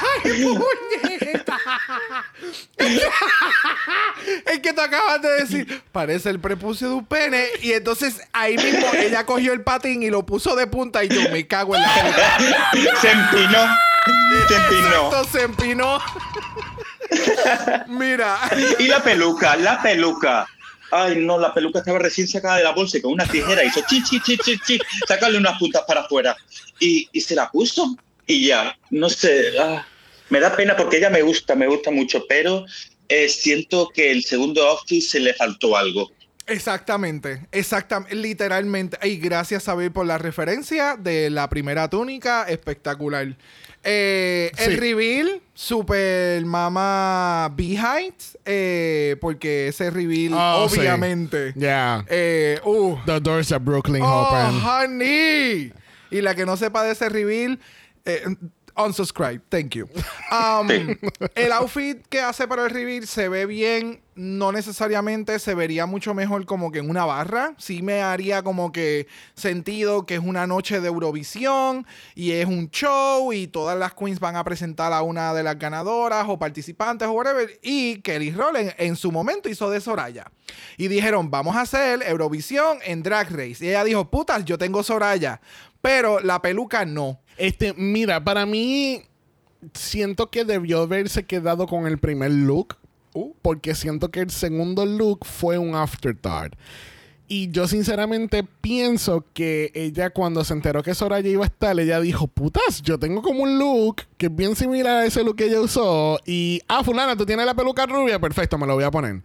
Es 4.46 4.60
que 4.60 4.72
tú 4.72 4.80
acabas 4.80 5.20
de 5.22 5.30
decir, 5.30 5.82
parece 5.92 6.30
el 6.30 6.40
prepucio 6.40 6.88
de 6.88 6.94
un 6.94 7.06
pene. 7.06 7.46
Y 7.62 7.72
entonces 7.72 8.20
ahí 8.32 8.56
mismo 8.56 8.86
ella 8.94 9.24
cogió 9.24 9.52
el 9.52 9.62
patín 9.62 10.02
y 10.02 10.10
lo 10.10 10.24
puso 10.24 10.56
de 10.56 10.66
punta 10.66 11.04
y 11.04 11.08
yo 11.08 11.30
me 11.30 11.46
cago 11.46 11.76
en 11.76 11.82
la 11.82 11.88
puta. 11.88 12.38
Se 13.00 13.10
empinó. 13.10 13.68
Se 14.48 14.56
empinó. 14.56 15.24
Se 15.24 15.42
empinó. 15.42 16.00
Mira. 17.88 18.38
Y 18.78 18.88
la 18.88 19.02
peluca, 19.02 19.56
la 19.56 19.82
peluca. 19.82 20.46
Ay, 20.92 21.24
no, 21.24 21.38
la 21.38 21.54
peluca 21.54 21.78
estaba 21.78 22.00
recién 22.00 22.26
sacada 22.26 22.56
de 22.56 22.64
la 22.64 22.72
bolsa 22.72 22.98
y 22.98 23.02
con 23.02 23.12
una 23.12 23.24
tijera 23.24 23.62
hizo 23.62 23.80
chi, 23.88 24.02
chi, 24.02 24.18
chi, 24.20 24.36
chi, 24.38 24.58
chi, 24.58 24.80
sacarle 25.06 25.38
unas 25.38 25.56
puntas 25.58 25.84
para 25.86 26.00
afuera. 26.00 26.36
Y, 26.80 27.08
y 27.12 27.20
se 27.20 27.36
la 27.36 27.48
puso. 27.50 27.96
Y 28.30 28.46
ya, 28.46 28.76
no 28.90 29.08
sé, 29.08 29.58
ah, 29.60 29.84
me 30.28 30.40
da 30.40 30.54
pena 30.56 30.76
porque 30.76 30.98
ella 30.98 31.10
me 31.10 31.22
gusta, 31.22 31.54
me 31.54 31.66
gusta 31.66 31.90
mucho, 31.90 32.24
pero 32.28 32.64
eh, 33.08 33.28
siento 33.28 33.88
que 33.92 34.10
el 34.12 34.22
segundo 34.24 34.66
outfit 34.68 35.02
se 35.02 35.18
le 35.20 35.34
faltó 35.34 35.76
algo. 35.76 36.10
Exactamente, 36.46 37.46
exactamente, 37.52 38.14
literalmente. 38.16 38.98
Y 39.08 39.16
gracias 39.16 39.68
a 39.68 39.74
ver 39.74 39.92
por 39.92 40.04
la 40.06 40.18
referencia 40.18 40.96
de 40.98 41.30
la 41.30 41.48
primera 41.48 41.88
túnica, 41.88 42.44
espectacular. 42.48 43.36
Eh, 43.82 44.50
Sí. 44.58 44.64
El 44.64 44.76
reveal, 44.78 45.40
super 45.54 46.44
mama 46.44 47.50
behind, 47.56 48.14
eh, 48.44 49.16
porque 49.20 49.68
ese 49.68 49.90
reveal, 49.90 50.32
Oh, 50.34 50.68
sí. 50.68 50.80
obviamente. 50.80 51.52
Yeah. 51.56 52.04
eh, 52.08 52.60
uh, 52.64 52.96
The 53.06 53.20
doors 53.20 53.52
of 53.52 53.62
Brooklyn 53.62 54.02
oh, 54.02 54.28
open. 54.28 54.60
honey. 54.60 55.72
Y 56.10 56.20
la 56.20 56.34
que 56.34 56.44
no 56.44 56.56
sepa 56.56 56.82
de 56.82 56.92
ese 56.92 57.08
reveal, 57.08 57.58
eh, 58.04 58.24
unsubscribe, 58.76 59.40
thank 59.48 59.74
you. 59.74 59.88
Um, 60.30 60.68
El 61.34 61.50
outfit 61.50 62.06
que 62.08 62.20
hace 62.20 62.46
para 62.46 62.62
el 62.62 62.70
reveal 62.70 63.04
se 63.04 63.28
ve 63.28 63.46
bien, 63.46 64.00
no 64.14 64.52
necesariamente 64.52 65.40
se 65.40 65.56
vería 65.56 65.86
mucho 65.86 66.14
mejor 66.14 66.46
como 66.46 66.70
que 66.70 66.78
en 66.78 66.88
una 66.88 67.04
barra. 67.04 67.54
Sí 67.58 67.82
me 67.82 68.00
haría 68.00 68.44
como 68.44 68.70
que 68.70 69.08
sentido 69.34 70.06
que 70.06 70.14
es 70.14 70.20
una 70.20 70.46
noche 70.46 70.80
de 70.80 70.86
Eurovisión 70.86 71.84
y 72.14 72.30
es 72.30 72.46
un 72.46 72.70
show 72.70 73.32
y 73.32 73.48
todas 73.48 73.76
las 73.76 73.92
queens 73.94 74.20
van 74.20 74.36
a 74.36 74.44
presentar 74.44 74.92
a 74.92 75.02
una 75.02 75.34
de 75.34 75.42
las 75.42 75.58
ganadoras 75.58 76.26
o 76.28 76.38
participantes 76.38 77.08
o 77.08 77.12
whatever. 77.12 77.58
Y 77.60 78.00
Kelly 78.02 78.30
Rowland 78.30 78.74
en 78.78 78.94
su 78.94 79.10
momento 79.10 79.48
hizo 79.48 79.68
de 79.68 79.80
Soraya. 79.80 80.30
Y 80.76 80.86
dijeron, 80.86 81.28
vamos 81.28 81.56
a 81.56 81.62
hacer 81.62 82.04
Eurovisión 82.06 82.78
en 82.84 83.02
Drag 83.02 83.30
Race. 83.30 83.64
Y 83.64 83.70
ella 83.70 83.82
dijo, 83.82 84.08
putas, 84.08 84.44
yo 84.44 84.58
tengo 84.58 84.84
Soraya. 84.84 85.40
Pero 85.82 86.20
la 86.20 86.40
peluca 86.40 86.84
no. 86.84 87.20
Este, 87.40 87.72
mira, 87.72 88.22
para 88.22 88.44
mí 88.44 89.02
siento 89.72 90.30
que 90.30 90.44
debió 90.44 90.82
haberse 90.82 91.24
quedado 91.24 91.66
con 91.66 91.86
el 91.86 91.98
primer 91.98 92.30
look. 92.30 92.76
Uh. 93.14 93.32
Porque 93.40 93.74
siento 93.74 94.10
que 94.10 94.20
el 94.20 94.30
segundo 94.30 94.84
look 94.84 95.24
fue 95.24 95.56
un 95.56 95.74
afterthought. 95.74 96.54
Y 97.32 97.52
yo 97.52 97.68
sinceramente 97.68 98.42
pienso 98.60 99.24
que 99.34 99.70
ella 99.76 100.10
cuando 100.10 100.42
se 100.42 100.52
enteró 100.52 100.82
que 100.82 100.96
Soraya 100.96 101.30
iba 101.30 101.44
a 101.44 101.46
estar, 101.46 101.78
ella 101.78 102.00
dijo, 102.00 102.26
putas, 102.26 102.82
yo 102.82 102.98
tengo 102.98 103.22
como 103.22 103.44
un 103.44 103.56
look 103.56 104.02
que 104.18 104.26
es 104.26 104.34
bien 104.34 104.56
similar 104.56 104.96
a 104.96 105.04
ese 105.06 105.22
look 105.22 105.36
que 105.36 105.44
ella 105.44 105.60
usó. 105.60 106.18
Y, 106.26 106.60
ah, 106.66 106.82
fulana, 106.82 107.14
tú 107.14 107.24
tienes 107.24 107.46
la 107.46 107.54
peluca 107.54 107.86
rubia, 107.86 108.18
perfecto, 108.18 108.58
me 108.58 108.66
lo 108.66 108.74
voy 108.74 108.82
a 108.82 108.90
poner. 108.90 109.22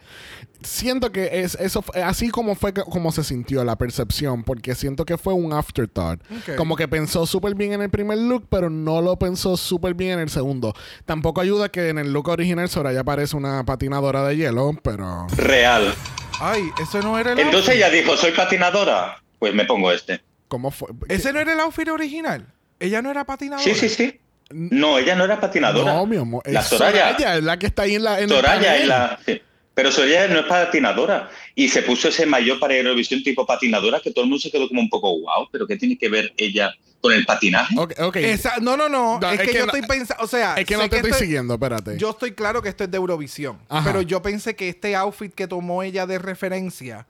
Siento 0.61 1.11
que 1.11 1.41
es 1.41 1.55
eso 1.55 1.81
fue- 1.81 2.03
así 2.03 2.29
como 2.29 2.53
fue 2.53 2.73
como 2.75 3.11
se 3.11 3.23
sintió 3.23 3.63
la 3.63 3.75
percepción, 3.75 4.43
porque 4.43 4.75
siento 4.75 5.03
que 5.03 5.17
fue 5.17 5.33
un 5.33 5.51
afterthought. 5.51 6.21
Como 6.57 6.75
que 6.75 6.87
pensó 6.87 7.25
súper 7.25 7.55
bien 7.55 7.73
en 7.73 7.81
el 7.81 7.89
primer 7.89 8.19
look, 8.19 8.45
pero 8.51 8.69
no 8.69 9.01
lo 9.01 9.17
pensó 9.17 9.57
súper 9.57 9.95
bien 9.95 10.11
en 10.11 10.19
el 10.19 10.29
segundo. 10.29 10.75
Tampoco 11.05 11.41
ayuda 11.41 11.69
que 11.69 11.89
en 11.89 11.97
el 11.97 12.13
look 12.13 12.27
original 12.29 12.69
Soraya 12.69 13.03
parece 13.03 13.35
una 13.35 13.65
patinadora 13.65 14.23
de 14.27 14.37
hielo, 14.37 14.73
pero... 14.83 15.25
Real. 15.35 15.91
Ay, 16.39 16.69
eso 16.81 17.01
no 17.01 17.17
era 17.17 17.31
el 17.33 17.39
Entonces 17.39 17.69
outfit. 17.69 17.75
ella 17.85 17.89
dijo, 17.89 18.17
soy 18.17 18.31
patinadora. 18.31 19.21
Pues 19.39 19.53
me 19.53 19.65
pongo 19.65 19.91
este. 19.91 20.21
¿Cómo 20.47 20.71
fue? 20.71 20.89
Ese 21.09 21.33
no 21.33 21.39
era 21.39 21.53
el 21.53 21.59
outfit 21.59 21.87
original. 21.89 22.45
Ella 22.79 23.01
no 23.01 23.11
era 23.11 23.25
patinadora. 23.25 23.63
Sí, 23.63 23.75
sí, 23.75 23.89
sí. 23.89 24.19
No, 24.51 24.97
ella 24.99 25.15
no 25.15 25.25
era 25.25 25.39
patinadora. 25.39 25.93
No, 25.93 26.05
mi 26.05 26.17
amor. 26.17 26.43
La 26.45 26.59
es 26.59 26.67
Soraya. 26.67 27.35
es 27.35 27.43
la 27.43 27.57
que 27.57 27.65
está 27.67 27.83
ahí 27.83 27.95
en 27.95 28.03
la. 28.03 28.19
En 28.19 28.29
Soraya 28.29 28.77
es 28.77 28.87
la. 28.87 29.19
sí. 29.25 29.41
Pero 29.73 29.91
Soraya 29.91 30.27
no 30.27 30.39
es 30.39 30.45
patinadora. 30.45 31.29
Y 31.55 31.67
se 31.67 31.81
puso 31.81 32.07
ese 32.09 32.25
mayor 32.25 32.59
para 32.59 32.75
Eurovisión 32.75 33.23
tipo 33.23 33.45
patinadora 33.45 33.99
que 33.99 34.11
todo 34.11 34.23
el 34.23 34.29
mundo 34.29 34.41
se 34.41 34.51
quedó 34.51 34.67
como 34.67 34.81
un 34.81 34.89
poco 34.89 35.09
wow. 35.19 35.49
¿Pero 35.51 35.67
qué 35.67 35.75
tiene 35.75 35.97
que 35.97 36.07
ver 36.09 36.33
ella 36.37 36.73
con 37.01 37.13
el 37.13 37.25
patinaje? 37.25 37.75
Esa- 38.15 38.57
no, 38.61 38.75
no, 38.77 38.89
no. 38.89 39.19
No, 39.19 39.27
es, 39.29 39.39
es 39.39 39.45
que, 39.45 39.51
que 39.51 39.59
yo 39.59 39.65
no- 39.65 39.73
estoy 39.73 39.87
pensando. 39.87 40.23
O 40.23 40.27
sea, 40.27 40.55
es 40.55 40.65
que 40.65 40.75
no 40.75 40.89
te 40.89 40.95
estoy 40.97 41.11
esto- 41.11 41.23
siguiendo, 41.23 41.53
espérate. 41.55 41.97
Yo 41.97 42.09
estoy 42.11 42.31
claro 42.33 42.61
que 42.61 42.69
esto 42.69 42.83
es 42.83 42.91
de 42.91 42.97
Eurovisión. 42.97 43.59
Ajá. 43.69 43.83
Pero 43.85 44.01
yo 44.01 44.21
pensé 44.21 44.55
que 44.55 44.69
este 44.69 44.95
outfit 44.95 45.33
que 45.33 45.47
tomó 45.47 45.83
ella 45.83 46.05
de 46.07 46.17
referencia 46.19 47.05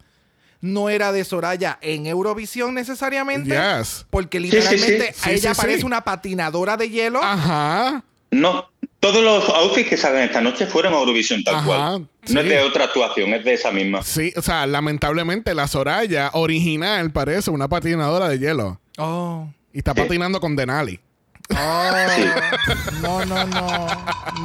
no 0.62 0.90
era 0.90 1.12
de 1.12 1.24
Soraya 1.24 1.78
en 1.82 2.08
Eurovisión 2.08 2.74
necesariamente. 2.74 3.52
Yes. 3.56 4.06
Porque 4.10 4.40
Sí, 4.40 4.46
sí, 4.46 4.52
sí. 4.52 4.58
literalmente 4.58 5.14
Sí, 5.14 5.30
a 5.30 5.32
ella 5.34 5.54
sí, 5.54 5.62
parece 5.62 5.80
sí. 5.82 5.86
una 5.86 6.02
patinadora 6.04 6.76
de 6.78 6.90
hielo. 6.90 7.22
Ajá. 7.24 8.04
No. 8.32 8.70
Todos 9.00 9.24
los 9.24 9.48
outfits 9.50 9.88
que 9.90 9.98
salgan 9.98 10.24
esta 10.24 10.42
noche 10.42 10.66
fueron 10.66 10.94
a 10.94 10.98
Eurovisión 10.98 11.44
tal 11.44 11.56
Ajá, 11.58 11.66
cual. 11.66 12.08
sí. 12.24 12.34
No 12.34 12.42
es 12.42 12.50
de 12.50 12.60
otra 12.62 12.86
actuación, 12.86 13.34
es 13.34 13.46
de 13.46 13.54
esa 13.54 13.72
misma. 13.72 14.02
Sí, 14.02 14.34
o 14.36 14.42
sea, 14.42 14.66
lamentablemente 14.66 15.54
la 15.54 15.68
Soraya 15.68 16.32
original 16.34 17.12
parece 17.12 17.52
una 17.52 17.68
patinadora 17.68 18.28
de 18.30 18.40
hielo. 18.40 18.82
Oh. 18.98 19.48
Y 19.76 19.80
está 19.80 19.94
patinando 19.94 20.40
con 20.40 20.56
Denali. 20.56 21.00
Oh. 21.52 21.92
No, 23.04 23.24
no, 23.26 23.46
no. 23.46 23.46
no. 23.46 23.88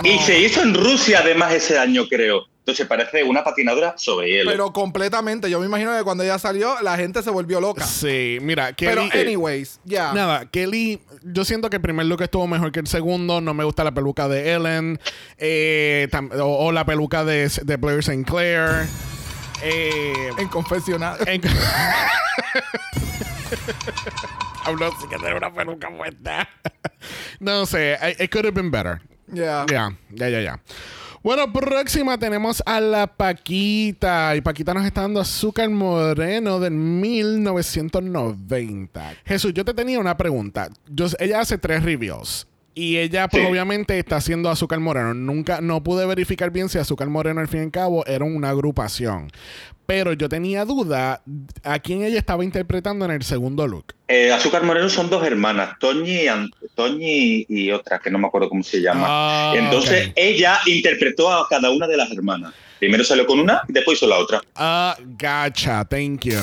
Y 0.05 0.19
se 0.19 0.39
hizo 0.39 0.61
en 0.61 0.75
Rusia 0.75 1.21
además 1.21 1.53
ese 1.55 1.79
año, 1.79 2.07
creo. 2.09 2.47
Entonces 2.59 2.87
parece 2.87 3.23
una 3.25 3.43
patinadora 3.43 3.95
sobre 3.97 4.29
hielo. 4.29 4.51
Pero 4.51 4.71
completamente. 4.73 5.49
Yo 5.49 5.59
me 5.61 5.67
imagino 5.67 5.97
que 5.97 6.03
cuando 6.05 6.25
ella 6.25 6.39
salió, 6.39 6.79
la 6.83 6.97
gente 6.99 7.23
se 7.23 7.31
volvió 7.31 7.59
loca. 7.61 7.87
Sí, 7.87 8.37
mira, 8.43 8.75
Pero, 8.77 9.09
Kelly. 9.09 9.29
anyways, 9.29 9.81
ya. 9.85 10.13
Nada, 10.13 10.45
Kelly, 10.51 11.01
yo 11.23 11.45
siento 11.47 11.71
que 11.71 11.77
el 11.77 11.83
primer 11.83 12.05
look 12.07 12.21
estuvo 12.23 12.47
mejor 12.47 12.71
que 12.71 12.81
el 12.81 12.87
segundo. 12.87 13.41
No 13.41 13.55
me 13.55 13.65
gusta 13.65 13.83
la 13.83 13.93
peluca 13.93 14.29
de 14.29 14.53
Ellen. 14.53 15.01
eh, 15.39 16.07
o, 16.39 16.67
o 16.67 16.73
la 16.73 16.85
peluca 16.85 17.25
de, 17.25 17.49
de 17.49 17.77
Blair 17.77 18.01
St. 18.01 18.25
Clair. 18.25 18.87
Eh, 19.63 20.31
En 20.39 20.49
confesionario. 20.49 21.25
en- 21.27 21.41
Habló 24.65 24.91
sin 25.01 25.09
que 25.11 25.17
tener 25.17 25.35
una 25.35 25.53
peluca 25.53 25.89
puesta. 25.97 26.49
no 27.41 27.67
sé, 27.67 27.97
I- 28.01 28.23
it 28.25 28.31
could 28.31 28.45
have 28.45 28.55
been 28.55 28.71
better. 28.71 29.01
Ya. 29.29 29.65
Ya, 29.71 29.91
ya, 30.11 30.29
ya, 30.29 30.41
ya. 30.41 30.61
Bueno, 31.23 31.53
próxima 31.53 32.17
tenemos 32.19 32.63
a 32.65 32.81
la 32.81 33.07
Paquita. 33.07 34.35
Y 34.37 34.41
Paquita 34.41 34.73
nos 34.73 34.87
está 34.87 35.03
dando 35.03 35.21
azúcar 35.21 35.69
moreno 35.69 36.59
del 36.61 36.73
1990. 36.73 39.15
Jesús, 39.27 39.53
yo 39.53 39.63
te 39.65 39.75
tenía 39.75 39.99
una 40.01 40.17
pregunta. 40.17 40.71
Yo, 40.89 41.07
ella 41.19 41.41
hace 41.41 41.59
tres 41.59 41.83
reviews. 41.83 42.47
Y 42.75 42.99
ella, 42.99 43.27
pues, 43.29 43.43
Sí. 43.43 43.51
obviamente, 43.51 43.99
está 43.99 44.17
haciendo 44.17 44.49
azúcar 44.49 44.79
moreno. 44.81 45.13
Nunca, 45.13 45.61
no 45.61 45.83
pude 45.83 46.07
verificar 46.07 46.51
bien 46.51 46.69
si 46.69 46.79
azúcar 46.79 47.09
moreno, 47.09 47.41
al 47.41 47.49
fin 47.49 47.61
y 47.61 47.65
al 47.65 47.71
cabo, 47.71 48.07
era 48.07 48.25
una 48.25 48.51
agrupación. 48.51 49.31
Pero 49.87 50.13
yo 50.13 50.29
tenía 50.29 50.65
duda 50.65 51.21
a 51.65 51.79
quién 51.81 52.05
ella 52.05 52.17
estaba 52.19 52.45
interpretando 52.45 53.05
en 53.05 53.11
el 53.11 53.25
segundo 53.25 53.67
look. 53.67 53.87
Eh, 54.07 54.33
Azúcar 54.33 54.63
Moreno 54.63 54.89
son 54.89 55.11
dos 55.11 55.27
hermanas, 55.27 55.77
Toñi 55.81 56.13
y, 56.23 56.29
An- 56.29 56.49
Toñi 56.77 57.45
y 57.49 57.73
otra, 57.73 57.99
que 57.99 58.09
no 58.09 58.19
me 58.21 58.29
acuerdo 58.29 58.49
cómo 58.49 58.63
se 58.63 58.81
llama. 58.81 59.05
Ah, 59.09 59.55
Entonces 59.57 60.13
ella 60.15 60.61
interpretó 60.67 61.33
a 61.33 61.49
cada 61.49 61.71
una 61.73 61.89
de 61.89 61.97
las 61.97 62.09
hermanas. 62.13 62.55
Primero 62.79 63.03
salió 63.03 63.27
con 63.27 63.41
una 63.41 63.63
y 63.69 63.73
después 63.73 63.99
hizo 63.99 64.07
la 64.07 64.19
otra. 64.19 64.41
Ah, 64.55 64.97
gacha, 65.19 65.85
thank 65.85 66.21
you. 66.25 66.39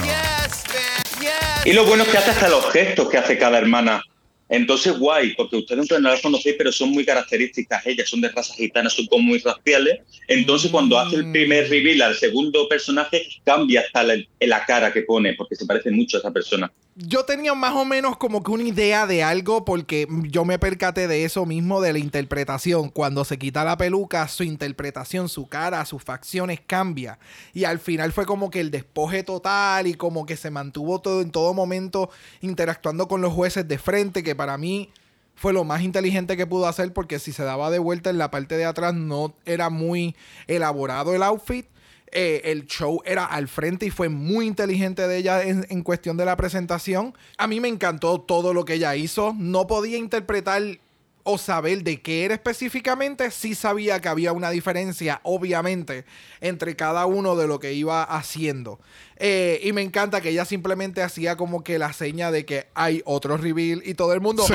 Y 1.65 1.71
lo 1.73 1.85
bueno 1.85 2.03
es 2.03 2.09
que 2.09 2.17
hace 2.17 2.31
hasta 2.31 2.49
los 2.49 2.69
gestos 2.71 3.09
que 3.09 3.17
hace 3.17 3.37
cada 3.37 3.57
hermana. 3.57 4.01
Entonces, 4.49 4.97
guay, 4.97 5.33
porque 5.35 5.57
ustedes 5.57 5.89
no 5.91 6.09
las 6.09 6.21
conocéis, 6.21 6.55
pero 6.57 6.71
son 6.71 6.91
muy 6.91 7.05
características. 7.05 7.85
Ellas 7.85 8.09
son 8.09 8.21
de 8.21 8.29
raza 8.29 8.53
gitana, 8.53 8.89
son 8.89 9.05
como 9.07 9.23
muy 9.23 9.39
raciales. 9.39 9.99
Entonces, 10.27 10.71
cuando 10.71 10.97
hace 10.97 11.17
el 11.17 11.31
primer 11.31 11.69
reveal 11.69 12.01
al 12.01 12.15
segundo 12.15 12.67
personaje, 12.69 13.27
cambia 13.43 13.81
hasta 13.81 14.03
la, 14.03 14.15
la 14.39 14.65
cara 14.65 14.93
que 14.93 15.01
pone, 15.01 15.33
porque 15.33 15.55
se 15.55 15.65
parece 15.65 15.91
mucho 15.91 16.17
a 16.17 16.19
esa 16.21 16.31
persona. 16.31 16.71
Yo 16.99 17.25
tenía 17.25 17.53
más 17.53 17.75
o 17.75 17.85
menos 17.85 18.17
como 18.17 18.41
que 18.41 18.49
una 18.49 18.63
idea 18.63 19.05
de 19.05 19.21
algo 19.21 19.65
porque 19.65 20.07
yo 20.31 20.45
me 20.45 20.57
percaté 20.57 21.07
de 21.07 21.25
eso 21.25 21.45
mismo 21.45 21.79
de 21.79 21.93
la 21.93 21.99
interpretación. 21.99 22.89
Cuando 22.89 23.23
se 23.23 23.37
quita 23.37 23.63
la 23.63 23.77
peluca, 23.77 24.27
su 24.27 24.41
interpretación, 24.41 25.29
su 25.29 25.47
cara, 25.47 25.85
sus 25.85 26.01
facciones 26.01 26.59
cambia. 26.65 27.19
Y 27.53 27.65
al 27.65 27.77
final 27.77 28.11
fue 28.13 28.25
como 28.25 28.49
que 28.49 28.61
el 28.61 28.71
despoje 28.71 29.21
total 29.21 29.85
y 29.85 29.93
como 29.93 30.25
que 30.25 30.37
se 30.37 30.49
mantuvo 30.49 30.99
todo 30.99 31.21
en 31.21 31.29
todo 31.29 31.53
momento 31.53 32.09
interactuando 32.41 33.07
con 33.07 33.21
los 33.21 33.31
jueces 33.31 33.67
de 33.67 33.77
frente, 33.77 34.23
que 34.23 34.33
para 34.37 34.57
mí 34.57 34.89
fue 35.35 35.53
lo 35.53 35.63
más 35.63 35.81
inteligente 35.81 36.37
que 36.37 36.47
pudo 36.47 36.67
hacer 36.67 36.93
porque 36.93 37.19
si 37.19 37.31
se 37.31 37.43
daba 37.43 37.69
de 37.69 37.79
vuelta 37.79 38.09
en 38.09 38.17
la 38.17 38.31
parte 38.31 38.57
de 38.57 38.65
atrás 38.65 38.93
no 38.93 39.35
era 39.45 39.69
muy 39.69 40.15
elaborado 40.47 41.13
el 41.13 41.23
outfit. 41.23 41.67
Eh, 42.13 42.41
el 42.45 42.65
show 42.67 43.01
era 43.05 43.25
al 43.25 43.49
frente 43.49 43.85
y 43.85 43.89
fue 43.89 44.07
muy 44.07 44.47
inteligente 44.47 45.07
de 45.07 45.17
ella 45.17 45.43
en, 45.43 45.67
en 45.69 45.83
cuestión 45.83 46.15
de 46.15 46.23
la 46.23 46.37
presentación. 46.37 47.13
A 47.37 47.47
mí 47.47 47.59
me 47.59 47.67
encantó 47.67 48.21
todo 48.21 48.53
lo 48.53 48.63
que 48.63 48.75
ella 48.75 48.95
hizo. 48.95 49.35
No 49.37 49.67
podía 49.67 49.97
interpretar 49.97 50.79
o 51.27 51.37
saber 51.37 51.83
de 51.83 52.01
qué 52.01 52.23
era 52.23 52.33
específicamente. 52.33 53.29
Sí 53.31 53.53
sabía 53.53 53.99
que 53.99 54.07
había 54.07 54.31
una 54.31 54.49
diferencia, 54.49 55.19
obviamente, 55.23 56.05
entre 56.39 56.77
cada 56.77 57.05
uno 57.05 57.35
de 57.35 57.47
lo 57.47 57.59
que 57.59 57.73
iba 57.73 58.01
haciendo. 58.01 58.79
Eh, 59.17 59.59
y 59.61 59.73
me 59.73 59.81
encanta 59.81 60.21
que 60.21 60.29
ella 60.29 60.45
simplemente 60.45 61.01
hacía 61.01 61.35
como 61.35 61.65
que 61.65 61.79
la 61.79 61.91
seña 61.91 62.31
de 62.31 62.45
que 62.45 62.67
hay 62.75 63.01
otro 63.03 63.35
reveal 63.35 63.81
y 63.85 63.93
todo 63.93 64.13
el 64.13 64.21
mundo... 64.21 64.43
Sí. 64.47 64.53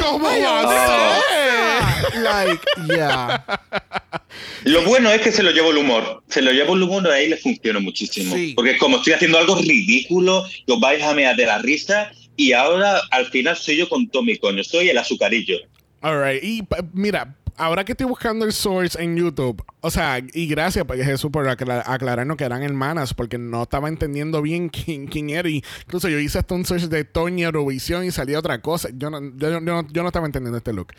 ¿Cómo 0.00 0.26
¡Ay, 0.26 0.40
va 0.40 0.60
a 0.60 1.20
ser? 1.20 2.12
ser? 2.12 2.22
Like, 2.22 2.62
yeah. 2.86 3.44
Lo 4.64 4.82
bueno 4.84 5.10
es 5.10 5.20
que 5.20 5.30
se 5.30 5.42
lo 5.42 5.50
llevo 5.50 5.70
el 5.72 5.78
humor. 5.78 6.22
Se 6.28 6.40
lo 6.40 6.52
llevo 6.52 6.74
el 6.74 6.82
humor 6.82 7.04
y 7.06 7.10
ahí 7.10 7.28
le 7.28 7.36
funciona 7.36 7.80
muchísimo. 7.80 8.34
Sí. 8.34 8.54
Porque 8.54 8.78
como 8.78 8.96
estoy 8.96 9.12
haciendo 9.12 9.38
algo 9.38 9.56
ridículo, 9.56 10.44
que 10.66 10.72
os 10.72 10.80
vais 10.80 11.02
a 11.02 11.12
mear 11.12 11.36
de 11.36 11.44
la 11.46 11.58
risa, 11.58 12.10
y 12.36 12.52
ahora 12.52 13.00
al 13.10 13.26
final 13.26 13.56
soy 13.56 13.76
yo 13.76 13.88
con 13.88 14.08
Tommy, 14.08 14.38
coño. 14.38 14.62
Soy 14.64 14.88
el 14.88 14.96
azucarillo. 14.96 15.58
Alright, 16.00 16.42
y 16.44 16.66
mira, 16.92 17.34
ahora 17.56 17.84
que 17.84 17.92
estoy 17.92 18.06
buscando 18.06 18.44
el 18.44 18.52
source 18.52 19.02
en 19.02 19.16
YouTube, 19.16 19.64
o 19.80 19.90
sea, 19.90 20.20
y 20.32 20.46
gracias 20.46 20.84
pues, 20.84 21.04
Jesús 21.04 21.30
por 21.32 21.48
acla- 21.48 21.82
aclararnos 21.84 22.36
que 22.36 22.44
eran 22.44 22.62
hermanas, 22.62 23.14
porque 23.14 23.36
no 23.36 23.64
estaba 23.64 23.88
entendiendo 23.88 24.40
bien 24.40 24.68
quién, 24.70 25.06
quién 25.08 25.30
era. 25.30 25.48
Incluso 25.48 26.08
yo 26.08 26.18
hice 26.20 26.38
hasta 26.38 26.54
un 26.54 26.64
search 26.64 26.84
de 26.84 27.04
Toña 27.04 27.46
Eurovisión 27.46 28.04
y 28.04 28.12
salía 28.12 28.38
otra 28.38 28.60
cosa. 28.62 28.90
Yo 28.96 29.10
no, 29.10 29.20
yo, 29.36 29.50
yo 29.50 29.60
no, 29.60 29.86
yo 29.88 30.02
no 30.02 30.08
estaba 30.08 30.26
entendiendo 30.26 30.58
este 30.58 30.72
look. 30.72 30.92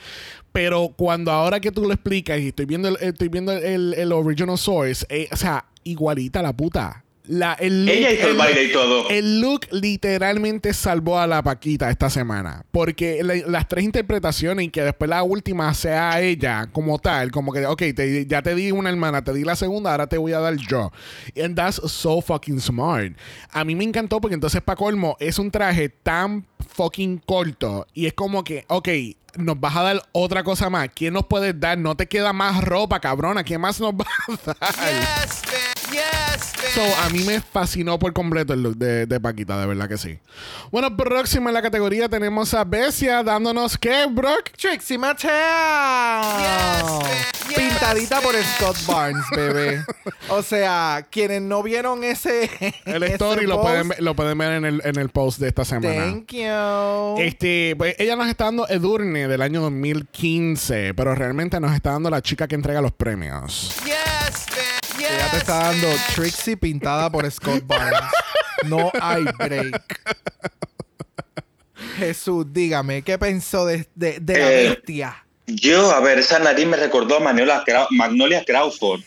Pero 0.51 0.93
cuando 0.97 1.31
ahora 1.31 1.59
que 1.61 1.71
tú 1.71 1.83
lo 1.85 1.93
explicas 1.93 2.39
y 2.39 2.49
estoy 2.49 2.65
viendo 2.65 2.89
el, 2.89 2.97
estoy 2.99 3.29
viendo 3.29 3.53
el, 3.53 3.93
el 3.93 4.11
original 4.11 4.57
source, 4.57 5.05
eh, 5.09 5.29
o 5.31 5.35
sea, 5.37 5.65
igualita 5.85 6.41
la 6.41 6.51
puta. 6.51 7.05
La, 7.31 7.53
el 7.53 7.85
look- 7.85 7.93
Ella 7.95 8.11
hizo 8.11 8.23
el 8.23 8.31
el- 8.31 8.37
baile 8.37 8.63
y 8.63 8.71
todo. 8.71 9.07
el 9.09 9.39
look 9.39 9.67
literalmente 9.71 10.73
salvó 10.73 11.19
a 11.19 11.27
la 11.27 11.43
Paquita 11.43 11.91
esta 11.91 12.09
semana. 12.09 12.65
Porque 12.71 13.21
la- 13.23 13.35
las 13.47 13.67
tres 13.67 13.85
interpretaciones 13.85 14.65
y 14.65 14.69
que 14.69 14.81
después 14.81 15.07
la 15.09 15.21
última 15.21 15.71
sea 15.75 16.19
ella 16.21 16.67
como 16.71 16.97
tal, 16.97 17.29
como 17.29 17.53
que, 17.53 17.67
ok, 17.67 17.83
te- 17.95 18.25
ya 18.25 18.41
te 18.41 18.55
di 18.55 18.71
una 18.71 18.89
hermana, 18.89 19.23
te 19.23 19.31
di 19.31 19.43
la 19.43 19.55
segunda, 19.55 19.91
ahora 19.91 20.07
te 20.07 20.17
voy 20.17 20.33
a 20.33 20.39
dar 20.39 20.55
yo. 20.55 20.91
And 21.39 21.55
that's 21.55 21.75
so 21.85 22.19
fucking 22.19 22.59
smart. 22.59 23.13
A 23.51 23.63
mí 23.63 23.75
me 23.75 23.83
encantó 23.83 24.19
porque 24.19 24.33
entonces, 24.33 24.61
para 24.63 24.77
colmo, 24.77 25.15
es 25.19 25.37
un 25.37 25.51
traje 25.51 25.89
tan 25.89 26.47
fucking 26.75 27.19
corto 27.27 27.85
y 27.93 28.07
es 28.07 28.13
como 28.13 28.43
que, 28.43 28.65
ok. 28.69 28.89
Nos 29.37 29.59
vas 29.59 29.75
a 29.75 29.83
dar 29.83 30.01
otra 30.11 30.43
cosa 30.43 30.71
más. 30.71 30.89
¿Quién 30.95 31.13
nos 31.13 31.27
puede 31.27 31.53
dar? 31.53 31.77
No 31.77 31.95
te 31.95 32.07
queda 32.07 32.33
más 32.33 32.63
ropa, 32.63 32.99
cabrona. 32.99 33.43
¿Quién 33.43 33.61
más 33.61 33.79
nos 33.79 33.93
va 33.93 34.03
a 34.27 34.35
dar? 34.47 35.78
So, 36.73 36.83
a 37.03 37.09
mí 37.09 37.23
me 37.23 37.41
fascinó 37.41 37.97
por 37.97 38.13
completo 38.13 38.53
el 38.53 38.61
look 38.61 38.77
de, 38.77 39.05
de 39.07 39.19
Paquita, 39.19 39.59
de 39.59 39.65
verdad 39.65 39.89
que 39.89 39.97
sí. 39.97 40.19
Bueno, 40.71 40.95
próxima 40.95 41.49
en 41.49 41.55
la 41.55 41.61
categoría 41.61 42.07
tenemos 42.09 42.53
a 42.53 42.63
Bessia 42.63 43.23
dándonos 43.23 43.77
¿qué, 43.77 44.05
Brock? 44.09 44.51
Trixie 44.55 44.97
Mattel. 44.97 45.29
Pintadita 47.55 48.21
por 48.21 48.35
Scott 48.35 48.77
Barnes, 48.85 49.23
bebé. 49.35 49.83
O 50.31 50.43
sea, 50.43 51.07
quienes 51.09 51.41
no 51.41 51.63
vieron 51.63 52.03
ese. 52.03 52.49
El 52.85 53.01
ese 53.01 53.13
story 53.13 53.47
lo 53.47 53.61
pueden, 53.61 53.89
ver- 53.89 54.01
lo 54.03 54.15
pueden 54.15 54.37
ver 54.37 54.51
en 54.53 54.65
el, 54.65 54.81
en 54.85 54.99
el 54.99 55.09
post 55.09 55.39
de 55.39 55.47
esta 55.47 55.65
semana. 55.65 56.03
Thank 56.03 56.31
you. 56.33 57.17
Este, 57.17 57.73
pues 57.75 57.95
ella 57.97 58.15
nos 58.15 58.27
está 58.27 58.45
dando 58.45 58.67
Edurne 58.69 59.27
del 59.27 59.41
año 59.41 59.61
2015, 59.61 60.93
pero 60.93 61.15
realmente 61.15 61.59
nos 61.59 61.73
está 61.73 61.91
dando 61.93 62.11
la 62.11 62.21
chica 62.21 62.47
que 62.47 62.53
entrega 62.53 62.79
los 62.81 62.91
premios. 62.91 63.73
Ella 65.13 65.31
te 65.31 65.37
está 65.37 65.59
dando 65.71 65.87
Trixie 66.15 66.57
pintada 66.57 67.09
por 67.11 67.29
Scott 67.31 67.63
Barnes. 67.65 67.99
No 68.65 68.91
hay 69.01 69.23
break. 69.37 69.81
Jesús, 71.97 72.45
dígame, 72.51 73.01
¿qué 73.03 73.17
pensó 73.17 73.65
de, 73.65 73.87
de- 73.95 74.19
de 74.19 74.37
la 74.37 74.51
Eh, 74.51 74.69
bestia? 74.69 75.25
Yo, 75.47 75.91
a 75.91 75.99
ver, 75.99 76.19
esa 76.19 76.39
nariz 76.39 76.67
me 76.67 76.77
recordó 76.77 77.17
a 77.17 77.19
Magnolia, 77.19 77.63
Crau- 77.65 77.87
Magnolia 77.91 78.43
Crawford, 78.45 79.01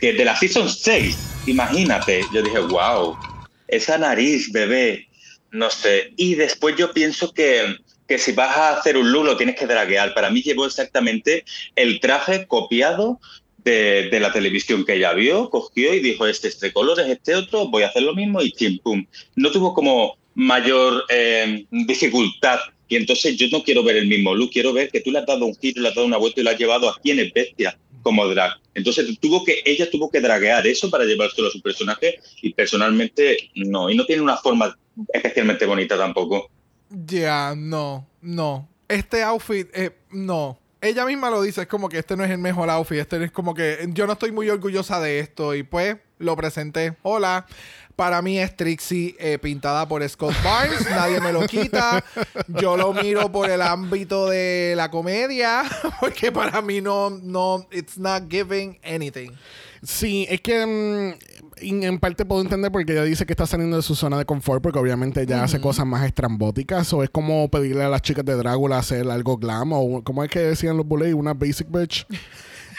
que 0.00 0.12
de 0.14 0.24
la 0.24 0.36
Season 0.36 0.68
6, 0.68 1.16
imagínate. 1.46 2.24
Yo 2.32 2.42
dije, 2.42 2.58
wow, 2.60 3.16
esa 3.68 3.98
nariz, 3.98 4.50
bebé, 4.52 5.08
no 5.50 5.68
sé. 5.68 6.12
Y 6.16 6.34
después 6.34 6.76
yo 6.76 6.92
pienso 6.92 7.32
que, 7.34 7.76
que 8.08 8.18
si 8.18 8.32
vas 8.32 8.56
a 8.56 8.78
hacer 8.78 8.96
un 8.96 9.12
look 9.12 9.24
lo 9.26 9.36
tienes 9.36 9.56
que 9.56 9.66
draguear. 9.66 10.14
Para 10.14 10.30
mí 10.30 10.42
llevó 10.42 10.64
exactamente 10.66 11.44
el 11.76 12.00
traje 12.00 12.46
copiado 12.46 13.20
de, 13.64 14.08
de 14.10 14.20
la 14.20 14.32
televisión 14.32 14.84
que 14.84 14.94
ella 14.94 15.12
vio, 15.12 15.50
cogió 15.50 15.94
y 15.94 16.00
dijo, 16.00 16.26
este, 16.26 16.48
este 16.48 16.72
color 16.72 17.00
es 17.00 17.08
este 17.08 17.34
otro, 17.34 17.68
voy 17.68 17.82
a 17.82 17.88
hacer 17.88 18.02
lo 18.02 18.14
mismo 18.14 18.42
y 18.42 18.52
chim, 18.52 18.78
pum. 18.82 19.06
No 19.36 19.50
tuvo 19.50 19.74
como 19.74 20.16
mayor 20.34 21.04
eh, 21.08 21.66
dificultad. 21.70 22.58
Y 22.88 22.96
entonces 22.96 23.36
yo 23.36 23.46
no 23.50 23.62
quiero 23.62 23.82
ver 23.82 23.96
el 23.96 24.06
mismo 24.06 24.34
look, 24.34 24.50
quiero 24.50 24.72
ver 24.72 24.90
que 24.90 25.00
tú 25.00 25.10
le 25.10 25.18
has 25.18 25.26
dado 25.26 25.46
un 25.46 25.56
giro, 25.56 25.80
le 25.80 25.88
has 25.88 25.94
dado 25.94 26.06
una 26.06 26.18
vuelta 26.18 26.40
y 26.40 26.44
lo 26.44 26.50
has 26.50 26.58
llevado 26.58 26.90
a 26.90 27.00
quien 27.00 27.18
es 27.20 27.32
bestia 27.32 27.78
como 28.02 28.26
drag. 28.26 28.52
Entonces 28.74 29.18
tuvo 29.18 29.44
que, 29.44 29.62
ella 29.64 29.90
tuvo 29.90 30.10
que 30.10 30.20
draguear 30.20 30.66
eso 30.66 30.90
para 30.90 31.04
llevárselo 31.04 31.48
a 31.48 31.50
su 31.50 31.60
personaje 31.62 32.20
y 32.42 32.52
personalmente 32.52 33.50
no. 33.54 33.88
Y 33.88 33.96
no 33.96 34.04
tiene 34.04 34.22
una 34.22 34.36
forma 34.36 34.76
especialmente 35.12 35.64
bonita 35.64 35.96
tampoco. 35.96 36.50
Ya, 36.90 37.54
no, 37.56 38.06
no. 38.20 38.68
Este 38.88 39.22
outfit, 39.22 39.68
eh, 39.74 39.92
no. 40.10 40.58
Ella 40.82 41.06
misma 41.06 41.30
lo 41.30 41.40
dice, 41.40 41.62
es 41.62 41.68
como 41.68 41.88
que 41.88 42.00
este 42.00 42.16
no 42.16 42.24
es 42.24 42.30
el 42.32 42.38
mejor 42.38 42.68
outfit, 42.68 42.98
este 42.98 43.22
es 43.22 43.30
como 43.30 43.54
que 43.54 43.88
yo 43.90 44.04
no 44.04 44.14
estoy 44.14 44.32
muy 44.32 44.50
orgullosa 44.50 44.98
de 44.98 45.20
esto 45.20 45.54
y 45.54 45.62
pues 45.62 45.96
lo 46.18 46.34
presenté. 46.34 46.96
Hola, 47.02 47.46
para 47.94 48.20
mí 48.20 48.40
es 48.40 48.56
Trixie 48.56 49.14
eh, 49.20 49.38
pintada 49.38 49.86
por 49.86 50.06
Scott 50.08 50.34
Barnes, 50.42 50.84
nadie 50.90 51.20
me 51.20 51.32
lo 51.32 51.46
quita. 51.46 52.04
Yo 52.48 52.76
lo 52.76 52.92
miro 52.92 53.30
por 53.30 53.48
el 53.48 53.62
ámbito 53.62 54.28
de 54.28 54.74
la 54.76 54.90
comedia, 54.90 55.62
porque 56.00 56.32
para 56.32 56.60
mí 56.62 56.80
no, 56.80 57.10
no, 57.10 57.64
it's 57.70 57.96
not 57.96 58.24
giving 58.28 58.76
anything. 58.82 59.30
Sí, 59.84 60.26
es 60.28 60.40
que 60.40 60.66
mm, 60.66 61.41
en, 61.62 61.98
parte 61.98 62.24
puedo 62.24 62.42
entender 62.42 62.70
porque 62.70 62.92
ella 62.92 63.04
dice 63.04 63.26
que 63.26 63.32
está 63.32 63.46
saliendo 63.46 63.76
de 63.76 63.82
su 63.82 63.94
zona 63.94 64.18
de 64.18 64.24
confort 64.24 64.62
porque 64.62 64.78
obviamente 64.78 65.22
ella 65.22 65.44
hace 65.44 65.60
cosas 65.60 65.86
más 65.86 66.04
estrambóticas 66.04 66.92
o 66.92 67.02
es 67.02 67.10
como 67.10 67.50
pedirle 67.50 67.84
a 67.84 67.88
las 67.88 68.02
chicas 68.02 68.24
de 68.24 68.34
Drácula 68.34 68.78
hacer 68.78 69.08
algo 69.10 69.36
glam 69.36 69.72
o 69.72 70.02
como 70.02 70.24
es 70.24 70.30
que 70.30 70.40
decían 70.40 70.76
los 70.76 70.86
bullies, 70.86 71.14
una 71.14 71.34
basic 71.34 71.68
bitch. 71.70 72.06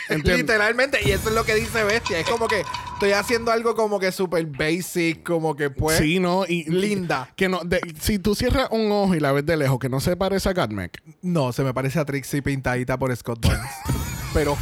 Literalmente, 0.09 0.99
y 1.03 1.11
eso 1.11 1.29
es 1.29 1.35
lo 1.35 1.43
que 1.45 1.55
dice 1.55 1.83
Bestia. 1.83 2.19
Es 2.19 2.27
como 2.27 2.47
que 2.47 2.63
estoy 2.93 3.11
haciendo 3.11 3.51
algo 3.51 3.75
como 3.75 3.99
que 3.99 4.11
super 4.11 4.45
basic, 4.45 5.23
como 5.23 5.55
que 5.55 5.69
pues. 5.69 5.97
sí, 5.97 6.19
¿no? 6.19 6.45
Y, 6.45 6.63
linda. 6.65 7.31
Que 7.35 7.49
no, 7.49 7.61
de- 7.63 7.81
si 7.99 8.19
tú 8.19 8.35
cierras 8.35 8.67
un 8.71 8.91
ojo 8.91 9.15
y 9.15 9.19
la 9.19 9.31
ves 9.31 9.45
de 9.45 9.57
lejos, 9.57 9.79
que 9.79 9.89
no 9.89 9.99
se 9.99 10.15
parece 10.17 10.49
a 10.49 10.53
Godmec. 10.53 11.01
No, 11.21 11.53
se 11.53 11.63
me 11.63 11.73
parece 11.73 11.99
a 11.99 12.05
Trixie 12.05 12.41
pintadita 12.41 12.97
por 12.97 13.15
Scott 13.15 13.45
Barnes. 13.45 13.71
Pero. 14.33 14.57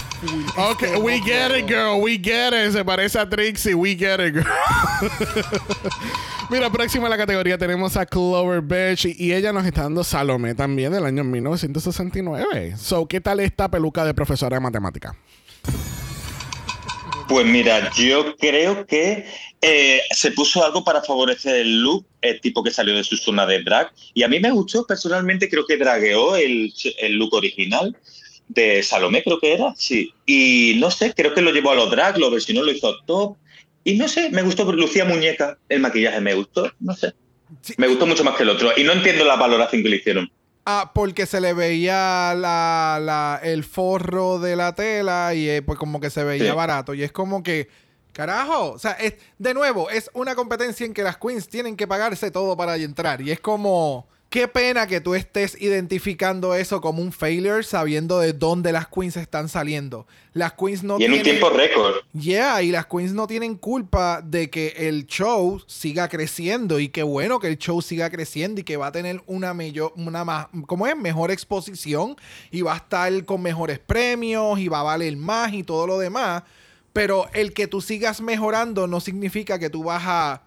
Ok, 0.58 0.84
we 1.02 1.22
get 1.22 1.58
it, 1.58 1.68
girl. 1.68 2.02
We 2.02 2.20
get 2.22 2.54
it. 2.54 2.74
Se 2.74 2.84
parece 2.84 3.20
a 3.20 3.30
Trixie. 3.30 3.74
We 3.74 3.96
get 3.96 4.20
it, 4.20 4.34
girl. 4.34 4.46
Mira, 6.50 6.70
próxima 6.70 7.06
en 7.06 7.12
la 7.12 7.18
categoría 7.18 7.58
tenemos 7.58 7.96
a 7.96 8.06
Clover 8.06 8.62
Beach 8.62 9.06
y, 9.06 9.16
y 9.18 9.34
ella 9.34 9.54
nos 9.54 9.66
está 9.66 9.84
dando 9.84 10.04
Salomé 10.04 10.54
también 10.54 10.92
del 10.92 11.06
año 11.06 11.24
1969. 11.24 12.76
So, 12.78 13.08
¿qué 13.08 13.22
tal 13.22 13.40
esta 13.40 13.72
peluca 13.72 14.04
de 14.04 14.14
profesora 14.14 14.58
de 14.58 14.60
matemática? 14.60 15.16
Pues 17.30 17.46
mira, 17.46 17.90
yo 17.94 18.36
creo 18.36 18.86
que 18.86 19.26
eh, 19.62 20.02
se 20.12 20.32
puso 20.32 20.66
algo 20.66 20.84
para 20.84 21.02
favorecer 21.02 21.56
el 21.56 21.82
look, 21.82 22.06
el 22.22 22.42
tipo 22.42 22.62
que 22.62 22.72
salió 22.72 22.94
de 22.94 23.06
su 23.06 23.16
zona 23.16 23.46
de 23.46 23.64
drag. 23.64 23.90
Y 24.14 24.24
a 24.24 24.28
mí 24.28 24.42
me 24.42 24.52
gustó, 24.52 24.86
personalmente 24.86 25.50
creo 25.50 25.66
que 25.66 25.78
dragueó 25.78 26.36
el, 26.36 26.74
el 27.00 27.14
look 27.14 27.34
original 27.34 27.96
de 28.54 28.84
Salomé, 28.84 29.24
creo 29.24 29.39
que 29.39 29.54
era, 29.54 29.74
sí. 29.76 30.14
Y 30.26 30.76
no 30.80 30.91
sé, 30.91 31.14
creo 31.16 31.34
que 31.34 31.41
lo 31.41 31.52
llevó 31.52 31.72
a 31.72 31.76
los 31.76 31.89
drag 31.91 32.18
lovers, 32.18 32.43
si 32.45 32.54
no 32.54 32.64
lo 32.64 32.72
hizo 32.72 32.93
top. 33.06 33.38
Y 33.84 33.95
no 33.95 34.08
sé, 34.08 34.30
me 34.30 34.41
gustó, 34.43 34.66
porque 34.66 34.82
lucía 34.82 35.06
muñeca, 35.06 35.58
el 35.70 35.80
maquillaje 35.80 36.20
me 36.22 36.34
gustó, 36.36 36.72
no 36.80 36.93
sé. 36.93 37.14
Sí. 37.62 37.74
Me 37.78 37.88
gustó 37.88 38.06
mucho 38.06 38.24
más 38.24 38.36
que 38.36 38.43
el 38.43 38.49
otro. 38.49 38.72
Y 38.78 38.84
no 38.84 38.93
entiendo 38.93 39.26
la 39.26 39.36
valoración 39.36 39.82
que 39.84 39.89
le 39.89 39.95
hicieron. 39.97 40.32
Ah, 40.66 40.91
porque 40.93 41.26
se 41.26 41.41
le 41.41 41.54
veía 41.54 42.34
la, 42.38 42.99
la- 43.02 43.39
el 43.43 43.64
forro 43.64 44.38
de 44.39 44.56
la 44.56 44.76
tela 44.76 45.34
y 45.34 45.49
eh, 45.49 45.62
pues 45.62 45.80
como 45.80 45.99
que 45.99 46.10
se 46.12 46.24
veía 46.24 46.52
Sí. 46.52 46.56
barato. 46.56 46.93
Y 46.93 47.02
es 47.04 47.12
como 47.12 47.41
que, 47.41 47.68
carajo, 48.14 48.74
o 48.74 48.80
sea, 48.80 48.91
es, 48.91 49.16
de 49.39 49.54
nuevo, 49.56 49.89
es 49.89 50.10
una 50.14 50.36
competencia 50.36 50.86
en 50.86 50.93
que 50.93 51.02
las 51.04 51.18
queens 51.18 51.47
tienen 51.49 51.76
que 51.76 51.88
pagarse 51.88 52.30
todo 52.30 52.56
para 52.56 52.76
entrar. 52.76 53.22
Y 53.22 53.32
es 53.32 53.39
como, 53.39 54.08
qué 54.32 54.48
pena 54.48 54.88
que 54.88 55.02
tú 55.02 55.14
estés 55.14 55.62
identificando 55.62 56.56
eso 56.56 56.80
como 56.80 57.02
un 57.02 57.12
failure 57.12 57.64
sabiendo 57.64 58.18
de 58.18 58.32
dónde 58.32 58.72
las 58.72 58.88
queens 58.88 59.18
están 59.18 59.50
saliendo. 59.50 60.08
Las 60.32 60.54
queens 60.54 60.84
no 60.84 60.98
y 60.98 61.04
en 61.04 61.14
un 61.14 61.22
tiempo 61.22 61.50
récord. 61.50 61.96
Yeah, 62.14 62.64
y 62.64 62.72
las 62.72 62.86
queens 62.86 63.12
no 63.12 63.28
tienen 63.28 63.56
culpa 63.56 64.22
de 64.22 64.50
que 64.50 64.74
el 64.78 65.06
show 65.06 65.62
siga 65.68 66.08
creciendo 66.08 66.80
y 66.80 66.88
qué 66.88 67.04
bueno 67.04 67.40
que 67.42 67.48
el 67.48 67.58
show 67.58 67.82
siga 67.82 68.10
creciendo 68.10 68.62
y 68.62 68.64
que 68.64 68.78
va 68.78 68.88
a 68.88 68.92
tener 68.94 69.22
una 69.26 69.54
mayor, 69.54 69.92
una 69.98 70.24
más, 70.24 70.48
¿cómo 70.66 70.88
es? 70.88 70.96
Mejor 70.96 71.30
exposición 71.30 72.16
y 72.52 72.62
va 72.62 72.74
a 72.74 72.78
estar 72.78 73.26
con 73.26 73.42
mejores 73.42 73.80
premios 73.80 74.58
y 74.60 74.70
va 74.70 74.80
a 74.80 74.84
valer 74.84 75.18
más 75.18 75.52
y 75.52 75.64
todo 75.64 75.86
lo 75.86 76.00
demás. 76.00 76.44
Pero 76.94 77.28
el 77.34 77.52
que 77.52 77.68
tú 77.68 77.82
sigas 77.82 78.22
mejorando 78.22 78.88
no 78.88 79.02
significa 79.02 79.60
que 79.60 79.70
tú 79.70 79.84
vas 79.84 80.04
a, 80.06 80.42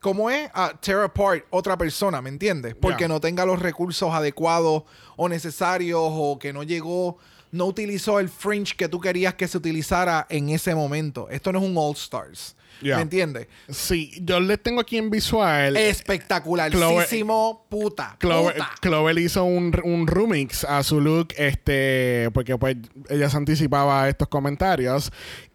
¿cómo 0.00 0.30
es? 0.30 0.50
A 0.54 0.72
tear 0.80 1.00
apart 1.02 1.44
otra 1.50 1.76
persona, 1.76 2.20
¿me 2.22 2.28
entiendes? 2.30 2.74
Porque 2.80 3.00
Yeah. 3.04 3.08
no 3.08 3.20
tenga 3.20 3.44
los 3.44 3.58
recursos 3.60 4.12
adecuados 4.12 4.84
o 5.16 5.28
necesarios 5.28 6.00
o 6.02 6.38
que 6.38 6.52
no 6.52 6.62
llegó, 6.62 7.18
no 7.50 7.64
utilizó 7.66 8.20
el 8.20 8.28
fringe 8.28 8.74
que 8.76 8.88
tú 8.88 9.00
querías 9.00 9.34
que 9.34 9.48
se 9.48 9.56
utilizara 9.58 10.26
en 10.28 10.50
ese 10.50 10.74
momento. 10.74 11.28
Esto 11.30 11.50
no 11.52 11.58
es 11.60 11.64
un 11.64 11.76
All 11.78 11.94
Stars. 11.94 12.54
Yeah. 12.82 12.96
¿Me 12.96 13.02
entiendes? 13.02 13.48
Sí, 13.68 14.12
yo 14.22 14.38
les 14.38 14.62
tengo 14.62 14.80
aquí 14.80 14.98
en 14.98 15.10
visual. 15.10 15.76
Espectacularísimo, 15.76 17.66
puta. 17.68 18.16
Clover, 18.18 18.54
puta. 18.54 18.70
Clover 18.80 19.18
hizo 19.18 19.44
un, 19.44 19.72
un 19.84 20.06
remix 20.06 20.64
a 20.64 20.82
su 20.82 21.00
look, 21.00 21.28
este, 21.36 22.30
porque 22.32 22.56
pues 22.56 22.76
ella 23.08 23.28
se 23.30 23.36
anticipaba 23.36 24.04
a 24.04 24.08
estos 24.08 24.28
comentarios. 24.28 25.10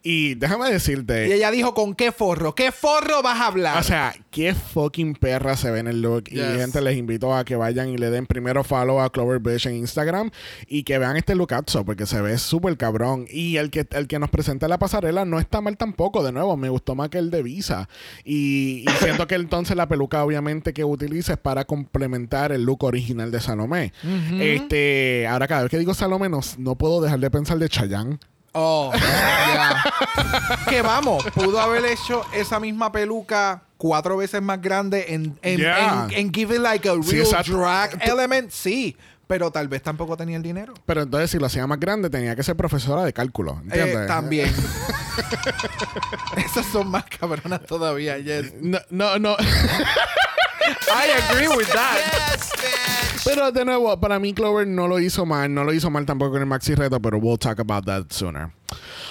Y 0.06 0.36
déjame 0.36 0.70
decirte, 0.70 1.30
Y 1.30 1.32
ella 1.32 1.50
dijo, 1.50 1.74
¿con 1.74 1.96
qué 1.96 2.12
forro? 2.12 2.54
¿Qué 2.56 2.74
forro 2.74 3.22
vas 3.24 3.40
a 3.40 3.48
hablar? 3.48 3.78
o 3.78 3.84
sea, 3.84 4.14
qué 4.32 4.54
fucking 4.54 5.16
perra 5.16 5.56
se 5.56 5.72
ve 5.72 5.80
en 5.80 5.88
el 5.88 6.02
look. 6.02 6.26
Y 6.30 6.38
gente 6.38 6.82
les 6.82 6.98
invito 6.98 7.34
a 7.34 7.46
que 7.46 7.56
vayan 7.56 7.90
y 7.90 7.98
le 7.98 8.10
den 8.10 8.26
primero 8.26 8.66
follow 8.66 9.00
a 9.00 9.12
Clover 9.12 9.40
Beach 9.40 9.66
en 9.66 9.76
Instagram 9.76 10.30
y 10.68 10.84
que 10.84 10.98
vean 10.98 11.16
este 11.16 11.36
lookazo 11.36 11.86
porque 11.86 12.06
se 12.06 12.22
ve 12.22 12.38
súper 12.38 12.76
cabrón. 12.76 13.28
Y 13.30 13.56
el 13.56 13.70
que, 13.70 13.88
el 13.92 14.08
que 14.08 14.20
nos 14.20 14.30
presenta 14.30 14.68
la 14.68 14.78
pasarela 14.78 15.24
no 15.24 15.40
está 15.40 15.62
mal 15.62 15.78
tampoco. 15.78 16.22
De 16.22 16.34
nuevo, 16.34 16.58
me 16.58 16.68
gustó 16.68 16.96
más 16.96 17.08
que 17.08 17.18
el 17.18 17.32
de 17.32 17.42
Visa. 17.42 17.88
Y, 18.26 18.84
y 18.86 18.88
siento 19.02 19.26
que 19.26 19.36
entonces 19.36 19.78
la 19.78 19.88
peluca, 19.88 20.24
obviamente, 20.26 20.74
que 20.74 20.84
utiliza 20.84 21.34
es 21.34 21.40
para 21.40 21.64
complementar 21.64 22.52
el 22.52 22.64
look 22.64 22.84
original 22.84 23.32
de 23.32 23.40
Salomé. 23.40 23.94
Este, 24.40 25.28
ahora 25.28 25.48
cada 25.48 25.62
vez 25.62 25.72
que 25.72 25.80
digo 25.80 25.94
Salomé, 25.94 26.28
no, 26.28 26.42
no 26.58 26.76
puedo 26.76 27.02
dejar 27.02 27.20
de 27.20 27.32
pensar 27.32 27.58
de 27.58 27.70
Chayanne. 27.70 28.20
Oh, 28.54 28.92
ya. 28.94 29.84
que 30.70 30.82
vamos, 30.82 31.24
pudo 31.34 31.60
haber 31.60 31.86
hecho 31.86 32.24
esa 32.34 32.60
misma 32.60 32.92
peluca 32.92 33.64
cuatro 33.78 34.16
veces 34.18 34.42
más 34.42 34.62
grande 34.62 35.06
en, 35.10 35.38
en, 35.42 35.58
Yeah. 35.60 36.08
en- 36.10 36.28
en 36.28 36.34
give 36.34 36.56
it 36.56 36.62
like 36.62 36.88
a 36.88 36.94
real 36.94 37.26
Sí, 37.26 37.52
drag 37.52 38.00
element, 38.08 38.52
sí. 38.52 38.96
Pero 39.26 39.50
tal 39.52 39.68
vez 39.70 39.82
tampoco 39.82 40.16
tenía 40.18 40.38
el 40.38 40.44
dinero. 40.44 40.74
Pero 40.86 41.02
entonces, 41.02 41.32
si 41.32 41.40
lo 41.40 41.46
hacía 41.48 41.66
más 41.66 41.80
grande, 41.80 42.10
tenía 42.10 42.36
que 42.36 42.44
ser 42.44 42.56
profesora 42.56 43.04
de 43.04 43.14
cálculo. 43.14 43.60
¿Entiendes? 43.64 43.96
Eh, 44.02 44.06
también. 44.08 44.54
Esas 46.38 46.66
son 46.68 46.90
más 46.90 47.06
cabronas 47.06 47.62
todavía, 47.66 48.18
yes. 48.20 48.54
No, 48.62 48.80
no, 48.90 49.18
no. 49.20 49.36
I 50.88 51.10
agree 51.30 51.48
with 51.48 51.68
that. 51.70 51.98
Pero 53.26 53.52
de 53.52 53.66
nuevo, 53.66 54.00
para 54.00 54.20
mí 54.20 54.34
Clover 54.34 54.68
no 54.68 54.88
lo 54.88 55.00
hizo 55.00 55.26
mal. 55.26 55.54
No 55.54 55.64
lo 55.64 55.74
hizo 55.74 55.90
mal 55.90 56.06
tampoco 56.06 56.36
en 56.36 56.44
el 56.44 56.48
Maxi 56.48 56.76
Reto, 56.76 57.02
pero 57.02 57.18
we'll 57.18 57.38
talk 57.38 57.60
about 57.60 57.86
that 57.86 58.06
sooner. 58.10 58.50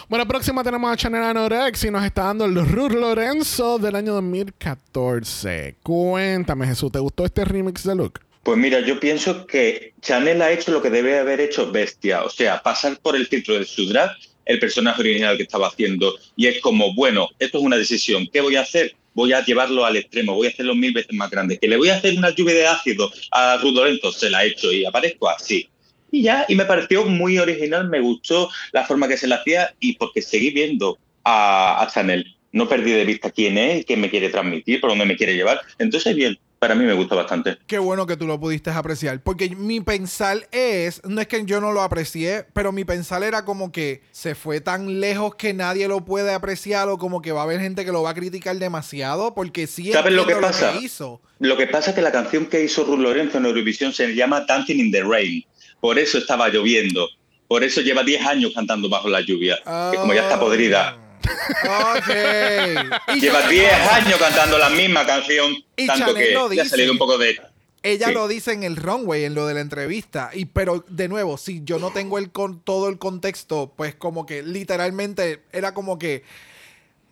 Bueno, 0.08 0.26
próxima 0.26 0.62
tenemos 0.62 0.92
a 0.92 0.96
Chanel 0.96 1.22
Anorex 1.22 1.84
y 1.84 1.90
nos 1.90 2.04
está 2.04 2.24
dando 2.24 2.44
el 2.44 2.54
Ruth 2.66 2.92
Lorenzo 2.92 3.78
del 3.78 3.96
año 3.96 4.12
2014. 4.14 5.76
Cuéntame, 5.82 6.66
Jesús, 6.66 6.92
¿te 6.92 6.98
gustó 6.98 7.24
este 7.24 7.44
remix 7.44 7.84
de 7.84 7.94
look? 7.94 8.20
Pues 8.42 8.58
mira, 8.58 8.80
yo 8.80 8.98
pienso 8.98 9.46
que 9.46 9.94
Chanel 10.00 10.42
ha 10.42 10.50
hecho 10.50 10.72
lo 10.72 10.82
que 10.82 10.90
debe 10.90 11.18
haber 11.18 11.40
hecho 11.40 11.70
Bestia, 11.70 12.24
o 12.24 12.30
sea, 12.30 12.60
pasar 12.60 12.98
por 12.98 13.14
el 13.14 13.26
filtro 13.28 13.54
de 13.54 13.64
su 13.64 13.86
drag, 13.86 14.10
el 14.46 14.58
personaje 14.58 15.00
original 15.00 15.36
que 15.36 15.44
estaba 15.44 15.68
haciendo, 15.68 16.12
y 16.34 16.48
es 16.48 16.60
como, 16.60 16.92
bueno, 16.94 17.28
esto 17.38 17.58
es 17.58 17.64
una 17.64 17.76
decisión, 17.76 18.28
¿qué 18.32 18.40
voy 18.40 18.56
a 18.56 18.62
hacer? 18.62 18.96
Voy 19.14 19.32
a 19.32 19.44
llevarlo 19.44 19.84
al 19.84 19.96
extremo, 19.96 20.34
voy 20.34 20.46
a 20.46 20.50
hacerlo 20.50 20.74
mil 20.74 20.92
veces 20.92 21.12
más 21.14 21.30
grande, 21.30 21.58
que 21.58 21.68
le 21.68 21.76
voy 21.76 21.90
a 21.90 21.96
hacer 21.96 22.16
una 22.16 22.30
lluvia 22.30 22.54
de 22.54 22.66
ácido 22.66 23.10
a 23.30 23.58
Rudolento, 23.58 24.10
se 24.12 24.30
la 24.30 24.44
he 24.44 24.48
hecho 24.48 24.72
y 24.72 24.84
aparezco 24.84 25.28
así. 25.28 25.68
Y 26.10 26.22
ya, 26.22 26.44
y 26.48 26.54
me 26.54 26.64
pareció 26.64 27.04
muy 27.06 27.38
original, 27.38 27.88
me 27.88 28.00
gustó 28.00 28.50
la 28.72 28.84
forma 28.84 29.08
que 29.08 29.16
se 29.16 29.26
la 29.26 29.36
hacía 29.36 29.74
y 29.80 29.94
porque 29.96 30.20
seguí 30.22 30.50
viendo 30.50 30.98
a, 31.24 31.82
a 31.82 31.90
Chanel. 31.90 32.36
No 32.52 32.68
perdí 32.68 32.90
de 32.92 33.06
vista 33.06 33.30
quién 33.30 33.56
es, 33.56 33.86
qué 33.86 33.96
me 33.96 34.10
quiere 34.10 34.28
transmitir, 34.28 34.80
por 34.80 34.90
dónde 34.90 35.06
me 35.06 35.16
quiere 35.16 35.34
llevar. 35.34 35.60
Entonces, 35.78 36.14
bien, 36.14 36.38
para 36.62 36.76
mí 36.76 36.84
me 36.84 36.92
gusta 36.92 37.16
bastante. 37.16 37.58
Qué 37.66 37.80
bueno 37.80 38.06
que 38.06 38.16
tú 38.16 38.24
lo 38.24 38.38
pudiste 38.38 38.70
apreciar. 38.70 39.20
Porque 39.20 39.50
mi 39.50 39.80
pensar 39.80 40.46
es, 40.52 41.02
no 41.04 41.20
es 41.20 41.26
que 41.26 41.44
yo 41.44 41.60
no 41.60 41.72
lo 41.72 41.82
aprecié, 41.82 42.46
pero 42.52 42.70
mi 42.70 42.84
pensar 42.84 43.24
era 43.24 43.44
como 43.44 43.72
que 43.72 44.02
se 44.12 44.36
fue 44.36 44.60
tan 44.60 45.00
lejos 45.00 45.34
que 45.34 45.54
nadie 45.54 45.88
lo 45.88 46.04
puede 46.04 46.32
apreciar 46.32 46.88
o 46.88 46.98
como 46.98 47.20
que 47.20 47.32
va 47.32 47.40
a 47.40 47.42
haber 47.42 47.58
gente 47.58 47.84
que 47.84 47.90
lo 47.90 48.04
va 48.04 48.10
a 48.10 48.14
criticar 48.14 48.56
demasiado 48.58 49.34
porque 49.34 49.66
sí 49.66 49.90
¿Sabes 49.90 50.12
lo 50.12 50.24
que 50.24 50.36
pasa? 50.36 50.76
hizo. 50.80 51.20
Lo 51.40 51.56
que 51.56 51.66
pasa 51.66 51.90
es 51.90 51.96
que 51.96 52.02
la 52.02 52.12
canción 52.12 52.46
que 52.46 52.62
hizo 52.62 52.84
Ruth 52.84 53.00
Lorenzo 53.00 53.38
en 53.38 53.46
Eurovisión 53.46 53.92
se 53.92 54.14
llama 54.14 54.42
Dancing 54.46 54.78
in 54.78 54.92
the 54.92 55.02
Rain. 55.02 55.44
Por 55.80 55.98
eso 55.98 56.16
estaba 56.16 56.48
lloviendo. 56.48 57.08
Por 57.48 57.64
eso 57.64 57.80
lleva 57.80 58.04
10 58.04 58.24
años 58.24 58.52
cantando 58.54 58.88
bajo 58.88 59.08
la 59.08 59.20
lluvia. 59.20 59.56
Que 59.90 59.98
como 59.98 60.14
ya 60.14 60.22
está 60.22 60.38
podrida. 60.38 60.96
Ok. 61.22 63.16
Lleva 63.20 63.42
yo- 63.42 63.48
10 63.48 63.72
años 63.92 64.18
cantando 64.18 64.58
la 64.58 64.70
misma 64.70 65.06
canción. 65.06 65.52
Y 65.76 65.86
tanto 65.86 66.06
Chanel 66.06 66.28
que 66.28 66.34
lo 66.34 66.48
le 66.48 66.60
ha 66.60 66.64
salido 66.64 66.92
un 66.92 66.98
poco 66.98 67.18
de... 67.18 67.40
Ella 67.84 68.08
Sí. 68.08 68.14
lo 68.14 68.28
dice 68.28 68.52
en 68.52 68.62
el 68.62 68.76
runway, 68.76 69.24
en 69.24 69.34
lo 69.34 69.46
de 69.48 69.54
la 69.54 69.60
entrevista. 69.60 70.30
Y 70.32 70.44
pero 70.44 70.84
de 70.88 71.08
nuevo, 71.08 71.36
si 71.36 71.62
yo 71.64 71.78
no 71.80 71.90
tengo 71.90 72.18
el 72.18 72.30
con 72.30 72.60
todo 72.60 72.88
el 72.88 72.98
contexto, 72.98 73.72
pues 73.76 73.94
como 73.96 74.24
que 74.24 74.42
literalmente 74.42 75.42
era 75.52 75.74
como 75.74 75.98
que 75.98 76.22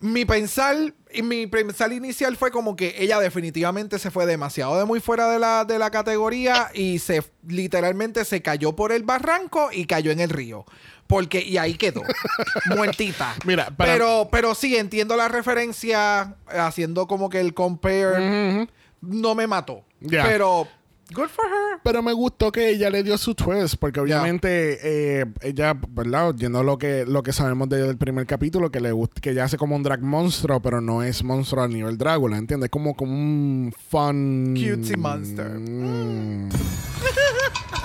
mi 0.01 0.25
pensar, 0.25 0.75
y 1.13 1.21
mi 1.21 1.47
pensar 1.47 1.93
inicial 1.93 2.35
fue 2.35 2.51
como 2.51 2.75
que 2.75 2.95
ella 2.97 3.19
definitivamente 3.19 3.99
se 3.99 4.11
fue 4.11 4.25
demasiado 4.25 4.77
de 4.77 4.85
muy 4.85 4.99
fuera 4.99 5.29
de 5.31 5.39
la, 5.39 5.63
de 5.63 5.77
la 5.79 5.89
categoría 5.91 6.69
y 6.73 6.99
se 6.99 7.23
literalmente 7.47 8.25
se 8.25 8.41
cayó 8.41 8.75
por 8.75 8.91
el 8.91 9.03
barranco 9.03 9.69
y 9.71 9.85
cayó 9.85 10.11
en 10.11 10.19
el 10.19 10.29
río. 10.29 10.65
Porque, 11.07 11.41
y 11.41 11.57
ahí 11.57 11.75
quedó, 11.75 12.01
muertita. 12.75 13.35
Mira, 13.45 13.69
para- 13.69 13.93
pero, 13.93 14.29
pero 14.31 14.55
sí, 14.55 14.75
entiendo 14.77 15.15
la 15.17 15.27
referencia, 15.27 16.35
haciendo 16.47 17.05
como 17.07 17.29
que 17.29 17.39
el 17.39 17.53
compare, 17.53 18.67
no 19.01 19.35
me 19.35 19.45
mató. 19.47 19.83
Pero 20.23 20.67
Good 21.13 21.27
for 21.29 21.45
her. 21.45 21.79
Pero 21.83 22.01
me 22.03 22.13
gustó 22.13 22.51
que 22.51 22.69
ella 22.69 22.89
le 22.89 23.03
dio 23.03 23.17
su 23.17 23.33
twist, 23.35 23.75
porque 23.79 23.99
obviamente 23.99 24.77
eh, 25.21 25.25
ella, 25.41 25.75
¿verdad? 25.89 26.33
Yendo 26.35 26.63
lo 26.63 26.77
que, 26.77 27.05
lo 27.05 27.23
que 27.23 27.33
sabemos 27.33 27.69
de- 27.69 27.81
del 27.87 27.97
primer 27.97 28.25
capítulo, 28.25 28.71
que 28.71 28.79
le 28.79 28.91
gusta, 28.91 29.19
que 29.21 29.31
ella 29.31 29.43
hace 29.45 29.57
como 29.57 29.75
un 29.75 29.83
drag 29.83 30.01
monstruo, 30.01 30.61
pero 30.61 30.79
no 30.81 31.01
es 31.03 31.23
monstruo 31.23 31.63
a 31.63 31.67
nivel 31.67 31.97
Drácula, 31.97 32.37
¿entiendes? 32.37 32.69
Como, 32.69 32.95
como 32.95 33.13
un 33.13 33.73
fun. 33.89 34.53
Cutesy 34.55 34.95
monster. 34.97 35.49
Mm. 35.59 36.49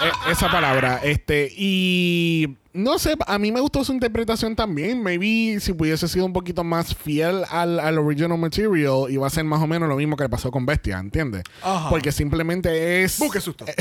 E- 0.02 0.32
esa 0.32 0.50
palabra. 0.50 1.00
Este, 1.02 1.50
y 1.56 2.56
no 2.72 2.98
sé, 2.98 3.16
a 3.26 3.38
mí 3.38 3.50
me 3.52 3.60
gustó 3.60 3.82
su 3.84 3.92
interpretación 3.92 4.54
también. 4.54 5.02
Maybe 5.02 5.58
si 5.60 5.72
hubiese 5.72 6.06
sido 6.08 6.26
un 6.26 6.32
poquito 6.32 6.62
más 6.64 6.94
fiel 6.94 7.42
al, 7.50 7.80
al 7.80 7.98
original 7.98 8.36
material, 8.38 9.06
iba 9.10 9.26
a 9.26 9.30
ser 9.30 9.44
más 9.44 9.62
o 9.62 9.66
menos 9.66 9.88
lo 9.88 9.96
mismo 9.96 10.16
que 10.16 10.24
le 10.24 10.28
pasó 10.28 10.50
con 10.50 10.66
Bestia, 10.66 10.98
¿entiendes? 10.98 11.42
Ajá. 11.62 11.88
Porque 11.88 12.12
simplemente 12.12 13.02
es. 13.04 13.12
Susto. 13.12 13.64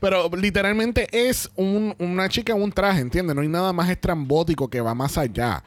Pero 0.00 0.28
literalmente 0.36 1.06
es 1.28 1.50
un- 1.56 1.94
una 1.98 2.28
chica 2.28 2.52
en 2.52 2.62
un 2.62 2.72
traje, 2.72 3.00
¿entiendes? 3.00 3.34
No 3.36 3.42
hay 3.42 3.48
nada 3.48 3.72
más 3.72 3.88
estrambótico 3.90 4.68
que 4.68 4.80
va 4.80 4.94
más 4.94 5.18
allá. 5.18 5.62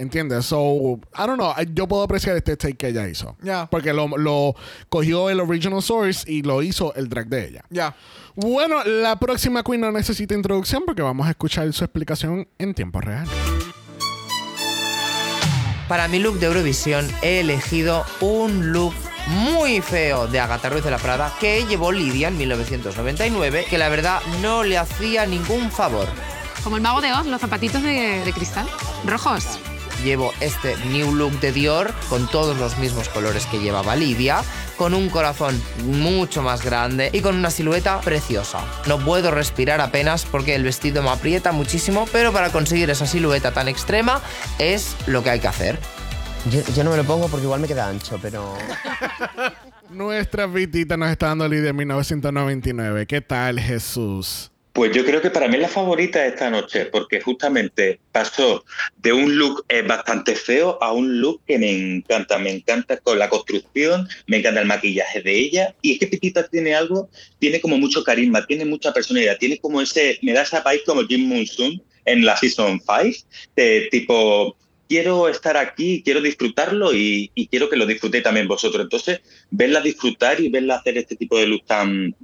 ¿Entiendes? 0.00 0.46
So, 0.46 0.98
I 1.14 1.26
don't 1.26 1.36
know. 1.36 1.52
Yo 1.74 1.86
puedo 1.86 2.02
apreciar 2.02 2.34
este 2.34 2.56
take 2.56 2.74
que 2.74 2.88
ella 2.88 3.06
hizo. 3.06 3.36
Ya. 3.42 3.68
Porque 3.70 3.92
lo, 3.92 4.08
lo 4.16 4.54
cogió 4.88 5.28
el 5.28 5.40
original 5.40 5.82
source 5.82 6.24
y 6.26 6.40
lo 6.40 6.62
hizo 6.62 6.94
el 6.94 7.10
drag 7.10 7.26
de 7.26 7.48
ella. 7.48 7.64
Ya. 7.68 7.94
Bueno, 8.34 8.82
la 8.82 9.16
próxima 9.16 9.62
queen 9.62 9.82
no 9.82 9.92
necesita 9.92 10.32
introducción 10.34 10.84
porque 10.86 11.02
vamos 11.02 11.26
a 11.26 11.30
escuchar 11.30 11.70
su 11.74 11.84
explicación 11.84 12.48
en 12.58 12.72
tiempo 12.72 13.02
real. 13.02 13.28
Para 15.86 16.08
mi 16.08 16.18
look 16.18 16.38
de 16.38 16.46
Eurovisión 16.46 17.06
he 17.20 17.40
elegido 17.40 18.06
un 18.22 18.72
look 18.72 18.94
muy 19.26 19.82
feo 19.82 20.28
de 20.28 20.40
Agatha 20.40 20.70
Ruiz 20.70 20.82
de 20.82 20.92
la 20.92 20.98
Prada 20.98 21.30
que 21.38 21.66
llevó 21.66 21.92
Lidia 21.92 22.28
en 22.28 22.38
1999, 22.38 23.66
que 23.68 23.76
la 23.76 23.90
verdad 23.90 24.22
no 24.40 24.62
le 24.62 24.78
hacía 24.78 25.26
ningún 25.26 25.70
favor. 25.70 26.08
Como 26.64 26.76
el 26.76 26.82
mago 26.82 27.02
de 27.02 27.12
Oz, 27.12 27.26
los 27.26 27.40
zapatitos 27.40 27.82
de, 27.82 28.22
de 28.24 28.32
cristal. 28.32 28.66
Rojos. 29.04 29.58
Llevo 30.04 30.32
este 30.40 30.76
new 30.86 31.14
look 31.14 31.38
de 31.40 31.52
Dior 31.52 31.92
con 32.08 32.26
todos 32.28 32.56
los 32.56 32.78
mismos 32.78 33.08
colores 33.08 33.46
que 33.46 33.58
llevaba 33.58 33.96
Lidia, 33.96 34.42
con 34.76 34.94
un 34.94 35.10
corazón 35.10 35.60
mucho 35.84 36.42
más 36.42 36.64
grande 36.64 37.10
y 37.12 37.20
con 37.20 37.36
una 37.36 37.50
silueta 37.50 38.00
preciosa. 38.00 38.64
No 38.86 38.98
puedo 38.98 39.30
respirar 39.30 39.80
apenas 39.80 40.24
porque 40.24 40.54
el 40.54 40.64
vestido 40.64 41.02
me 41.02 41.10
aprieta 41.10 41.52
muchísimo, 41.52 42.08
pero 42.12 42.32
para 42.32 42.50
conseguir 42.50 42.88
esa 42.88 43.06
silueta 43.06 43.52
tan 43.52 43.68
extrema 43.68 44.22
es 44.58 44.96
lo 45.06 45.22
que 45.22 45.30
hay 45.30 45.40
que 45.40 45.48
hacer. 45.48 45.78
Yo, 46.50 46.60
yo 46.74 46.84
no 46.84 46.90
me 46.90 46.96
lo 46.96 47.04
pongo 47.04 47.28
porque 47.28 47.44
igual 47.44 47.60
me 47.60 47.68
queda 47.68 47.88
ancho, 47.88 48.18
pero. 48.22 48.56
Nuestra 49.90 50.46
vitita 50.46 50.96
nos 50.96 51.10
está 51.10 51.26
dando 51.26 51.46
Lidia 51.48 51.70
en 51.70 51.76
1999. 51.76 53.06
¿Qué 53.06 53.20
tal, 53.20 53.60
Jesús? 53.60 54.49
Pues 54.72 54.92
yo 54.92 55.04
creo 55.04 55.20
que 55.20 55.30
para 55.30 55.48
mí 55.48 55.56
es 55.56 55.62
la 55.62 55.68
favorita 55.68 56.24
esta 56.24 56.48
noche, 56.48 56.86
porque 56.86 57.20
justamente 57.20 57.98
pasó 58.12 58.64
de 58.98 59.12
un 59.12 59.36
look 59.36 59.64
eh, 59.68 59.82
bastante 59.82 60.36
feo 60.36 60.78
a 60.80 60.92
un 60.92 61.20
look 61.20 61.42
que 61.44 61.58
me 61.58 61.70
encanta. 61.70 62.38
Me 62.38 62.50
encanta 62.50 62.96
con 62.98 63.18
la 63.18 63.28
construcción, 63.28 64.08
me 64.28 64.36
encanta 64.36 64.60
el 64.60 64.68
maquillaje 64.68 65.22
de 65.22 65.36
ella. 65.36 65.74
Y 65.82 65.92
es 65.92 65.98
que 65.98 66.06
Pitita 66.06 66.46
tiene 66.46 66.74
algo, 66.74 67.10
tiene 67.40 67.60
como 67.60 67.78
mucho 67.78 68.04
carisma, 68.04 68.46
tiene 68.46 68.64
mucha 68.64 68.92
personalidad, 68.92 69.38
tiene 69.38 69.58
como 69.58 69.80
ese, 69.80 70.18
me 70.22 70.32
da 70.32 70.42
esa 70.42 70.62
país 70.62 70.82
como 70.86 71.04
Jim 71.04 71.28
Monsoon 71.28 71.82
en 72.04 72.24
la 72.24 72.36
Season 72.36 72.80
5, 72.80 73.26
de 73.56 73.88
tipo, 73.90 74.56
quiero 74.88 75.28
estar 75.28 75.56
aquí, 75.56 76.00
quiero 76.04 76.20
disfrutarlo 76.20 76.94
y, 76.94 77.30
y 77.34 77.48
quiero 77.48 77.68
que 77.68 77.76
lo 77.76 77.86
disfrutéis 77.86 78.22
también 78.22 78.46
vosotros. 78.46 78.84
Entonces, 78.84 79.20
verla 79.50 79.80
disfrutar 79.80 80.40
y 80.40 80.48
verla 80.48 80.76
hacer 80.76 80.96
este 80.96 81.16
tipo 81.16 81.36
de 81.38 81.48
look 81.48 81.66
tan 81.66 82.14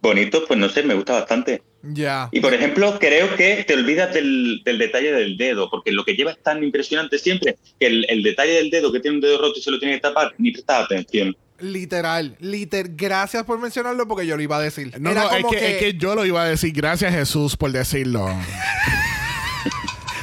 bonitos, 0.00 0.44
pues 0.46 0.60
no 0.60 0.68
sé, 0.68 0.84
me 0.84 0.94
gusta 0.94 1.14
bastante. 1.14 1.62
Ya. 1.82 2.28
Y 2.32 2.40
por 2.40 2.52
ejemplo, 2.54 2.98
creo 2.98 3.34
que 3.36 3.64
te 3.66 3.74
olvidas 3.74 4.12
del, 4.12 4.62
del 4.64 4.78
detalle 4.78 5.12
del 5.12 5.36
dedo, 5.36 5.70
porque 5.70 5.92
lo 5.92 6.04
que 6.04 6.14
lleva 6.14 6.32
es 6.32 6.42
tan 6.42 6.62
impresionante 6.62 7.18
siempre 7.18 7.56
que 7.78 7.86
el, 7.86 8.06
el 8.08 8.22
detalle 8.22 8.54
del 8.54 8.70
dedo 8.70 8.92
que 8.92 9.00
tiene 9.00 9.16
un 9.16 9.20
dedo 9.20 9.38
roto 9.38 9.58
y 9.58 9.62
se 9.62 9.70
lo 9.70 9.78
tiene 9.78 9.94
que 9.94 10.00
tapar, 10.00 10.34
ni 10.38 10.50
prestas 10.50 10.84
atención. 10.84 11.36
Literal, 11.60 12.36
liter, 12.38 12.90
gracias 12.94 13.42
por 13.44 13.58
mencionarlo 13.58 14.06
porque 14.06 14.26
yo 14.26 14.36
lo 14.36 14.42
iba 14.42 14.56
a 14.58 14.60
decir. 14.60 14.92
No, 15.00 15.10
Era 15.10 15.22
no, 15.24 15.30
es 15.30 15.42
como 15.42 15.50
que, 15.50 15.72
es 15.72 15.78
que 15.78 15.94
yo 15.94 16.14
lo 16.14 16.24
iba 16.24 16.42
a 16.42 16.48
decir. 16.48 16.72
Gracias, 16.72 17.12
Jesús, 17.12 17.56
por 17.56 17.72
decirlo. 17.72 18.28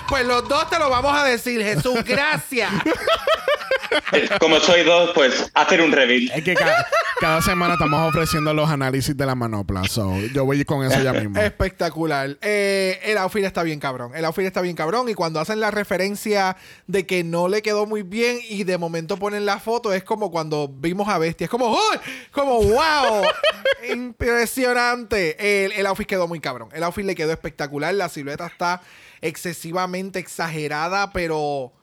Pues 0.07 0.25
los 0.25 0.47
dos 0.47 0.69
te 0.69 0.77
lo 0.79 0.89
vamos 0.89 1.17
a 1.17 1.23
decir, 1.23 1.61
Jesús, 1.63 2.03
gracias. 2.05 2.71
Como 4.39 4.59
soy 4.59 4.83
dos, 4.83 5.11
pues 5.13 5.49
hacer 5.53 5.81
un 5.81 5.91
reveal. 5.91 6.31
Es 6.35 6.43
que 6.43 6.53
ca- 6.53 6.85
cada 7.19 7.41
semana 7.41 7.73
estamos 7.73 8.07
ofreciendo 8.07 8.53
los 8.53 8.69
análisis 8.69 9.15
de 9.15 9.25
la 9.25 9.35
manopla. 9.35 9.83
So, 9.85 10.17
yo 10.33 10.43
voy 10.45 10.63
con 10.65 10.85
eso 10.85 11.01
ya 11.01 11.13
mismo. 11.13 11.39
Espectacular. 11.39 12.37
Eh, 12.41 12.99
el 13.03 13.17
outfit 13.17 13.45
está 13.45 13.63
bien 13.63 13.79
cabrón. 13.79 14.11
El 14.15 14.25
outfit 14.25 14.45
está 14.45 14.61
bien 14.61 14.75
cabrón. 14.75 15.07
Y 15.09 15.13
cuando 15.13 15.39
hacen 15.39 15.59
la 15.59 15.71
referencia 15.71 16.57
de 16.87 17.05
que 17.05 17.23
no 17.23 17.47
le 17.47 17.61
quedó 17.61 17.85
muy 17.85 18.03
bien 18.03 18.39
y 18.47 18.63
de 18.63 18.77
momento 18.77 19.17
ponen 19.17 19.45
la 19.45 19.59
foto, 19.59 19.93
es 19.93 20.03
como 20.03 20.29
cuando 20.29 20.67
vimos 20.67 21.07
a 21.07 21.17
Bestia. 21.17 21.45
Es 21.45 21.51
como, 21.51 21.71
¡oh! 21.71 21.91
Como, 22.31 22.61
wow. 22.61 23.23
Impresionante. 23.91 25.65
El, 25.65 25.71
el 25.73 25.85
outfit 25.87 26.07
quedó 26.07 26.27
muy 26.27 26.39
cabrón. 26.39 26.69
El 26.73 26.83
outfit 26.83 27.05
le 27.05 27.15
quedó 27.15 27.31
espectacular. 27.31 27.93
La 27.93 28.09
silueta 28.09 28.45
está 28.47 28.81
excesivamente 29.27 30.19
exagerada, 30.19 31.11
pero... 31.11 31.73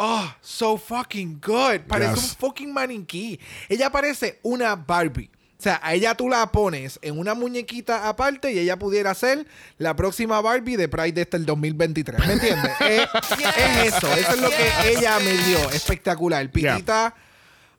Oh, 0.00 0.32
so 0.40 0.76
fucking 0.78 1.40
good. 1.44 1.80
Parece 1.88 2.14
Yes. 2.14 2.22
un 2.22 2.36
fucking 2.36 2.72
maniquí. 2.72 3.40
Ella 3.68 3.90
parece 3.90 4.38
una 4.44 4.76
Barbie. 4.76 5.28
O 5.58 5.60
sea, 5.60 5.80
a 5.82 5.92
ella 5.92 6.14
tú 6.14 6.28
la 6.28 6.52
pones 6.52 7.00
en 7.02 7.18
una 7.18 7.34
muñequita 7.34 8.08
aparte 8.08 8.52
y 8.52 8.60
ella 8.60 8.78
pudiera 8.78 9.12
ser 9.14 9.44
la 9.76 9.96
próxima 9.96 10.40
Barbie 10.40 10.76
de 10.76 10.86
Pride 10.86 11.10
de 11.10 11.22
este 11.22 11.36
el 11.36 11.46
2023. 11.46 12.24
¿Me 12.28 12.34
entiendes? 12.34 12.70
es, 12.80 13.08
es 13.56 13.92
eso. 13.94 14.06
Eso 14.14 14.34
es 14.34 14.40
lo 14.40 14.50
que 14.50 14.70
ella 14.92 15.18
me 15.18 15.32
dio. 15.32 15.68
Espectacular. 15.70 16.48
Pitita. 16.48 17.12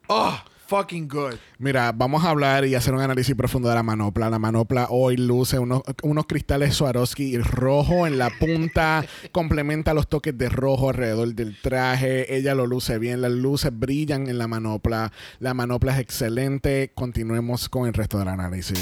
Oh, 0.08 0.38
fucking 0.70 1.08
good. 1.08 1.34
Mira, 1.58 1.92
vamos 1.92 2.24
a 2.24 2.30
hablar 2.30 2.64
y 2.66 2.76
hacer 2.76 2.94
un 2.94 3.02
análisis 3.02 3.36
profundo 3.36 3.70
de 3.70 3.76
la 3.76 3.82
manopla. 3.82 4.30
La 4.30 4.38
manopla 4.38 4.88
hoy 4.90 5.18
luce 5.18 5.58
unos, 5.58 5.82
unos 6.04 6.28
cristales 6.28 6.76
Swarovski 6.76 7.40
rojo 7.40 8.06
en 8.06 8.20
la 8.20 8.30
punta, 8.30 9.04
complementa 9.32 9.96
los 9.96 10.08
toques 10.08 10.38
de 10.38 10.48
rojo 10.48 10.90
alrededor 10.90 11.34
del 11.34 11.60
traje. 11.60 12.36
Ella 12.36 12.54
lo 12.54 12.68
luce 12.68 13.00
bien, 13.00 13.22
las 13.22 13.32
luces 13.32 13.72
brillan 13.74 14.28
en 14.30 14.38
la 14.38 14.48
manopla. 14.48 15.12
La 15.40 15.56
manopla 15.56 15.94
es 15.94 16.00
excelente. 16.00 16.92
Continuemos 16.94 17.68
con 17.68 17.88
el 17.88 17.94
resto 17.94 18.20
del 18.20 18.28
análisis. 18.28 18.80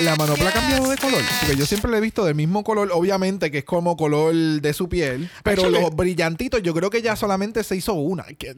La 0.00 0.16
manopla 0.16 0.48
ha 0.48 0.52
cambiado 0.52 0.88
de 0.90 0.96
color. 0.96 1.20
Porque 1.40 1.56
yo 1.56 1.66
siempre 1.66 1.90
la 1.90 1.98
he 1.98 2.00
visto 2.00 2.24
del 2.24 2.34
mismo 2.34 2.64
color, 2.64 2.90
obviamente, 2.92 3.50
que 3.50 3.58
es 3.58 3.64
como 3.64 3.96
color 3.96 4.34
de 4.34 4.72
su 4.72 4.88
piel. 4.88 5.30
Pero 5.44 5.62
Actually- 5.62 5.80
los 5.80 5.94
brillantitos, 5.94 6.62
yo 6.62 6.74
creo 6.74 6.90
que 6.90 7.02
ya 7.02 7.14
solamente 7.14 7.62
se 7.62 7.76
hizo 7.76 7.92
una. 7.94 8.24
Que- 8.24 8.54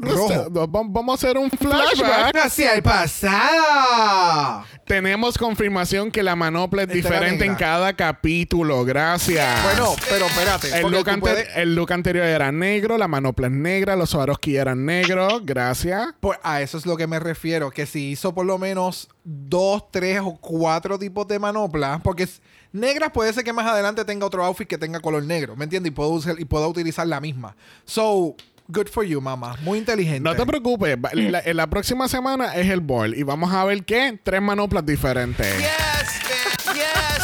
Rojo. 0.00 0.46
Vamos 0.68 1.10
a 1.10 1.14
hacer 1.26 1.38
un 1.38 1.50
flashback. 1.50 2.36
hacia 2.36 2.74
el 2.74 2.82
pasado. 2.82 4.64
Tenemos 4.86 5.38
confirmación 5.38 6.10
que 6.10 6.22
la 6.22 6.36
manopla 6.36 6.82
es 6.82 6.88
Esta 6.90 6.94
diferente 7.08 7.44
en 7.44 7.54
cada 7.56 7.94
capítulo. 7.94 8.84
Gracias. 8.84 9.62
Bueno, 9.64 9.94
pero 10.08 10.26
espérate. 10.26 10.78
El 10.78 10.90
look, 10.90 11.08
puedes- 11.20 11.48
el 11.56 11.74
look 11.74 11.92
anterior 11.92 12.26
era 12.26 12.52
negro, 12.52 12.98
la 12.98 13.08
manopla 13.08 13.46
es 13.48 13.52
negra, 13.52 13.96
los 13.96 14.10
Swarovski 14.10 14.56
eran 14.56 14.84
negros. 14.84 15.40
Gracias. 15.44 16.08
Pues 16.20 16.38
a 16.42 16.60
eso 16.62 16.78
es 16.78 16.86
lo 16.86 16.96
que 16.96 17.06
me 17.06 17.18
refiero, 17.18 17.70
que 17.70 17.86
si 17.86 18.10
hizo 18.10 18.34
por 18.34 18.46
lo 18.46 18.58
menos 18.58 19.08
dos, 19.28 19.90
tres 19.90 20.20
o 20.22 20.36
cuatro 20.40 20.96
tipos 20.98 21.26
de 21.26 21.38
manoplas, 21.40 22.00
porque 22.00 22.22
es- 22.22 22.40
negras 22.72 23.10
puede 23.12 23.32
ser 23.32 23.42
que 23.42 23.52
más 23.52 23.66
adelante 23.66 24.04
tenga 24.04 24.24
otro 24.24 24.44
outfit 24.44 24.68
que 24.68 24.78
tenga 24.78 25.00
color 25.00 25.24
negro, 25.24 25.56
¿me 25.56 25.64
entiendes? 25.64 25.90
Y 25.90 25.94
puedo 25.94 26.10
usar, 26.10 26.36
y 26.38 26.44
pueda 26.44 26.68
utilizar 26.68 27.06
la 27.08 27.20
misma. 27.20 27.56
So, 27.84 28.36
good 28.68 28.86
for 28.88 29.04
you, 29.04 29.20
mamá. 29.20 29.56
Muy 29.62 29.78
inteligente. 29.78 30.20
No 30.20 30.36
te 30.36 30.46
preocupes, 30.46 30.96
va- 30.96 31.10
la, 31.12 31.40
en 31.44 31.56
la 31.56 31.66
próxima 31.68 32.06
semana 32.08 32.54
es 32.54 32.70
el 32.70 32.80
ball 32.80 33.14
y 33.16 33.24
vamos 33.24 33.52
a 33.52 33.64
ver 33.64 33.84
qué 33.84 34.16
tres 34.22 34.40
manoplas 34.40 34.86
diferentes. 34.86 35.52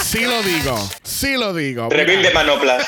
Sí 0.02 0.22
lo 0.24 0.42
digo, 0.42 0.90
sí 1.04 1.36
lo 1.36 1.54
digo. 1.54 1.88
Reveal 1.88 2.22
de 2.22 2.30
manoplas. 2.34 2.84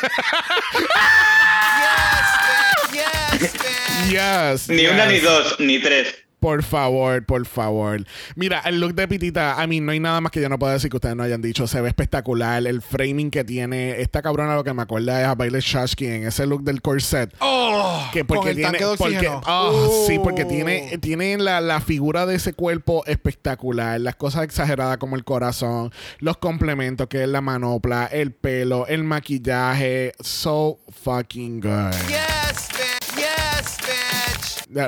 yes, 4.10 4.68
Ni 4.68 4.86
una, 4.86 5.06
ni 5.06 5.14
yes. 5.14 5.22
dos, 5.22 5.56
ni 5.60 5.78
tres. 5.80 6.14
Por 6.44 6.62
favor, 6.62 7.24
por 7.24 7.46
favor. 7.46 8.04
Mira, 8.36 8.60
el 8.66 8.78
look 8.78 8.94
de 8.94 9.08
Pitita, 9.08 9.62
a 9.62 9.66
mí 9.66 9.80
no 9.80 9.92
hay 9.92 9.98
nada 9.98 10.20
más 10.20 10.30
que 10.30 10.42
yo 10.42 10.50
no 10.50 10.58
pueda 10.58 10.74
decir 10.74 10.90
que 10.90 10.98
ustedes 10.98 11.16
no 11.16 11.22
hayan 11.22 11.40
dicho. 11.40 11.66
Se 11.66 11.80
ve 11.80 11.88
espectacular. 11.88 12.66
El 12.66 12.82
framing 12.82 13.30
que 13.30 13.44
tiene. 13.44 14.02
Esta 14.02 14.20
cabrona 14.20 14.54
lo 14.54 14.62
que 14.62 14.74
me 14.74 14.82
acuerda 14.82 15.22
es 15.22 15.26
a 15.26 15.34
Bailey 15.34 15.62
Shashki 15.62 16.04
en 16.06 16.26
ese 16.26 16.44
look 16.46 16.62
del 16.62 16.82
corset. 16.82 17.34
Oh, 17.40 18.10
que 18.12 18.26
porque 18.26 18.40
con 18.40 18.48
el 18.50 18.56
tiene, 18.56 18.70
tanque 18.72 18.84
de 18.84 18.96
porque, 18.98 19.30
ah, 19.46 19.70
Uh. 19.72 20.04
sí, 20.06 20.18
porque 20.18 20.44
tiene, 20.44 20.98
tiene 20.98 21.38
la, 21.38 21.62
la 21.62 21.80
figura 21.80 22.26
de 22.26 22.34
ese 22.34 22.52
cuerpo 22.52 23.02
espectacular, 23.06 23.98
las 23.98 24.16
cosas 24.16 24.44
exageradas 24.44 24.98
como 24.98 25.16
el 25.16 25.24
corazón, 25.24 25.92
los 26.18 26.36
complementos 26.36 27.06
que 27.06 27.22
es 27.22 27.28
la 27.30 27.40
manopla, 27.40 28.04
el 28.04 28.32
pelo, 28.32 28.86
el 28.86 29.02
maquillaje, 29.04 30.12
so 30.20 30.78
fucking 31.02 31.60
good. 31.62 31.94
Ya, 32.10 32.26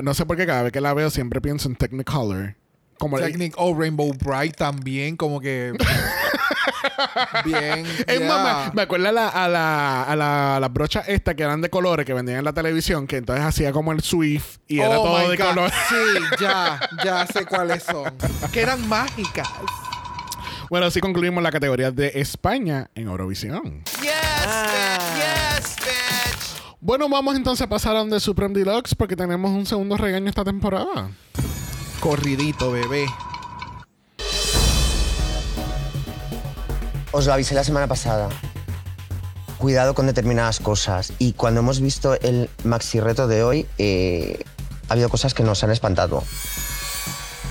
No 0.02 0.14
sé 0.14 0.26
por 0.26 0.36
qué 0.36 0.46
cada 0.46 0.62
vez 0.64 0.72
que 0.72 0.80
la 0.80 0.94
veo 0.94 1.10
siempre 1.10 1.40
pienso 1.40 1.68
en 1.68 1.76
Technicolor. 1.76 2.54
Como 2.98 3.18
Technic 3.18 3.54
o 3.58 3.78
Rainbow 3.78 4.10
Bright 4.14 4.56
también, 4.56 5.16
como 5.16 5.38
que. 5.40 5.72
bien. 7.44 7.86
Es 8.06 8.18
yeah. 8.18 8.26
más, 8.28 8.68
me, 8.68 8.74
me 8.74 8.82
acuerdo 8.82 9.08
a 9.08 9.12
la, 9.12 9.28
a 9.28 9.48
la, 9.48 10.02
a 10.04 10.16
la, 10.16 10.56
a 10.56 10.60
las 10.60 10.72
brochas 10.72 11.06
estas 11.08 11.34
que 11.34 11.42
eran 11.42 11.60
de 11.60 11.68
colores 11.68 12.06
que 12.06 12.14
vendían 12.14 12.38
en 12.38 12.44
la 12.44 12.54
televisión, 12.54 13.06
que 13.06 13.18
entonces 13.18 13.44
hacía 13.44 13.70
como 13.72 13.92
el 13.92 14.00
Swift 14.02 14.58
y 14.66 14.80
era 14.80 14.98
Oh 14.98 15.04
todo 15.04 15.28
de 15.30 15.36
God. 15.36 15.44
color. 15.46 15.70
Sí, 15.88 16.20
ya, 16.40 16.80
ya 17.04 17.26
sé 17.26 17.44
cuáles 17.44 17.82
son. 17.82 18.12
Que 18.50 18.62
eran 18.62 18.88
mágicas. 18.88 19.48
Bueno, 20.70 20.86
así 20.86 21.00
concluimos 21.00 21.42
la 21.42 21.52
categoría 21.52 21.90
de 21.90 22.12
España 22.14 22.90
en 22.94 23.06
Eurovisión. 23.08 23.82
Bueno, 26.86 27.08
vamos 27.08 27.34
entonces 27.34 27.62
a 27.62 27.68
pasar 27.68 27.96
a 27.96 27.98
donde 27.98 28.20
Supreme 28.20 28.54
Deluxe 28.54 28.94
porque 28.94 29.16
tenemos 29.16 29.50
un 29.50 29.66
segundo 29.66 29.96
regaño 29.96 30.28
esta 30.28 30.44
temporada. 30.44 31.10
Corridito, 31.98 32.70
bebé. 32.70 33.06
Os 37.10 37.26
lo 37.26 37.32
avisé 37.32 37.56
la 37.56 37.64
semana 37.64 37.88
pasada. 37.88 38.28
Cuidado 39.58 39.94
con 39.96 40.06
determinadas 40.06 40.60
cosas. 40.60 41.12
Y 41.18 41.32
cuando 41.32 41.58
hemos 41.58 41.80
visto 41.80 42.14
el 42.20 42.48
maxi 42.62 43.00
reto 43.00 43.26
de 43.26 43.42
hoy, 43.42 43.66
eh, 43.78 44.44
ha 44.88 44.92
habido 44.92 45.08
cosas 45.08 45.34
que 45.34 45.42
nos 45.42 45.64
han 45.64 45.72
espantado. 45.72 46.22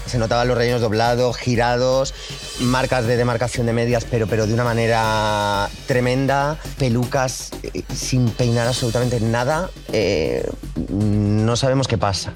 Se 0.05 0.17
notaban 0.17 0.47
los 0.47 0.57
rellenos 0.57 0.81
doblados, 0.81 1.35
girados, 1.37 2.13
marcas 2.59 3.07
de 3.07 3.17
demarcación 3.17 3.65
de 3.65 3.73
medias, 3.73 4.05
pero, 4.09 4.27
pero 4.27 4.45
de 4.47 4.53
una 4.53 4.63
manera 4.63 5.69
tremenda, 5.87 6.59
pelucas 6.77 7.51
eh, 7.63 7.83
sin 7.93 8.29
peinar 8.29 8.67
absolutamente 8.67 9.19
nada. 9.19 9.69
Eh, 9.91 10.47
no 10.89 11.55
sabemos 11.55 11.87
qué 11.87 11.97
pasa. 11.97 12.33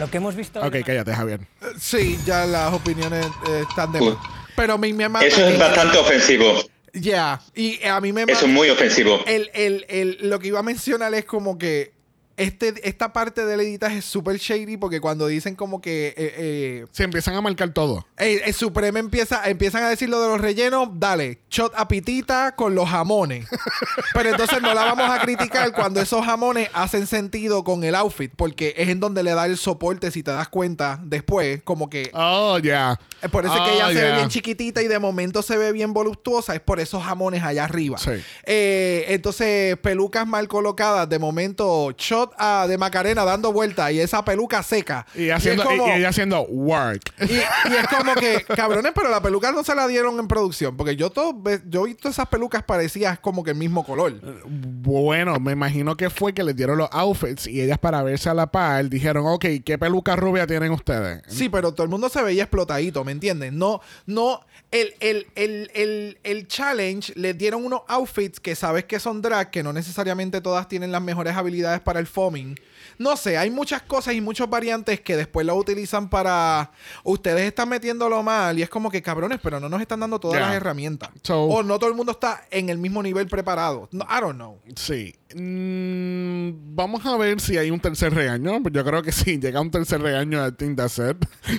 Lo 0.00 0.10
que 0.10 0.16
hemos 0.18 0.34
visto. 0.36 0.60
Ok, 0.60 0.76
cállate, 0.84 1.12
Javier. 1.14 1.40
Sí, 1.80 2.18
ya 2.26 2.46
las 2.46 2.72
opiniones 2.72 3.26
eh, 3.48 3.64
están 3.68 3.92
de 3.92 4.00
Uy. 4.00 4.16
Pero 4.56 4.74
a 4.74 4.78
mí 4.78 4.92
me 4.92 5.08
mata. 5.08 5.24
Eso 5.26 5.44
es 5.46 5.58
bastante 5.58 5.98
ofensivo. 5.98 6.52
Ya, 6.94 7.40
y 7.54 7.84
a 7.86 8.00
mí 8.00 8.12
me 8.12 8.22
Eso 8.22 8.46
es 8.46 8.50
muy 8.52 8.70
ofensivo. 8.70 9.20
el, 9.26 9.50
el, 9.54 9.86
el- 9.88 10.18
lo 10.22 10.38
que 10.40 10.48
iba 10.48 10.58
a 10.60 10.62
mencionar 10.62 11.14
es 11.14 11.24
como 11.24 11.58
que 11.58 11.92
este, 12.38 12.74
esta 12.88 13.12
parte 13.12 13.44
del 13.44 13.60
editaje 13.60 13.98
es 13.98 14.04
súper 14.04 14.38
shady 14.38 14.76
porque 14.76 15.00
cuando 15.00 15.26
dicen 15.26 15.54
como 15.56 15.80
que 15.80 16.08
eh, 16.08 16.14
eh, 16.38 16.86
Se 16.92 17.02
empiezan 17.04 17.34
a 17.34 17.40
marcar 17.40 17.70
todo. 17.74 18.06
eh, 18.16 18.40
el 18.46 18.54
Supreme 18.54 19.00
empieza, 19.00 19.48
empiezan 19.48 19.82
a 19.84 19.88
decir 19.90 20.08
lo 20.08 20.20
de 20.22 20.28
los 20.28 20.40
rellenos, 20.40 20.88
dale, 20.94 21.40
shot 21.50 21.72
a 21.76 21.86
pitita 21.88 22.54
con 22.56 22.74
los 22.74 22.88
jamones. 22.88 23.46
Pero 24.14 24.30
entonces 24.30 24.62
no 24.62 24.72
la 24.74 24.84
vamos 24.84 25.10
a 25.10 25.20
criticar 25.20 25.72
cuando 25.72 26.00
esos 26.00 26.24
jamones 26.24 26.68
hacen 26.72 27.06
sentido 27.06 27.64
con 27.64 27.84
el 27.84 27.94
outfit, 27.94 28.32
porque 28.34 28.74
es 28.76 28.88
en 28.88 29.00
donde 29.00 29.22
le 29.22 29.32
da 29.34 29.46
el 29.46 29.56
soporte, 29.58 30.10
si 30.10 30.22
te 30.22 30.30
das 30.30 30.48
cuenta, 30.48 31.00
después, 31.02 31.62
como 31.64 31.90
que... 31.90 32.10
Oh, 32.14 32.58
ya. 32.58 32.98
eh, 33.22 33.28
Por 33.28 33.44
eso 33.44 33.54
es 33.54 33.60
que 33.62 33.68
Oh, 33.68 33.74
ella 33.74 33.88
se 33.88 34.02
ve 34.04 34.12
bien 34.16 34.28
chiquitita 34.28 34.82
y 34.82 34.88
de 34.88 34.98
momento 34.98 35.42
se 35.42 35.56
ve 35.58 35.72
bien 35.72 35.92
voluptuosa. 35.92 36.54
Es 36.54 36.60
por 36.60 36.80
esos 36.80 37.02
jamones 37.02 37.42
allá 37.42 37.64
arriba. 37.64 37.98
Sí. 37.98 38.12
Eh, 38.44 39.04
entonces, 39.08 39.76
pelucas 39.78 40.26
mal 40.26 40.48
colocadas. 40.48 41.08
De 41.08 41.18
momento, 41.18 41.90
shot 41.98 42.27
a- 42.36 42.66
de 42.68 42.76
Macarena 42.78 43.24
dando 43.24 43.52
vueltas 43.52 43.92
y 43.92 44.00
esa 44.00 44.24
peluca 44.24 44.62
seca. 44.62 45.06
Y, 45.14 45.30
haciendo, 45.30 45.64
como- 45.64 45.86
y, 45.86 45.90
y 45.90 45.92
ella 45.94 46.08
haciendo 46.08 46.42
work. 46.42 47.12
y, 47.20 47.34
es 47.34 47.88
como 47.96 48.14
que, 48.14 48.44
cabrones, 48.56 48.92
pero 48.94 49.08
la 49.10 49.20
peluca 49.22 49.52
no 49.52 49.62
se 49.64 49.74
la 49.74 49.86
dieron 49.86 50.18
en 50.18 50.28
producción. 50.28 50.76
Porque 50.76 50.96
yo 50.96 51.10
todo, 51.10 51.34
yo 51.68 51.84
he 51.84 51.88
visto 51.88 52.08
esas 52.08 52.26
pelucas 52.28 52.62
parecidas 52.62 53.18
como 53.18 53.42
que 53.44 53.50
el 53.52 53.56
mismo 53.56 53.84
color. 53.84 54.14
Bueno, 54.46 55.38
me 55.40 55.52
imagino 55.52 55.96
que 55.96 56.10
fue 56.10 56.32
que 56.32 56.42
les 56.42 56.56
dieron 56.56 56.78
los 56.78 56.88
outfits 56.92 57.46
y 57.46 57.60
ellas 57.60 57.78
para 57.78 58.02
verse 58.02 58.28
a 58.28 58.34
la 58.34 58.46
par 58.50 58.88
dijeron, 58.88 59.24
ok, 59.26 59.44
¿qué 59.64 59.78
peluca 59.78 60.16
rubia 60.16 60.46
tienen 60.46 60.72
ustedes? 60.72 61.22
Sí, 61.28 61.48
pero 61.48 61.72
todo 61.72 61.84
el 61.84 61.90
mundo 61.90 62.08
se 62.08 62.22
veía 62.22 62.42
explotadito, 62.44 63.04
¿me 63.04 63.12
entiendes? 63.12 63.52
No, 63.52 63.80
no, 64.06 64.40
el, 64.70 64.94
el, 65.00 65.26
el, 65.34 65.70
el, 65.74 66.18
el 66.24 66.48
challenge 66.48 67.12
les 67.16 67.36
dieron 67.36 67.64
unos 67.64 67.82
outfits 67.88 68.40
que 68.40 68.54
sabes 68.54 68.84
que 68.84 68.98
son 69.00 69.22
drag, 69.22 69.50
que 69.50 69.62
no 69.62 69.72
necesariamente 69.72 70.40
todas 70.40 70.68
tienen 70.68 70.92
las 70.92 71.02
mejores 71.02 71.36
habilidades 71.36 71.80
para 71.80 72.00
el 72.00 72.06
foaming. 72.18 72.58
No 72.98 73.16
sé, 73.16 73.38
hay 73.38 73.48
muchas 73.48 73.82
cosas 73.82 74.14
y 74.14 74.20
muchas 74.20 74.50
variantes 74.50 75.00
que 75.00 75.16
después 75.16 75.46
lo 75.46 75.54
utilizan 75.54 76.08
para. 76.10 76.72
Ustedes 77.04 77.42
están 77.42 77.68
metiéndolo 77.68 78.24
mal 78.24 78.58
y 78.58 78.62
es 78.62 78.68
como 78.68 78.90
que 78.90 79.00
cabrones, 79.02 79.38
pero 79.40 79.60
no 79.60 79.68
nos 79.68 79.80
están 79.80 80.00
dando 80.00 80.18
todas 80.18 80.40
las 80.40 80.54
herramientas. 80.56 81.10
So- 81.22 81.44
o 81.44 81.62
no 81.62 81.78
todo 81.78 81.90
el 81.90 81.94
mundo 81.96 82.10
está 82.10 82.44
en 82.50 82.70
el 82.70 82.78
mismo 82.78 83.00
nivel 83.00 83.28
preparado. 83.28 83.88
No, 83.92 84.04
I 84.10 84.20
don't 84.20 84.34
know. 84.34 84.58
Sí. 84.74 85.14
Mm, 85.34 86.74
vamos 86.74 87.04
a 87.04 87.16
ver 87.16 87.40
si 87.40 87.56
hay 87.58 87.70
un 87.70 87.80
tercer 87.80 88.14
regaño. 88.14 88.60
Yo 88.72 88.84
creo 88.84 89.02
que 89.02 89.12
sí, 89.12 89.38
llega 89.38 89.60
un 89.60 89.70
tercer 89.70 90.00
regaño 90.00 90.42
de 90.42 90.52
Team 90.52 90.76
Set. 90.88 91.16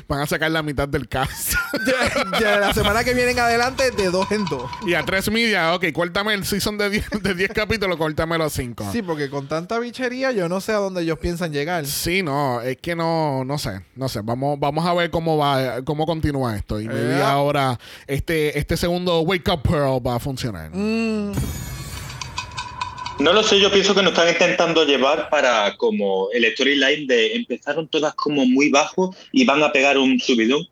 Van 0.07 0.21
a 0.21 0.25
sacar 0.25 0.49
la 0.51 0.63
mitad 0.63 0.87
del 0.87 1.07
cast. 1.07 1.53
Ya, 1.87 2.39
ya, 2.39 2.59
la 2.59 2.73
semana 2.73 3.03
que 3.03 3.13
viene 3.13 3.31
en 3.31 3.39
adelante, 3.39 3.91
de 3.91 4.09
dos 4.09 4.29
en 4.31 4.43
dos. 4.45 4.69
y 4.85 4.95
a 4.95 5.05
tres 5.05 5.31
media, 5.31 5.73
ok, 5.75 5.85
cuéntame 5.93 6.33
el 6.33 6.43
season 6.43 6.77
de 6.77 6.89
10 6.89 7.09
de 7.21 7.33
10 7.35 7.51
capítulos, 7.53 7.95
córtamelo 7.97 8.43
a 8.43 8.49
5. 8.49 8.89
Sí, 8.91 9.01
porque 9.01 9.29
con 9.29 9.47
tanta 9.47 9.79
bichería, 9.79 10.31
yo 10.31 10.49
no 10.49 10.59
sé 10.61 10.73
a 10.73 10.77
dónde 10.77 11.03
ellos 11.03 11.19
piensan 11.19 11.53
llegar. 11.53 11.85
Sí, 11.85 12.21
no, 12.21 12.61
es 12.61 12.77
que 12.77 12.95
no, 12.95 13.45
no 13.45 13.57
sé, 13.57 13.81
no 13.95 14.09
sé. 14.09 14.21
Vamos, 14.23 14.59
vamos 14.59 14.85
a 14.85 14.93
ver 14.93 15.09
cómo 15.09 15.37
va, 15.37 15.81
cómo 15.83 16.05
continúa 16.05 16.55
esto. 16.57 16.81
Y 16.81 16.89
Yeah. 16.89 17.31
ahora 17.31 17.79
este, 18.07 18.57
este 18.59 18.75
segundo 18.75 19.21
Wake 19.21 19.49
Up 19.51 19.61
Pearl 19.63 20.05
va 20.05 20.15
a 20.15 20.19
funcionar. 20.19 20.71
Mm, 20.73 21.31
No 23.19 23.33
lo 23.33 23.43
sé, 23.43 23.59
yo 23.59 23.69
pienso 23.69 23.93
que 23.93 24.01
nos 24.01 24.13
están 24.13 24.29
intentando 24.29 24.85
llevar 24.85 25.29
para 25.29 25.75
como 25.75 26.29
el 26.31 26.45
storyline 26.53 27.05
de 27.05 27.35
empezaron 27.35 27.89
todas 27.89 28.15
como 28.15 28.45
muy 28.45 28.69
bajo 28.69 29.13
y 29.33 29.43
van 29.43 29.61
a 29.61 29.73
pegar 29.73 29.97
un 29.97 30.17
subidón 30.21 30.65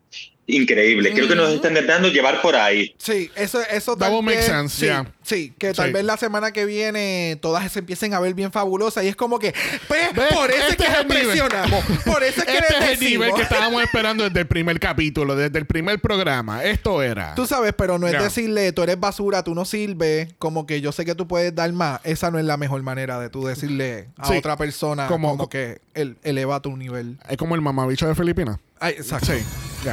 increíble. 0.48 1.12
Creo 1.12 1.28
que 1.28 1.36
nos 1.36 1.50
están 1.50 1.72
intentando 1.72 2.08
llevar 2.08 2.40
por 2.42 2.56
ahí. 2.56 2.94
Sí, 2.98 3.30
eso, 3.36 3.60
eso 3.70 3.96
That 3.96 4.10
vez- 4.24 4.46
sense, 4.46 4.76
sí, 4.76 4.84
yeah. 4.86 5.06
sí, 5.22 5.52
que 5.58 5.72
tal 5.74 5.88
Sí. 5.88 5.92
vez 5.92 6.04
la 6.04 6.16
semana 6.16 6.52
que 6.52 6.64
viene 6.64 7.38
todas 7.40 7.70
se 7.70 7.78
empiecen 7.80 8.14
a 8.14 8.20
ver 8.20 8.32
bien 8.34 8.50
fabulosas 8.50 9.04
y 9.04 9.08
es 9.08 9.14
como 9.16 9.38
que, 9.38 9.52
pues, 9.86 10.12
¿Ves? 10.14 10.26
por 10.32 10.50
eso 10.50 10.64
es 10.64 10.70
Este 10.72 10.76
que 10.76 10.84
es 10.84 10.90
les 10.90 11.00
el 11.00 11.08
nivel. 11.08 11.26
presionamos, 11.26 11.84
por 12.04 12.22
eso 12.24 12.40
es 12.40 12.46
que 12.46 12.52
Este 12.58 12.74
les 12.80 12.82
es 12.90 12.98
el 12.98 13.00
nivel 13.08 13.34
que 13.34 13.42
estábamos 13.68 13.82
esperando 13.82 14.24
desde 14.24 14.40
el 14.40 14.46
primer 14.46 14.80
capítulo, 14.80 15.36
desde 15.36 15.58
el 15.58 15.66
primer 15.66 16.00
programa. 16.00 16.64
Esto 16.64 17.02
era. 17.02 17.34
Tú 17.34 17.46
sabes, 17.46 17.74
pero 17.76 17.98
no 17.98 18.08
es 18.08 18.18
decirle, 18.18 18.72
tú 18.72 18.82
eres 18.82 18.98
basura, 18.98 19.44
tú 19.44 19.54
no 19.54 19.64
sirves, 19.66 20.28
como 20.38 20.66
que 20.66 20.80
yo 20.80 20.92
sé 20.92 21.04
que 21.04 21.14
tú 21.14 21.28
puedes 21.28 21.54
dar 21.54 21.70
más. 21.72 22.00
Esa 22.04 22.30
no 22.30 22.38
es 22.38 22.44
la 22.46 22.56
mejor 22.56 22.82
manera 22.82 23.20
de 23.20 23.28
tú 23.28 23.44
decirle 23.46 24.08
a 24.16 24.28
Sí. 24.28 24.36
otra 24.38 24.56
persona 24.56 25.06
Como- 25.08 25.28
como, 25.28 25.48
que 25.50 25.80
el, 25.94 26.16
eleva 26.22 26.60
tu 26.62 26.74
nivel. 26.76 27.18
Es 27.28 27.36
como 27.36 27.54
el 27.54 27.60
mamabicho 27.60 28.08
de 28.08 28.14
Filipinas. 28.14 28.58
Ay, 28.80 28.94
exacto. 28.96 29.26
Sí. 29.26 29.42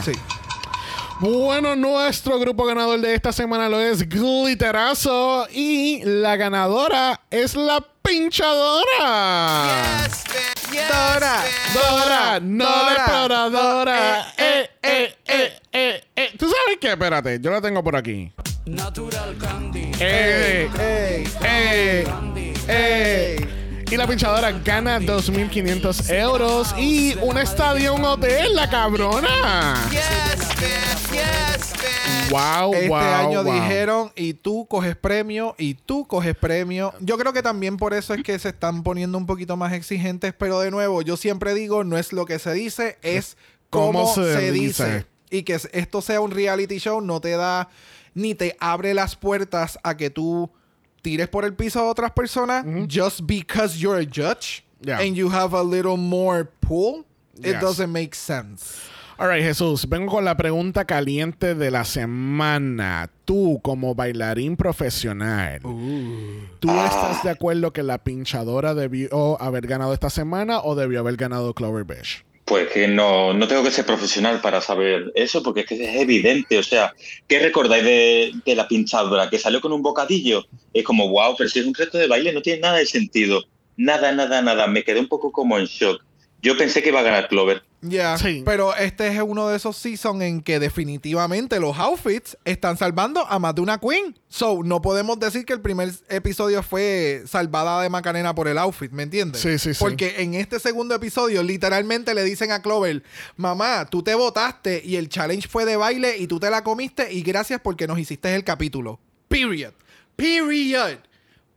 Sí. 0.03 0.11
Bueno, 1.19 1.75
nuestro 1.75 2.37
grupo 2.39 2.65
ganador 2.65 2.99
de 2.99 3.13
esta 3.13 3.31
semana 3.31 3.69
lo 3.69 3.79
es 3.79 4.07
Glitterazo 4.07 5.47
y 5.51 6.01
la 6.03 6.35
ganadora 6.35 7.21
es 7.31 7.55
la 7.55 7.83
pinchadora. 8.01 8.83
Dora, 10.89 11.43
Dora, 11.73 12.39
no 12.41 12.65
la 12.65 12.71
Dora, 12.81 12.93
exploradora. 12.95 14.27
eh, 14.37 14.43
Eh, 14.47 14.69
eh, 14.83 15.15
eh, 15.25 15.59
eh, 15.71 16.03
eh. 16.15 16.31
¿Tú 16.37 16.45
sabes 16.45 16.77
qué? 16.81 16.89
Espérate, 16.91 17.39
yo 17.41 17.49
la 17.49 17.61
tengo 17.61 17.81
por 17.83 17.95
aquí. 17.95 18.31
Eh, 19.99 20.69
Ey, 20.77 21.23
eh, 21.43 22.07
eh. 22.67 23.64
Y 23.91 23.97
la 23.97 24.07
pinchadora 24.07 24.51
gana 24.51 24.99
2.500 24.99 26.09
euros 26.09 26.73
y 26.77 27.15
un 27.21 27.37
estadio, 27.37 27.93
un 27.93 28.03
hotel, 28.03 28.55
la 28.55 28.67
cabrona. 28.67 29.75
Wow, 32.31 32.73
Este 32.73 32.87
wow, 32.87 32.97
año 32.97 33.43
wow. 33.43 33.53
dijeron, 33.53 34.11
y 34.15 34.33
tú 34.33 34.65
coges 34.67 34.95
premio, 34.95 35.53
y 35.59 35.75
tú 35.75 36.07
coges 36.07 36.35
premio. 36.35 36.93
Yo 36.99 37.17
creo 37.19 37.31
que 37.31 37.43
también 37.43 37.77
por 37.77 37.93
eso 37.93 38.15
es 38.15 38.23
que 38.23 38.39
se 38.39 38.49
están 38.49 38.81
poniendo 38.81 39.19
un 39.19 39.27
poquito 39.27 39.55
más 39.55 39.73
exigentes, 39.73 40.33
pero 40.33 40.59
de 40.59 40.71
nuevo, 40.71 41.03
yo 41.03 41.15
siempre 41.15 41.53
digo, 41.53 41.83
no 41.83 41.97
es 41.97 42.11
lo 42.11 42.25
que 42.25 42.39
se 42.39 42.53
dice, 42.53 42.97
es 43.03 43.37
cómo, 43.69 44.11
se, 44.13 44.51
dice. 44.51 45.05
Y 45.29 45.43
que 45.43 45.59
esto 45.73 46.01
sea 46.01 46.21
un 46.21 46.31
reality 46.31 46.79
show 46.79 47.01
no 47.01 47.21
te 47.21 47.31
da, 47.31 47.69
ni 48.15 48.33
te 48.33 48.57
abre 48.59 48.95
las 48.95 49.15
puertas 49.15 49.77
a 49.83 49.95
que 49.95 50.09
tú 50.09 50.49
tires 51.05 51.27
por 51.27 51.45
el 51.45 51.53
piso 51.53 51.79
a 51.81 51.83
otras 51.83 52.11
personas 52.11 52.65
just 52.87 53.21
because 53.27 53.77
you're 53.79 53.99
a 54.01 54.05
judge 54.05 54.63
Yeah. 54.81 54.99
and 55.01 55.15
you 55.15 55.29
have 55.29 55.53
a 55.55 55.61
little 55.63 55.97
more 55.97 56.45
pull. 56.59 57.05
It 57.37 57.53
Yes. 57.53 57.61
doesn't 57.61 57.91
make 57.91 58.15
sense. 58.15 58.79
All 59.17 59.27
right, 59.29 59.41
Jesús, 59.43 59.87
vengo 59.87 60.11
con 60.11 60.25
la 60.25 60.35
pregunta 60.35 60.83
caliente 60.85 61.55
de 61.55 61.71
la 61.71 61.85
semana. 61.85 63.09
Tú, 63.23 63.59
como 63.63 63.95
bailarín 63.95 64.57
profesional, 64.57 65.61
¿tú 66.59 66.69
estás 66.69 67.23
de 67.23 67.29
acuerdo 67.29 67.71
que 67.71 67.81
la 67.83 68.03
pinchadora 68.03 68.73
debió 68.73 69.41
haber 69.41 69.67
ganado 69.67 69.93
esta 69.93 70.09
semana 70.09 70.59
o 70.59 70.75
debió 70.75 70.99
haber 70.99 71.15
ganado 71.15 71.53
Clover 71.53 71.85
Beach? 71.85 72.25
Pues 72.45 72.69
que 72.69 72.87
no, 72.87 73.33
no 73.33 73.47
tengo 73.47 73.63
que 73.63 73.71
ser 73.71 73.85
profesional 73.85 74.39
para 74.39 74.61
saber 74.61 75.11
eso, 75.15 75.41
porque 75.41 75.61
es 75.61 75.65
que 75.65 75.83
es 75.83 76.01
evidente. 76.01 76.59
O 76.59 76.63
sea, 76.63 76.93
¿qué 77.27 77.39
recordáis 77.39 77.83
de, 77.83 78.33
de 78.45 78.55
la 78.55 78.67
pinchadora? 78.67 79.29
Que 79.29 79.39
salió 79.39 79.61
con 79.61 79.73
un 79.73 79.81
bocadillo. 79.81 80.45
Es 80.71 80.83
como, 80.83 81.09
wow, 81.09 81.35
pero 81.35 81.49
si 81.49 81.59
es 81.59 81.65
un 81.65 81.73
reto 81.73 81.97
de 81.97 82.07
baile, 82.07 82.33
no 82.33 82.43
tiene 82.43 82.61
nada 82.61 82.77
de 82.77 82.85
sentido. 82.85 83.43
Nada, 83.77 84.11
nada, 84.11 84.43
nada. 84.43 84.67
Me 84.67 84.83
quedé 84.83 84.99
un 84.99 85.07
poco 85.07 85.31
como 85.31 85.57
en 85.57 85.65
shock. 85.65 86.03
Yo 86.41 86.55
pensé 86.55 86.83
que 86.83 86.89
iba 86.89 86.99
a 86.99 87.03
ganar 87.03 87.27
Clover. 87.27 87.63
Ya, 87.89 88.17
Sí. 88.17 88.41
pero 88.45 88.75
este 88.75 89.07
es 89.07 89.19
uno 89.21 89.47
de 89.47 89.57
esos 89.57 89.77
seasons 89.77 90.21
en 90.21 90.41
que 90.41 90.59
definitivamente 90.59 91.59
los 91.59 91.77
outfits 91.77 92.37
están 92.45 92.77
salvando 92.77 93.25
a 93.27 93.39
más 93.39 93.55
de 93.55 93.61
una 93.61 93.79
queen. 93.79 94.17
So, 94.29 94.61
no 94.63 94.81
podemos 94.81 95.19
decir 95.19 95.45
que 95.45 95.53
el 95.53 95.61
primer 95.61 95.91
episodio 96.09 96.61
fue 96.63 97.23
salvada 97.27 97.81
de 97.81 97.89
Macarena 97.89 98.33
por 98.35 98.47
el 98.47 98.57
outfit, 98.57 98.91
¿me 98.91 99.03
entiendes? 99.03 99.41
Sí, 99.41 99.57
sí, 99.59 99.73
sí. 99.73 99.79
Porque 99.79 100.15
en 100.21 100.33
este 100.33 100.59
segundo 100.59 100.95
episodio 100.95 101.43
literalmente 101.43 102.13
le 102.13 102.23
dicen 102.23 102.51
a 102.51 102.61
Clover, 102.61 103.03
mamá, 103.37 103.87
tú 103.89 104.03
te 104.03 104.15
votaste 104.15 104.81
y 104.83 104.95
el 104.97 105.09
challenge 105.09 105.47
fue 105.47 105.65
de 105.65 105.75
baile 105.77 106.17
y 106.17 106.27
tú 106.27 106.39
te 106.39 106.49
la 106.49 106.63
comiste 106.63 107.11
y 107.13 107.21
gracias 107.21 107.61
porque 107.63 107.87
nos 107.87 107.99
hiciste 107.99 108.33
el 108.35 108.43
capítulo. 108.43 108.99
Period. 109.27 109.73
Period. 110.15 110.97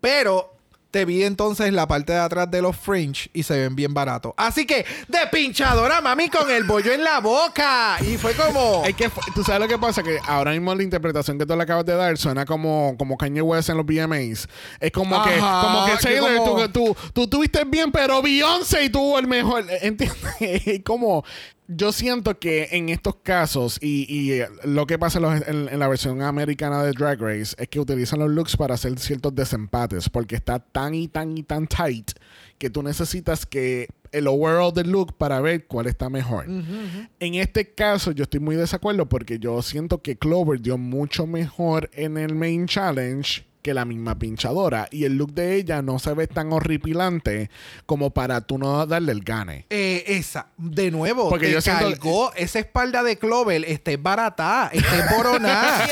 Pero 0.00 0.55
te 0.90 1.05
vi 1.05 1.23
entonces 1.23 1.73
la 1.73 1.86
parte 1.86 2.12
de 2.15 2.19
atrás 2.19 2.51
de 2.51 2.62
los 2.62 2.74
fringe 2.77 3.28
y 3.35 3.43
se 3.43 3.59
ven 3.59 3.77
bien 3.77 3.93
baratos. 3.93 4.32
Así 4.36 4.65
que, 4.66 4.86
de 5.06 5.19
pinchadora, 5.31 6.01
mami, 6.01 6.28
con 6.31 6.51
el 6.51 6.65
bollo 6.65 6.93
en 6.93 7.05
la 7.05 7.20
boca. 7.20 7.98
Y 8.01 8.16
fue 8.16 8.32
como. 8.32 8.82
Es 8.86 8.94
que 8.97 9.10
tú 9.35 9.44
sabes 9.44 9.60
lo 9.60 9.69
que 9.69 9.78
pasa, 9.78 10.02
que 10.02 10.19
ahora 10.27 10.52
mismo 10.52 10.74
la 10.74 10.82
interpretación 10.82 11.39
que 11.39 11.44
tú 11.44 11.55
le 11.56 11.62
acabas 11.62 11.85
de 11.85 11.94
dar 11.94 12.16
suena 12.16 12.47
como, 12.47 12.94
como 12.98 13.19
Kanye 13.19 13.43
West 13.43 13.69
en 13.69 13.77
los 13.77 13.85
VMAs. 13.86 14.48
Es 14.81 14.90
como 14.93 15.23
que, 15.24 15.36
como 15.39 15.85
que 15.86 15.93
que 15.93 15.98
Taylor, 15.98 16.36
como- 16.39 16.69
tú, 16.70 16.94
tú, 16.94 16.97
tú 17.12 17.28
tuviste 17.28 17.65
bien, 17.65 17.93
pero 17.93 18.23
Beyoncé 18.23 18.89
tuvo 18.89 19.19
el 19.19 19.27
mejor. 19.27 19.66
¿Entiendes? 19.82 20.19
Es 20.40 20.82
como. 20.85 21.24
Yo 21.70 21.93
siento 21.93 22.39
que 22.39 22.69
en 22.73 22.89
estos 22.89 23.16
casos, 23.23 23.78
y, 23.82 24.07
y, 24.09 24.32
eh, 24.32 24.49
lo 24.65 24.86
que 24.86 24.99
pasa 24.99 25.19
en, 25.19 25.23
los- 25.23 25.47
en- 25.47 25.69
en 25.69 25.78
la 25.78 25.86
versión 25.86 26.23
americana 26.23 26.82
de 26.82 26.93
Drag 26.93 27.20
Race, 27.20 27.55
es 27.59 27.69
que 27.69 27.78
utilizan 27.78 28.20
los 28.20 28.31
looks 28.31 28.57
para 28.57 28.74
hacer 28.74 28.99
ciertos 28.99 29.35
desempates, 29.35 30.09
porque 30.09 30.35
está 30.36 30.59
tan 30.61 30.95
y 30.95 31.09
tan 31.09 31.36
y 31.36 31.43
tan 31.43 31.66
tight 31.66 32.12
que 32.57 32.70
tú 32.70 32.82
necesitas 32.82 33.45
que 33.45 33.89
el 34.12 34.27
overall 34.27 34.73
del 34.73 34.90
look 34.90 35.15
para 35.19 35.40
ver 35.43 35.66
cuál 35.66 35.86
está 35.86 36.09
mejor. 36.09 36.47
En 36.49 37.35
este 37.35 37.74
caso, 37.74 38.12
yo 38.12 38.23
estoy 38.23 38.40
muy 38.40 38.55
de 38.57 38.62
desacuerdo 38.62 39.07
porque 39.07 39.39
yo 39.39 39.61
siento 39.61 40.01
que 40.01 40.16
Clover 40.16 40.62
dio 40.62 40.78
mucho 40.78 41.27
mejor 41.27 41.90
en 41.93 42.16
el 42.16 42.35
main 42.35 42.66
challenge 42.66 43.45
que 43.62 43.74
la 43.74 43.85
misma 43.85 44.18
pinchadora. 44.18 44.89
Y 44.90 45.05
el 45.05 45.16
look 45.16 45.32
de 45.35 45.56
ella 45.56 45.82
no 45.82 45.98
se 45.98 46.14
ve 46.14 46.26
tan 46.26 46.52
horripilante 46.52 47.51
como 47.86 48.10
para 48.10 48.40
tú 48.40 48.56
no 48.59 48.86
darle 48.86 49.12
el 49.12 49.22
gane. 49.22 49.66
Eh, 49.70 50.05
esa, 50.06 50.48
de 50.56 50.90
nuevo, 50.90 51.28
Porque 51.28 51.47
te 51.47 51.52
yo 51.52 51.60
siento- 51.60 51.89
cargó 51.90 52.32
esa 52.35 52.60
espalda 52.60 53.02
de 53.02 53.18
Clover, 53.18 53.64
esté 53.66 53.97
barata, 53.97 54.70
esté 54.72 55.02
boronada. 55.16 55.86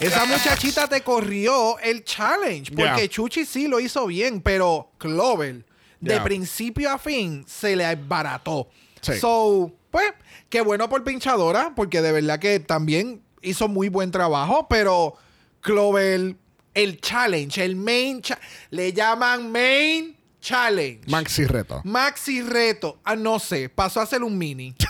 esa 0.00 0.24
muchachita 0.26 0.88
te 0.88 1.02
corrió 1.02 1.78
el 1.78 2.04
challenge, 2.04 2.72
porque 2.74 2.84
Yeah. 2.96 3.08
Chuchi 3.08 3.44
sí 3.44 3.68
lo 3.68 3.80
hizo 3.80 4.06
bien, 4.06 4.40
pero 4.40 4.90
Clover, 4.98 5.64
de 6.00 6.10
Yeah. 6.14 6.24
principio 6.24 6.90
a 6.90 6.98
fin, 6.98 7.44
se 7.46 7.76
le 7.76 7.94
barató. 7.96 8.68
Sí. 9.00 9.12
So, 9.20 9.72
pues, 9.90 10.12
qué 10.48 10.60
bueno 10.62 10.88
por 10.88 11.04
pinchadora, 11.04 11.72
porque 11.76 12.02
de 12.02 12.10
verdad 12.12 12.38
que 12.38 12.58
también 12.60 13.22
hizo 13.42 13.68
muy 13.68 13.88
buen 13.88 14.10
trabajo, 14.10 14.66
pero 14.68 15.14
Clover, 15.60 16.36
el 16.74 17.00
challenge, 17.00 17.58
el 17.64 17.76
main, 17.76 18.20
cha- 18.22 18.38
le 18.70 18.92
llaman 18.92 19.50
main 19.50 20.16
challenge. 20.40 21.08
Maxi 21.08 21.46
reto. 21.46 21.80
Maxi 21.84 22.42
reto. 22.42 22.98
Ah, 23.04 23.16
no 23.16 23.38
sé. 23.38 23.68
Pasó 23.68 24.00
a 24.00 24.06
ser 24.06 24.22
un 24.22 24.36
mini. 24.36 24.74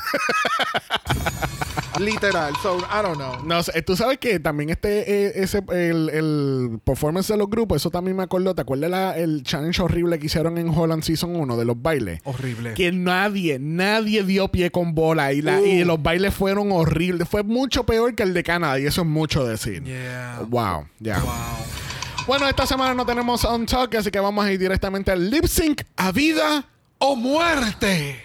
Literal. 2.00 2.52
So, 2.62 2.78
I 2.78 3.02
don't 3.02 3.16
know. 3.16 3.42
No 3.44 3.62
sé, 3.62 3.80
tú 3.82 3.96
sabes 3.96 4.18
que 4.18 4.40
también 4.40 4.70
este, 4.70 5.26
eh, 5.26 5.32
ese, 5.36 5.62
el, 5.70 6.08
el 6.10 6.80
performance 6.84 7.28
de 7.28 7.36
los 7.36 7.48
grupos, 7.48 7.76
eso 7.76 7.90
también 7.90 8.16
me 8.16 8.22
acordó. 8.22 8.54
¿Te 8.54 8.62
acuerdas 8.62 8.90
la- 8.90 9.16
el 9.16 9.42
challenge 9.44 9.80
horrible 9.82 10.18
que 10.18 10.26
hicieron 10.26 10.58
en 10.58 10.68
Holland 10.68 11.02
Season 11.02 11.34
1 11.36 11.56
de 11.56 11.64
los 11.64 11.80
bailes? 11.80 12.20
Horrible. 12.24 12.74
Que 12.74 12.90
nadie, 12.92 13.58
nadie 13.60 14.22
dio 14.24 14.48
pie 14.48 14.70
con 14.70 14.94
bola 14.94 15.32
y, 15.32 15.40
la, 15.42 15.58
Uh. 15.60 15.64
y 15.66 15.84
los 15.84 16.02
bailes 16.02 16.34
fueron 16.34 16.72
horribles. 16.72 17.28
Fue 17.28 17.42
mucho 17.42 17.84
peor 17.84 18.14
que 18.14 18.22
el 18.24 18.34
de 18.34 18.42
Canadá 18.42 18.78
y 18.80 18.86
eso 18.86 19.02
es 19.02 19.06
mucho 19.06 19.44
decir. 19.44 19.82
Yeah. 19.84 20.40
Wow, 20.48 20.86
ya. 21.00 21.20
Wow. 21.20 21.32
Bueno, 22.26 22.48
esta 22.48 22.66
semana 22.66 22.94
no 22.94 23.04
tenemos 23.04 23.44
On 23.44 23.66
Talk, 23.66 23.94
así 23.96 24.10
que 24.10 24.18
vamos 24.18 24.44
a 24.44 24.50
ir 24.50 24.58
directamente 24.58 25.10
al 25.10 25.30
lip 25.30 25.44
sync 25.44 25.82
a 25.96 26.10
vida 26.10 26.64
o 26.98 27.14
muerte. 27.16 28.18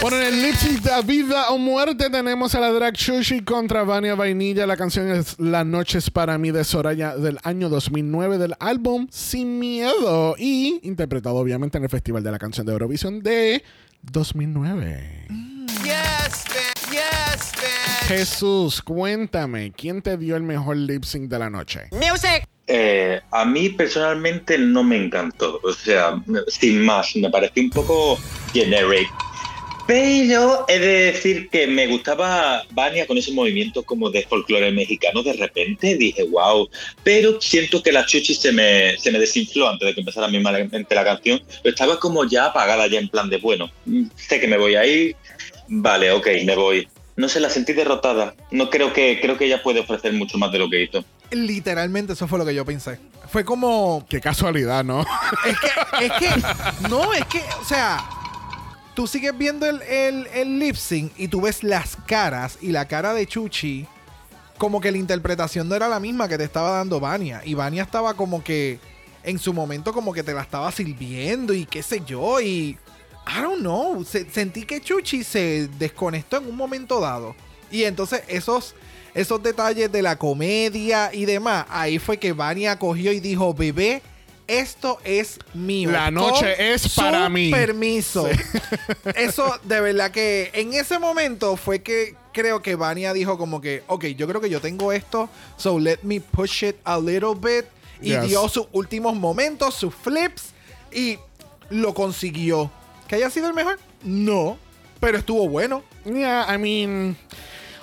Bueno, 0.00 0.18
en 0.18 0.34
el 0.34 0.42
lip 0.42 0.54
sync 0.54 0.80
de 0.82 1.02
vida 1.02 1.50
o 1.50 1.58
muerte 1.58 2.08
tenemos 2.08 2.54
a 2.54 2.60
la 2.60 2.70
drag 2.70 2.94
Shushi 2.94 3.42
contra 3.42 3.82
Vania 3.82 4.14
Vainilla. 4.14 4.66
La 4.66 4.76
canción 4.76 5.10
es 5.10 5.38
Las 5.38 5.66
noches 5.66 6.10
para 6.10 6.38
mí 6.38 6.50
de 6.50 6.62
Soraya 6.64 7.16
del 7.16 7.38
año 7.42 7.68
2009 7.68 8.38
del 8.38 8.54
álbum 8.60 9.08
Sin 9.10 9.58
Miedo 9.58 10.36
y 10.38 10.80
interpretado 10.84 11.36
obviamente 11.36 11.78
en 11.78 11.84
el 11.84 11.90
Festival 11.90 12.22
de 12.22 12.30
la 12.30 12.38
Canción 12.38 12.66
de 12.66 12.72
Eurovisión 12.72 13.22
de 13.22 13.64
2009. 14.02 15.26
Jesús, 18.06 18.80
cuéntame, 18.80 19.72
¿quién 19.72 20.00
te 20.00 20.16
dio 20.16 20.36
el 20.36 20.42
mejor 20.42 20.76
lip 20.76 21.04
sync 21.04 21.28
de 21.28 21.38
la 21.38 21.50
noche? 21.50 21.88
Music. 21.90 22.48
Eh, 22.66 23.20
a 23.30 23.44
mí 23.44 23.70
personalmente 23.70 24.58
no 24.58 24.84
me 24.84 25.02
encantó. 25.02 25.60
O 25.64 25.72
sea, 25.72 26.22
sin 26.46 26.84
más, 26.84 27.16
me 27.16 27.30
pareció 27.30 27.62
un 27.62 27.70
poco 27.70 28.18
generic. 28.52 29.08
Pero 29.88 30.66
he 30.68 30.78
de 30.78 31.12
decir 31.12 31.48
que 31.48 31.66
me 31.66 31.86
gustaba 31.86 32.62
Vania 32.72 33.06
con 33.06 33.16
ese 33.16 33.32
movimiento 33.32 33.82
como 33.82 34.10
de 34.10 34.22
folclore 34.24 34.70
mexicano. 34.70 35.22
De 35.22 35.32
repente 35.32 35.96
dije, 35.96 36.24
wow. 36.24 36.68
Pero 37.02 37.40
siento 37.40 37.82
que 37.82 37.90
la 37.90 38.04
chuchi 38.04 38.34
se 38.34 38.52
me, 38.52 38.98
se 38.98 39.10
me 39.10 39.18
desinfló 39.18 39.66
antes 39.66 39.88
de 39.88 39.94
que 39.94 40.00
empezara 40.00 40.28
mismamente 40.28 40.94
la 40.94 41.04
canción. 41.04 41.40
Pero 41.62 41.72
estaba 41.72 41.98
como 41.98 42.26
ya 42.26 42.44
apagada, 42.44 42.86
ya 42.86 42.98
en 42.98 43.08
plan 43.08 43.30
de, 43.30 43.38
bueno, 43.38 43.70
sé 44.14 44.38
que 44.38 44.46
me 44.46 44.58
voy 44.58 44.74
a 44.74 44.84
ir. 44.84 45.16
Vale, 45.68 46.12
ok, 46.12 46.26
me 46.44 46.54
voy. 46.54 46.86
No 47.16 47.30
sé, 47.30 47.40
la 47.40 47.48
sentí 47.48 47.72
derrotada. 47.72 48.34
No 48.50 48.68
creo 48.68 48.92
que, 48.92 49.18
creo 49.22 49.38
que 49.38 49.46
ella 49.46 49.62
puede 49.62 49.80
ofrecer 49.80 50.12
mucho 50.12 50.36
más 50.36 50.52
de 50.52 50.58
lo 50.58 50.68
que 50.68 50.82
hizo. 50.82 51.02
Literalmente 51.30 52.12
eso 52.12 52.28
fue 52.28 52.38
lo 52.38 52.44
que 52.44 52.54
yo 52.54 52.66
pensé. 52.66 52.98
Fue 53.30 53.42
como... 53.42 54.04
Qué 54.06 54.20
casualidad, 54.20 54.84
¿no? 54.84 55.00
Es 55.46 55.56
que, 55.58 56.04
es 56.04 56.12
que, 56.12 56.88
no, 56.90 57.14
es 57.14 57.24
que, 57.24 57.40
o 57.58 57.64
sea, 57.64 58.06
tú 58.98 59.06
sigues 59.06 59.38
viendo 59.38 59.64
el, 59.64 59.80
el, 59.82 60.26
el 60.34 60.58
lip 60.58 60.74
sync 60.74 61.12
y 61.16 61.28
tú 61.28 61.40
ves 61.42 61.62
las 61.62 61.94
caras 62.04 62.58
y 62.60 62.72
la 62.72 62.88
cara 62.88 63.14
de 63.14 63.28
Chuchi, 63.28 63.86
como 64.58 64.80
que 64.80 64.90
la 64.90 64.98
interpretación 64.98 65.68
no 65.68 65.76
era 65.76 65.86
la 65.88 66.00
misma 66.00 66.26
que 66.26 66.36
te 66.36 66.42
estaba 66.42 66.72
dando 66.72 66.98
Vania. 66.98 67.40
Y 67.44 67.54
Vania 67.54 67.84
estaba 67.84 68.14
como 68.14 68.42
que, 68.42 68.80
en 69.22 69.38
su 69.38 69.54
momento, 69.54 69.92
como 69.92 70.12
que 70.12 70.24
te 70.24 70.34
la 70.34 70.42
estaba 70.42 70.72
sirviendo 70.72 71.54
y 71.54 71.64
qué 71.64 71.80
sé 71.80 72.02
yo, 72.04 72.40
y. 72.40 72.76
I 73.28 73.40
don't 73.40 73.60
know. 73.60 74.02
se- 74.02 74.28
sentí 74.28 74.64
que 74.64 74.80
Chuchi 74.80 75.22
se 75.22 75.68
desconectó 75.78 76.38
en 76.38 76.48
un 76.48 76.56
momento 76.56 76.98
dado. 76.98 77.36
Y 77.70 77.84
entonces 77.84 78.24
esos. 78.26 78.74
Esos 79.14 79.40
detalles 79.40 79.92
de 79.92 80.02
la 80.02 80.16
comedia 80.16 81.14
y 81.14 81.24
demás, 81.24 81.66
ahí 81.70 82.00
fue 82.00 82.18
que 82.18 82.32
Vania 82.32 82.80
cogió 82.80 83.12
y 83.12 83.20
dijo, 83.20 83.54
bebé, 83.54 84.02
esto 84.48 84.98
es 85.04 85.38
mío. 85.54 85.90
La 85.92 86.10
noche 86.10 86.56
Con 86.56 86.66
es 86.66 86.94
para 86.94 87.28
mí. 87.28 87.50
Permiso. 87.52 88.28
Eso 89.14 89.58
de 89.62 89.80
verdad 89.80 90.10
que 90.10 90.50
en 90.54 90.72
ese 90.72 90.98
momento 90.98 91.56
fue 91.56 91.82
que 91.82 92.16
creo 92.32 92.60
que 92.62 92.74
Vania 92.74 93.12
dijo 93.12 93.38
como 93.38 93.60
que, 93.60 93.82
ok, 93.86 94.06
yo 94.06 94.26
creo 94.26 94.40
que 94.40 94.50
yo 94.50 94.60
tengo 94.60 94.92
esto, 94.92 95.28
so 95.56 95.78
let 95.78 95.98
me 96.02 96.20
push 96.20 96.64
it 96.64 96.76
a 96.84 96.98
little 96.98 97.34
bit. 97.34 97.66
Y 98.00 98.10
Yes. 98.10 98.28
dio 98.28 98.48
sus 98.48 98.66
últimos 98.72 99.14
momentos, 99.16 99.74
sus 99.74 99.92
flips, 99.94 100.50
y 100.92 101.18
lo 101.68 101.92
consiguió. 101.94 102.70
¿Que 103.08 103.16
haya 103.16 103.28
sido 103.28 103.48
el 103.48 103.54
mejor? 103.54 103.78
No, 104.04 104.56
pero 105.00 105.18
estuvo 105.18 105.48
bueno. 105.48 105.82
Yeah, 106.04 106.46
I 106.54 106.58
mean. 106.58 107.16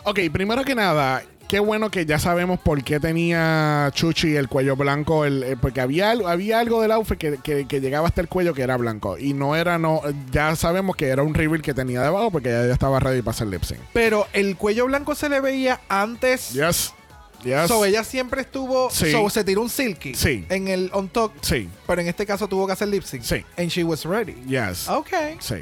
Ok, 0.05 0.19
primero 0.31 0.63
que 0.63 0.73
nada, 0.73 1.23
qué 1.47 1.59
bueno 1.59 1.89
que 1.91 2.05
ya 2.05 2.19
sabemos 2.19 2.59
por 2.59 2.83
qué 2.83 2.99
tenía 2.99 3.89
Chuchi 3.93 4.35
el 4.35 4.47
cuello 4.47 4.75
blanco. 4.75 5.25
El, 5.25 5.43
eh, 5.43 5.57
porque 5.59 5.81
había, 5.81 6.11
había 6.11 6.59
algo 6.59 6.81
del 6.81 6.91
outfit 6.91 7.17
que, 7.17 7.37
que- 7.43 7.67
que 7.67 7.81
llegaba 7.81 8.07
hasta 8.07 8.21
el 8.21 8.27
cuello 8.27 8.53
que 8.53 8.61
era 8.63 8.77
blanco. 8.77 9.17
Y 9.17 9.33
no 9.33 9.55
era, 9.55 9.77
no. 9.77 10.01
Ya 10.31 10.55
sabemos 10.55 10.95
que 10.95 11.07
era 11.07 11.23
un 11.23 11.33
reveal 11.33 11.61
que 11.61 11.73
tenía 11.73 12.01
debajo 12.01 12.31
porque 12.31 12.49
ya, 12.49 12.65
ya 12.67 12.73
estaba 12.73 12.99
ready 12.99 13.21
para 13.21 13.35
hacer 13.35 13.47
lip 13.47 13.63
sync. 13.63 13.79
Pero 13.93 14.27
el 14.33 14.55
cuello 14.57 14.85
blanco 14.85 15.15
se 15.15 15.29
le 15.29 15.39
veía 15.41 15.81
antes. 15.89 16.53
Yes. 16.53 16.93
Yes. 17.43 17.67
So 17.67 17.85
ella 17.85 18.03
siempre 18.03 18.41
estuvo. 18.41 18.89
Sí. 18.89 19.11
So 19.11 19.29
se 19.29 19.43
tiró 19.43 19.61
un 19.61 19.69
silky. 19.69 20.15
Sí. 20.15 20.45
En 20.49 20.67
el 20.67 20.89
on 20.93 21.09
top. 21.09 21.31
Sí. 21.41 21.69
Pero 21.85 22.01
en 22.01 22.07
este 22.07 22.25
caso 22.25 22.47
tuvo 22.47 22.65
que 22.65 22.73
hacer 22.73 22.87
lip 22.87 23.03
sync. 23.03 23.21
Sí. 23.21 23.45
And 23.57 23.69
she 23.69 23.83
was 23.83 24.03
ready. 24.03 24.33
Yes. 24.47 24.89
Ok. 24.89 25.09
Sí. 25.39 25.57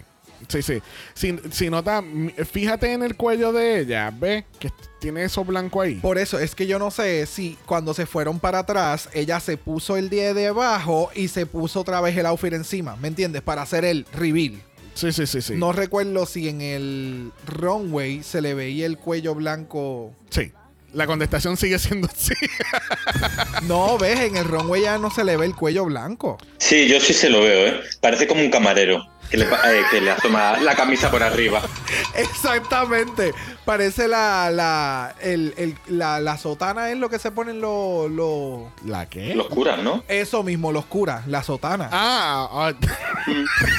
Sí, 0.47 0.61
sí. 0.61 0.81
Si, 1.13 1.35
si 1.51 1.69
nota, 1.69 2.03
fíjate 2.51 2.93
en 2.93 3.03
el 3.03 3.15
cuello 3.15 3.53
de 3.53 3.79
ella, 3.79 4.11
ve 4.11 4.45
que 4.59 4.71
tiene 4.99 5.23
eso 5.23 5.43
blanco 5.43 5.81
ahí. 5.81 5.95
Por 5.95 6.17
eso 6.17 6.39
es 6.39 6.55
que 6.55 6.65
yo 6.65 6.79
no 6.79 6.91
sé 6.91 7.25
si 7.25 7.57
cuando 7.65 7.93
se 7.93 8.05
fueron 8.05 8.39
para 8.39 8.59
atrás, 8.59 9.09
ella 9.13 9.39
se 9.39 9.57
puso 9.57 9.97
el 9.97 10.09
día 10.09 10.33
de 10.33 10.47
abajo 10.47 11.11
y 11.13 11.27
se 11.27 11.45
puso 11.45 11.81
otra 11.81 11.99
vez 12.01 12.15
el 12.17 12.25
outfit 12.25 12.53
encima, 12.53 12.95
¿me 12.95 13.09
entiendes? 13.09 13.41
Para 13.41 13.63
hacer 13.63 13.85
el 13.85 14.05
reveal. 14.13 14.61
Sí, 14.93 15.11
sí, 15.11 15.25
sí, 15.25 15.41
sí. 15.41 15.55
No 15.55 15.71
recuerdo 15.71 16.25
si 16.25 16.49
en 16.49 16.61
el 16.61 17.31
runway 17.47 18.23
se 18.23 18.41
le 18.41 18.53
veía 18.53 18.85
el 18.85 18.97
cuello 18.97 19.35
blanco. 19.35 20.13
Sí. 20.29 20.51
La 20.93 21.07
contestación 21.07 21.57
sigue 21.57 21.79
siendo 21.79 22.07
sí. 22.15 22.35
No, 23.63 23.97
ves, 23.97 24.19
en 24.19 24.37
el 24.37 24.45
runway 24.45 24.83
ya 24.83 24.99
no 24.99 25.09
se 25.09 25.23
le 25.23 25.35
ve 25.37 25.47
el 25.47 25.55
cuello 25.55 25.85
blanco. 25.85 26.37
Sí, 26.59 26.87
yo 26.87 26.99
sí 26.99 27.13
se 27.13 27.29
lo 27.29 27.41
veo, 27.41 27.67
¿eh? 27.67 27.81
Parece 27.99 28.27
como 28.27 28.41
un 28.41 28.51
camarero. 28.51 29.03
Que 29.33 29.37
le, 29.37 29.45
eh, 29.45 29.83
que 29.89 29.99
la 29.99 30.75
camisa 30.75 31.09
por 31.09 31.23
arriba. 31.23 31.59
Exactamente. 32.15 33.33
Parece 33.65 34.07
la, 34.07 34.49
la, 34.51 35.15
el, 35.21 35.53
el- 35.57 35.75
la, 35.87 36.19
la 36.19 36.37
sotana 36.37 36.89
es 36.91 36.97
lo 36.97 37.09
que 37.09 37.17
se 37.19 37.31
ponen 37.31 37.61
los... 37.61 38.11
los- 38.11 38.63
¿La 38.85 39.05
qué? 39.07 39.33
Los 39.35 39.47
curas, 39.47 39.81
¿no? 39.81 40.03
Eso 40.07 40.43
mismo, 40.43 40.71
los 40.71 40.85
curas, 40.85 41.25
la 41.27 41.43
sotana. 41.43 41.87
Ah, 41.91 42.49
ah, 42.51 42.73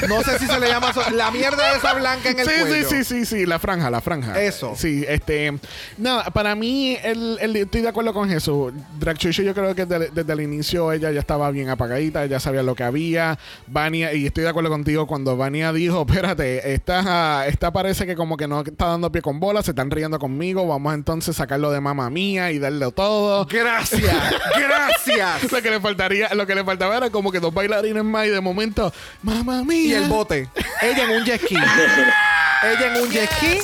No 0.09 0.23
sé 0.23 0.39
si 0.39 0.47
se 0.47 0.59
le 0.59 0.69
llama 0.69 0.93
so- 0.95 1.11
la 1.11 1.31
mierda 1.31 1.77
esa 1.77 1.93
blanca 1.95 2.31
en 2.31 2.39
el 2.39 2.47
sí, 2.47 2.53
cuello. 2.61 2.89
sí, 2.89 3.05
sí, 3.05 3.05
sí, 3.05 3.27
sí, 3.27 3.47
la 3.47 3.59
franja, 3.59 3.91
la 3.91 4.01
franja. 4.01 4.41
Eso. 4.41 4.73
Sí, 4.77 5.05
este. 5.07 5.53
Nada, 5.99 6.25
para 6.31 6.55
mí, 6.55 6.97
el, 7.03 7.37
el- 7.41 7.57
estoy 7.57 7.83
de 7.83 7.89
acuerdo 7.89 8.15
con 8.15 8.29
Jesús. 8.29 8.73
Drag 8.99 9.19
Chucho, 9.19 9.43
yo 9.43 9.53
creo 9.55 9.75
que 9.75 9.85
desde, 9.85 10.09
desde 10.11 10.33
el 10.33 10.41
inicio 10.41 10.93
ella 10.93 11.11
ya 11.11 11.21
estaba 11.21 11.51
bien 11.51 11.69
apagadita, 11.69 12.25
ya 12.27 12.41
sabía 12.41 12.63
lo 12.63 12.75
que 12.75 12.85
había. 12.85 13.39
Vania, 13.67 14.15
y 14.15 14.27
estoy 14.27 14.45
de 14.45 14.51
acuerdo 14.51 14.71
contigo 14.71 15.07
cuando 15.07 15.37
Vania 15.37 15.73
dijo: 15.75 16.07
Espérate, 16.09 16.73
esta, 16.73 17.47
esta 17.47 17.71
parece 17.73 18.07
que 18.07 18.17
como 18.17 18.37
que 18.39 18.49
no 18.49 18.63
está 18.63 18.87
dando 18.87 19.13
pie 19.13 19.21
con 19.21 19.41
bola, 19.41 19.63
se 19.63 19.74
están 19.75 19.91
riendo 19.91 20.19
conmigo. 20.19 20.67
Vamos 20.67 20.95
entonces 20.95 21.37
a 21.37 21.43
sacarlo 21.43 21.71
de 21.71 21.81
mamá 21.81 22.09
mía 22.11 22.53
y 22.53 22.59
darle 22.59 22.91
todo. 22.93 23.45
Gracias, 23.47 24.01
gracias. 24.57 25.53
lo 25.53 25.61
que 25.61 25.71
le 25.71 25.81
faltaría, 25.81 26.33
lo 26.35 26.47
que 26.47 26.55
le 26.55 26.65
faltaba 26.65 26.97
era 26.97 27.11
como 27.11 27.31
que 27.31 27.41
dos 27.41 27.53
bailarines 27.53 28.05
más 28.05 28.27
y 28.27 28.31
de 28.31 28.41
momento, 28.41 28.93
mamá 29.23 29.63
mía. 29.65 29.85
Y 29.85 29.93
el 29.95 30.05
bote. 30.05 30.49
Ella 30.81 31.05
en 31.05 31.11
un 31.11 31.25
jet 31.25 31.41
ski. 31.43 31.57
Ella 32.63 32.97
en 32.97 33.03
un 33.03 33.11
jet 33.11 33.31
ski, 33.31 33.59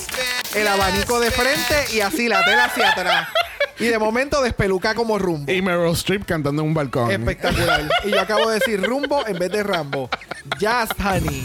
el 0.59 0.67
abanico 0.69 1.21
de 1.21 1.31
frente 1.31 1.95
y 1.95 2.01
así 2.01 2.29
la 2.29 2.45
tela 2.45 2.65
hacia 2.65 2.91
atrás. 2.91 3.29
Y 3.81 3.87
de 3.87 3.99
momento 3.99 4.43
despeluca 4.43 4.95
como 4.95 5.19
rumbo. 5.19 5.51
Y 5.51 5.63
Meryl 5.63 5.93
Streep 5.93 6.25
cantando 6.25 6.63
en 6.63 6.69
un 6.69 6.75
balcón. 6.75 7.11
Espectacular. 7.11 7.89
Y 8.05 8.11
yo 8.11 8.21
acabo 8.21 8.49
de 8.51 8.59
decir 8.59 8.83
rumbo 8.83 9.27
en 9.27 9.39
vez 9.39 9.51
de 9.51 9.63
Rambo. 9.63 10.09
Just 10.61 10.93
honey. 11.01 11.45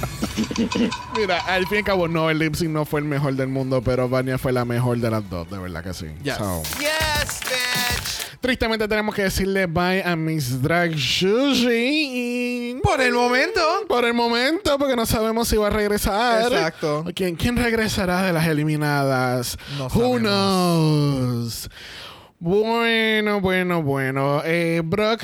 Mira, 1.17 1.39
al 1.45 1.65
fin 1.67 1.75
y 1.75 1.79
al 1.79 1.83
cabo, 1.85 2.07
no, 2.07 2.29
el 2.29 2.39
lip 2.39 2.55
sync 2.55 2.69
no 2.71 2.85
fue 2.85 2.99
el 2.99 3.05
mejor 3.05 3.35
del 3.35 3.47
mundo, 3.47 3.81
pero 3.81 4.09
Vania 4.09 4.37
fue 4.37 4.51
la 4.51 4.65
mejor 4.65 4.97
de 4.97 5.09
las 5.09 5.27
dos, 5.29 5.49
de 5.49 5.57
verdad 5.57 5.83
que 5.83 5.93
sí. 5.93 6.07
Yes. 6.23 6.35
So, 6.37 6.61
Tristemente 8.41 8.87
tenemos 8.87 9.15
que 9.15 9.23
decirle 9.23 9.65
bye 9.65 10.03
a 10.03 10.15
Miss 10.15 10.61
Drag 10.61 10.91
Sushi. 10.95 12.79
Por 12.83 13.01
el 13.01 13.13
momento. 13.13 13.59
Por 13.87 14.05
el 14.05 14.13
momento, 14.13 14.77
porque 14.77 14.95
no 14.95 15.07
sabemos 15.07 15.47
si 15.47 15.57
va 15.57 15.65
a 15.67 15.71
regresar. 15.71 16.51
Exacto. 16.53 17.05
¿Quién, 17.15 17.35
quién 17.35 17.57
regresará 17.57 18.21
de 18.21 18.33
las 18.33 18.45
eliminadas? 18.45 19.57
No 19.79 19.85
Who 19.85 19.89
sabemos. 19.89 20.19
knows? 20.21 21.69
Bueno, 22.45 23.41
bueno, 23.41 23.81
bueno. 23.81 24.43
Eh, 24.45 24.83
Brock, 24.85 25.23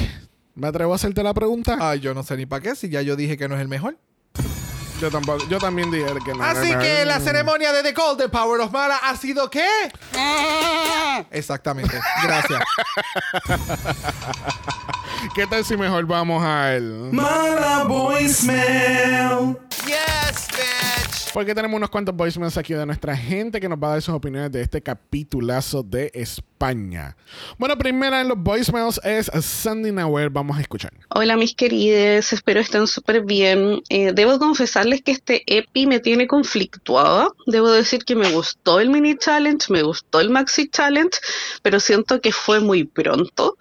¿me 0.56 0.68
atrevo 0.68 0.94
a 0.94 0.96
hacerte 0.96 1.22
la 1.22 1.36
pregunta? 1.36 1.78
Ay, 1.80 2.00
yo 2.00 2.16
no 2.16 2.24
sé 2.24 2.36
ni 2.36 2.48
para 2.48 2.64
qué, 2.64 2.76
si 2.76 2.90
ya 2.90 3.04
yo 3.04 3.16
dije 3.16 3.38
que 3.38 3.48
no 3.48 3.54
es 3.54 3.62
el 3.62 3.68
mejor. 3.68 3.96
Yo 5.00 5.12
tampoco. 5.12 5.48
Yo 5.48 5.60
también 5.60 5.92
dije 5.92 6.08
que 6.26 6.34
no. 6.34 6.44
Así 6.44 6.72
era 6.72 6.80
el 6.80 6.88
que 6.88 7.06
la 7.06 7.20
ceremonia 7.20 7.74
de 7.74 7.84
The 7.84 7.94
Golden 7.94 8.32
Power 8.32 8.62
of 8.62 8.72
Mala 8.72 8.98
ha 9.04 9.16
sido 9.18 9.52
¿qué? 9.52 9.68
Exactamente. 11.30 11.96
Gracias. 12.24 12.64
¿Qué 15.36 15.46
tal 15.46 15.64
si 15.64 15.78
mejor 15.78 16.08
vamos 16.08 16.44
al... 16.44 17.14
Mala 17.14 17.84
voicemail. 17.84 19.60
Porque 21.34 21.56
tenemos 21.56 21.78
unos 21.78 21.90
cuantos 21.90 22.14
voicemails 22.14 22.58
aquí 22.58 22.74
de 22.74 22.86
nuestra 22.86 23.16
gente 23.16 23.62
que 23.62 23.70
nos 23.70 23.80
va 23.80 23.88
a 23.88 23.92
dar 23.92 24.02
sus 24.02 24.14
opiniones 24.14 24.52
de 24.52 24.62
este 24.62 24.82
capitulazo 24.82 25.82
de 25.82 26.12
España. 26.14 27.16
Bueno, 27.58 27.78
primera 27.78 28.20
en 28.20 28.28
los 28.28 28.38
voicemails 28.38 29.00
es 29.04 29.32
Sandy 29.46 29.94
Nahuel. 29.94 30.30
Vamos 30.30 30.58
a 30.58 30.62
escuchar. 30.62 30.92
Hola 31.10 31.38
mis 31.38 31.56
querides, 31.56 32.34
espero 32.34 32.60
estén 32.60 32.86
súper 32.86 33.24
bien. 33.24 33.82
Eh, 33.90 34.12
debo 34.14 34.40
confesarles 34.40 35.02
que 35.04 35.12
este 35.12 35.44
EPI 35.48 35.88
me 35.88 36.00
tiene 36.02 36.28
conflictuada. 36.28 37.30
Debo 37.48 37.72
decir 37.72 38.04
que 38.04 38.16
me 38.16 38.30
gustó 38.32 38.82
el 38.82 38.90
mini 38.90 39.16
challenge, 39.16 39.72
me 39.72 39.84
gustó 39.84 40.20
el 40.20 40.32
maxi 40.32 40.68
challenge, 40.70 41.18
pero 41.62 41.80
siento 41.80 42.20
que 42.20 42.34
fue 42.34 42.60
muy 42.60 42.84
pronto. 42.84 43.58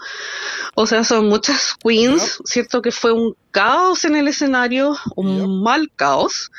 O 0.75 0.87
sea, 0.87 1.05
son 1.05 1.29
muchas 1.29 1.75
queens, 1.83 2.41
cierto 2.45 2.83
que 2.83 2.91
fue 2.91 3.13
un 3.13 3.37
caos 3.51 4.05
en 4.05 4.17
el 4.17 4.29
escenario, 4.29 4.97
un 5.17 5.63
mal 5.63 5.91
caos. 5.97 6.51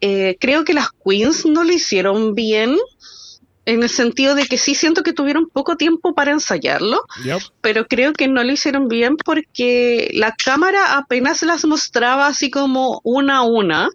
Eh, 0.00 0.36
creo 0.40 0.64
que 0.64 0.74
las 0.74 0.88
queens 1.04 1.44
no 1.46 1.64
lo 1.64 1.72
hicieron 1.72 2.34
bien. 2.34 2.76
En 3.66 3.82
el 3.82 3.90
sentido 3.90 4.34
de 4.34 4.46
que 4.46 4.56
sí 4.58 4.74
siento 4.74 5.02
que 5.02 5.12
tuvieron 5.12 5.48
poco 5.48 5.76
tiempo 5.76 6.14
para 6.14 6.32
ensayarlo, 6.32 7.04
Yep. 7.22 7.40
pero 7.60 7.86
creo 7.86 8.14
que 8.14 8.26
no 8.26 8.42
lo 8.42 8.50
hicieron 8.50 8.88
bien 8.88 9.16
porque 9.16 10.10
la 10.14 10.34
cámara 10.34 10.96
apenas 10.96 11.42
las 11.42 11.64
mostraba 11.66 12.26
así 12.26 12.50
como 12.50 13.00
una 13.04 13.38
a 13.38 13.42
una. 13.42 13.90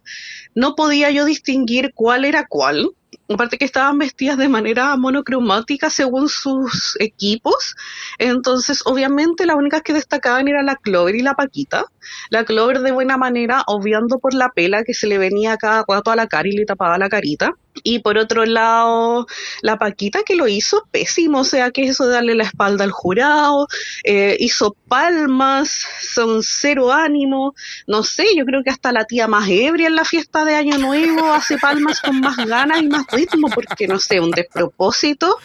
No 0.56 0.76
podía 0.76 1.12
yo 1.12 1.26
distinguir 1.26 1.92
cuál 1.94 2.26
era 2.26 2.48
cuál. 2.48 2.90
Aparte 3.28 3.58
que 3.58 3.66
estaban 3.66 3.98
vestidas 3.98 4.38
de 4.38 4.48
manera 4.48 4.96
monocromática 4.96 5.90
según 5.90 6.30
sus 6.30 6.96
equipos. 7.00 7.76
Entonces, 8.20 8.82
obviamente, 8.86 9.46
las 9.46 9.58
únicas 9.58 9.82
que 9.82 9.94
destacaban 9.94 10.48
era 10.48 10.64
la 10.64 10.76
Clover 10.76 11.16
y 11.16 11.22
la 11.22 11.34
Paquita. 11.34 11.86
La 12.30 12.46
Clover 12.46 12.80
de 12.82 12.92
buena 12.92 13.18
manera, 13.18 13.64
obviando 13.68 14.20
por 14.20 14.34
la 14.34 14.50
pela 14.50 14.84
que 14.84 14.94
se 14.94 15.08
le 15.08 15.18
venía 15.18 15.58
cada 15.58 15.84
rato 15.88 16.12
a 16.12 16.16
la 16.16 16.28
cara 16.28 16.48
y 16.48 16.54
le 16.54 16.66
tapaba 16.66 16.98
la 16.98 17.10
carita. 17.10 17.52
Y 17.84 18.00
por 18.00 18.18
otro 18.18 18.46
lado, 18.46 19.28
la 19.62 19.78
Paquita 19.78 20.24
que 20.24 20.36
lo 20.36 20.48
hizo 20.48 20.88
pésimo, 20.92 21.40
o 21.40 21.44
sea, 21.44 21.72
que 21.72 21.84
eso 21.84 22.08
de 22.08 22.14
darle 22.14 22.36
la 22.36 22.44
espalda 22.44 22.84
al 22.84 22.92
jurado, 22.92 23.68
eh, 24.04 24.38
hizo 24.40 24.76
palmas, 24.88 25.86
son 26.02 26.42
cero 26.42 26.92
ánimo, 26.92 27.54
no 27.88 28.04
sé, 28.04 28.26
yo 28.36 28.46
creo 28.46 28.64
que 28.64 28.70
hasta 28.70 28.92
la 28.92 29.06
tía 29.06 29.28
más 29.28 29.48
ebria 29.50 29.88
en 29.88 29.96
la 29.96 30.06
fiesta 30.06 30.46
de 30.46 30.56
Año 30.56 30.78
Nuevo 30.78 31.34
hace 31.34 31.58
palmas 31.58 32.02
con 32.02 32.20
más 32.22 32.38
ganas 32.38 32.82
y 32.82 32.88
más 32.88 33.06
ritmo, 33.12 33.50
porque 33.50 33.88
no 33.88 34.00
sé, 34.00 34.20
un 34.20 34.32
despropósito. 34.32 35.38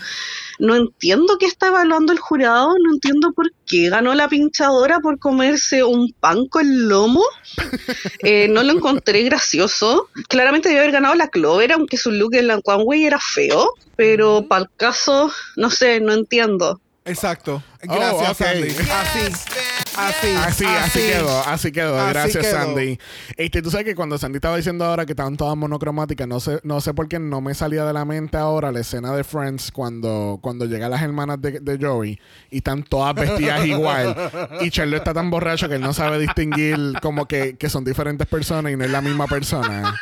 No 0.61 0.77
entiendo 0.77 1.37
qué 1.39 1.47
está 1.47 1.69
evaluando 1.69 2.13
el 2.13 2.19
jurado, 2.19 2.75
no 2.83 2.93
entiendo 2.93 3.33
por 3.33 3.51
qué 3.67 3.89
ganó 3.89 4.15
la 4.15 4.29
pinchadora 4.29 5.01
por 5.01 5.19
comerse 5.19 5.83
un 5.83 6.13
pan 6.21 6.47
con 6.47 6.89
lomo. 6.89 7.25
Eh, 8.23 8.49
no 8.49 8.63
lo 8.63 8.73
encontré 8.75 9.23
gracioso. 9.23 10.09
Claramente 10.29 10.69
debió 10.69 10.83
haber 10.83 10.93
ganado 10.93 11.15
la 11.15 11.29
Clover, 11.29 11.73
aunque 11.73 11.97
su 11.97 12.11
look 12.11 12.35
en 12.35 12.49
la 12.49 12.61
One 12.63 12.85
Way 12.85 13.05
era 13.07 13.19
feo, 13.19 13.75
pero 13.97 14.47
para 14.47 14.63
el 14.65 14.69
caso, 14.77 15.33
no 15.57 15.71
sé, 15.71 16.01
no 16.01 16.13
entiendo. 16.13 16.81
Exacto. 17.07 17.63
Gracias, 17.83 18.29
Oh, 18.29 18.31
ok. 18.33 18.37
Sandy. 18.37 18.69
Así. 18.93 19.90
Así. 20.09 20.29
Así, 20.37 20.65
así 20.65 20.99
quedó, 21.01 21.41
así 21.41 21.73
quedó. 21.73 21.99
Así 22.01 22.13
Gracias, 22.13 22.47
quedó. 22.47 22.59
Sandy. 22.59 22.99
Este, 23.37 23.63
tú 23.63 23.71
sabes 23.71 23.87
que 23.87 23.95
cuando 23.95 24.19
Sandy 24.19 24.37
estaba 24.37 24.57
diciendo 24.57 24.85
ahora 24.85 25.07
que 25.07 25.13
estaban 25.13 25.37
todas 25.37 25.57
monocromáticas, 25.57 26.27
no 26.27 26.41
sé, 26.41 26.61
no 26.63 26.81
sé 26.81 26.95
por 26.95 27.09
qué 27.09 27.19
no 27.19 27.41
me 27.41 27.55
salía 27.55 27.85
de 27.85 27.93
la 27.93 28.05
mente 28.05 28.37
ahora 28.37 28.73
la 28.73 28.81
escena 28.81 29.13
de 29.13 29.25
Friends 29.25 29.71
cuando, 29.73 30.39
cuando 30.43 30.65
llegan 30.65 30.91
las 30.91 31.03
hermanas 31.03 31.41
de, 31.41 31.61
de 31.61 31.79
Joey 31.79 32.19
y 32.51 32.59
están 32.59 32.83
todas 32.83 33.15
vestidas 33.15 33.65
igual. 33.67 34.17
Y 34.61 34.71
Charlie 34.71 34.97
está 34.97 35.15
tan 35.15 35.31
borracho 35.31 35.69
que 35.69 35.77
él 35.77 35.81
no 35.81 35.93
sabe 35.93 36.19
distinguir 36.19 36.95
como 37.03 37.27
que, 37.27 37.57
que 37.57 37.69
son 37.69 37.85
diferentes 37.85 38.27
personas 38.27 38.73
y 38.73 38.77
no 38.77 38.85
es 38.85 38.91
la 38.91 39.01
misma 39.01 39.27
persona. 39.27 39.95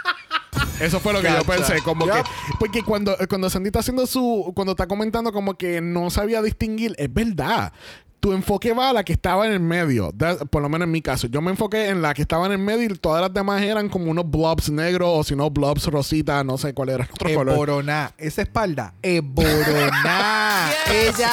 Eso 0.81 1.01
fue 1.01 1.12
lo 1.12 1.20
que 1.20 1.29
yo 1.29 1.45
pensé, 1.45 1.83
como 1.83 2.07
que 2.07 2.23
porque 2.59 2.83
cuando 2.83 3.16
cuando 3.29 3.51
Sandy 3.51 3.69
está 3.69 3.81
haciendo 3.81 4.07
su 4.07 4.53
cuando 4.55 4.73
está 4.73 4.87
comentando 4.87 5.33
como 5.33 5.55
que 5.55 5.81
no 5.81 6.11
sabía 6.11 6.41
distinguir, 6.43 6.95
es 6.99 7.12
verdad. 7.12 7.73
Tu 8.20 8.32
enfoque 8.32 8.73
va 8.73 8.90
a 8.90 8.93
la 8.93 9.05
que 9.05 9.12
estaba 9.12 9.47
en 9.47 9.53
el 9.53 9.61
medio. 9.61 10.12
That- 10.16 10.47
por 10.51 10.61
lo 10.61 10.69
menos 10.69 10.86
en 10.86 10.90
mi 10.93 11.01
caso. 11.03 11.28
Yo 11.28 11.40
me 11.40 11.53
enfoqué 11.53 11.89
en 11.89 12.03
la 12.03 12.15
que 12.15 12.23
estaba 12.23 12.47
en 12.47 12.53
el 12.53 12.59
medio 12.59 12.85
y 12.93 12.99
todas 12.99 13.23
las 13.23 13.32
demás 13.32 13.62
eran 13.62 13.89
como 13.89 14.11
unos 14.11 14.28
blobs 14.28 14.70
negros 14.70 15.09
o 15.12 15.23
si 15.23 15.36
no 15.36 15.49
blobs 15.51 15.86
rosita, 15.86 16.43
no 16.43 16.59
sé 16.59 16.74
cuál 16.74 16.89
era 16.89 17.05
el 17.05 17.11
otro 17.12 17.32
color. 17.32 17.55
Eboroná. 17.55 18.12
Esa 18.19 18.43
espalda, 18.43 18.93
eboroná. 19.03 20.70
Ella, 20.93 21.31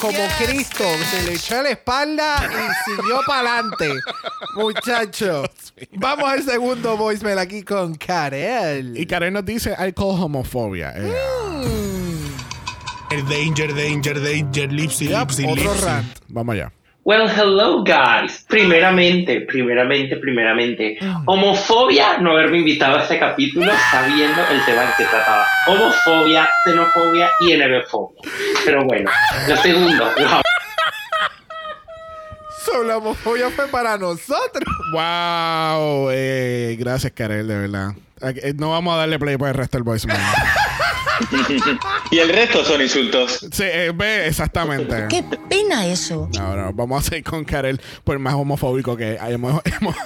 como 0.00 0.18
Cristo, 0.44 0.84
se 1.10 1.22
le 1.22 1.34
echó 1.34 1.58
a 1.60 1.62
la 1.62 1.70
espalda 1.70 2.36
y 2.50 2.90
siguió 2.96 3.20
para 3.26 3.58
adelante. 3.58 3.90
Muchachos. 4.56 5.48
Vamos 5.92 6.28
al 6.28 6.42
segundo 6.42 6.96
voicemail 6.96 7.38
aquí 7.38 7.62
con 7.62 7.94
Karel. 7.94 8.98
Y 8.98 9.06
Karen 9.06 9.34
nos 9.34 9.44
dice, 9.44 9.72
I 9.78 9.92
call 9.92 10.20
homofobia. 10.20 10.92
Eh, 10.96 11.12
Danger, 13.22 13.74
danger, 13.74 14.20
danger, 14.22 14.72
lipsy, 14.72 15.08
lipsy, 15.08 15.44
otro 15.44 15.54
lipsy. 15.72 15.84
rant. 15.84 16.18
Vamos 16.28 16.54
allá. 16.54 16.72
Well, 17.06 17.28
hello 17.28 17.84
guys. 17.84 18.46
Primeramente, 18.48 19.42
primeramente, 19.42 20.16
primeramente, 20.16 20.96
homofobia 21.26 22.16
no 22.18 22.30
haberme 22.32 22.58
invitado 22.58 22.96
a 22.96 23.02
este 23.02 23.18
capítulo 23.18 23.70
sabiendo 23.90 24.40
el 24.50 24.64
tema 24.64 24.90
que 24.96 25.04
trataba. 25.04 25.44
Homofobia, 25.66 26.48
xenofobia 26.64 27.30
y 27.40 27.54
NBfobia. 27.56 28.20
Pero 28.64 28.84
bueno, 28.86 29.10
lo 29.48 29.56
segundo, 29.58 30.04
wow. 30.16 30.40
Solo 32.64 32.84
la 32.84 32.96
homofobia 32.96 33.50
fue 33.50 33.68
para 33.68 33.98
nosotros. 33.98 34.64
Wow. 34.92 36.08
eh, 36.10 36.74
gracias, 36.78 37.12
Karen, 37.12 37.46
de 37.46 37.58
verdad. 37.58 37.90
Eh, 38.22 38.54
No 38.56 38.70
vamos 38.70 38.94
a 38.94 38.98
darle 39.00 39.18
play 39.18 39.36
por 39.36 39.48
el 39.48 39.54
resto 39.54 39.76
del 39.76 39.82
voicemail. 39.84 40.18
Y 42.10 42.18
el 42.18 42.28
resto 42.28 42.64
son 42.64 42.80
insultos. 42.80 43.46
sí, 43.50 43.64
eh, 43.64 43.92
ve, 43.94 44.26
exactamente. 44.26 45.06
Qué 45.08 45.24
pena 45.48 45.86
eso. 45.86 46.28
No, 46.34 46.56
no, 46.56 46.72
vamos 46.72 47.06
a 47.06 47.10
seguir 47.10 47.24
con 47.24 47.44
Karel 47.44 47.80
por 48.04 48.18
más 48.18 48.34
homofóbico 48.34 48.96
que 48.96 49.18
hemos, 49.20 49.60
hemos, 49.80 49.96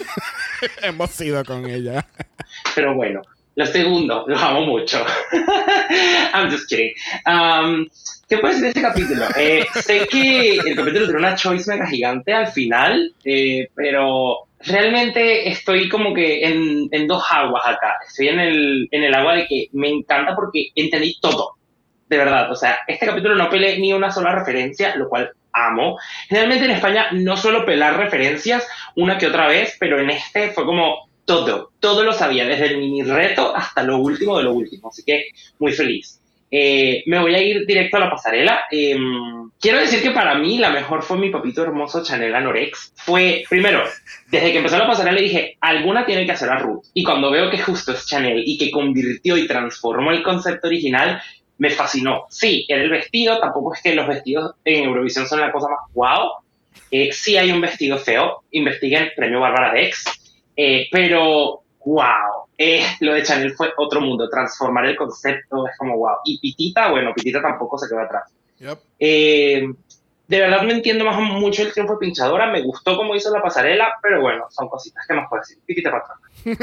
Hemos 0.82 1.10
sido 1.10 1.44
con 1.44 1.66
ella. 1.66 2.06
Pero 2.74 2.94
bueno, 2.94 3.23
lo 3.55 3.66
segundo, 3.66 4.24
los 4.27 4.40
amo 4.40 4.62
mucho. 4.62 5.05
I'm 6.35 6.51
just 6.51 6.69
kidding. 6.69 6.93
Um, 7.27 7.86
¿Qué 8.28 8.39
puedes 8.39 8.60
decir 8.60 8.74
de 8.74 8.81
este 8.81 8.82
capítulo? 8.82 9.24
Eh, 9.36 9.66
sé 9.82 10.06
que 10.09 10.56
el 10.56 10.77
capítulo 10.77 11.06
tiene 11.06 11.19
una 11.19 11.35
choice 11.35 11.70
mega 11.70 11.86
gigante 11.86 12.32
al 12.32 12.48
final, 12.48 13.15
eh, 13.24 13.70
pero 13.74 14.48
realmente 14.61 15.49
estoy 15.49 15.89
como 15.89 16.15
que 16.15 16.45
en, 16.45 16.89
en 16.91 17.07
dos 17.07 17.25
aguas 17.31 17.63
acá. 17.67 17.97
Estoy 18.07 18.29
en 18.29 18.41
el, 18.41 18.89
en 18.91 19.05
el 19.05 19.15
agua 19.15 19.35
de 19.35 19.47
que 19.47 19.69
me 19.73 19.89
encanta 19.89 20.35
porque 20.35 20.69
entendí 20.75 21.19
todo. 21.21 21.55
De 22.09 22.17
verdad, 22.17 22.51
o 22.51 22.55
sea, 22.55 22.79
este 22.87 23.07
capítulo 23.07 23.35
no 23.35 23.51
peleé 23.51 23.79
ni 23.79 23.93
una 23.93 24.11
sola 24.11 24.35
referencia, 24.35 24.97
lo 24.97 25.09
cual 25.09 25.31
amo. 25.53 25.99
Generalmente 26.29 26.65
en 26.65 26.71
España 26.73 27.09
no 27.13 27.37
suelo 27.37 27.65
pelar 27.65 27.99
referencias 27.99 28.67
una 28.97 29.19
que 29.19 29.27
otra 29.27 29.47
vez, 29.47 29.77
pero 29.79 30.01
en 30.01 30.11
este 30.11 30.51
fue 30.51 30.65
como 30.65 31.09
todo, 31.25 31.73
todo 31.79 32.05
lo 32.05 32.13
sabía, 32.13 32.47
desde 32.47 32.67
el 32.67 32.79
mini 32.79 33.03
reto 33.03 33.55
hasta 33.55 33.83
lo 33.83 33.99
último 33.99 34.39
de 34.39 34.45
lo 34.45 34.55
último, 34.55 34.89
así 34.89 35.03
que 35.05 35.27
muy 35.59 35.73
feliz. 35.73 36.21
Eh, 36.51 37.03
me 37.07 37.19
voy 37.19 37.35
a 37.35 37.43
ir 37.43 37.66
directo 37.66 37.97
a 37.97 38.01
la 38.01 38.11
pasarela. 38.11 38.62
Eh, 38.70 38.97
quiero 39.61 39.79
decir 39.79 40.03
que 40.03 40.11
para 40.11 40.35
mí 40.35 40.59
la 40.59 40.70
mejor 40.70 41.03
fue 41.03 41.19
mi 41.19 41.31
papito 41.31 41.62
hermoso 41.62 42.03
Chanel 42.03 42.35
Anorex. 42.35 42.93
Fue, 42.97 43.45
primero, 43.49 43.83
desde 44.31 44.53
que 44.53 44.59
empezó 44.59 44.79
la 44.79 44.87
pasarela 44.87 45.20
dije, 45.20 45.57
alguna 45.61 46.07
tiene 46.07 46.25
que 46.25 46.33
hacer 46.33 46.51
a 46.51 46.59
Ruth. 46.59 46.85
Y 46.95 47.05
cuando 47.05 47.31
veo 47.31 47.51
que 47.51 47.59
justo 47.59 47.93
es 47.93 48.07
Chanel 48.07 48.43
y 48.47 48.57
que 48.59 48.70
convirtió 48.70 49.37
y 49.37 49.47
transformó 49.47 50.11
el 50.11 50.23
concepto 50.23 50.69
original, 50.69 51.20
me 51.59 51.70
fascinó. 51.70 52.27
Sí, 52.31 52.65
era 52.69 52.83
el 52.83 52.91
vestido, 52.91 53.39
tampoco 53.41 53.75
es 53.75 53.83
que 53.83 53.95
los 53.95 54.07
vestidos 54.07 54.55
en 54.65 54.85
Eurovisión 54.85 55.27
son 55.27 55.41
la 55.41 55.53
cosa 55.53 55.69
más 55.69 55.93
wow. 55.93 56.31
Eh, 56.91 57.12
sí 57.12 57.37
hay 57.37 57.51
un 57.51 57.61
vestido 57.61 57.99
feo, 57.99 58.45
investiguen 58.53 59.11
Premio 59.15 59.41
Bárbara 59.41 59.75
Dex, 59.75 60.05
eh, 60.57 60.89
pero 60.91 61.62
wow, 61.85 62.48
eh, 62.59 62.85
lo 63.01 63.15
de 63.15 63.23
Chanel 63.23 63.55
fue 63.55 63.73
otro 63.77 64.01
mundo, 64.01 64.29
transformar 64.29 64.85
el 64.87 64.97
concepto 64.97 65.67
es 65.69 65.79
como 65.79 65.97
wow. 65.97 66.17
Y 66.25 66.41
Pitita, 66.41 66.91
bueno, 66.91 67.15
Pitita 67.15 67.41
tampoco 67.41 67.79
se 67.79 67.89
quedó 67.89 68.01
atrás. 68.01 68.25
Eh, 68.99 69.65
de 70.27 70.41
verdad 70.41 70.63
no 70.63 70.73
entiendo 70.73 71.05
más 71.05 71.19
mucho 71.21 71.63
el 71.63 71.73
triunfo 71.73 71.95
de 71.95 72.01
Pinchadora, 72.01 72.51
me 72.51 72.63
gustó 72.63 72.97
cómo 72.97 73.15
hizo 73.15 73.31
la 73.31 73.41
pasarela, 73.41 73.95
pero 74.03 74.21
bueno, 74.21 74.47
son 74.51 74.69
cositas 74.69 75.07
que 75.07 75.15
más 75.15 75.29
puedo 75.29 75.41
decir. 75.41 75.59
Pitita 75.65 75.91
para 75.91 76.05
atrás. 76.05 76.19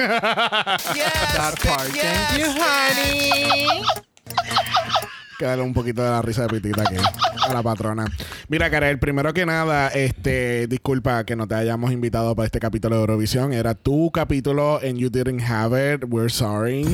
That 1.36 1.56
part. 1.64 1.90
Thank 1.96 2.38
you, 2.38 2.52
honey. 2.52 3.82
Que 5.38 5.45
un 5.45 5.74
poquito 5.74 6.02
de 6.03 6.10
la 6.10 6.22
risa 6.22 6.44
de 6.44 6.48
pitita 6.49 6.84
aquí 6.84 6.95
a 7.48 7.53
la 7.53 7.62
patrona. 7.62 8.06
Mira, 8.48 8.70
Karel, 8.70 8.99
primero 8.99 9.34
que 9.34 9.45
nada, 9.45 9.90
este, 9.90 10.68
disculpa 10.68 11.26
que 11.26 11.36
no 11.36 11.48
te 11.48 11.56
hayamos 11.56 11.91
invitado 11.91 12.36
para 12.36 12.45
este 12.45 12.60
capítulo 12.60 12.95
de 12.95 13.02
Eurovisión. 13.02 13.52
Era 13.52 13.76
tu 13.76 14.12
capítulo 14.12 14.82
en 14.82 14.98
You 14.98 15.10
Didn't 15.10 15.41
Have 15.41 15.95
It. 15.95 16.06
We're 16.07 16.30
sorry. 16.30 16.86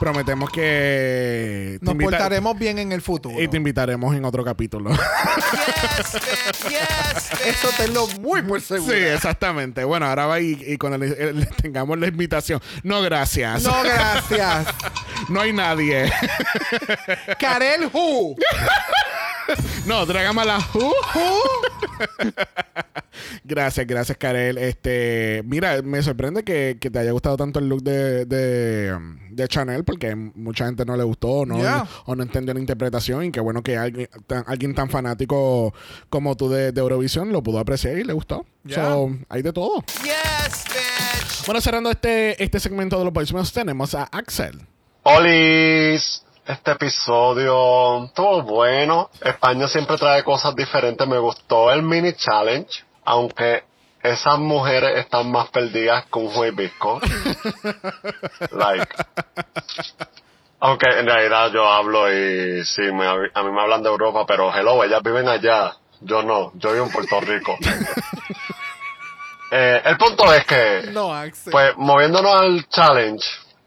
Prometemos 0.00 0.50
que 0.50 1.78
Nos 1.80 1.92
invita- 1.92 2.10
portaremos 2.10 2.58
bien 2.58 2.78
en 2.78 2.92
el 2.92 3.00
futuro. 3.00 3.40
y 3.40 3.48
te 3.48 3.56
invitaremos 3.56 4.14
en 4.14 4.24
otro 4.24 4.44
capítulo. 4.44 4.90
Eso 7.44 7.68
tenlo 7.76 8.06
muy 8.20 8.42
por 8.42 8.60
seguro. 8.60 8.92
sí, 8.92 8.98
exactamente. 8.98 9.84
Bueno, 9.84 10.06
ahora 10.06 10.26
va 10.26 10.40
y, 10.40 10.58
y 10.66 10.76
cuando 10.78 10.98
le, 10.98 11.32
le 11.32 11.46
tengamos 11.46 11.98
la 11.98 12.08
invitación. 12.08 12.60
No, 12.82 13.02
gracias. 13.02 13.62
No, 13.62 13.82
gracias. 13.82 14.66
No 15.28 15.40
hay 15.40 15.52
nadie. 15.54 16.12
Karel 17.38 17.88
Who. 17.92 18.36
No, 19.86 20.06
trágame 20.06 20.44
la 20.44 20.58
Who. 20.72 20.92
gracias, 23.44 23.86
gracias, 23.86 24.18
Karel. 24.18 24.58
Este, 24.58 25.42
mira, 25.44 25.82
me 25.82 26.02
sorprende 26.02 26.42
que, 26.42 26.78
que 26.80 26.90
te 26.90 26.98
haya 26.98 27.12
gustado 27.12 27.36
tanto 27.36 27.58
el 27.58 27.68
look 27.68 27.82
de, 27.82 28.24
de, 28.24 28.98
de 29.30 29.48
Chanel, 29.48 29.84
porque 29.84 30.14
mucha 30.14 30.66
gente 30.66 30.84
no 30.84 30.96
le 30.96 31.04
gustó 31.04 31.44
¿no? 31.46 31.58
Yeah. 31.58 31.86
o 32.06 32.16
no 32.16 32.22
entendió 32.22 32.54
la 32.54 32.60
interpretación. 32.60 33.24
Y 33.24 33.30
qué 33.30 33.40
bueno 33.40 33.62
que 33.62 33.76
alguien 33.76 34.08
tan, 34.26 34.44
alguien 34.46 34.74
tan 34.74 34.88
fanático 34.88 35.74
como 36.08 36.36
tú 36.36 36.48
de, 36.48 36.72
de 36.72 36.80
Eurovisión 36.80 37.32
lo 37.32 37.42
pudo 37.42 37.58
apreciar 37.58 37.98
y 37.98 38.04
le 38.04 38.12
gustó. 38.12 38.46
Yeah. 38.64 38.84
So, 38.84 39.16
hay 39.28 39.42
de 39.42 39.52
todo. 39.52 39.84
Bueno, 41.46 41.60
cerrando 41.60 41.90
este, 41.90 42.42
este 42.42 42.58
segmento 42.58 42.98
de 42.98 43.04
los 43.04 43.12
voicemails, 43.12 43.52
tenemos 43.52 43.94
a 43.94 44.04
Axel. 44.04 44.66
Olis, 45.02 46.23
este 46.46 46.72
episodio 46.72 48.04
estuvo 48.04 48.42
bueno. 48.42 49.10
España 49.20 49.66
siempre 49.68 49.96
trae 49.96 50.22
cosas 50.22 50.54
diferentes. 50.54 51.06
Me 51.06 51.18
gustó 51.18 51.70
el 51.70 51.82
mini 51.82 52.12
challenge, 52.14 52.84
aunque 53.04 53.64
esas 54.02 54.38
mujeres 54.38 54.98
están 54.98 55.30
más 55.30 55.48
perdidas 55.48 56.04
que 56.12 56.18
un 56.18 56.28
juez 56.30 56.54
visco. 56.54 57.00
like. 58.52 58.94
Aunque 60.60 60.86
en 60.98 61.06
realidad 61.06 61.50
yo 61.52 61.66
hablo 61.70 62.10
y 62.12 62.64
sí, 62.64 62.82
me- 62.92 63.06
a 63.06 63.42
mí 63.42 63.50
me 63.50 63.60
hablan 63.62 63.82
de 63.82 63.88
Europa, 63.90 64.24
pero 64.26 64.54
hello, 64.54 64.82
ellas 64.84 65.02
viven 65.02 65.28
allá. 65.28 65.76
Yo 66.00 66.22
no, 66.22 66.52
yo 66.54 66.72
vivo 66.72 66.86
en 66.86 66.92
Puerto 66.92 67.20
Rico. 67.20 67.56
Eh, 69.56 69.82
el 69.84 69.96
punto 69.98 70.32
es 70.34 70.44
que 70.46 70.88
No, 70.90 71.12
pues 71.52 71.76
moviéndonos 71.76 72.34
al 72.40 72.66
challenge, 72.68 73.24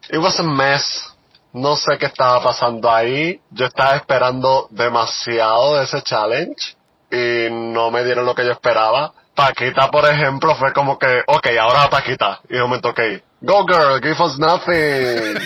it 0.10 0.18
was 0.18 0.38
a 0.38 0.44
mess. 0.44 1.14
No 1.53 1.76
sé 1.76 1.98
qué 1.98 2.06
estaba 2.07 2.44
pasando 2.44 2.91
ahí. 2.91 3.40
Yo 3.52 3.65
estaba 3.65 3.95
esperando 3.95 4.68
demasiado 4.72 5.78
de 5.78 5.84
ese 5.86 6.02
challenge 6.02 6.76
y 7.11 7.48
no 7.49 7.90
me 7.91 8.03
dieron 8.03 8.26
lo 8.26 8.36
que 8.36 8.45
yo 8.45 8.52
esperaba. 8.52 9.14
Paquita, 9.34 9.90
por 9.91 10.06
ejemplo, 10.10 10.56
fue 10.56 10.74
como 10.74 10.98
que, 10.98 11.22
ok, 11.28 11.48
ahora 11.60 11.90
Paquita. 11.90 12.40
Y 12.49 12.53
de 12.56 12.61
momento, 12.61 12.90
ok, 12.90 12.99
go 13.41 13.65
girl, 13.65 14.02
give 14.02 14.22
us 14.24 14.38
nothing. 14.40 15.38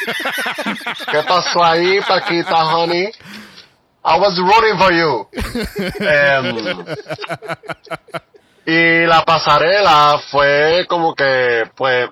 ¿Qué 1.12 1.24
pasó 1.28 1.64
ahí, 1.64 2.00
Paquita, 2.08 2.56
honey? 2.74 3.12
I 4.04 4.18
was 4.18 4.38
rooting 4.38 4.78
for 4.78 4.92
you. 4.94 5.28
Em, 6.00 6.86
y 8.66 9.06
la 9.06 9.24
pasarela 9.24 10.20
fue 10.32 10.86
como 10.88 11.14
que, 11.14 11.70
pues, 11.76 12.10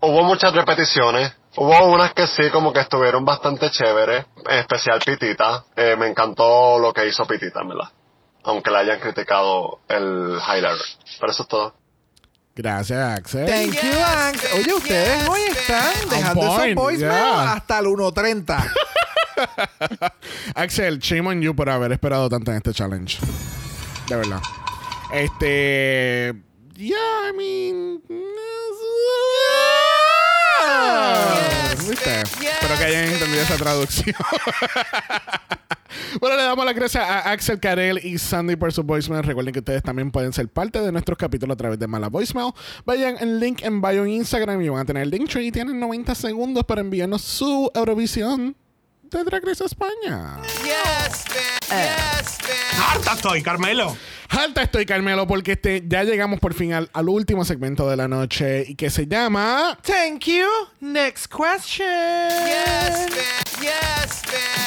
hubo 0.00 0.22
muchas 0.24 0.52
repeticiones. 0.52 1.32
Hubo 1.56 1.92
unas 1.92 2.14
que 2.14 2.26
sí, 2.28 2.48
como 2.52 2.72
que 2.72 2.80
estuvieron 2.80 3.24
bastante 3.24 3.70
chéveres, 3.70 4.24
en 4.48 4.58
especial 4.58 5.00
Pitita. 5.04 5.64
Eh, 5.76 5.96
me 5.98 6.06
encantó 6.06 6.78
lo 6.78 6.92
que 6.92 7.06
hizo 7.08 7.26
Pitita, 7.26 7.62
¿verdad? 7.64 7.90
Aunque 8.44 8.70
le 8.70 8.78
hayan 8.78 9.00
criticado 9.00 9.80
el 9.88 10.38
highlighter. 10.38 10.86
Pero 11.18 11.32
eso 11.32 11.42
es 11.42 11.48
todo. 11.48 11.74
Gracias, 12.54 13.18
Axel. 13.18 13.46
Thank 13.46 13.74
you, 13.82 13.98
Axel. 14.04 14.60
Oye, 14.60 14.74
ustedes 14.74 15.28
hoy 15.28 15.40
están 15.40 16.08
dejando 16.08 16.40
esos 16.42 16.56
point, 16.56 16.78
voicemails 16.78 17.34
yeah. 17.34 17.52
hasta 17.52 17.78
el 17.78 17.86
1.30. 17.86 18.72
Axel, 20.54 20.98
shame 20.98 21.28
on 21.28 21.40
you 21.40 21.54
por 21.54 21.68
haber 21.68 21.92
esperado 21.92 22.28
tanto 22.28 22.50
en 22.50 22.58
este 22.58 22.72
challenge. 22.72 23.18
De 24.08 24.16
verdad. 24.16 24.40
Este. 25.12 26.34
Yeah, 26.76 27.28
I 27.28 27.32
mean. 27.36 28.02
¿Viste? 31.88 32.20
Espero 32.20 32.78
que 32.78 32.84
hayan 32.84 33.04
entendido 33.04 33.42
esa 33.42 33.56
traducción. 33.56 34.16
bueno, 36.20 36.36
le 36.36 36.42
damos 36.42 36.64
las 36.64 36.74
gracias 36.74 37.04
a 37.04 37.30
Axel 37.30 37.58
Carell 37.58 37.98
y 38.04 38.18
Sandy 38.18 38.56
por 38.56 38.72
su 38.72 38.82
voicemail. 38.82 39.24
Recuerden 39.24 39.52
que 39.52 39.60
ustedes 39.60 39.82
también 39.82 40.10
pueden 40.10 40.32
ser 40.32 40.48
parte 40.48 40.80
de 40.80 40.92
nuestros 40.92 41.18
capítulos 41.18 41.54
a 41.54 41.56
través 41.56 41.78
de 41.78 41.86
Mala 41.86 42.08
Voicemail. 42.08 42.52
Vayan 42.84 43.16
en 43.20 43.40
link 43.40 43.62
en 43.62 43.80
bio 43.80 44.04
en 44.04 44.10
Instagram 44.10 44.60
y 44.62 44.68
van 44.68 44.80
a 44.80 44.84
tener 44.84 45.02
el 45.02 45.10
link 45.10 45.28
tree 45.28 45.46
y 45.46 45.52
tienen 45.52 45.80
90 45.80 46.14
segundos 46.14 46.64
para 46.64 46.80
enviarnos 46.80 47.22
su 47.22 47.70
Eurovisión 47.74 48.56
de 49.10 49.24
Drag 49.24 49.44
Race 49.44 49.64
España. 49.64 50.38
¡Harta 52.92 53.12
estoy, 53.14 53.42
Carmelo! 53.42 53.96
Alta 54.30 54.62
estoy, 54.62 54.86
Carmelo, 54.86 55.26
porque 55.26 55.52
este, 55.52 55.82
ya 55.86 56.04
llegamos 56.04 56.38
por 56.38 56.54
fin 56.54 56.72
al, 56.72 56.88
al 56.92 57.08
último 57.08 57.44
segmento 57.44 57.88
de 57.90 57.96
la 57.96 58.06
noche 58.06 58.64
y 58.66 58.74
que 58.76 58.88
se 58.88 59.06
llama. 59.06 59.76
Thank 59.82 60.26
you. 60.26 60.46
Next 60.80 61.26
question. 61.26 61.86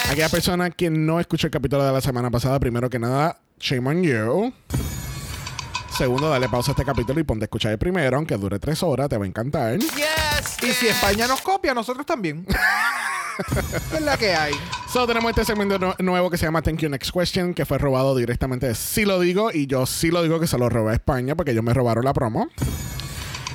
Aquella 0.10 0.30
persona 0.30 0.69
que 0.69 0.90
no 0.90 1.19
escuchó 1.19 1.48
el 1.48 1.52
capítulo 1.52 1.85
de 1.85 1.94
la 1.94 2.02
semana 2.02 2.30
pasada, 2.30 2.60
primero 2.60 2.90
que 2.90 2.99
nada, 2.99 3.40
shame 3.57 3.90
on 3.90 4.03
you. 4.03 4.53
Segundo, 5.98 6.30
dale 6.30 6.49
pausa 6.49 6.72
a 6.72 6.73
este 6.73 6.84
capítulo 6.84 7.19
y 7.19 7.23
ponte 7.23 7.44
a 7.44 7.45
escuchar 7.45 7.72
el 7.72 7.77
primero, 7.77 8.18
aunque 8.18 8.35
dure 8.35 8.60
tres 8.60 8.84
horas, 8.84 9.07
te 9.10 9.18
va 9.18 9.23
a 9.23 9.27
encantar. 9.27 9.77
Y 10.61 10.68
si 10.73 10.88
España 10.88 11.26
nos 11.27 11.41
copia, 11.41 11.73
nosotros 11.73 12.06
también. 12.06 12.45
es 13.93 14.01
la 14.01 14.18
que 14.18 14.34
hay. 14.35 14.53
So, 14.91 15.07
tenemos 15.07 15.30
este 15.30 15.45
segmento 15.45 15.80
nu- 15.80 15.93
nuevo 15.99 16.30
que 16.30 16.38
se 16.38 16.45
llama 16.45 16.61
Thank 16.61 16.80
You 16.81 16.89
Next 16.89 17.11
Question, 17.11 17.53
que 17.53 17.65
fue 17.65 17.77
robado 17.77 18.15
directamente 18.15 18.68
de 18.68 18.76
Sí 18.76 19.05
lo 19.05 19.19
digo, 19.19 19.51
y 19.51 19.68
yo 19.68 19.85
sí 19.85 20.11
lo 20.11 20.22
digo 20.23 20.39
que 20.39 20.47
se 20.47 20.57
lo 20.57 20.69
robé 20.69 20.91
a 20.91 20.95
España 20.95 21.35
porque 21.35 21.51
ellos 21.51 21.64
me 21.64 21.73
robaron 21.73 22.05
la 22.05 22.14
promo. 22.14 22.47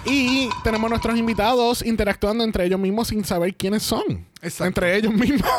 Y 0.05 0.49
tenemos 0.65 0.89
nuestros 0.89 1.19
invitados 1.19 1.85
interactuando 1.85 2.43
entre 2.43 2.65
ellos 2.65 2.81
mismos 2.81 3.09
sin 3.09 3.25
saber 3.25 3.55
quiénes 3.57 3.83
son. 3.83 4.27
Entre 4.61 4.97
ellos 4.97 5.13
mismos. 5.13 5.51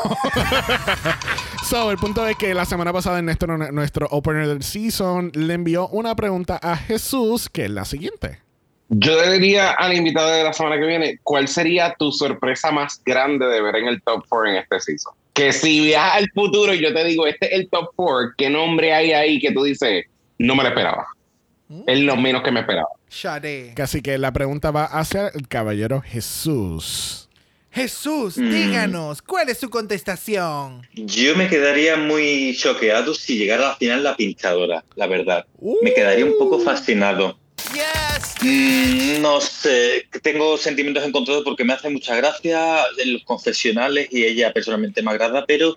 so, 1.69 1.91
el 1.91 1.97
punto 1.97 2.25
es 2.27 2.35
que 2.35 2.53
la 2.53 2.65
semana 2.65 2.91
pasada 2.91 3.19
Ernesto, 3.19 3.45
nuestro 3.47 4.07
opener 4.09 4.47
del 4.47 4.63
season, 4.63 5.31
le 5.35 5.53
envió 5.53 5.87
una 5.89 6.15
pregunta 6.15 6.59
a 6.61 6.75
Jesús, 6.77 7.49
que 7.49 7.65
es 7.65 7.71
la 7.71 7.85
siguiente. 7.85 8.39
Yo 8.89 9.21
le 9.21 9.31
diría 9.33 9.71
al 9.71 9.93
invitado 9.95 10.29
de 10.31 10.43
la 10.43 10.51
semana 10.53 10.79
que 10.79 10.85
viene, 10.87 11.19
¿cuál 11.23 11.47
sería 11.47 11.93
tu 11.97 12.11
sorpresa 12.11 12.71
más 12.71 13.01
grande 13.05 13.45
de 13.45 13.61
ver 13.61 13.75
en 13.75 13.87
el 13.87 14.01
top 14.01 14.23
4 14.27 14.49
en 14.51 14.55
este 14.57 14.79
season? 14.79 15.13
Que 15.33 15.53
si 15.53 15.85
viajas 15.85 16.17
al 16.17 16.29
futuro 16.33 16.73
y 16.73 16.81
yo 16.81 16.91
te 16.93 17.03
digo, 17.03 17.27
este 17.27 17.45
es 17.53 17.59
el 17.59 17.69
top 17.69 17.91
4, 17.95 18.31
¿qué 18.37 18.49
nombre 18.49 18.93
hay 18.93 19.11
ahí 19.11 19.39
que 19.39 19.51
tú 19.51 19.63
dices, 19.63 20.05
no 20.39 20.55
me 20.55 20.63
lo 20.63 20.69
esperaba? 20.69 21.05
Es 21.85 21.99
lo 21.99 22.15
menos 22.15 22.41
que 22.41 22.51
me 22.51 22.61
esperaba. 22.61 22.87
Shade. 23.11 23.75
Así 23.81 24.01
que 24.01 24.17
la 24.17 24.33
pregunta 24.33 24.71
va 24.71 24.85
hacia 24.85 25.27
el 25.27 25.47
caballero 25.47 26.01
Jesús. 26.01 27.29
Jesús, 27.71 28.37
Mm. 28.39 28.49
díganos, 28.49 29.21
¿cuál 29.21 29.49
es 29.49 29.59
su 29.59 29.69
contestación? 29.69 30.81
Yo 30.95 31.35
me 31.35 31.47
quedaría 31.47 31.95
muy 31.95 32.57
choqueado 32.59 33.13
si 33.13 33.37
llegara 33.37 33.65
a 33.65 33.69
la 33.69 33.75
final 33.75 34.03
la 34.03 34.15
pinchadora, 34.15 34.83
la 34.95 35.05
verdad. 35.05 35.45
Me 35.83 35.93
quedaría 35.93 36.25
un 36.25 36.35
poco 36.39 36.59
fascinado. 36.59 37.37
Mm, 38.41 39.21
no 39.21 39.41
sé, 39.41 40.07
tengo 40.23 40.57
sentimientos 40.57 41.03
encontrados 41.03 41.43
porque 41.43 41.63
me 41.63 41.73
hace 41.73 41.89
mucha 41.89 42.15
gracia 42.15 42.83
en 42.97 43.13
los 43.13 43.23
confesionales 43.23 44.07
y 44.11 44.23
ella 44.23 44.53
personalmente 44.53 45.01
me 45.01 45.11
agrada, 45.11 45.45
pero 45.45 45.75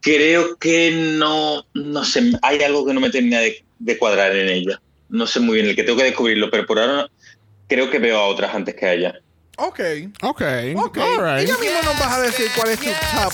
creo 0.00 0.56
que 0.58 0.90
no, 1.18 1.64
no 1.74 2.04
sé, 2.04 2.32
hay 2.42 2.62
algo 2.62 2.86
que 2.86 2.92
no 2.94 3.00
me 3.00 3.10
termina 3.10 3.40
de, 3.40 3.64
de 3.78 3.98
cuadrar 3.98 4.34
en 4.36 4.48
ella. 4.48 4.80
No 5.08 5.26
sé 5.26 5.40
muy 5.40 5.54
bien, 5.56 5.68
el 5.68 5.76
que 5.76 5.84
tengo 5.84 5.98
que 5.98 6.04
descubrirlo, 6.04 6.50
pero 6.50 6.66
por 6.66 6.78
ahora 6.78 7.08
creo 7.68 7.90
que 7.90 7.98
veo 7.98 8.18
a 8.18 8.26
otras 8.26 8.54
antes 8.54 8.74
que 8.74 8.86
a 8.86 8.92
ella. 8.92 9.14
Ok. 9.58 9.80
Ok. 10.22 10.42
Ok. 10.76 10.98
Alright. 10.98 11.48
Ella 11.48 11.56
mismo 11.58 11.82
nos 11.82 11.98
vas 11.98 12.12
a 12.12 12.20
decir 12.20 12.46
cuál 12.54 12.70
es 12.72 12.78
tu 12.78 12.86
top 12.90 13.32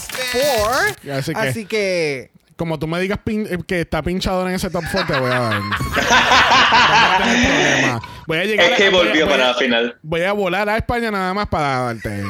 4. 1.02 1.12
Así 1.14 1.32
que- 1.32 1.39
Así 1.40 1.66
que 1.66 2.31
Como 2.62 2.78
tú 2.78 2.86
me 2.86 3.01
digas 3.01 3.18
pin- 3.24 3.44
eh, 3.51 3.59
que 3.66 3.80
está 3.80 4.05
pinchador 4.05 4.47
en 4.48 4.55
ese 4.55 4.70
top 4.70 4.84
4, 4.93 5.14
te 5.16 5.20
voy 5.20 5.32
a 5.32 5.40
dar. 5.40 5.60
Voy 8.28 8.39
a 8.39 8.44
llegar 8.44 8.70
Es 8.70 8.76
que 8.78 8.86
a- 8.86 8.90
volvió 8.90 9.24
voy 9.26 9.34
para 9.34 9.48
la 9.48 9.55
final. 9.55 9.97
Voy 10.01 10.20
a 10.22 10.32
volar 10.32 10.68
a 10.68 10.76
España 10.76 11.10
nada 11.10 11.34
más 11.34 11.48
para 11.48 11.93
darte. 11.93 12.22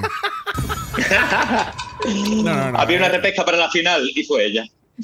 No, 2.07 2.43
no, 2.57 2.73
no. 2.73 2.79
Había 2.79 2.97
una 2.97 3.11
repesca 3.11 3.45
para 3.45 3.59
la 3.59 3.71
final 3.71 4.09
y 4.15 4.25
fue 4.25 4.47
ella. 4.47 4.65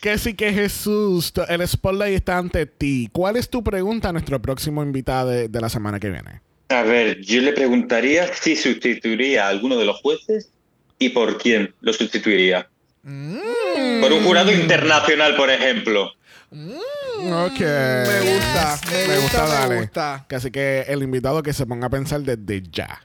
que 0.00 0.18
sí 0.18 0.34
que 0.34 0.52
Jesús, 0.52 1.32
el 1.48 1.68
spotlight 1.68 2.16
está 2.16 2.38
ante 2.38 2.66
ti. 2.66 3.08
¿Cuál 3.12 3.36
es 3.36 3.48
tu 3.48 3.62
pregunta 3.62 4.08
a 4.08 4.12
nuestro 4.12 4.42
próximo 4.42 4.82
invitado 4.82 5.28
de, 5.30 5.46
de 5.48 5.60
la 5.60 5.68
semana 5.68 6.00
que 6.00 6.10
viene? 6.10 6.40
A 6.68 6.82
ver, 6.82 7.20
yo 7.20 7.40
le 7.42 7.52
preguntaría 7.52 8.26
si 8.34 8.56
sustituiría 8.56 9.46
a 9.46 9.50
alguno 9.50 9.76
de 9.78 9.84
los 9.84 10.00
jueces 10.00 10.50
y 10.98 11.10
por 11.10 11.38
quién 11.38 11.74
lo 11.80 11.92
sustituiría. 11.92 12.68
Por 13.02 14.12
un 14.12 14.24
jurado 14.24 14.50
internacional, 14.52 15.36
por 15.36 15.50
ejemplo. 15.50 16.10
Ok. 16.50 17.60
me 17.60 18.20
gusta, 18.20 18.80
me, 18.90 19.08
Me 19.08 19.16
gusta, 19.18 19.40
gusta, 19.40 19.42
me 19.44 19.48
dale. 19.50 19.76
gusta. 19.80 20.26
Así 20.30 20.50
que 20.50 20.82
el 20.88 21.02
invitado 21.02 21.42
que 21.42 21.52
se 21.52 21.66
ponga 21.66 21.86
a 21.88 21.90
pensar 21.90 22.20
desde 22.22 22.62
ya. 22.70 23.00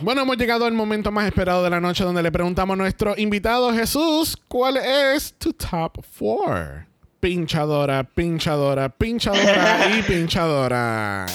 Bueno, 0.00 0.22
hemos 0.22 0.36
llegado 0.36 0.66
al 0.66 0.72
momento 0.74 1.10
más 1.10 1.26
esperado 1.26 1.64
de 1.64 1.70
la 1.70 1.80
noche 1.80 2.04
donde 2.04 2.22
le 2.22 2.30
preguntamos 2.30 2.74
a 2.74 2.76
nuestro 2.76 3.14
invitado 3.16 3.72
Jesús, 3.72 4.36
¿cuál 4.46 4.76
es 4.76 5.32
tu 5.38 5.52
top 5.54 6.04
four? 6.04 6.84
Pinchadora, 7.18 8.04
pinchadora, 8.04 8.90
pinchadora 8.90 9.88
y 9.98 10.02
pinchadora. 10.06 11.26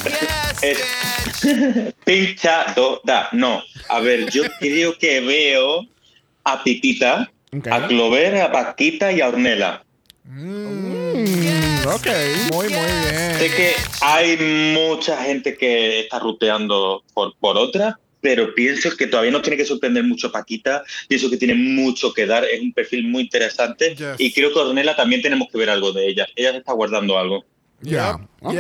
Es 0.61 1.95
pinchadora. 2.06 3.30
No. 3.32 3.64
A 3.90 3.99
ver, 3.99 4.30
yo 4.32 4.44
creo 4.60 4.98
que 4.98 5.19
veo 5.22 5.88
a 6.44 6.64
Pipita, 6.64 7.32
a 7.69 7.88
Clover, 7.88 8.41
a 8.41 8.52
Paquita 8.52 9.11
y 9.11 9.22
a 9.22 9.30
Ornella. 9.30 9.84
Mm, 10.26 11.88
ok. 11.88 12.07
Muy, 12.52 12.69
muy 12.69 12.69
bien. 12.69 13.36
Sé 13.38 13.52
que 13.56 13.73
hay 14.02 14.38
mucha 14.38 15.23
gente 15.23 15.57
que 15.57 16.02
está 16.02 16.19
ruteando 16.19 17.03
por, 17.14 17.36
por 17.38 17.57
otra, 17.57 17.99
pero 18.22 18.53
pienso 18.53 18.95
que 18.95 19.07
todavía 19.07 19.32
nos 19.32 19.41
tiene 19.41 19.57
que 19.57 19.65
sorprender 19.65 20.03
mucho 20.03 20.32
Paquita. 20.32 20.84
Pienso 21.07 21.30
que 21.30 21.38
tiene 21.38 21.56
mucho 21.56 22.14
que 22.14 22.26
dar. 22.26 22.45
Es 22.45 22.61
un 22.61 22.72
perfil 22.72 23.07
muy 23.07 23.23
interesante. 23.23 23.95
Yes. 23.95 24.15
Y 24.19 24.32
creo 24.32 24.53
que 24.53 24.60
Ornella 24.60 24.95
también 24.95 25.22
tenemos 25.22 25.49
que 25.52 25.57
ver 25.57 25.69
algo 25.69 25.91
de 25.91 26.07
ella. 26.07 26.28
Ella 26.36 26.52
se 26.52 26.57
está 26.60 26.73
guardando 26.73 27.18
algo. 27.18 27.45
Ya. 27.82 28.20
Ok. 28.41 28.56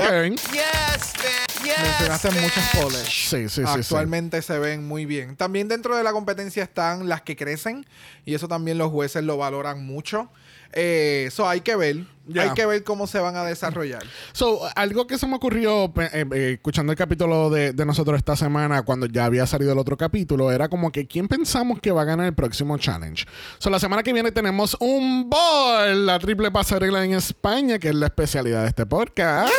Mencionaste 1.63 2.31
muchas 2.31 2.75
poles. 2.75 3.03
Sí, 3.03 3.49
sí, 3.49 3.61
sí, 3.61 3.63
Actualmente 3.65 4.41
se 4.41 4.57
ven 4.59 4.87
muy 4.87 5.05
bien. 5.05 5.35
También 5.35 5.67
dentro 5.67 5.95
de 5.95 6.03
la 6.03 6.11
competencia 6.11 6.63
están 6.63 7.07
las 7.07 7.21
que 7.21 7.35
crecen 7.35 7.85
y 8.25 8.33
eso 8.33 8.47
también 8.47 8.77
los 8.77 8.91
jueces 8.91 9.23
lo 9.23 9.37
valoran 9.37 9.85
mucho. 9.85 10.29
Eh, 10.73 11.25
Eso 11.27 11.47
hay 11.47 11.61
que 11.61 11.75
ver. 11.75 12.05
Ya. 12.27 12.43
Hay 12.43 12.49
que 12.51 12.65
ver 12.65 12.83
cómo 12.83 13.07
se 13.07 13.19
van 13.19 13.35
a 13.35 13.43
desarrollar. 13.43 14.03
So, 14.31 14.61
algo 14.75 15.07
que 15.07 15.17
se 15.17 15.27
me 15.27 15.35
ocurrió 15.35 15.91
eh, 15.97 16.25
eh, 16.33 16.51
escuchando 16.53 16.93
el 16.93 16.97
capítulo 16.97 17.49
de, 17.49 17.73
de 17.73 17.85
nosotros 17.85 18.17
esta 18.17 18.35
semana, 18.35 18.83
cuando 18.83 19.07
ya 19.07 19.25
había 19.25 19.45
salido 19.47 19.73
el 19.73 19.79
otro 19.79 19.97
capítulo, 19.97 20.51
era 20.51 20.69
como 20.69 20.91
que 20.91 21.07
¿quién 21.07 21.27
pensamos 21.27 21.81
que 21.81 21.91
va 21.91 22.03
a 22.03 22.05
ganar 22.05 22.27
el 22.27 22.33
próximo 22.33 22.77
challenge? 22.77 23.25
So, 23.57 23.69
la 23.69 23.79
semana 23.79 24.03
que 24.03 24.13
viene 24.13 24.31
tenemos 24.31 24.77
un 24.79 25.29
ball, 25.29 26.05
la 26.05 26.19
triple 26.19 26.51
pasarela 26.51 27.03
en 27.03 27.13
España, 27.15 27.79
que 27.79 27.89
es 27.89 27.95
la 27.95 28.05
especialidad 28.05 28.61
de 28.61 28.69
este 28.69 28.85
podcast. 28.85 29.51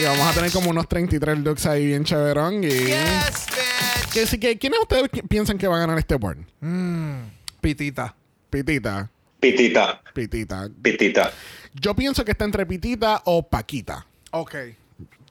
Y 0.00 0.04
vamos 0.04 0.26
a 0.26 0.32
tener 0.32 0.50
como 0.50 0.70
unos 0.70 0.88
33 0.88 1.40
looks 1.40 1.66
ahí 1.66 1.86
bien 1.88 2.04
chéverón. 2.04 2.64
Y... 2.64 2.70
Que 4.12 4.26
sí 4.26 4.38
que, 4.38 4.58
¿Quiénes 4.58 4.80
ustedes 4.80 5.08
piensan 5.28 5.58
que 5.58 5.68
va 5.68 5.76
a 5.76 5.80
ganar 5.80 5.98
este 5.98 6.14
board? 6.14 6.38
Mm, 6.60 7.20
pitita. 7.60 8.14
Pitita. 8.50 9.10
Pitita. 9.40 10.02
Pitita. 10.12 10.68
Pitita. 10.82 11.32
Yo 11.72 11.94
pienso 11.94 12.24
que 12.24 12.32
está 12.32 12.44
entre 12.44 12.66
Pitita 12.66 13.22
o 13.24 13.48
Paquita. 13.48 14.06
Ok. 14.32 14.54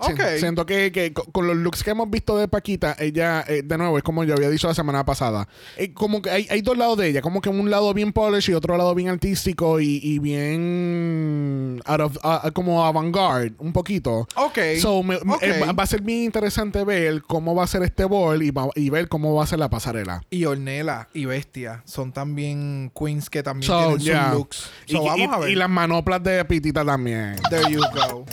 Si- 0.02 0.14
Ok. 0.14 0.22
Siento 0.40 0.66
que, 0.66 0.92
que 0.94 1.12
co- 1.12 1.26
con 1.32 1.46
los 1.48 1.58
looks 1.58 1.84
que 1.84 1.90
hemos 1.92 2.10
visto 2.10 2.38
de 2.38 2.48
Paquita, 2.48 2.96
ella, 3.00 3.44
eh, 3.48 3.64
de 3.64 3.78
nuevo, 3.78 3.98
es 3.98 4.04
como 4.04 4.24
yo 4.24 4.34
había 4.34 4.50
dicho 4.50 4.68
la 4.68 4.74
semana 4.74 5.04
pasada. 5.06 5.48
eh, 5.78 5.94
como 5.94 6.22
que 6.22 6.30
hay, 6.30 6.48
hay 6.50 6.62
dos 6.62 6.78
lados 6.78 6.98
de 6.98 7.08
ella, 7.10 7.22
como 7.22 7.42
que 7.42 7.50
un 7.50 7.70
lado 7.70 7.94
bien 7.94 8.14
polish 8.14 8.50
y 8.50 8.54
otro 8.54 8.78
lado 8.78 8.96
bien 8.96 9.10
artístico 9.10 9.80
y, 9.82 10.00
y 10.02 10.20
bien 10.20 11.82
out 11.86 12.00
of, 12.02 12.18
ah, 12.24 12.50
como 12.54 12.86
avant-garde, 12.86 13.54
un 13.60 13.74
poquito. 13.74 14.28
Ok. 14.36 14.58
So, 14.80 15.04
me- 15.04 15.20
me- 15.24 15.34
Ok. 15.36 15.44
eh, 15.44 15.66
va- 15.76 15.84
a 15.84 15.86
ser 15.86 16.02
bien 16.02 16.24
interesante 16.24 16.84
ver 16.84 17.22
cómo 17.24 17.54
va 17.56 17.64
a 17.64 17.68
ser 17.68 17.84
este 17.84 18.06
ball 18.06 18.42
y, 18.44 18.52
va- 18.52 18.70
y 18.76 18.90
ver 18.90 19.08
cómo 19.10 19.36
va 19.36 19.44
a 19.44 19.48
ser 19.48 19.60
la 19.60 19.70
pasarela. 19.70 20.22
Y 20.30 20.46
Ornella 20.46 21.10
y 21.14 21.26
Bestia 21.26 21.82
son 21.86 22.12
también 22.14 22.92
queens 22.98 23.30
que 23.30 23.44
también 23.44 23.68
So, 23.68 23.80
tienen 23.98 24.00
yeah. 24.00 24.30
sus 24.30 24.38
looks. 24.38 24.70
Y, 24.88 24.92
So, 24.94 25.04
vamos 25.04 25.20
y- 25.20 25.24
a 25.34 25.38
ver. 25.40 25.50
y 25.50 25.56
las 25.56 25.70
manoplas 25.70 26.24
de 26.24 26.44
Pitita 26.46 26.86
también. 26.86 27.36
There 27.50 27.70
you 27.72 27.82
go. 27.94 28.26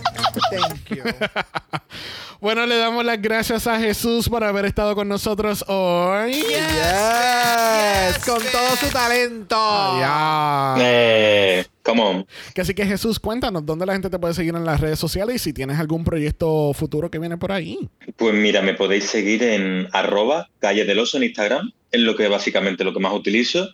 Thank 0.50 0.88
you. 0.96 1.02
Bueno, 2.38 2.66
le 2.66 2.76
damos 2.76 3.04
las 3.04 3.20
gracias 3.20 3.66
a 3.66 3.80
Jesús 3.80 4.28
por 4.28 4.44
haber 4.44 4.66
estado 4.66 4.94
con 4.94 5.08
nosotros 5.08 5.64
hoy. 5.68 6.32
Yes. 6.32 8.18
Con 8.24 8.42
todo 8.52 8.76
su 8.78 8.88
talento. 8.92 9.56
Ya. 9.98 10.76
Eh, 10.78 11.64
come 11.82 12.02
on. 12.02 12.26
Que 12.54 12.60
así 12.60 12.74
que 12.74 12.84
Jesús, 12.84 13.18
cuéntanos 13.18 13.64
dónde 13.64 13.86
la 13.86 13.94
gente 13.94 14.10
te 14.10 14.18
puede 14.18 14.34
seguir 14.34 14.54
en 14.54 14.66
las 14.66 14.80
redes 14.80 14.98
sociales 14.98 15.36
y 15.36 15.38
si 15.38 15.52
tienes 15.54 15.78
algún 15.78 16.04
proyecto 16.04 16.74
futuro 16.74 17.10
que 17.10 17.18
viene 17.18 17.38
por 17.38 17.52
ahí. 17.52 17.88
Pues 18.16 18.34
mira, 18.34 18.60
me 18.60 18.74
podéis 18.74 19.04
seguir 19.04 19.42
en 19.42 19.88
arroba 19.92 20.50
calle 20.58 20.84
del 20.84 20.98
oso 20.98 21.16
en 21.16 21.24
Instagram, 21.24 21.72
es 21.90 22.00
lo 22.00 22.16
que 22.16 22.28
básicamente 22.28 22.84
lo 22.84 22.92
que 22.92 23.00
más 23.00 23.14
utilizo. 23.14 23.70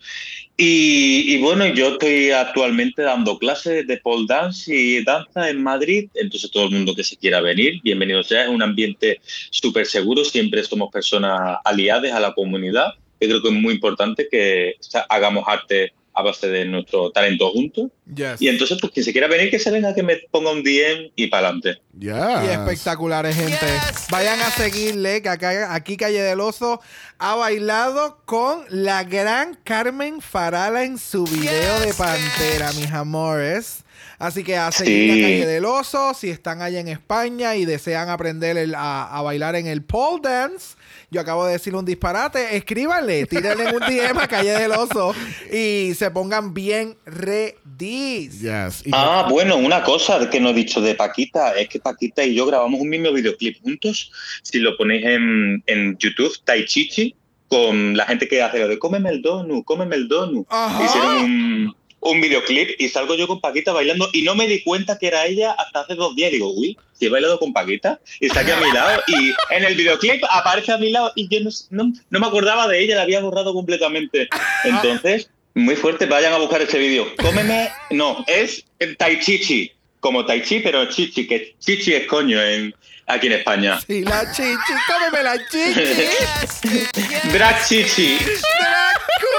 Y, 0.57 1.35
y 1.35 1.39
bueno, 1.41 1.67
yo 1.67 1.93
estoy 1.93 2.31
actualmente 2.31 3.03
dando 3.03 3.39
clases 3.39 3.87
de 3.87 3.97
pole 3.97 4.27
dance 4.29 4.75
y 4.75 5.03
danza 5.03 5.49
en 5.49 5.63
Madrid, 5.63 6.11
entonces 6.15 6.51
todo 6.51 6.67
el 6.67 6.73
mundo 6.73 6.95
que 6.95 7.05
se 7.05 7.17
quiera 7.17 7.41
venir, 7.41 7.81
bienvenido 7.83 8.23
sea, 8.23 8.45
es 8.45 8.51
un 8.51 8.63
ambiente 8.63 9.21
súper 9.51 9.87
seguro, 9.87 10.25
siempre 10.25 10.63
somos 10.63 10.91
personas 10.93 11.59
aliadas 11.65 12.13
a 12.13 12.21
la 12.21 12.35
comunidad. 12.35 12.93
Yo 13.21 13.29
creo 13.29 13.43
que 13.43 13.49
es 13.49 13.55
muy 13.55 13.75
importante 13.75 14.29
que 14.31 14.75
o 14.79 14.83
sea, 14.83 15.07
hagamos 15.09 15.45
arte 15.47 15.93
a 16.15 16.23
base 16.23 16.49
de 16.49 16.65
nuestro 16.67 17.11
talento 17.11 17.51
juntos. 17.51 17.91
Yes. 18.15 18.41
Y 18.41 18.49
entonces, 18.49 18.79
pues 18.81 18.93
quien 18.93 19.05
se 19.05 19.13
quiera 19.13 19.29
venir, 19.29 19.51
que 19.51 19.59
se 19.59 19.71
venga, 19.71 19.95
que 19.95 20.03
me 20.03 20.17
ponga 20.31 20.51
un 20.53 20.63
DM 20.63 21.11
y 21.17 21.27
para 21.29 21.49
adelante. 21.49 21.81
Y 21.99 22.09
espectaculares, 22.51 23.35
gente. 23.37 23.67
Vayan 24.11 24.41
a 24.41 24.51
seguirle, 24.51 25.23
que 25.23 25.29
acá, 25.29 25.75
aquí 25.75 25.97
Calle 25.97 26.21
del 26.23 26.41
Oso 26.41 26.81
ha 27.19 27.35
bailado 27.35 28.19
con 28.25 28.65
la 28.69 29.05
gran 29.05 29.59
Carmen 29.65 30.21
Farala 30.21 30.85
en 30.85 30.99
su 30.99 31.25
video 31.25 31.81
de 31.81 31.95
Pantera, 31.95 32.73
mis 32.73 32.91
amores. 32.93 33.85
Así 34.19 34.45
que 34.45 34.57
a 34.57 34.71
seguir 34.71 35.13
Sí. 35.15 35.21
a 35.21 35.23
Calle 35.25 35.47
del 35.47 35.65
Oso, 35.65 36.15
si 36.15 36.31
están 36.31 36.63
allá 36.63 36.81
en 36.81 36.89
España 36.89 37.57
y 37.57 37.65
desean 37.65 38.09
aprender 38.09 38.57
el- 38.57 38.75
a, 38.75 39.05
a 39.05 39.23
bailar 39.23 39.57
en 39.57 39.67
el 39.67 39.83
pole 39.83 40.21
dance. 40.23 40.77
Yo 41.13 41.21
acabo 41.21 41.45
de 41.45 41.53
decir 41.53 41.75
un 41.75 41.85
disparate. 41.85 42.57
Escríbanle, 42.57 43.27
tírenle 43.27 43.67
un 43.67 43.81
DM 43.81 44.19
a 44.19 44.27
Calle 44.27 44.53
del 44.53 44.73
Oso 44.73 45.15
y 45.53 45.93
se 45.93 46.11
pongan 46.11 46.55
bien 46.55 46.97
ready. 47.05 48.31
Yes. 48.31 48.83
Ah, 48.93 49.27
bueno, 49.29 49.59
una 49.59 49.83
cosa 49.83 50.31
que 50.31 50.41
no 50.41 50.49
he 50.49 50.55
dicho 50.55 50.81
de 50.81 50.95
Paquita 50.95 51.53
es 51.53 51.69
que 51.69 51.81
Paquita 51.81 52.25
y 52.25 52.35
yo 52.35 52.47
grabamos 52.47 52.81
un 52.81 52.89
mismo 52.89 53.13
videoclip 53.13 53.61
juntos. 53.63 54.11
Si 54.43 54.59
lo 54.59 54.75
ponéis 54.79 55.05
en, 55.05 55.63
en 55.67 55.99
YouTube, 55.99 56.33
Tai 56.47 56.65
Chichi, 56.65 57.15
con 57.47 57.95
la 57.95 58.07
gente 58.07 58.27
que 58.27 58.41
hace 58.41 58.61
lo 58.61 58.67
de 58.67 58.79
cómeme 58.79 59.11
el 59.11 59.21
donut, 59.21 59.67
cómeme 59.67 59.97
el 59.97 60.09
donut. 60.09 60.47
Ajá. 60.49 60.83
Hicieron 60.83 61.17
un, 61.25 61.77
un 62.03 62.21
videoclip 62.21 62.81
y 62.81 62.89
salgo 62.89 63.15
yo 63.15 63.27
con 63.27 63.41
Paquita 63.41 63.73
bailando 63.73 64.11
y 64.13 64.23
no 64.23 64.35
me 64.35 64.47
di 64.47 64.63
cuenta 64.63 64.99
que 64.99 65.07
era 65.07 65.25
ella 65.25 65.53
hasta 65.53 65.81
hace 65.81 65.95
dos 65.95 66.15
días. 66.17 66.33
Digo, 66.33 66.53
uy, 66.53 66.77
si 66.93 67.07
he 67.07 67.09
bailado 67.09 67.39
con 67.39 67.53
Paquita 67.53 68.01
y 68.21 68.27
está 68.27 68.41
aquí 68.41 68.51
a 68.51 68.57
mi 68.57 68.73
lado 68.73 69.03
y 69.07 69.33
en 69.51 69.65
el 69.65 69.77
videoclip 69.77 70.23
aparece 70.29 70.73
a 70.73 70.79
mi 70.79 70.91
lado 70.91 71.13
y 71.15 71.29
yo 71.29 71.41
no, 71.41 71.51
no, 71.71 71.93
no 72.11 72.21
me 72.21 72.27
acordaba 72.27 72.67
de 72.67 72.81
ella, 72.81 72.97
la 72.97 73.03
había 73.03 73.21
borrado 73.21 73.55
completamente. 73.55 74.29
Entonces, 74.65 75.31
muy 75.55 75.77
fuerte, 75.77 76.07
vayan 76.07 76.33
a 76.33 76.39
buscar 76.39 76.61
ese 76.61 76.79
vídeo. 76.79 77.07
Cómeme, 77.17 77.71
no, 77.91 78.25
es 78.27 78.65
el 78.81 78.97
Tai 78.97 79.21
Chichi, 79.21 79.71
como 80.01 80.27
Tai 80.27 80.43
Chi, 80.43 80.59
pero 80.59 80.87
Chichi, 80.87 81.29
que 81.29 81.55
Chichi 81.61 81.95
es 81.95 82.07
coño 82.09 82.43
en, 82.43 82.75
aquí 83.07 83.29
en 83.29 83.35
España. 83.35 83.81
Sí, 83.87 84.03
la 84.03 84.33
chichi, 84.33 84.73
cómeme 84.89 85.23
la 85.23 85.39
chichi. 85.49 87.29
Drag 87.33 87.65
Chichi. 87.65 88.19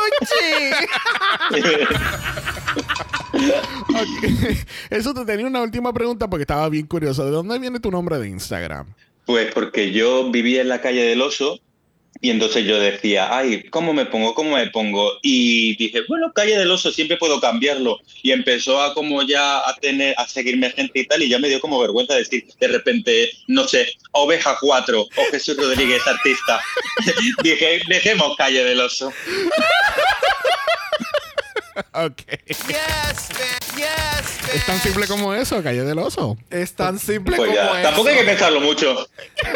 Ok. 3.90 4.58
Eso 4.90 5.14
te 5.14 5.26
tenía 5.26 5.48
una 5.48 5.62
última 5.62 5.92
pregunta 5.92 6.30
porque 6.30 6.44
estaba 6.44 6.70
bien 6.70 6.86
curioso. 6.86 7.26
¿De 7.26 7.32
dónde 7.32 7.60
viene 7.60 7.80
tu 7.80 7.92
nombre 7.92 8.18
de 8.20 8.30
Instagram? 8.30 8.94
Pues 9.26 9.52
porque 9.54 9.92
yo 9.92 10.30
vivía 10.32 10.62
en 10.62 10.70
la 10.70 10.82
calle 10.82 11.04
del 11.04 11.22
oso 11.22 11.60
y 12.24 12.30
entonces 12.30 12.64
yo 12.64 12.80
decía, 12.80 13.36
ay, 13.38 13.64
¿cómo 13.64 13.94
me 13.94 14.06
pongo? 14.06 14.34
¿Cómo 14.34 14.56
me 14.56 14.68
pongo? 14.68 15.20
Y 15.22 15.76
dije, 15.76 16.04
bueno, 16.08 16.32
calle 16.32 16.58
del 16.58 16.72
oso, 16.72 16.90
siempre 16.90 17.18
puedo 17.18 17.41
cambiarlo. 17.41 18.00
Y 18.22 18.32
empezó 18.32 18.82
a 18.82 18.94
como 18.94 19.24
ya 19.24 19.58
a 19.58 19.76
tener, 19.82 20.16
a 20.18 20.26
seguirme 20.26 20.72
gente 20.72 21.02
y 21.02 21.06
tal, 21.06 21.22
y 21.22 21.28
ya 21.28 21.38
me 21.38 21.50
dio 21.50 21.60
como 21.60 21.82
vergüenza 21.82 22.16
decir 22.16 22.45
de 22.62 22.68
repente, 22.70 23.30
no 23.48 23.68
sé, 23.68 23.90
Oveja 24.14 24.58
4 24.62 25.02
o 25.02 25.08
Jesús 25.32 25.58
Rodríguez 25.58 26.02
artista. 26.08 26.62
dije, 27.44 27.82
dejemos 27.90 28.38
calle 28.38 28.64
del 28.64 28.80
oso. 28.80 29.12
ok. 31.91 32.22
Es 34.54 34.66
tan 34.66 34.80
simple 34.80 35.08
como 35.08 35.34
eso, 35.34 35.64
Calle 35.64 35.84
del 35.84 35.98
Oso. 35.98 36.38
Es 36.50 36.74
tan 36.74 37.00
simple 37.00 37.36
Pues 37.36 37.54
ya, 37.54 37.82
tampoco 37.82 38.10
hay 38.10 38.18
que 38.18 38.24
pensarlo 38.24 38.62
mucho. 38.62 39.08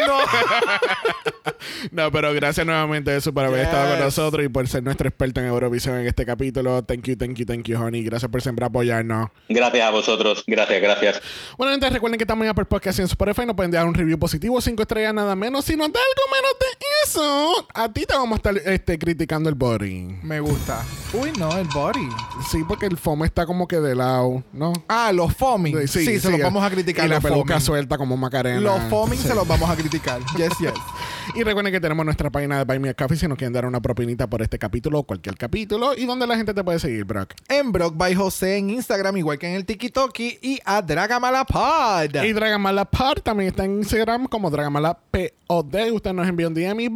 No, 0.06 0.18
pero 2.12 2.32
gracias 2.34 2.66
nuevamente 2.66 3.14
eso 3.16 3.32
por 3.32 3.44
haber 3.44 3.60
estado 3.60 3.90
con 3.90 4.00
nosotros 4.00 4.44
y 4.44 4.48
por 4.48 4.66
ser 4.68 4.82
nuestro 4.82 5.08
experto 5.08 5.40
en 5.40 5.46
Eurovisión 5.46 5.98
en 5.98 6.06
este 6.06 6.24
capítulo. 6.26 6.82
Thank 6.82 7.02
you, 7.04 7.16
thank 7.16 7.34
you, 7.36 7.46
thank 7.46 7.64
you, 7.64 7.78
honey. 7.78 8.02
Gracias 8.04 8.30
por 8.30 8.42
siempre 8.42 8.64
apoyarnos. 8.64 9.28
Gracias 9.48 9.86
a 9.86 9.90
vosotros, 9.90 10.44
gracias, 10.46 10.80
gracias. 10.80 11.22
Bueno, 11.56 11.74
entonces 11.74 11.94
recuerden 11.94 12.18
que 12.18 12.24
estamos 12.24 12.44
en 12.44 12.50
Apple 12.50 12.64
Podcast 12.64 12.98
y 12.98 13.02
en 13.02 13.06
Spotify. 13.06 13.46
Nos 13.46 13.56
pueden 13.56 13.70
dejar 13.70 13.86
un 13.86 13.94
review 13.94 14.18
positivo, 14.18 14.60
cinco 14.60 14.82
estrellas, 14.82 15.14
nada 15.14 15.34
menos. 15.36 15.64
Si 15.64 15.76
nos 15.76 15.92
da 15.92 16.00
algo 16.00 16.34
menos 16.34 16.52
de 16.60 16.66
eso, 17.04 17.68
a 17.74 17.92
ti 17.92 18.04
te 18.06 18.14
vamos 18.14 18.32
a 18.32 18.36
estar 18.36 18.56
este, 18.72 18.98
criticando 18.98 19.48
el 19.48 19.54
body. 19.54 20.18
Me 20.22 20.40
gusta. 20.40 20.84
Uy, 21.12 21.32
no, 21.38 21.56
el 21.56 21.66
body. 21.68 22.08
Sí, 22.50 22.64
porque 22.66 22.86
el 22.86 22.96
foam 22.96 23.24
está 23.24 23.46
como 23.46 23.66
que 23.66 23.76
de 23.80 23.94
lado, 23.94 24.42
¿no? 24.52 24.72
Ah, 24.88 25.12
los 25.12 25.34
foaming. 25.34 25.86
Sí, 25.88 26.18
se 26.18 26.30
los 26.30 26.40
vamos 26.40 26.62
a 26.64 26.70
criticar. 26.70 27.06
Y 27.06 27.08
la 27.08 27.20
peluca 27.20 27.54
foaming. 27.54 27.60
suelta 27.66 27.98
como 27.98 28.16
Macarena. 28.16 28.60
Los 28.60 28.82
foaming 28.90 29.18
Sí. 29.18 29.28
se 29.28 29.34
los 29.34 29.46
vamos 29.46 29.68
a 29.68 29.76
criticar. 29.76 30.20
Yes, 30.36 30.52
yes. 30.60 30.72
Y 31.34 31.42
recuerden 31.42 31.72
que 31.72 31.80
tenemos 31.80 32.04
nuestra 32.04 32.30
página 32.30 32.58
de 32.58 32.64
Buy 32.64 32.78
Me 32.78 32.88
a 32.88 32.94
Coffee 32.94 33.16
si 33.16 33.28
nos 33.28 33.36
quieren 33.38 33.52
dar 33.52 33.66
una 33.66 33.80
propinita 33.80 34.26
por 34.26 34.42
este 34.42 34.58
capítulo 34.58 35.00
o 35.00 35.02
cualquier 35.04 35.36
capítulo. 35.36 35.94
Y 35.94 36.06
donde 36.06 36.26
la 36.26 36.36
gente 36.36 36.54
te 36.54 36.64
puede 36.64 36.78
seguir, 36.78 37.04
Brock. 37.04 37.34
En 37.48 37.70
Brock 37.70 37.96
by 37.96 38.14
José 38.14 38.56
en 38.56 38.70
Instagram, 38.70 39.16
igual 39.18 39.38
que 39.38 39.48
en 39.48 39.54
el 39.54 39.64
TikTok 39.64 40.18
y 40.18 40.60
a 40.64 40.82
Dragamalapod. 40.82 42.24
Y 42.24 42.32
Dragamala 42.32 42.84
Pod 42.86 43.20
también 43.22 43.50
está 43.50 43.64
en 43.64 43.78
Instagram 43.78 44.26
como 44.26 44.50
Dragamala 44.50 44.98
POD. 45.10 45.92
Usted 45.92 46.12
nos 46.12 46.28
envía 46.28 46.48
un 46.48 46.54
DM 46.54 46.80
y... 46.80 46.88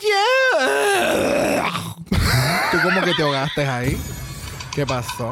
Yeah. 0.00 1.66
¿Tú 2.70 2.78
como 2.82 3.02
que 3.02 3.12
te 3.14 3.22
ahogaste 3.22 3.66
ahí? 3.66 4.00
¿Qué 4.74 4.86
pasó? 4.86 5.30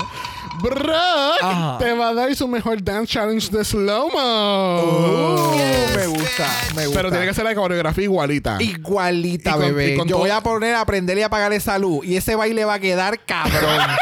Brock 0.61 1.43
Ajá. 1.43 1.77
te 1.79 1.93
va 1.93 2.09
a 2.09 2.15
dar 2.15 2.35
su 2.35 2.49
mejor 2.49 2.83
dance 2.83 3.13
challenge 3.13 3.51
de 3.51 3.65
slow-mo. 3.65 4.83
Uh, 4.83 5.57
Me 5.97 6.07
gusta, 6.07 6.49
me 6.75 6.87
gusta. 6.87 6.99
Pero 7.01 7.11
tiene 7.11 7.27
que 7.27 7.35
ser 7.35 7.45
la 7.45 7.55
coreografía 7.55 8.05
igualita. 8.05 8.57
Igualita, 8.61 9.51
Y 9.51 9.53
con- 9.53 9.61
bebé. 9.63 9.89
y 9.95 9.97
con 9.97 10.07
Yo 10.09 10.13
todo- 10.17 10.21
voy 10.23 10.31
a 10.31 10.41
poner 10.41 10.75
a 10.75 10.81
aprender 10.81 11.17
y 11.19 11.23
apagar 11.23 11.53
esa 11.53 11.79
luz. 11.79 12.05
Y 12.07 12.17
ese 12.17 12.35
baile 12.35 12.65
va 12.65 12.75
a 12.75 12.79
quedar 12.81 13.19
cabrón. 13.25 13.81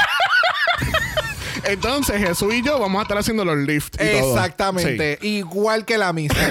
Entonces 1.65 2.19
Jesús 2.21 2.55
y 2.55 2.63
yo 2.63 2.79
vamos 2.79 3.01
a 3.01 3.03
estar 3.03 3.19
haciendo 3.19 3.45
los 3.45 3.57
lifts 3.57 3.99
y 4.01 4.19
todo. 4.21 4.35
Exactamente. 4.35 5.19
Igual 5.23 5.85
que 5.85 5.99
la 5.99 6.13
misma. 6.13 6.39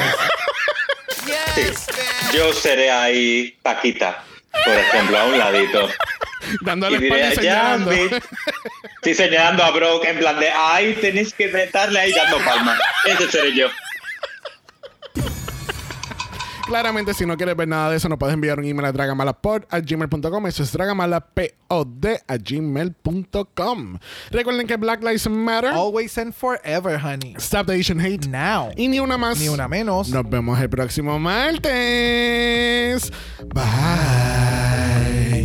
Sí. 1.56 1.61
Yo 2.36 2.53
seré 2.53 2.91
ahí 2.91 3.57
Paquita, 3.64 4.23
por 4.64 4.73
ejemplo, 4.73 5.18
a 5.18 5.26
un 5.26 5.38
ladito. 5.38 5.90
Dándole 6.61 6.98
Y 6.98 6.99
diré, 7.02 7.36
señalando. 7.36 7.91
Sí, 9.03 9.14
señalando 9.14 9.64
a 9.64 9.72
Brock 9.72 10.06
en 10.06 10.18
plan 10.19 10.40
de, 10.40 10.49
ay, 10.49 10.94
tenéis 11.02 11.34
que 11.34 11.48
darle 11.72 11.99
ahí 11.99 12.11
dando 12.11 12.38
palmas. 12.40 12.80
Ese 13.06 13.30
seré 13.32 13.56
yo. 13.56 13.68
Claramente, 16.67 17.13
si 17.13 17.25
no 17.25 17.37
quieres 17.37 17.55
ver 17.55 17.67
nada 17.67 17.91
de 17.91 17.97
eso, 17.97 18.09
nos 18.09 18.17
puedes 18.17 18.33
enviar 18.33 18.59
un 18.59 18.65
email 18.65 18.85
a 18.85 18.91
dragamalapod 18.91 19.63
a 19.69 19.79
gmail.com. 19.79 20.47
Eso 20.47 20.63
es 20.63 20.71
dragamalapod 20.71 21.45
a 22.27 22.37
gmail.com. 22.37 23.99
Recuerden 24.31 24.65
que 24.67 24.75
Black 24.77 25.03
Lives 25.03 25.29
Matter. 25.29 25.71
Always 25.71 26.17
and 26.17 26.33
forever, 26.33 26.97
honey. 26.97 27.35
Stop 27.37 27.67
the 27.67 27.73
Asian 27.73 27.99
Hate. 27.99 28.27
Now. 28.27 28.71
Y 28.75 28.87
ni 28.87 28.99
una 28.99 29.17
más. 29.17 29.39
Ni 29.39 29.47
una 29.49 29.67
menos. 29.67 30.09
Nos 30.09 30.27
vemos 30.27 30.59
el 30.59 30.69
próximo 30.69 31.19
martes. 31.19 33.11
Bye. 33.53 35.44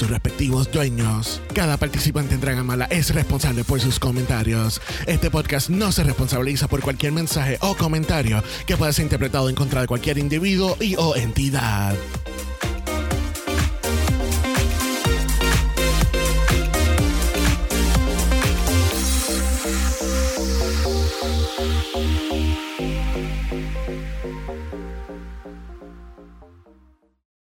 sus 0.01 0.09
respectivos 0.09 0.71
dueños. 0.71 1.41
Cada 1.53 1.77
participante 1.77 2.33
en 2.33 2.41
Dragamala 2.41 2.85
es 2.85 3.13
responsable 3.13 3.63
por 3.63 3.79
sus 3.79 3.99
comentarios. 3.99 4.81
Este 5.05 5.29
podcast 5.29 5.69
no 5.69 5.91
se 5.91 6.03
responsabiliza 6.03 6.67
por 6.67 6.81
cualquier 6.81 7.11
mensaje 7.11 7.59
o 7.61 7.75
comentario 7.75 8.43
que 8.65 8.77
pueda 8.77 8.91
ser 8.93 9.03
interpretado 9.03 9.47
en 9.47 9.53
contra 9.53 9.81
de 9.81 9.87
cualquier 9.87 10.17
individuo 10.17 10.75
y 10.79 10.95
o 10.95 11.15
entidad. 11.15 11.95